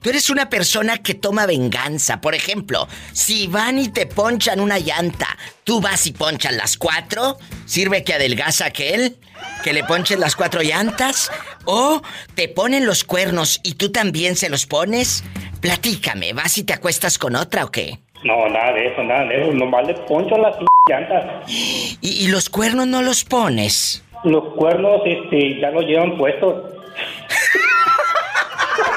tú 0.02 0.10
eres 0.10 0.30
una 0.30 0.50
persona 0.50 0.98
que 0.98 1.14
toma 1.14 1.46
venganza. 1.46 2.22
Por 2.22 2.36
ejemplo, 2.36 2.88
si 3.14 3.48
van 3.48 3.80
y 3.80 3.90
te 3.90 4.06
ponchan 4.06 4.60
una 4.60 4.80
llanta, 4.80 5.28
tú 5.64 5.82
vas 5.82 6.08
y 6.08 6.12
ponchan 6.12 6.58
las 6.58 6.78
cuatro, 6.78 7.38
sirve 7.66 8.04
que 8.04 8.14
adelgaza 8.14 8.66
aquel, 8.66 9.18
que 9.64 9.74
le 9.74 9.84
ponchen 9.84 10.20
las 10.20 10.36
cuatro 10.36 10.62
llantas, 10.62 11.32
o 11.66 12.02
te 12.36 12.48
ponen 12.48 12.86
los 12.86 13.04
cuernos 13.04 13.60
y 13.64 13.74
tú 13.74 13.92
también 13.92 14.36
se 14.36 14.50
los 14.50 14.66
pones. 14.66 15.24
Platícame, 15.62 16.34
¿vas 16.34 16.58
y 16.58 16.64
te 16.64 16.74
acuestas 16.74 17.18
con 17.18 17.36
otra 17.36 17.66
o 17.66 17.72
qué? 17.72 18.00
No, 18.24 18.48
nada 18.50 18.74
de 18.74 18.88
eso, 18.88 19.04
nada 19.04 19.26
de 19.26 19.42
eso. 19.42 19.52
Nomás 19.54 19.88
le 19.88 19.94
poncho 19.94 20.38
las 20.38 20.56
llantas. 20.90 21.44
¿Y, 21.48 21.98
y 22.02 22.28
los 22.28 22.50
cuernos 22.50 22.88
no 22.88 23.02
los 23.02 23.24
pones? 23.24 24.04
Los 24.24 24.56
cuernos 24.56 25.02
este, 25.06 25.60
ya 25.60 25.70
los 25.72 25.86
llevan 25.86 26.18
puestos. 26.18 26.74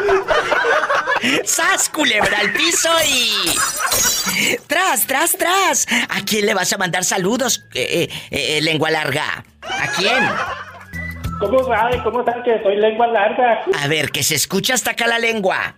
¡Sas, 1.45 1.89
culebra 1.89 2.39
al 2.39 2.53
piso 2.53 2.89
y... 3.07 4.57
¡Tras, 4.67 5.07
tras, 5.07 5.33
tras! 5.33 5.87
¿A 6.09 6.25
quién 6.25 6.47
le 6.47 6.55
vas 6.55 6.73
a 6.73 6.79
mandar 6.79 7.05
saludos, 7.05 7.65
eh, 7.75 8.09
eh, 8.31 8.59
eh, 8.59 8.61
lengua 8.63 8.91
larga? 8.91 9.45
¿A 9.63 9.89
quién? 9.97 10.25
¿Cómo 11.41 11.65
sabe? 11.65 12.03
¿Cómo 12.03 12.25
sabe 12.25 12.43
que 12.43 12.63
soy 12.63 12.77
lengua 12.77 13.07
larga? 13.07 13.63
A 13.83 13.87
ver, 13.89 14.11
que 14.11 14.23
se 14.23 14.35
escucha 14.35 14.75
hasta 14.75 14.93
acá 14.93 15.07
la 15.07 15.19
lengua. 15.19 15.75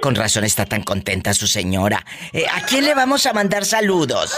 Con 0.00 0.14
razón 0.14 0.44
está 0.44 0.64
tan 0.64 0.82
contenta 0.82 1.34
su 1.34 1.46
señora. 1.46 2.04
Eh, 2.32 2.46
¿A 2.50 2.62
quién 2.62 2.84
le 2.84 2.94
vamos 2.94 3.26
a 3.26 3.32
mandar 3.32 3.64
saludos? 3.64 4.36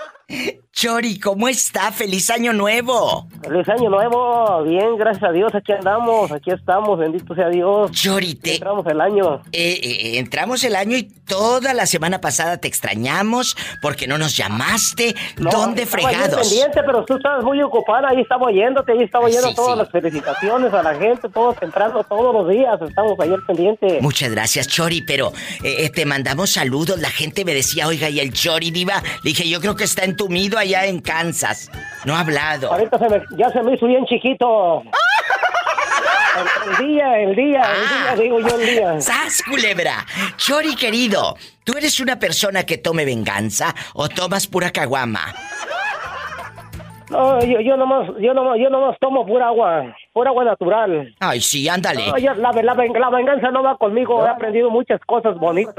Chori, 0.77 1.19
¿cómo 1.19 1.47
está? 1.47 1.91
¡Feliz 1.91 2.29
año 2.29 2.53
nuevo! 2.53 3.27
Feliz 3.41 3.67
año 3.67 3.89
nuevo, 3.89 4.61
bien, 4.61 4.95
gracias 4.95 5.23
a 5.23 5.31
Dios, 5.31 5.55
aquí 5.55 5.71
andamos, 5.71 6.31
aquí 6.31 6.51
estamos, 6.51 6.99
bendito 6.99 7.33
sea 7.33 7.49
Dios. 7.49 7.89
Chori, 7.93 8.35
te... 8.35 8.53
Entramos 8.53 8.85
el 8.85 9.01
año. 9.01 9.41
Eh, 9.53 9.79
eh, 9.81 10.19
entramos 10.19 10.63
el 10.63 10.75
año 10.75 10.95
y 10.95 11.09
toda 11.25 11.73
la 11.73 11.87
semana 11.87 12.21
pasada 12.21 12.57
te 12.57 12.67
extrañamos 12.67 13.57
porque 13.81 14.05
no 14.05 14.19
nos 14.19 14.37
llamaste. 14.37 15.15
¿Dónde 15.37 15.81
Estaba 15.81 16.09
bien 16.09 16.19
fregados? 16.21 16.47
pendiente, 16.47 16.83
pero 16.85 17.03
tú 17.05 17.17
estabas 17.17 17.43
muy 17.43 17.59
ocupada, 17.63 18.09
ahí 18.09 18.21
estaba 18.21 18.45
oyéndote, 18.45 18.91
ahí 18.91 19.01
estaba 19.01 19.25
oyendo 19.25 19.49
Sí, 19.49 19.55
todas 19.55 19.73
sí. 19.73 19.79
las 19.79 19.89
felicitaciones 19.89 20.71
a 20.75 20.83
la 20.83 20.93
gente, 20.93 21.27
todos 21.29 21.55
entrando 21.59 22.03
todos 22.03 22.31
los 22.35 22.49
días, 22.49 22.79
estamos 22.87 23.19
ahí 23.19 23.33
al 23.33 23.43
pendiente. 23.47 23.97
Muchas 23.99 24.29
gracias, 24.29 24.67
Chori, 24.67 25.01
pero 25.01 25.33
eh, 25.63 25.85
eh, 25.85 25.89
te 25.89 26.05
mandamos 26.05 26.51
saludos. 26.51 26.99
La 26.99 27.09
gente 27.09 27.43
me 27.45 27.55
decía, 27.55 27.87
oiga, 27.87 28.11
¿y 28.11 28.19
el 28.19 28.31
Chori, 28.31 28.69
Diva? 28.69 29.01
Le 29.23 29.31
dije, 29.31 29.49
yo 29.49 29.59
creo 29.59 29.75
que 29.75 29.83
está 29.83 30.03
entumido 30.03 30.59
allá 30.67 30.85
en 30.85 30.99
Kansas. 30.99 31.71
No 32.05 32.15
ha 32.15 32.21
hablado. 32.21 32.71
Ahorita 32.71 32.97
se 32.99 33.09
me, 33.09 33.21
ya 33.37 33.49
se 33.49 33.63
me 33.63 33.73
hizo 33.73 33.87
bien 33.87 34.05
chiquito. 34.05 34.83
El, 34.83 36.71
el 36.81 36.87
día, 36.87 37.19
el 37.19 37.35
día, 37.35 37.61
el 37.61 38.15
día, 38.17 38.23
digo 38.23 38.39
yo 38.41 38.59
el 38.59 38.67
día. 38.67 39.01
¡Sas, 39.01 39.41
culebra! 39.43 40.05
Chori, 40.35 40.75
querido, 40.75 41.35
¿tú 41.63 41.77
eres 41.77 41.99
una 41.99 42.19
persona 42.19 42.65
que 42.65 42.77
tome 42.77 43.05
venganza 43.05 43.73
o 43.93 44.09
tomas 44.09 44.47
pura 44.47 44.71
caguama? 44.71 45.33
No, 47.09 47.41
yo, 47.43 47.61
yo 47.61 47.77
nomás, 47.77 48.09
yo 48.19 48.33
nomás, 48.33 48.59
yo 48.59 48.69
nomás 48.69 48.97
tomo 48.99 49.25
pura 49.25 49.47
agua, 49.47 49.95
pura 50.17 50.31
agua 50.31 50.45
natural. 50.45 51.13
Ay, 51.19 51.41
sí, 51.41 51.69
ándale. 51.69 52.07
No, 52.07 52.17
yo- 52.17 52.33
la, 52.33 52.51
la, 52.51 52.73
la 52.73 53.09
venganza 53.11 53.51
no 53.51 53.61
va 53.61 53.77
conmigo. 53.77 54.25
He 54.25 54.29
aprendido 54.29 54.71
muchas 54.71 54.99
cosas 55.05 55.37
bonitas 55.37 55.75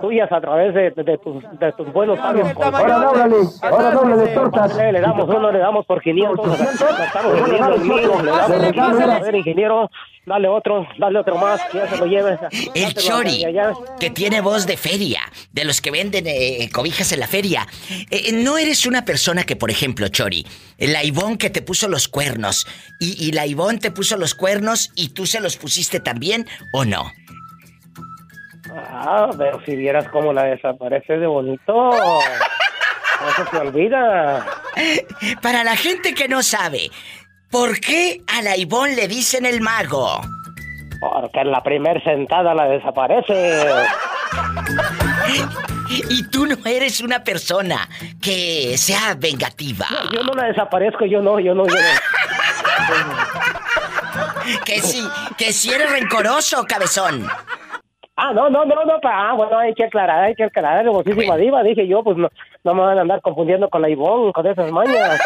tuyas 0.00 0.30
a 0.30 0.40
través 0.40 0.72
de, 0.74 0.90
de 1.02 1.18
tus, 1.18 1.42
de 1.58 1.72
tus 1.72 1.92
buenos 1.92 2.16
sabios. 2.20 2.48
Ahora 2.56 2.98
dóblale, 2.98 3.36
ahora 3.62 3.90
doble 3.90 4.16
de 4.16 4.28
tortas. 4.28 4.76
Le, 4.76 4.92
le 4.92 5.00
damos 5.00 5.28
uno, 5.28 5.50
le 5.50 5.58
damos 5.58 5.84
por 5.86 6.00
500. 6.00 6.58
Le 6.58 6.64
estamos 7.04 7.32
vendiendo 7.34 8.22
le 8.22 8.30
damos 8.30 8.50
Dale, 8.60 8.72
dale. 8.72 9.12
A 9.12 9.18
ver, 9.18 9.34
ingeniero, 9.34 9.90
dale 10.24 10.46
otro, 10.46 10.86
dale 10.98 11.18
otro 11.18 11.36
más, 11.36 11.60
que 11.72 11.78
ya 11.78 11.88
se 11.88 11.96
lo 11.96 12.06
lleve. 12.06 12.38
El 12.74 12.94
Chori, 12.94 13.44
que 13.98 14.10
tiene 14.10 14.40
voz 14.40 14.66
de 14.68 14.76
feria, 14.76 15.22
de 15.50 15.64
los 15.64 15.80
que 15.80 15.90
venden 15.90 16.26
eh, 16.28 16.68
cobijas 16.72 17.10
en 17.12 17.18
la 17.18 17.26
feria. 17.26 17.66
Eh, 18.10 18.30
no 18.32 18.56
eres 18.56 18.86
una 18.86 19.04
persona 19.04 19.42
que, 19.42 19.56
por 19.56 19.70
ejemplo, 19.72 20.06
Chori, 20.08 20.46
la 20.78 21.02
Ivonne 21.02 21.38
que 21.38 21.50
te 21.50 21.60
puso 21.62 21.88
los 21.88 22.06
cuernos, 22.06 22.66
y, 23.00 23.26
y 23.26 23.32
la 23.32 23.46
Ivonne 23.46 23.78
te 23.80 23.90
puso 23.90 24.16
los 24.16 24.34
cuernos 24.34 24.92
y 24.94 25.08
tú 25.08 25.26
se 25.26 25.40
los 25.40 25.56
pusiste 25.56 25.98
también, 25.98 26.46
¿o 26.72 26.84
no? 26.84 27.10
Ah, 28.72 29.30
pero 29.36 29.60
si 29.64 29.74
vieras 29.74 30.08
cómo 30.08 30.32
la 30.32 30.44
desaparece 30.44 31.18
de 31.18 31.26
bonito. 31.26 31.74
No 31.74 33.50
se 33.50 33.56
olvida. 33.56 34.46
Para 35.42 35.64
la 35.64 35.76
gente 35.76 36.14
que 36.14 36.28
no 36.28 36.42
sabe, 36.42 36.90
¿por 37.50 37.80
qué 37.80 38.22
a 38.26 38.42
la 38.42 38.56
Ivonne 38.56 38.94
le 38.94 39.08
dicen 39.08 39.44
el 39.44 39.60
mago? 39.60 40.20
Porque 41.00 41.40
en 41.40 41.50
la 41.50 41.62
primer 41.62 42.02
sentada 42.04 42.54
la 42.54 42.66
desaparece. 42.66 43.66
Y 46.08 46.22
tú 46.28 46.46
no 46.46 46.56
eres 46.64 47.00
una 47.00 47.24
persona 47.24 47.88
que 48.22 48.78
sea 48.78 49.16
vengativa. 49.18 49.88
Yo 50.12 50.22
no 50.22 50.34
la 50.34 50.44
desaparezco, 50.44 51.04
yo 51.04 51.20
no, 51.20 51.40
yo 51.40 51.52
no, 51.52 51.66
yo 51.66 51.74
no. 51.74 51.80
Que 54.64 54.80
sí, 54.80 55.02
que 55.38 55.52
si 55.52 55.70
eres 55.72 55.90
rencoroso, 55.90 56.64
cabezón. 56.66 57.26
Ah, 58.16 58.32
no, 58.34 58.50
no, 58.50 58.64
no, 58.66 58.74
no, 58.84 59.00
pa- 59.00 59.30
ah, 59.30 59.32
bueno, 59.34 59.58
hay 59.58 59.72
que 59.74 59.84
aclarar, 59.84 60.24
hay 60.24 60.34
que 60.34 60.44
aclarar, 60.44 60.84
hermosísima 60.84 61.36
diva, 61.36 61.62
dije 61.62 61.86
yo, 61.88 62.02
pues 62.04 62.18
no, 62.18 62.28
no 62.64 62.74
me 62.74 62.82
van 62.82 62.98
a 62.98 63.00
andar 63.00 63.20
confundiendo 63.22 63.68
con 63.70 63.80
la 63.80 63.88
Ivonne, 63.88 64.32
con 64.32 64.46
esas 64.46 64.70
mañas. 64.70 65.18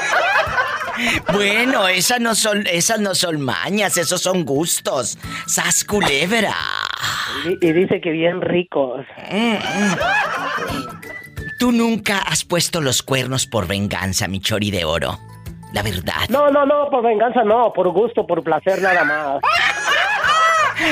Bueno, 1.32 1.88
esas 1.88 2.20
no 2.20 2.36
son, 2.36 2.64
esas 2.68 3.00
no 3.00 3.16
son 3.16 3.40
mañas, 3.40 3.96
esos 3.96 4.20
son 4.22 4.44
gustos. 4.44 5.18
Sas 5.48 5.84
culebra. 5.84 6.54
Y, 7.46 7.66
y 7.66 7.72
dice 7.72 8.00
que 8.00 8.10
bien 8.12 8.40
ricos. 8.40 9.04
Mm, 9.28 9.54
mm. 9.54 9.96
Tú 11.58 11.72
nunca 11.72 12.18
has 12.18 12.44
puesto 12.44 12.80
los 12.80 13.02
cuernos 13.02 13.46
por 13.46 13.66
venganza, 13.66 14.28
mi 14.28 14.38
chori 14.40 14.70
de 14.70 14.84
oro. 14.84 15.18
La 15.74 15.82
verdad. 15.82 16.28
No, 16.28 16.50
no, 16.50 16.64
no, 16.64 16.88
por 16.88 17.02
venganza 17.02 17.42
no, 17.42 17.72
por 17.72 17.88
gusto, 17.88 18.24
por 18.24 18.44
placer 18.44 18.80
nada 18.80 19.02
más. 19.02 19.42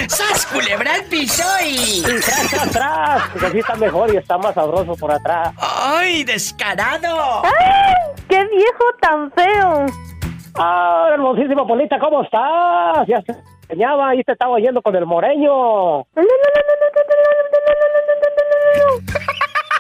¡Sas 0.08 0.44
culebra 0.46 0.94
al 0.94 1.04
piso 1.04 1.44
y... 1.64 2.02
Tras, 2.02 2.50
tras, 2.50 2.70
tras, 2.70 3.28
porque 3.30 3.46
así 3.46 3.58
está 3.60 3.76
mejor 3.76 4.12
y 4.12 4.16
está 4.16 4.38
más 4.38 4.54
sabroso 4.54 4.96
por 4.96 5.12
atrás. 5.12 5.54
¡Ay, 5.56 6.24
descarado! 6.24 7.44
¡Ay! 7.44 7.94
¡Qué 8.28 8.44
viejo 8.44 8.84
tan 9.00 9.30
feo! 9.30 9.86
Ah, 10.56 11.10
hermosísima 11.12 11.64
Polita, 11.64 12.00
¿cómo 12.00 12.24
estás? 12.24 13.06
Ya 13.06 13.22
te 13.22 13.36
enseñaba, 13.68 14.08
ahí 14.08 14.24
te 14.24 14.32
estaba 14.32 14.54
oyendo 14.54 14.82
con 14.82 14.96
el 14.96 15.06
moreño. 15.06 16.04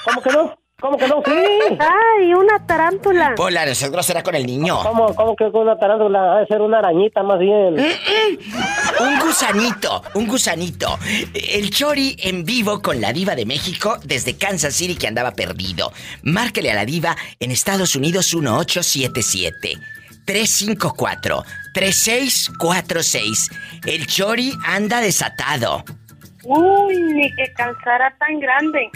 ¿Cómo 0.04 0.22
que 0.22 0.30
no? 0.30 0.61
¿Cómo 0.82 0.96
que 0.98 1.06
no? 1.06 1.22
Sí. 1.24 1.78
¡Ay, 1.78 2.34
una 2.34 2.58
tarántula! 2.66 3.36
Pola, 3.36 3.64
no 3.64 3.72
seas 3.72 3.92
grosera 3.92 4.24
con 4.24 4.34
el 4.34 4.44
niño. 4.44 4.80
¿Cómo, 4.82 5.14
cómo 5.14 5.36
que 5.36 5.48
con 5.52 5.62
una 5.62 5.78
tarántula? 5.78 6.34
Ha 6.34 6.40
de 6.40 6.46
ser 6.48 6.60
una 6.60 6.80
arañita 6.80 7.22
más 7.22 7.38
bien. 7.38 7.76
Un 9.00 9.20
gusanito, 9.20 10.02
un 10.14 10.26
gusanito. 10.26 10.98
El 11.34 11.70
Chori 11.70 12.16
en 12.18 12.44
vivo 12.44 12.82
con 12.82 13.00
la 13.00 13.12
diva 13.12 13.36
de 13.36 13.46
México 13.46 13.96
desde 14.04 14.36
Kansas 14.36 14.74
City 14.74 14.96
que 14.96 15.06
andaba 15.06 15.30
perdido. 15.30 15.92
Márquele 16.24 16.72
a 16.72 16.74
la 16.74 16.84
diva 16.84 17.16
en 17.38 17.52
Estados 17.52 17.94
Unidos 17.94 18.34
1877 18.34 19.78
354 20.26 21.44
3646. 21.74 23.50
El 23.86 24.08
Chori 24.08 24.52
anda 24.66 25.00
desatado. 25.00 25.84
Uy, 26.44 27.00
ni 27.00 27.32
que 27.36 27.52
cansara 27.52 28.12
tan 28.18 28.40
grande. 28.40 28.90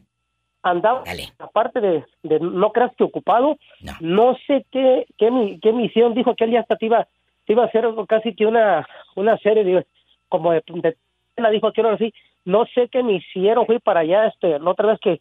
Andaba, 0.62 1.02
aparte 1.40 1.80
de, 1.80 2.04
de 2.22 2.38
no 2.38 2.70
creas 2.70 2.92
que 2.96 3.02
ocupado, 3.02 3.56
no, 3.98 4.36
sé 4.46 4.64
qué, 4.70 5.06
qué, 5.18 5.58
qué 5.60 5.72
misión 5.72 6.14
dijo 6.14 6.36
que 6.36 6.44
él 6.44 6.52
ya 6.52 6.60
hasta 6.60 6.76
te 6.76 6.86
iba, 6.86 7.08
te 7.46 7.54
iba 7.54 7.64
a 7.64 7.66
hacer 7.66 7.84
casi 8.06 8.36
que 8.36 8.46
una, 8.46 8.86
una 9.16 9.38
serie 9.38 9.64
de, 9.64 9.86
como 10.28 10.52
de, 10.52 10.62
de- 10.68 10.96
la 11.36 11.50
dijo 11.50 11.72
que 11.72 11.80
ahora 11.80 11.98
sí, 11.98 12.12
no 12.44 12.64
sé 12.74 12.88
qué 12.92 13.02
me 13.02 13.14
hicieron, 13.14 13.66
fui 13.66 13.80
para 13.80 14.00
allá, 14.00 14.26
este, 14.26 14.58
la 14.60 14.70
otra 14.70 14.86
vez 14.88 15.00
que 15.00 15.20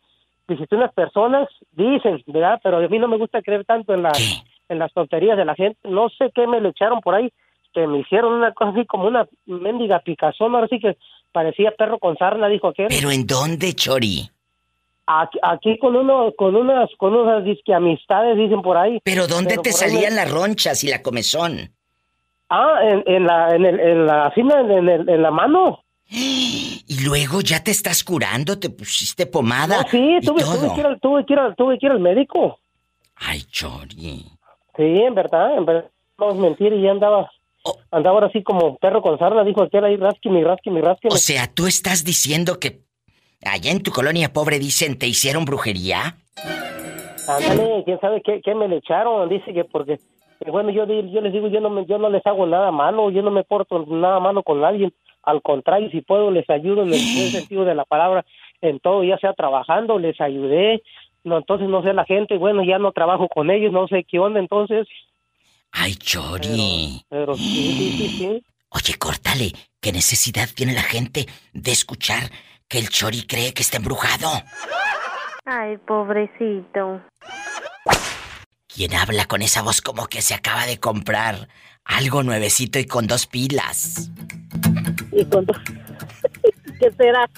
visité 0.49 0.75
unas 0.75 0.93
personas, 0.93 1.47
dicen, 1.71 2.21
¿verdad? 2.27 2.59
Pero 2.61 2.77
a 2.77 2.87
mí 2.87 2.99
no 2.99 3.07
me 3.07 3.17
gusta 3.17 3.41
creer 3.41 3.63
tanto 3.63 3.93
en 3.93 4.03
las, 4.03 4.19
en 4.67 4.79
las 4.79 4.91
tonterías 4.91 5.37
de 5.37 5.45
la 5.45 5.55
gente, 5.55 5.79
no 5.87 6.09
sé 6.09 6.31
qué 6.35 6.45
me 6.47 6.59
le 6.59 6.69
echaron 6.69 6.99
por 6.99 7.15
ahí, 7.15 7.31
que 7.73 7.87
me 7.87 7.99
hicieron 7.99 8.33
una 8.33 8.51
cosa 8.53 8.71
así 8.71 8.85
como 8.85 9.07
una 9.07 9.27
mendiga 9.45 9.99
picazón, 9.99 10.53
ahora 10.55 10.67
sí 10.67 10.79
que 10.79 10.97
parecía 11.31 11.71
perro 11.71 11.99
con 11.99 12.17
sarna, 12.17 12.47
dijo 12.49 12.67
aquel. 12.67 12.87
¿Pero 12.89 13.11
en 13.11 13.25
dónde, 13.25 13.73
Chori? 13.73 14.29
Aquí, 15.11 15.39
aquí 15.41 15.77
con 15.79 15.95
uno, 15.95 16.31
con 16.37 16.55
unas, 16.55 16.89
con 16.97 17.15
unas 17.15 17.43
disque 17.43 17.73
amistades 17.73 18.37
dicen 18.37 18.61
por 18.61 18.77
ahí. 18.77 18.99
¿Pero 19.03 19.27
dónde 19.27 19.57
te 19.57 19.69
ahí 19.69 19.73
salían 19.73 20.15
las 20.15 20.29
ronchas 20.31 20.83
y 20.83 20.89
la 20.89 21.01
comezón? 21.01 21.71
Ah, 22.49 22.79
en, 22.83 23.03
en 23.05 23.25
la, 23.25 23.55
en 23.55 23.65
el, 23.65 23.79
en 23.79 24.05
la, 24.07 24.33
en 24.35 24.89
el- 24.89 25.09
en 25.09 25.21
la 25.21 25.31
mano. 25.31 25.83
Y 26.11 27.03
luego 27.05 27.41
ya 27.41 27.63
te 27.63 27.71
estás 27.71 28.03
curando, 28.03 28.57
te 28.57 28.69
pusiste 28.69 29.25
pomada. 29.27 29.83
No, 29.83 29.89
sí, 29.89 30.19
tuve, 30.25 30.43
que 30.73 30.79
ir 30.79 30.85
al, 30.87 30.99
tuve 30.99 31.25
que 31.25 31.33
ir 31.33 31.39
al, 31.39 31.55
tuve 31.55 31.79
que 31.79 31.85
ir 31.85 31.91
al 31.91 31.99
médico. 31.99 32.59
Ay, 33.15 33.43
Chori. 33.43 34.25
Sí, 34.75 34.83
en 34.83 35.13
verdad, 35.13 35.57
en 35.57 35.65
verdad, 35.65 35.89
no 36.17 36.31
es 36.31 36.37
mentir 36.37 36.73
y 36.73 36.81
ya 36.81 36.91
andaba, 36.91 37.29
Oh. 37.63 37.77
andaba 37.91 38.15
ahora 38.15 38.27
así 38.27 38.41
como 38.41 38.77
perro 38.77 39.01
con 39.01 39.19
sarna, 39.19 39.43
dijo 39.43 39.63
aquel 39.63 39.83
ahí, 39.83 39.97
rasquime, 39.97 40.43
rasquime, 40.43 40.81
rasquime. 40.81 41.13
O 41.13 41.17
sea, 41.17 41.47
tú 41.53 41.67
estás 41.67 42.05
diciendo 42.05 42.57
que 42.59 42.83
allá 43.43 43.71
en 43.71 43.83
tu 43.83 43.91
colonia 43.91 44.31
pobre 44.31 44.59
dicen 44.59 44.97
te 44.97 45.07
hicieron 45.07 45.43
brujería. 45.45 46.17
Ándale, 47.27 47.83
quién 47.83 47.99
sabe 47.99 48.21
qué, 48.23 48.41
qué 48.43 48.55
me 48.55 48.67
le 48.67 48.77
echaron, 48.77 49.27
dice 49.29 49.53
que 49.53 49.65
porque, 49.65 49.99
que 50.39 50.49
bueno, 50.49 50.71
yo 50.71 50.85
les 50.85 51.33
digo, 51.33 51.47
yo 51.49 51.59
no, 51.59 51.69
me, 51.69 51.85
yo 51.85 51.97
no 51.97 52.09
les 52.09 52.25
hago 52.25 52.47
nada 52.47 52.71
malo, 52.71 53.11
yo 53.11 53.21
no 53.21 53.29
me 53.29 53.43
porto 53.43 53.85
nada 53.87 54.19
malo 54.19 54.41
con 54.41 54.61
nadie, 54.61 54.91
al 55.29 55.41
contrario, 55.41 55.89
si 55.91 56.01
puedo 56.01 56.31
les 56.31 56.49
ayudo 56.49 56.83
en 56.83 56.93
el 56.93 56.99
buen 57.15 57.31
sentido 57.31 57.65
de 57.65 57.75
la 57.75 57.85
palabra, 57.85 58.25
en 58.61 58.79
todo, 58.79 59.03
ya 59.03 59.17
sea 59.17 59.33
trabajando, 59.33 59.99
les 59.99 60.19
ayudé, 60.19 60.81
no, 61.23 61.37
entonces 61.37 61.67
no 61.69 61.83
sé 61.83 61.93
la 61.93 62.05
gente, 62.05 62.37
bueno, 62.37 62.63
ya 62.63 62.79
no 62.79 62.91
trabajo 62.91 63.27
con 63.27 63.49
ellos, 63.51 63.71
no 63.71 63.87
sé 63.87 64.03
qué 64.03 64.19
onda, 64.19 64.39
entonces, 64.39 64.87
Ay, 65.71 65.95
Chori. 65.95 67.05
pero 67.09 67.35
sí, 67.35 67.43
sí, 67.43 67.91
sí, 67.97 68.09
sí. 68.17 68.43
Oye, 68.69 68.97
córtale. 68.99 69.51
¿Qué 69.81 69.91
necesidad 69.91 70.47
tiene 70.53 70.73
la 70.73 70.83
gente 70.83 71.25
de 71.53 71.71
escuchar 71.71 72.23
que 72.67 72.79
el 72.79 72.89
Chori 72.89 73.23
cree 73.25 73.53
que 73.53 73.61
está 73.61 73.77
embrujado? 73.77 74.29
Ay, 75.45 75.77
pobrecito. 75.77 77.01
¿Quién 78.67 78.93
habla 78.93 79.25
con 79.25 79.41
esa 79.41 79.63
voz 79.63 79.81
como 79.81 80.05
que 80.07 80.21
se 80.21 80.35
acaba 80.35 80.65
de 80.65 80.79
comprar 80.79 81.47
algo 81.89 82.23
nuevecito 82.23 82.79
y 82.79 82.85
con 82.85 83.07
dos 83.07 83.27
pilas? 83.27 84.09
Y 85.11 85.25
con 85.25 85.45
dos... 85.45 85.57
¿Qué 86.79 86.91
será? 86.97 87.29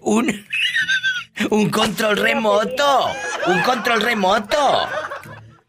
Un... 0.00 0.44
Un 1.50 1.68
control 1.70 2.16
remoto. 2.16 3.08
Un 3.46 3.60
control 3.60 4.00
remoto. 4.00 4.88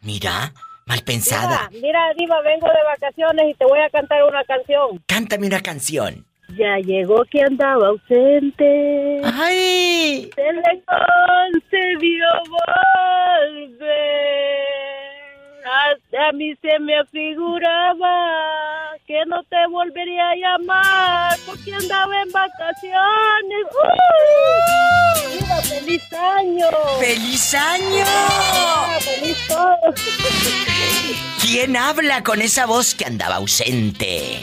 Mira, 0.02 0.54
mal 0.86 1.02
pensada. 1.04 1.68
Mira, 1.72 1.82
mira, 1.82 2.00
Diva, 2.18 2.42
vengo 2.42 2.68
de 2.68 2.84
vacaciones 2.88 3.48
y 3.50 3.54
te 3.56 3.66
voy 3.66 3.80
a 3.80 3.90
cantar 3.90 4.24
una 4.24 4.44
canción. 4.46 5.04
Cántame 5.08 5.48
una 5.48 5.60
canción. 5.60 6.26
Ya 6.58 6.78
llegó 6.78 7.26
que 7.30 7.42
andaba 7.42 7.88
ausente. 7.88 9.22
¡Ay! 9.26 10.30
Se 10.34 10.54
le 10.54 10.84
concedió 10.86 12.26
volver. 13.78 14.77
A, 15.68 16.28
a 16.30 16.32
mí 16.32 16.56
se 16.62 16.80
me 16.80 16.98
afiguraba 16.98 18.96
que 19.06 19.26
no 19.28 19.44
te 19.44 19.68
volvería 19.70 20.30
a 20.30 20.36
llamar 20.36 21.38
porque 21.46 21.74
andaba 21.74 22.22
en 22.22 22.32
vacaciones. 22.32 23.66
¡Uy! 23.84 25.40
Diva, 25.40 25.62
¡Feliz 25.62 26.14
año! 26.14 26.68
¡Feliz 27.00 27.54
año! 27.54 28.06
Ah, 28.08 28.98
¡Feliz 29.02 29.48
todo! 29.48 29.94
¿Quién 31.42 31.76
habla 31.76 32.24
con 32.24 32.42
esa 32.42 32.66
voz 32.66 32.96
que 32.96 33.06
andaba 33.06 33.36
ausente? 33.36 34.40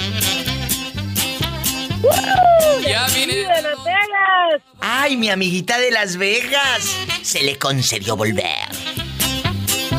¡Ya 2.87 3.07
vine! 3.15 3.35
¡De 3.35 3.63
Las 3.63 3.85
Vegas! 3.85 4.63
¡Ay, 4.81 5.17
mi 5.17 5.31
amiguita 5.31 5.79
de 5.79 5.91
Las 5.91 6.17
Vegas! 6.19 6.97
Se 7.23 7.43
le 7.43 7.59
concedió 7.59 8.15
volver. 8.17 9.04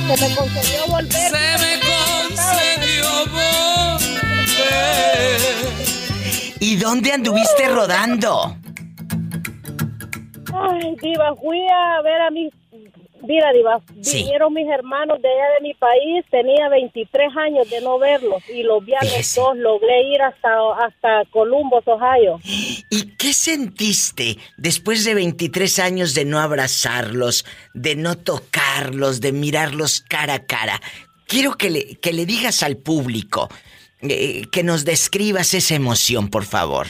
Se 0.06 0.30
me 0.30 0.36
concedió 0.36 0.86
volver. 0.88 1.12
Se 1.12 1.30
me 1.32 1.80
concedió 1.82 3.06
volver. 3.32 4.00
¿Y 6.60 6.76
dónde 6.76 7.12
anduviste 7.12 7.68
rodando? 7.70 8.56
Ay, 10.54 10.96
Diva, 11.02 11.36
fui 11.36 11.60
a 11.68 12.02
ver 12.04 12.22
a 12.22 12.30
mis... 12.30 12.54
Mira, 13.28 13.52
Diva, 13.54 13.82
Sí. 14.02 14.18
vinieron 14.18 14.54
mis 14.54 14.68
hermanos 14.70 15.22
de 15.22 15.28
allá 15.28 15.54
de 15.58 15.62
mi 15.62 15.74
país, 15.74 16.24
tenía 16.30 16.70
23 16.70 17.36
años 17.36 17.70
de 17.70 17.82
no 17.82 17.98
verlos 18.00 18.48
y 18.50 18.64
los 18.64 18.86
vi 18.86 18.94
a 18.94 19.04
los 19.04 19.36
dos, 19.36 19.58
logré 19.58 20.04
ir 20.04 20.22
hasta, 20.22 20.50
hasta 20.86 21.26
Columbus, 21.32 21.84
Ohio. 21.88 22.40
¿Y 22.90 23.16
qué 23.18 23.34
sentiste 23.34 24.38
después 24.58 25.04
de 25.06 25.16
23 25.16 25.80
años 25.80 26.14
de 26.14 26.26
no 26.26 26.40
abrazarlos, 26.40 27.46
de 27.74 27.96
no 27.96 28.16
tocarlos, 28.18 29.22
de 29.22 29.32
mirarlos 29.32 30.02
cara 30.02 30.36
a 30.36 30.46
cara? 30.46 30.80
Quiero 31.28 31.54
que 31.54 31.70
le, 31.72 31.96
que 31.96 32.14
le 32.14 32.26
digas 32.26 32.62
al 32.62 32.78
público, 32.78 33.50
eh, 34.02 34.44
que 34.52 34.62
nos 34.64 34.86
describas 34.86 35.54
esa 35.56 35.74
emoción, 35.76 36.30
por 36.30 36.44
favor. 36.46 36.86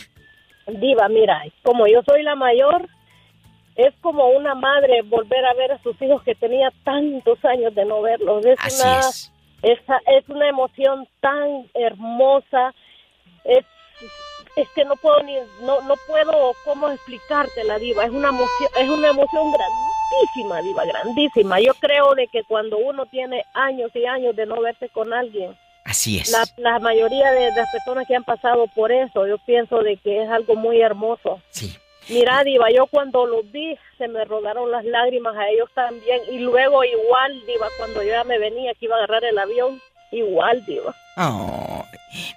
Diva, 0.67 1.07
mira, 1.09 1.41
como 1.63 1.85
yo 1.87 2.01
soy 2.07 2.23
la 2.23 2.35
mayor, 2.35 2.89
es 3.75 3.93
como 4.01 4.27
una 4.29 4.55
madre 4.55 5.01
volver 5.03 5.45
a 5.45 5.53
ver 5.53 5.71
a 5.73 5.81
sus 5.83 6.01
hijos 6.01 6.23
que 6.23 6.35
tenía 6.35 6.71
tantos 6.83 7.43
años 7.45 7.73
de 7.75 7.85
no 7.85 8.01
verlos. 8.01 8.45
Es 8.45 8.57
Así 8.59 8.81
una, 8.81 8.99
es. 8.99 9.31
esa- 9.61 10.01
es 10.07 10.27
una 10.29 10.47
emoción 10.49 11.07
tan 11.19 11.69
hermosa. 11.73 12.73
Es, 13.43 13.65
es 14.55 14.69
que 14.69 14.85
no 14.85 14.95
puedo 14.95 15.21
ni, 15.23 15.35
no, 15.63 15.81
no 15.81 15.95
puedo 16.07 16.53
cómo 16.63 16.89
explicarte 16.89 17.63
la 17.65 17.77
diva. 17.77 18.05
Es 18.05 18.11
una 18.11 18.29
emoción, 18.29 18.69
es 18.79 18.89
una 18.89 19.09
emoción 19.09 19.51
grandísima, 19.51 20.61
diva, 20.61 20.85
grandísima. 20.85 21.59
Yo 21.59 21.73
creo 21.79 22.15
de 22.15 22.27
que 22.27 22.43
cuando 22.43 22.77
uno 22.77 23.05
tiene 23.07 23.43
años 23.53 23.91
y 23.95 24.05
años 24.05 24.35
de 24.35 24.45
no 24.45 24.61
verse 24.61 24.87
con 24.89 25.13
alguien, 25.13 25.55
Así 25.83 26.17
es. 26.19 26.31
la, 26.31 26.45
la 26.71 26.79
mayoría 26.79 27.31
de, 27.33 27.51
de 27.51 27.55
las 27.61 27.71
personas 27.71 28.07
que 28.07 28.15
han 28.15 28.23
pasado 28.23 28.65
por 28.73 28.91
eso, 28.91 29.27
yo 29.27 29.37
pienso 29.45 29.81
de 29.83 29.97
que 29.97 30.23
es 30.23 30.29
algo 30.29 30.55
muy 30.55 30.81
hermoso. 30.81 31.41
Sí. 31.49 31.75
Mira, 32.09 32.43
Diva, 32.43 32.69
yo 32.69 32.85
cuando 32.87 33.25
los 33.25 33.51
vi, 33.51 33.77
se 33.97 34.07
me 34.07 34.23
rodaron 34.25 34.69
las 34.71 34.85
lágrimas 34.85 35.35
a 35.35 35.49
ellos 35.49 35.69
también. 35.73 36.21
Y 36.31 36.39
luego 36.39 36.83
igual, 36.83 37.45
Diva, 37.47 37.67
cuando 37.77 38.03
yo 38.03 38.09
ya 38.09 38.23
me 38.23 38.37
venía 38.39 38.73
que 38.73 38.85
iba 38.85 38.95
a 38.95 38.99
agarrar 38.99 39.23
el 39.25 39.37
avión, 39.37 39.81
igual, 40.11 40.63
Diva. 40.65 40.93
Oh, 41.17 41.83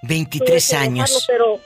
Tuve 0.01 0.09
23 0.09 0.69
que 0.71 0.77
años. 0.77 0.95
dejarlo, 1.11 1.19
pero 1.27 1.59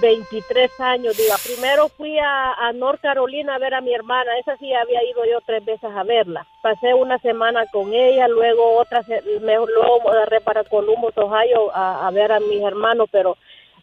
23 0.00 0.70
años, 0.80 1.16
Diva. 1.16 1.36
Primero 1.42 1.88
fui 1.88 2.18
a, 2.18 2.52
a 2.52 2.72
North 2.74 3.00
Carolina 3.00 3.54
a 3.54 3.58
ver 3.58 3.74
a 3.74 3.80
mi 3.80 3.94
hermana. 3.94 4.38
Esa 4.38 4.56
sí 4.58 4.72
había 4.74 5.02
ido 5.04 5.24
yo 5.24 5.40
tres 5.46 5.64
veces 5.64 5.90
a 5.90 6.02
verla. 6.04 6.46
Pasé 6.62 6.92
una 6.92 7.18
semana 7.18 7.64
con 7.72 7.92
ella, 7.94 8.28
luego 8.28 8.76
otra, 8.76 9.02
se- 9.04 9.22
me, 9.40 9.54
luego 9.56 10.10
agarré 10.10 10.40
para 10.42 10.62
Columbus, 10.64 11.16
Ohio, 11.16 11.74
a, 11.74 12.06
a 12.06 12.10
ver 12.10 12.32
a 12.32 12.38
mis 12.40 12.62
hermanos, 12.62 13.08
pero 13.10 13.36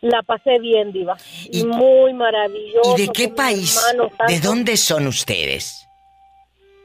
la 0.05 0.21
pasé 0.23 0.59
bien, 0.59 0.91
Diva. 0.91 1.17
Muy 1.65 2.13
maravilloso. 2.13 2.95
¿Y 2.97 3.01
de 3.05 3.07
qué 3.11 3.29
país? 3.29 3.79
¿De 4.27 4.39
dónde 4.39 4.77
son 4.77 5.07
ustedes? 5.07 5.87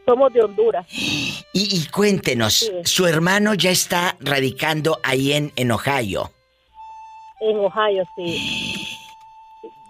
Somos 0.07 0.33
de 0.33 0.43
Honduras. 0.43 0.87
Y, 0.91 1.37
y 1.53 1.87
cuéntenos, 1.89 2.55
Sí. 2.55 2.71
su 2.85 3.07
hermano 3.07 3.55
ya 3.55 3.71
está 3.71 4.17
radicando 4.21 4.99
ahí 5.05 5.33
en, 5.33 5.53
en 5.57 5.71
Ohio. 5.71 6.31
En 7.41 7.59
Ohio, 7.59 8.05
sí. 8.17 8.87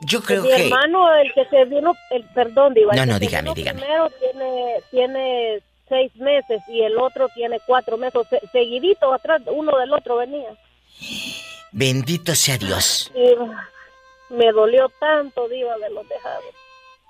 Yo 0.02 0.22
creo 0.22 0.42
mi 0.42 0.48
que... 0.48 0.64
hermano, 0.66 1.14
el 1.14 1.32
que 1.32 1.44
se 1.46 1.64
vino, 1.66 1.94
el 2.10 2.24
perdón, 2.34 2.74
Diva. 2.74 2.92
el 2.92 2.98
No, 2.98 3.06
no, 3.06 3.18
dígame, 3.18 3.52
dígame. 3.54 3.80
Primero 3.80 4.10
tiene, 4.18 4.74
tiene 4.90 5.60
seis 5.88 6.14
meses 6.16 6.62
y 6.68 6.82
el 6.82 6.98
otro 6.98 7.28
tiene 7.34 7.58
cuatro 7.66 7.96
meses. 7.96 8.22
Se- 8.28 8.40
seguidito 8.50 9.12
atrás, 9.12 9.40
uno 9.46 9.76
del 9.78 9.92
otro 9.92 10.16
venía. 10.16 10.50
Bendito 11.72 12.34
sea 12.34 12.58
Dios. 12.58 13.10
Y 13.14 14.34
me 14.34 14.52
dolió 14.52 14.88
tanto, 15.00 15.48
Diva, 15.48 15.76
de 15.78 15.90
los 15.90 16.08
dejados. 16.08 16.44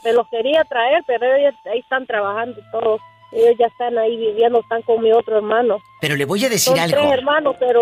Me 0.04 0.12
los 0.12 0.26
quería 0.30 0.64
traer, 0.64 1.02
pero 1.06 1.26
ellos 1.34 1.54
ahí 1.72 1.80
están 1.80 2.06
trabajando 2.06 2.58
todos. 2.72 3.00
Ellos 3.32 3.54
ya 3.58 3.66
están 3.66 3.96
ahí 3.98 4.16
viviendo, 4.16 4.60
están 4.60 4.82
con 4.82 5.02
mi 5.02 5.12
otro 5.12 5.36
hermano. 5.36 5.78
Pero 6.00 6.16
le 6.16 6.24
voy 6.24 6.44
a 6.44 6.48
decir 6.48 6.72
Son 6.72 6.78
algo. 6.78 6.96
tres 6.98 7.12
hermanos, 7.12 7.56
pero... 7.60 7.80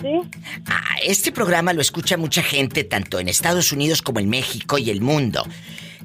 ¿Sí? 0.00 0.20
Ah, 0.66 0.96
Este 1.02 1.32
programa 1.32 1.72
lo 1.72 1.80
escucha 1.80 2.16
mucha 2.16 2.42
gente, 2.42 2.84
tanto 2.84 3.18
en 3.18 3.28
Estados 3.28 3.72
Unidos 3.72 4.02
como 4.02 4.20
en 4.20 4.28
México 4.28 4.78
y 4.78 4.90
el 4.90 5.00
mundo. 5.00 5.42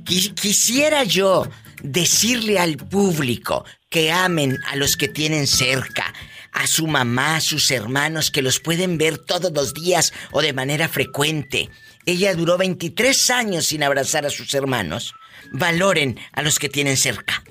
Qui- 0.03 0.33
quisiera 0.33 1.03
yo 1.03 1.45
decirle 1.83 2.57
al 2.57 2.77
público 2.77 3.63
que 3.89 4.11
amen 4.11 4.57
a 4.71 4.75
los 4.75 4.97
que 4.97 5.07
tienen 5.07 5.45
cerca, 5.45 6.11
a 6.55 6.67
su 6.67 6.87
mamá, 6.87 7.35
a 7.35 7.41
sus 7.41 7.69
hermanos, 7.69 8.31
que 8.31 8.41
los 8.41 8.61
pueden 8.61 8.97
ver 8.97 9.17
todos 9.17 9.51
los 9.51 9.73
días 9.73 10.13
o 10.31 10.41
de 10.41 10.53
manera 10.53 10.87
frecuente. 10.87 11.69
Ella 12.05 12.33
duró 12.33 12.57
23 12.57 13.29
años 13.31 13.65
sin 13.65 13.83
abrazar 13.83 14.25
a 14.25 14.29
sus 14.29 14.53
hermanos. 14.53 15.13
Valoren 15.51 16.17
a 16.31 16.41
los 16.41 16.57
que 16.57 16.69
tienen 16.69 16.95
cerca. 16.95 17.43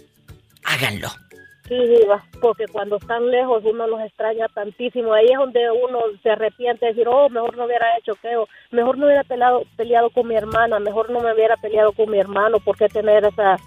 Háganlo. 0.65 1.11
Sí, 1.69 1.77
Diva, 1.77 2.25
porque 2.41 2.67
cuando 2.67 2.97
están 2.97 3.31
lejos 3.31 3.63
uno 3.65 3.87
los 3.87 4.01
extraña 4.01 4.49
tantísimo. 4.49 5.13
Ahí 5.13 5.27
es 5.27 5.39
donde 5.39 5.71
uno 5.71 6.01
se 6.23 6.31
arrepiente 6.31 6.87
de 6.87 6.93
decir, 6.93 7.09
oh, 7.09 7.29
mejor 7.29 7.57
no 7.57 7.67
hubiera 7.67 7.87
hecho 7.99 8.15
que, 8.17 8.37
o 8.37 8.49
mejor 8.71 8.97
no 8.97 9.07
hubiera 9.07 9.25
peleado, 9.25 9.65
peleado 9.77 10.11
con 10.11 10.29
mi 10.29 10.35
hermana, 10.35 10.79
mejor 10.79 11.11
no 11.11 11.21
me 11.21 11.33
hubiera 11.33 11.57
peleado 11.59 11.93
con 11.93 12.11
mi 12.11 12.19
hermano. 12.19 12.59
¿Por 12.59 12.77
qué 12.77 12.89
tener 12.89 13.25
esa 13.27 13.59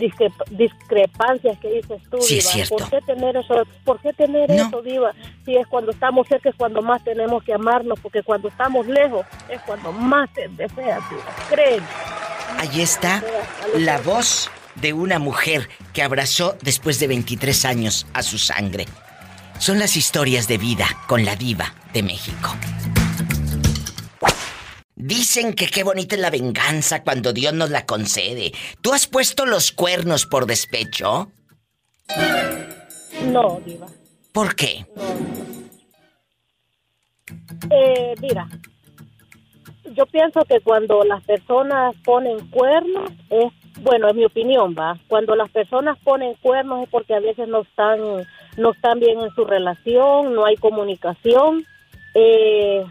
discrep- 0.00 0.48
discrepancias 0.50 1.58
que 1.60 1.68
dices 1.70 2.02
tú, 2.10 2.18
Sí, 2.20 2.38
es 2.38 2.44
Diva? 2.44 2.52
cierto. 2.66 2.76
¿Por 2.76 2.90
qué 2.90 3.00
tener 3.02 3.36
eso? 3.36 3.54
¿Por 3.84 4.00
qué 4.00 4.12
tener 4.14 4.50
eso, 4.50 4.82
Diva? 4.82 5.12
Si 5.44 5.54
es 5.56 5.66
cuando 5.68 5.92
estamos 5.92 6.26
cerca 6.26 6.48
es 6.48 6.56
cuando 6.56 6.82
más 6.82 7.04
tenemos 7.04 7.44
que 7.44 7.52
amarnos, 7.54 7.98
porque 8.00 8.22
cuando 8.22 8.48
estamos 8.48 8.86
lejos 8.86 9.24
es 9.48 9.60
cuando 9.62 9.92
más 9.92 10.32
te 10.32 10.48
deseas, 10.48 11.00
Diva. 11.10 11.22
Créeme. 11.50 11.86
Ahí 12.58 12.80
está 12.80 13.22
la 13.76 13.98
voz 13.98 14.50
de 14.74 14.92
una 14.92 15.18
mujer 15.18 15.68
que 15.92 16.02
abrazó 16.02 16.56
después 16.62 16.98
de 16.98 17.06
23 17.06 17.64
años 17.64 18.06
a 18.14 18.22
su 18.22 18.38
sangre. 18.38 18.86
Son 19.58 19.78
las 19.78 19.96
historias 19.96 20.48
de 20.48 20.56
vida 20.58 20.86
con 21.06 21.24
la 21.24 21.36
diva 21.36 21.74
de 21.92 22.02
México. 22.02 22.50
Dicen 25.02 25.54
que 25.54 25.66
qué 25.66 25.82
bonita 25.82 26.14
es 26.14 26.20
la 26.20 26.28
venganza 26.28 27.02
cuando 27.02 27.32
Dios 27.32 27.54
nos 27.54 27.70
la 27.70 27.86
concede. 27.86 28.52
¿Tú 28.82 28.92
has 28.92 29.06
puesto 29.06 29.46
los 29.46 29.72
cuernos 29.72 30.26
por 30.26 30.44
despecho? 30.44 31.32
No, 33.24 33.60
Diva. 33.64 33.86
¿Por 34.32 34.54
qué? 34.54 34.86
Eh, 37.70 38.14
mira, 38.20 38.46
yo 39.94 40.04
pienso 40.06 40.44
que 40.44 40.60
cuando 40.60 41.02
las 41.04 41.24
personas 41.24 41.94
ponen 42.04 42.46
cuernos 42.48 43.10
es, 43.30 43.52
bueno, 43.80 44.10
en 44.10 44.16
mi 44.16 44.24
opinión, 44.26 44.74
va, 44.78 44.98
cuando 45.08 45.34
las 45.34 45.50
personas 45.50 45.98
ponen 46.04 46.34
cuernos 46.42 46.82
es 46.82 46.90
porque 46.90 47.14
a 47.14 47.20
veces 47.20 47.48
no 47.48 47.62
están, 47.62 48.00
no 48.58 48.72
están 48.72 49.00
bien 49.00 49.18
en 49.20 49.30
su 49.30 49.46
relación, 49.46 50.34
no 50.34 50.44
hay 50.44 50.56
comunicación, 50.56 51.64
eh, 52.14 52.84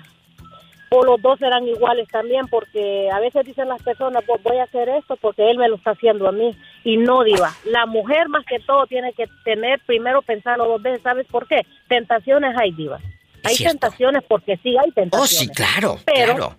o 0.91 1.03
los 1.03 1.22
dos 1.22 1.38
serán 1.40 1.68
iguales 1.68 2.07
también, 2.07 2.48
porque 2.48 3.10
a 3.11 3.20
veces 3.20 3.45
dicen 3.45 3.68
las 3.70 3.82
personas, 3.84 4.24
pues 4.26 4.41
voy 4.44 4.57
a 4.57 4.64
hacer 4.64 4.90
esto 4.90 5.16
porque 5.18 5.49
él 5.52 5.57
me 5.57 5.68
lo 5.70 5.76
está 5.76 5.91
haciendo 5.91 6.28
a 6.28 6.32
mí, 6.32 6.57
y 6.84 6.98
no 6.98 7.24
diva. 7.24 7.52
La 7.66 7.86
mujer 7.86 8.28
más 8.30 8.45
que 8.45 8.60
todo 8.60 8.88
tiene 8.88 9.14
que 9.14 9.26
tener, 9.44 9.80
primero 9.86 10.22
pensarlo 10.22 10.66
dos 10.68 10.82
veces, 10.82 11.02
¿sabes 11.03 11.28
por 11.28 11.48
qué? 11.48 11.66
Tentaciones 11.88 12.56
hay, 12.60 12.72
diva. 12.72 12.99
Hay 13.44 13.56
Cierto. 13.56 13.78
tentaciones 13.80 14.24
porque 14.28 14.57
sí 14.64 14.78
hay 14.78 14.90
Oh, 14.90 14.94
tentaciones. 14.94 15.30
sí, 15.38 15.48
claro, 15.49 15.98
Pero- 16.06 16.36
claro. 16.36 16.56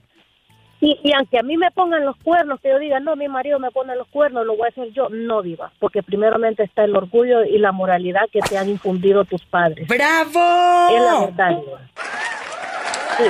Y, 0.82 0.98
y 1.02 1.12
aunque 1.12 1.38
a 1.38 1.42
mí 1.42 1.58
me 1.58 1.70
pongan 1.72 2.06
los 2.06 2.16
cuernos, 2.16 2.58
que 2.62 2.70
yo 2.70 2.78
diga, 2.78 3.00
no, 3.00 3.14
mi 3.14 3.28
marido 3.28 3.58
me 3.58 3.70
pone 3.70 3.94
los 3.96 4.08
cuernos, 4.08 4.46
lo 4.46 4.56
voy 4.56 4.64
a 4.64 4.68
hacer 4.68 4.90
yo, 4.94 5.08
no 5.10 5.42
diva, 5.42 5.70
porque 5.78 6.02
primeramente 6.02 6.62
está 6.62 6.84
el 6.84 6.96
orgullo 6.96 7.44
y 7.44 7.58
la 7.58 7.70
moralidad 7.70 8.22
que 8.32 8.40
te 8.40 8.56
han 8.56 8.70
infundido 8.70 9.26
tus 9.26 9.44
padres. 9.44 9.86
¡Bravo! 9.86 10.88
Es 10.90 11.02
la 11.02 11.20
verdad, 11.26 11.50
diva. 11.60 11.80
Sí. 13.18 13.24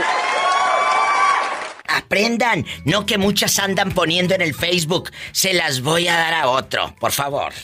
Aprendan, 2.01 2.67
no 2.85 3.07
que 3.07 3.19
muchas 3.19 3.59
andan 3.59 3.93
poniendo 3.93 4.35
en 4.35 4.43
el 4.43 4.55
Facebook. 4.55 5.11
Se 5.33 5.53
las 5.55 5.83
voy 5.83 6.09
a 6.09 6.17
dar 6.17 6.35
a 6.35 6.49
otro, 6.49 6.95
por 6.99 7.13
favor. 7.13 7.53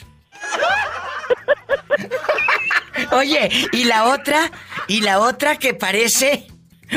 Oye, 3.13 3.49
¿y 3.73 3.85
la 3.85 4.05
otra? 4.05 4.51
¿Y 4.89 5.01
la 5.01 5.21
otra 5.21 5.57
que 5.57 5.75
parece 5.75 6.47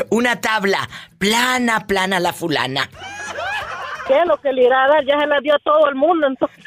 una 0.09 0.41
tabla? 0.41 0.89
Plana, 1.17 1.87
plana 1.87 2.19
la 2.19 2.33
fulana. 2.33 2.89
¿Qué? 4.07 4.23
Lo 4.25 4.39
que 4.39 4.53
le 4.53 4.63
irá 4.63 4.85
a 4.85 4.87
dar 4.87 5.05
ya 5.05 5.19
se 5.19 5.27
la 5.27 5.39
dio 5.41 5.55
a 5.55 5.59
todo 5.59 5.89
el 5.89 5.95
mundo, 5.95 6.27
entonces. 6.27 6.57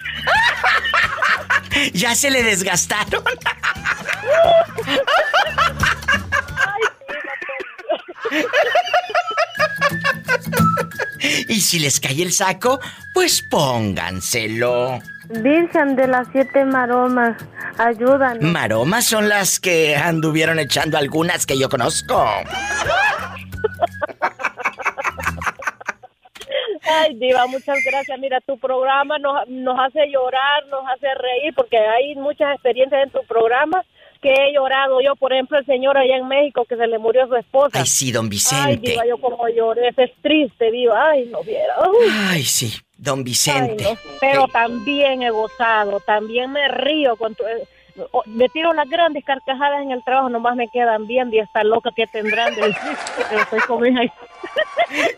Ya 1.94 2.14
se 2.14 2.30
le 2.30 2.42
desgastaron. 2.42 3.24
Y 11.48 11.60
si 11.60 11.78
les 11.78 12.00
cae 12.00 12.20
el 12.22 12.32
saco, 12.32 12.80
pues 13.14 13.42
pónganselo. 13.42 14.98
Virgen 15.28 15.94
de 15.96 16.08
las 16.08 16.26
siete 16.32 16.64
maromas, 16.64 17.36
ayúdanos. 17.78 18.42
Maromas 18.42 19.04
son 19.04 19.28
las 19.28 19.60
que 19.60 19.94
anduvieron 19.96 20.58
echando 20.58 20.98
algunas 20.98 21.46
que 21.46 21.56
yo 21.58 21.68
conozco. 21.68 22.26
Ay, 26.84 27.14
Diva, 27.14 27.46
muchas 27.46 27.78
gracias. 27.84 28.18
Mira, 28.18 28.40
tu 28.40 28.58
programa 28.58 29.18
nos, 29.18 29.48
nos 29.48 29.78
hace 29.78 30.10
llorar, 30.10 30.66
nos 30.70 30.82
hace 30.92 31.06
reír, 31.14 31.54
porque 31.54 31.78
hay 31.78 32.16
muchas 32.16 32.54
experiencias 32.54 33.04
en 33.04 33.10
tu 33.10 33.24
programa 33.26 33.84
que 34.22 34.30
he 34.32 34.54
llorado. 34.54 35.00
Yo, 35.02 35.16
por 35.16 35.32
ejemplo, 35.32 35.58
el 35.58 35.66
señor 35.66 35.98
allá 35.98 36.16
en 36.16 36.28
México 36.28 36.64
que 36.64 36.76
se 36.76 36.86
le 36.86 36.98
murió 36.98 37.26
su 37.26 37.34
esposa. 37.36 37.80
Ay, 37.80 37.86
sí, 37.86 38.12
don 38.12 38.26
Ay, 38.26 38.30
Vicente. 38.30 38.90
Diva, 38.92 39.02
yo 39.06 39.18
como 39.18 39.46
lloré. 39.48 39.88
Eso 39.88 40.02
es 40.02 40.12
triste, 40.22 40.70
Diva. 40.70 41.10
Ay, 41.10 41.26
no 41.26 41.42
viera. 41.42 41.74
Uy. 41.90 42.06
Ay, 42.30 42.44
sí, 42.44 42.72
don 42.96 43.18
Ay, 43.18 43.24
Vicente. 43.24 43.84
no. 43.84 43.98
Pero 44.20 44.46
también 44.48 45.22
he 45.22 45.30
gozado, 45.30 46.00
también 46.00 46.52
me 46.52 46.68
río 46.68 47.16
con 47.16 47.34
tu- 47.34 47.44
eh, 47.44 47.66
me 48.24 48.48
tiro 48.48 48.72
las 48.72 48.88
grandes 48.88 49.22
carcajadas 49.22 49.82
en 49.82 49.90
el 49.90 50.02
trabajo, 50.02 50.30
nomás 50.30 50.56
me 50.56 50.66
quedan 50.68 51.06
viendo 51.06 51.36
y 51.36 51.40
esta 51.40 51.62
loca 51.62 51.90
que 51.94 52.06
tendrán 52.06 52.54
de. 52.54 52.74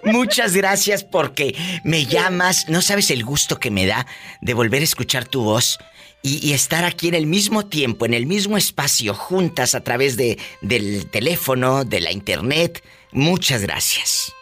Muchas 0.04 0.56
gracias 0.56 1.04
porque 1.04 1.54
me 1.84 2.04
llamas. 2.04 2.68
No 2.68 2.82
sabes 2.82 3.10
el 3.10 3.24
gusto 3.24 3.58
que 3.60 3.70
me 3.70 3.86
da 3.86 4.06
de 4.40 4.54
volver 4.54 4.80
a 4.80 4.84
escuchar 4.84 5.24
tu 5.26 5.42
voz 5.44 5.78
y, 6.24 6.44
y 6.44 6.54
estar 6.54 6.84
aquí 6.84 7.06
en 7.08 7.14
el 7.14 7.26
mismo 7.26 7.66
tiempo, 7.66 8.06
en 8.06 8.14
el 8.14 8.26
mismo 8.26 8.56
espacio, 8.56 9.14
juntas 9.14 9.76
a 9.76 9.84
través 9.84 10.16
de, 10.16 10.38
del 10.62 11.06
teléfono, 11.10 11.84
de 11.84 12.00
la 12.00 12.10
internet. 12.10 12.82
Muchas 13.12 13.62
gracias. 13.62 14.32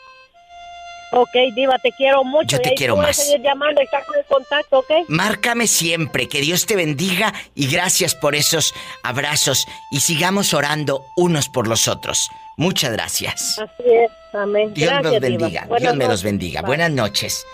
Ok, 1.15 1.29
Diva, 1.55 1.77
te 1.79 1.91
quiero 1.93 2.25
mucho. 2.25 2.57
Yo 2.57 2.61
te 2.63 2.69
y 2.69 2.71
ahí 2.71 2.77
quiero 2.77 2.97
más. 2.97 3.17
seguir 3.17 3.43
llamando 3.43 3.83
y 3.83 3.85
estar 3.85 4.03
con 4.07 4.17
el 4.17 4.25
contacto, 4.25 4.79
¿ok? 4.79 4.91
Márcame 5.09 5.67
siempre, 5.67 6.27
que 6.27 6.41
Dios 6.41 6.65
te 6.65 6.75
bendiga 6.75 7.35
y 7.55 7.67
gracias 7.67 8.15
por 8.15 8.35
esos 8.35 8.73
abrazos 9.03 9.67
y 9.91 10.01
sigamos 10.01 10.55
orando 10.55 11.05
unos 11.17 11.51
por 11.51 11.69
los 11.69 11.87
otros. 11.87 12.31
Muchas 12.57 12.93
gracias. 12.93 13.59
Así 13.59 13.91
es, 13.91 14.11
amén. 14.35 14.73
Dios 14.73 14.89
Gracias, 14.89 15.13
los 15.13 15.21
Diva. 15.23 15.39
bendiga, 15.39 15.65
Buenas 15.67 15.83
Dios 15.83 15.97
me 15.97 16.07
los 16.09 16.23
bendiga. 16.23 16.61
Bye. 16.63 16.67
Buenas 16.69 16.91
noches. 16.93 17.45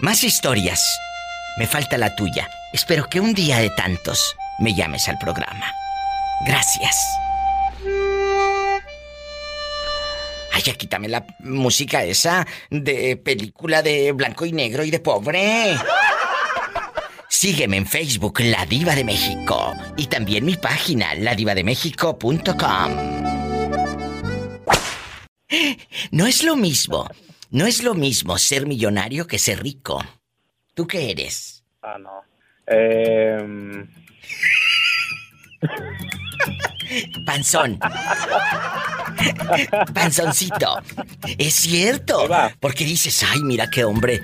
Más 0.00 0.22
historias. 0.22 0.80
Me 1.58 1.66
falta 1.66 1.98
la 1.98 2.14
tuya. 2.14 2.48
Espero 2.72 3.08
que 3.08 3.18
un 3.18 3.34
día 3.34 3.58
de 3.58 3.70
tantos 3.70 4.36
me 4.60 4.74
llames 4.74 5.08
al 5.08 5.18
programa. 5.18 5.72
Gracias. 6.46 6.96
Ay, 10.52 10.62
ya 10.62 10.74
quítame 10.74 11.08
la 11.08 11.26
música 11.40 12.04
esa 12.04 12.46
de 12.70 13.16
película 13.16 13.82
de 13.82 14.12
blanco 14.12 14.46
y 14.46 14.52
negro 14.52 14.84
y 14.84 14.90
de 14.90 15.00
pobre. 15.00 15.76
Sígueme 17.28 17.76
en 17.76 17.86
Facebook, 17.86 18.40
La 18.40 18.64
Diva 18.64 18.94
de 18.94 19.04
México. 19.04 19.74
Y 19.96 20.06
también 20.06 20.44
mi 20.44 20.56
página, 20.56 21.14
ladivademéxico.com. 21.14 22.92
No 26.12 26.26
es 26.26 26.44
lo 26.44 26.56
mismo. 26.56 27.08
No 27.50 27.66
es 27.66 27.82
lo 27.82 27.94
mismo 27.94 28.38
ser 28.38 28.66
millonario 28.66 29.26
que 29.26 29.38
ser 29.38 29.62
rico. 29.62 30.02
¿Tú 30.78 30.86
qué 30.86 31.10
eres? 31.10 31.64
Ah, 31.82 31.98
no. 31.98 32.22
Eh, 32.68 33.36
Panzón. 37.26 37.80
Panzoncito. 39.92 40.80
Es 41.36 41.54
cierto. 41.54 42.28
Porque 42.60 42.84
dices, 42.84 43.24
ay, 43.28 43.40
mira 43.42 43.68
qué 43.68 43.82
hombre 43.82 44.22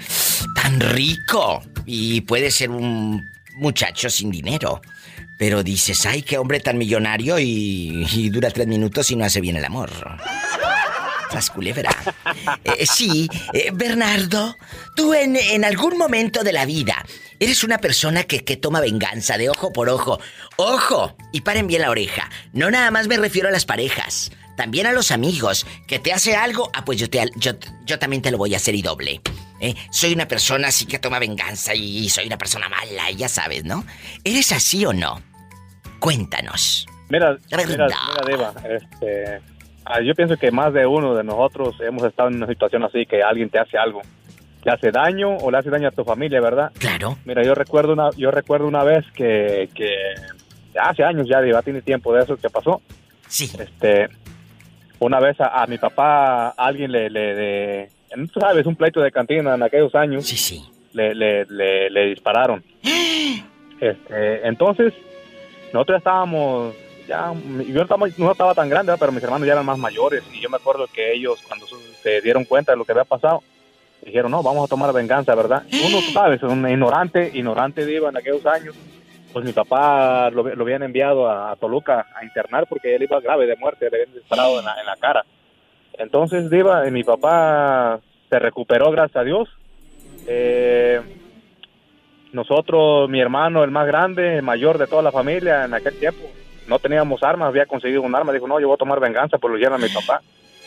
tan 0.54 0.78
rico. 0.78 1.60
Y 1.86 2.20
puede 2.20 2.52
ser 2.52 2.70
un 2.70 3.20
muchacho 3.56 4.08
sin 4.08 4.30
dinero. 4.30 4.80
Pero 5.36 5.64
dices, 5.64 6.06
ay, 6.06 6.22
qué 6.22 6.38
hombre 6.38 6.60
tan 6.60 6.78
millonario 6.78 7.40
y, 7.40 8.06
y 8.12 8.30
dura 8.30 8.48
tres 8.52 8.68
minutos 8.68 9.10
y 9.10 9.16
no 9.16 9.24
hace 9.24 9.40
bien 9.40 9.56
el 9.56 9.64
amor. 9.64 9.90
Culebra. 11.52 11.90
Eh, 12.64 12.86
sí, 12.86 13.28
eh, 13.52 13.70
Bernardo, 13.72 14.56
tú 14.96 15.14
en, 15.14 15.36
en 15.36 15.64
algún 15.64 15.96
momento 15.98 16.42
de 16.42 16.52
la 16.52 16.64
vida 16.64 17.04
Eres 17.40 17.64
una 17.64 17.78
persona 17.78 18.24
que, 18.24 18.44
que 18.44 18.56
toma 18.56 18.80
venganza 18.80 19.36
de 19.36 19.48
ojo 19.48 19.72
por 19.72 19.88
ojo. 19.88 20.20
¡Ojo! 20.56 21.16
Y 21.32 21.40
paren 21.40 21.66
bien 21.66 21.82
la 21.82 21.90
oreja. 21.90 22.30
No 22.52 22.70
nada 22.70 22.90
más 22.90 23.08
me 23.08 23.16
refiero 23.16 23.48
a 23.48 23.52
las 23.52 23.64
parejas. 23.64 24.30
También 24.56 24.86
a 24.86 24.92
los 24.92 25.10
amigos. 25.10 25.66
Que 25.86 25.98
te 25.98 26.12
hace 26.12 26.36
algo, 26.36 26.70
ah, 26.72 26.84
pues 26.84 26.98
yo, 26.98 27.10
te, 27.10 27.28
yo, 27.36 27.52
yo 27.84 27.98
también 27.98 28.22
te 28.22 28.30
lo 28.30 28.38
voy 28.38 28.54
a 28.54 28.58
hacer 28.58 28.74
y 28.74 28.82
doble. 28.82 29.20
¿eh? 29.60 29.74
Soy 29.90 30.12
una 30.12 30.28
persona 30.28 30.68
así 30.68 30.86
que 30.86 30.98
toma 30.98 31.18
venganza 31.18 31.74
y 31.74 32.08
soy 32.08 32.26
una 32.26 32.38
persona 32.38 32.68
mala, 32.68 33.10
y 33.10 33.16
ya 33.16 33.28
sabes, 33.28 33.64
¿no? 33.64 33.84
¿Eres 34.22 34.52
así 34.52 34.86
o 34.86 34.92
no? 34.92 35.20
Cuéntanos. 35.98 36.86
Mira, 37.08 37.36
mira, 37.50 37.66
mira, 37.66 37.88
Deva, 38.26 38.54
este, 38.68 39.40
ah, 39.84 40.00
yo 40.00 40.14
pienso 40.14 40.36
que 40.36 40.50
más 40.50 40.72
de 40.72 40.86
uno 40.86 41.14
de 41.14 41.24
nosotros 41.24 41.76
hemos 41.80 42.04
estado 42.04 42.28
en 42.28 42.36
una 42.36 42.46
situación 42.46 42.84
así 42.84 43.06
que 43.06 43.22
alguien 43.22 43.50
te 43.50 43.58
hace 43.58 43.78
algo, 43.78 44.02
te 44.62 44.70
hace 44.70 44.90
daño 44.90 45.36
o 45.36 45.50
le 45.50 45.58
hace 45.58 45.70
daño 45.70 45.88
a 45.88 45.92
tu 45.92 46.04
familia, 46.04 46.40
¿verdad? 46.40 46.72
Claro. 46.78 47.16
Mira, 47.24 47.42
yo 47.42 47.54
recuerdo 47.54 47.92
una, 47.92 48.10
yo 48.16 48.30
recuerdo 48.30 48.66
una 48.66 48.84
vez 48.84 49.04
que, 49.14 49.68
que 49.74 49.90
hace 50.78 51.04
años 51.04 51.26
ya, 51.28 51.40
Deva, 51.40 51.62
tiene 51.62 51.82
tiempo 51.82 52.12
de 52.14 52.22
eso 52.22 52.36
que 52.36 52.50
pasó. 52.50 52.80
Sí. 53.28 53.50
Este, 53.58 54.08
una 54.98 55.20
vez 55.20 55.36
a, 55.40 55.66
mi 55.66 55.78
papá 55.78 56.50
alguien 56.50 56.92
le, 56.92 57.10
le, 57.10 57.88
tú 58.32 58.40
sabes, 58.40 58.66
un 58.66 58.76
pleito 58.76 59.00
de 59.00 59.10
cantina 59.10 59.54
en 59.54 59.62
aquellos 59.62 59.94
años. 59.94 60.26
Sí, 60.26 60.36
sí. 60.36 60.64
Le, 60.92 61.14
le, 61.14 61.44
le, 61.44 62.06
dispararon. 62.06 62.62
Este, 63.80 64.46
entonces, 64.46 64.94
nosotros 65.72 65.98
estábamos 65.98 66.74
ya, 67.06 67.32
yo 67.66 67.84
no 68.18 68.32
estaba, 68.32 68.54
tan 68.54 68.68
grande, 68.68 68.94
pero 68.98 69.12
mis 69.12 69.22
hermanos 69.22 69.46
ya 69.46 69.52
eran 69.52 69.66
más 69.66 69.78
mayores 69.78 70.22
y 70.32 70.40
yo 70.40 70.48
me 70.48 70.56
acuerdo 70.56 70.86
que 70.92 71.12
ellos 71.12 71.40
cuando 71.46 71.66
se 72.02 72.20
dieron 72.20 72.44
cuenta 72.44 72.72
de 72.72 72.78
lo 72.78 72.84
que 72.84 72.92
había 72.92 73.04
pasado, 73.04 73.42
dijeron, 74.02 74.30
no, 74.30 74.42
vamos 74.42 74.64
a 74.64 74.68
tomar 74.68 74.92
venganza, 74.92 75.34
¿verdad? 75.34 75.62
Uno, 75.86 76.00
sabes, 76.12 76.42
un 76.42 76.68
ignorante, 76.68 77.30
ignorante 77.34 77.86
diva 77.86 78.10
en 78.10 78.16
aquellos 78.16 78.44
años, 78.46 78.74
pues 79.32 79.44
mi 79.44 79.52
papá 79.52 80.30
lo, 80.30 80.46
habían 80.46 80.82
enviado 80.82 81.28
a, 81.28 81.56
Toluca 81.56 82.06
a 82.14 82.24
internar 82.24 82.66
porque 82.68 82.94
él 82.94 83.02
iba 83.02 83.20
grave 83.20 83.46
de 83.46 83.56
muerte, 83.56 83.88
le 83.90 84.02
habían 84.02 84.14
disparado 84.14 84.58
en 84.58 84.64
la, 84.64 84.96
cara. 85.00 85.24
Entonces, 85.94 86.50
diva, 86.50 86.84
mi 86.84 87.02
papá 87.02 88.00
se 88.30 88.38
recuperó, 88.38 88.90
gracias 88.90 89.16
a 89.16 89.24
Dios. 89.24 89.48
Eh, 90.26 91.00
nosotros, 92.32 93.08
mi 93.08 93.20
hermano, 93.20 93.64
el 93.64 93.70
más 93.70 93.86
grande, 93.86 94.36
el 94.36 94.42
mayor 94.42 94.78
de 94.78 94.86
toda 94.86 95.02
la 95.02 95.12
familia 95.12 95.64
en 95.64 95.74
aquel 95.74 95.98
tiempo, 95.98 96.22
no 96.66 96.78
teníamos 96.78 97.22
armas, 97.22 97.48
había 97.48 97.66
conseguido 97.66 98.02
un 98.02 98.14
arma, 98.14 98.32
dijo, 98.32 98.48
no, 98.48 98.60
yo 98.60 98.68
voy 98.68 98.74
a 98.74 98.78
tomar 98.78 99.00
venganza 99.00 99.38
por 99.38 99.50
lo 99.50 99.56
llevan 99.56 99.82
a 99.82 99.84
mi 99.86 99.92
papá. 99.92 100.22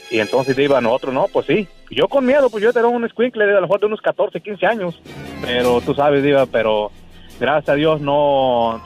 Y 0.10 0.20
entonces 0.20 0.58
iba 0.58 0.80
nosotros, 0.80 1.14
no, 1.14 1.28
pues 1.32 1.48
sí. 1.48 1.68
Yo 1.92 2.08
con 2.08 2.26
miedo, 2.26 2.50
pues 2.50 2.64
yo 2.64 2.70
era 2.70 2.88
un 2.88 3.08
squinkle 3.10 3.46
de 3.46 3.52
a 3.52 3.56
lo 3.56 3.62
mejor 3.64 3.80
de 3.80 3.88
unos 3.88 4.02
14, 4.02 4.40
15 4.40 4.66
años. 4.66 5.02
Pero 5.42 5.82
tú 5.82 5.94
sabes, 5.94 6.24
iba, 6.24 6.46
pero 6.46 6.92
gracias 7.40 7.70
a 7.70 7.76
Dios 7.76 8.00
no, 8.00 8.82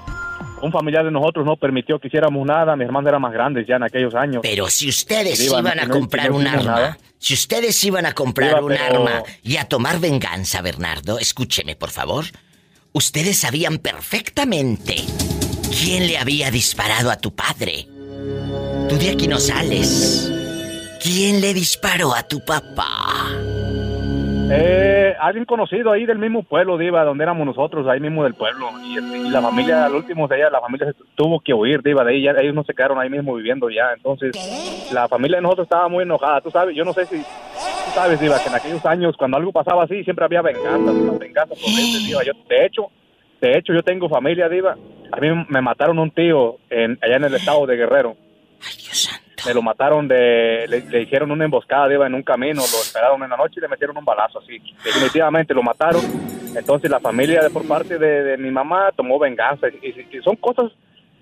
un 0.61 0.71
familiar 0.71 1.03
de 1.03 1.11
nosotros 1.11 1.45
no 1.45 1.55
permitió 1.55 1.99
que 1.99 2.07
hiciéramos 2.07 2.45
nada, 2.45 2.75
mis 2.75 2.85
hermanos 2.85 3.09
eran 3.09 3.21
más 3.21 3.33
grandes 3.33 3.67
ya 3.67 3.75
en 3.75 3.83
aquellos 3.83 4.15
años. 4.15 4.41
Pero 4.41 4.67
si 4.69 4.89
ustedes 4.89 5.43
iban, 5.43 5.67
a 5.67 5.87
comprar 5.87 6.31
un 6.31 6.47
arma, 6.47 6.97
si 7.17 7.33
ustedes 7.33 7.83
iban 7.83 8.05
a 8.05 8.13
comprar 8.13 8.63
un 8.63 8.73
arma 8.73 9.23
y 9.43 9.57
a 9.57 9.65
tomar 9.65 9.99
venganza, 9.99 10.61
Bernardo, 10.61 11.19
escúcheme 11.19 11.75
por 11.75 11.89
favor, 11.89 12.25
ustedes 12.93 13.39
sabían 13.39 13.79
perfectamente 13.79 14.95
quién 15.71 16.07
le 16.07 16.17
había 16.17 16.51
disparado 16.51 17.09
a 17.09 17.17
tu 17.17 17.33
padre. 17.33 17.87
Tú 18.89 18.97
de 18.97 19.11
aquí 19.11 19.27
no 19.27 19.37
sales. 19.39 20.31
¿Quién 21.01 21.41
le 21.41 21.53
disparó 21.53 22.13
a 22.13 22.27
tu 22.27 22.43
papá? 22.45 23.29
Eh, 24.53 25.15
alguien 25.19 25.45
conocido 25.45 25.91
ahí 25.91 26.05
del 26.05 26.19
mismo 26.19 26.43
pueblo, 26.43 26.77
Diva, 26.77 27.05
donde 27.05 27.23
éramos 27.23 27.45
nosotros, 27.45 27.87
ahí 27.87 28.01
mismo 28.01 28.23
del 28.25 28.33
pueblo. 28.33 28.69
Y, 28.83 29.29
la 29.29 29.41
familia, 29.41 29.85
al 29.85 29.95
último 29.95 30.27
de 30.27 30.37
ella, 30.37 30.49
la 30.49 30.59
familia 30.59 30.93
tuvo 31.15 31.39
que 31.39 31.53
huir, 31.53 31.81
Diva, 31.81 32.03
de 32.03 32.11
ahí. 32.11 32.27
ellos 32.27 32.53
no 32.53 32.63
se 32.63 32.73
quedaron 32.73 32.99
ahí 32.99 33.09
mismo 33.09 33.33
viviendo 33.33 33.69
ya. 33.69 33.93
Entonces, 33.95 34.31
la 34.91 35.07
familia 35.07 35.37
de 35.37 35.43
nosotros 35.43 35.65
estaba 35.65 35.87
muy 35.87 36.03
enojada. 36.03 36.41
Tú 36.41 36.51
sabes, 36.51 36.75
yo 36.75 36.83
no 36.83 36.91
sé 36.91 37.05
si, 37.05 37.17
tú 37.17 37.91
sabes, 37.95 38.19
Diva, 38.19 38.37
que 38.43 38.49
en 38.49 38.55
aquellos 38.55 38.85
años, 38.85 39.15
cuando 39.17 39.37
algo 39.37 39.53
pasaba 39.53 39.85
así, 39.85 40.03
siempre 40.03 40.25
había 40.25 40.41
venganza, 40.41 40.91
venganza 41.17 41.55
por 41.55 41.65
Diva. 41.65 42.23
Yo, 42.23 42.33
de 42.49 42.65
hecho, 42.65 42.91
de 43.39 43.57
hecho, 43.57 43.73
yo 43.73 43.83
tengo 43.83 44.09
familia, 44.09 44.49
Diva. 44.49 44.75
A 45.11 45.19
mí 45.19 45.27
me 45.49 45.61
mataron 45.61 45.99
un 45.99 46.11
tío 46.11 46.57
en, 46.69 46.97
allá 47.01 47.17
en 47.17 47.23
el 47.25 47.35
estado 47.35 47.65
de 47.65 47.75
Guerrero. 47.75 48.15
Ay, 48.61 48.75
Dios 48.77 48.97
santo. 48.97 49.43
Me 49.45 49.53
lo 49.53 49.61
mataron 49.61 50.07
de... 50.07 50.65
Le, 50.67 50.81
le 50.81 51.01
hicieron 51.01 51.31
una 51.31 51.45
emboscada, 51.45 51.87
Diva, 51.87 52.05
en 52.05 52.13
un 52.13 52.23
camino. 52.23 52.61
Lo 52.61 52.81
esperaron 52.81 53.23
en 53.23 53.29
la 53.29 53.37
noche 53.37 53.55
y 53.57 53.61
le 53.61 53.67
metieron 53.67 53.97
un 53.97 54.05
balazo 54.05 54.39
así. 54.39 54.59
Definitivamente 54.83 55.53
lo 55.53 55.63
mataron. 55.63 56.01
Entonces 56.55 56.91
la 56.91 56.99
familia 56.99 57.41
de 57.41 57.49
por 57.49 57.67
parte 57.67 57.97
de, 57.97 58.37
mi 58.37 58.51
mamá 58.51 58.91
tomó 58.95 59.17
venganza. 59.17 59.67
Y, 59.67 60.21
son 60.21 60.35
cosas 60.35 60.71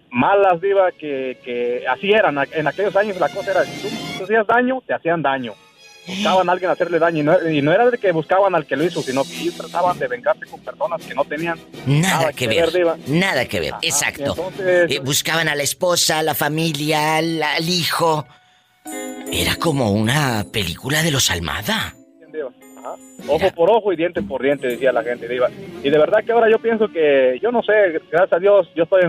malas, 0.09 0.59
Diva, 0.59 0.91
que, 0.91 1.37
que 1.43 1.85
así 1.87 2.11
eran. 2.11 2.37
En 2.51 2.67
aquellos 2.67 2.95
años 2.95 3.19
la 3.19 3.29
cosa 3.29 3.51
era, 3.51 3.63
si 3.63 4.17
tú 4.17 4.23
hacías 4.23 4.45
daño, 4.45 4.81
te 4.85 4.93
hacían 4.93 5.21
daño 5.21 5.53
buscaban 6.09 6.49
a 6.49 6.51
alguien 6.51 6.71
hacerle 6.71 6.99
daño 6.99 7.19
y 7.49 7.61
no, 7.61 7.71
era 7.71 7.89
de 7.89 7.97
que 7.97 8.11
buscaban 8.11 8.55
al 8.55 8.65
que 8.65 8.75
lo 8.75 8.83
hizo, 8.83 9.01
sino 9.01 9.23
que 9.23 9.39
ellos 9.39 9.55
trataban 9.55 9.97
de 9.99 10.07
vengarse 10.07 10.45
con 10.45 10.59
personas 10.61 11.05
que 11.05 11.13
no 11.13 11.23
tenían 11.25 11.59
nada, 11.85 12.33
que, 12.33 12.47
ver, 12.47 12.69
nada 13.07 13.45
que 13.45 13.59
ver, 13.59 13.73
exacto. 13.81 14.35
Eh, 14.59 14.99
buscaban 15.03 15.47
a 15.47 15.55
la 15.55 15.63
esposa, 15.63 16.19
a 16.19 16.23
la 16.23 16.35
familia, 16.35 17.17
al, 17.17 17.69
hijo. 17.69 18.25
Era 19.31 19.55
como 19.57 19.91
una 19.91 20.45
película 20.51 21.03
de 21.03 21.11
los 21.11 21.29
Almada. 21.29 21.95
Ojo 23.27 23.51
por 23.51 23.69
ojo 23.69 23.93
y 23.93 23.95
diente 23.95 24.21
por 24.23 24.41
diente, 24.41 24.67
decía 24.67 24.91
la 24.91 25.03
gente. 25.03 25.27
Y 25.83 25.89
de 25.89 25.97
verdad 25.97 26.23
que 26.23 26.31
ahora 26.31 26.49
yo 26.49 26.57
pienso 26.59 26.87
que, 26.87 27.37
yo 27.41 27.51
no 27.51 27.61
sé, 27.61 28.01
gracias 28.09 28.33
a 28.33 28.39
Dios, 28.39 28.69
yo 28.75 28.83
estoy 28.83 29.01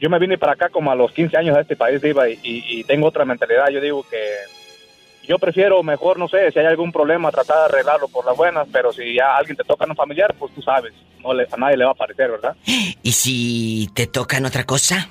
yo 0.00 0.10
me 0.10 0.18
vine 0.18 0.36
para 0.36 0.54
acá 0.54 0.68
como 0.68 0.90
a 0.90 0.96
los 0.96 1.12
15 1.12 1.36
años 1.36 1.56
a 1.56 1.60
este 1.60 1.76
país, 1.76 2.02
Diva, 2.02 2.28
y 2.28 2.82
tengo 2.84 3.06
otra 3.06 3.24
mentalidad. 3.24 3.68
Yo 3.68 3.80
digo 3.80 4.04
que 4.10 4.16
yo 5.26 5.38
prefiero 5.38 5.82
mejor, 5.82 6.18
no 6.18 6.28
sé, 6.28 6.50
si 6.50 6.58
hay 6.58 6.66
algún 6.66 6.92
problema, 6.92 7.30
tratar 7.30 7.58
de 7.58 7.64
arreglarlo 7.64 8.08
por 8.08 8.24
las 8.24 8.36
buenas, 8.36 8.66
pero 8.72 8.92
si 8.92 9.14
ya 9.14 9.36
alguien 9.36 9.56
te 9.56 9.64
toca 9.64 9.84
en 9.84 9.90
un 9.90 9.96
familiar, 9.96 10.34
pues 10.38 10.52
tú 10.54 10.62
sabes, 10.62 10.92
no 11.22 11.32
le, 11.32 11.46
a 11.50 11.56
nadie 11.56 11.76
le 11.76 11.84
va 11.84 11.92
a 11.92 11.94
parecer, 11.94 12.30
¿verdad? 12.30 12.56
¿Y 13.02 13.12
si 13.12 13.90
te 13.94 14.06
tocan 14.06 14.44
otra 14.44 14.64
cosa? 14.64 15.08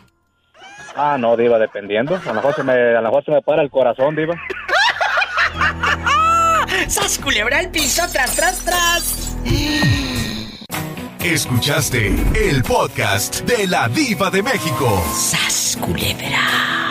Ah, 0.95 1.17
no, 1.17 1.37
Diva, 1.37 1.57
dependiendo. 1.57 2.15
A 2.15 2.27
lo 2.27 2.33
mejor 2.33 2.55
se 2.55 2.63
me, 2.63 2.73
a 2.73 3.01
lo 3.01 3.03
mejor 3.03 3.23
se 3.23 3.31
me 3.31 3.41
para 3.41 3.61
el 3.61 3.69
corazón, 3.69 4.15
Diva. 4.15 4.35
¡Sas 6.87 7.19
culebra 7.19 7.59
el 7.61 7.69
piso, 7.69 8.03
tras, 8.11 8.35
tras, 8.35 8.65
tras! 8.65 9.37
Escuchaste 11.23 12.07
el 12.35 12.63
podcast 12.63 13.41
de 13.41 13.67
la 13.67 13.87
Diva 13.87 14.29
de 14.31 14.41
México. 14.41 15.03
¡Sas 15.13 15.77
culebra! 15.79 16.90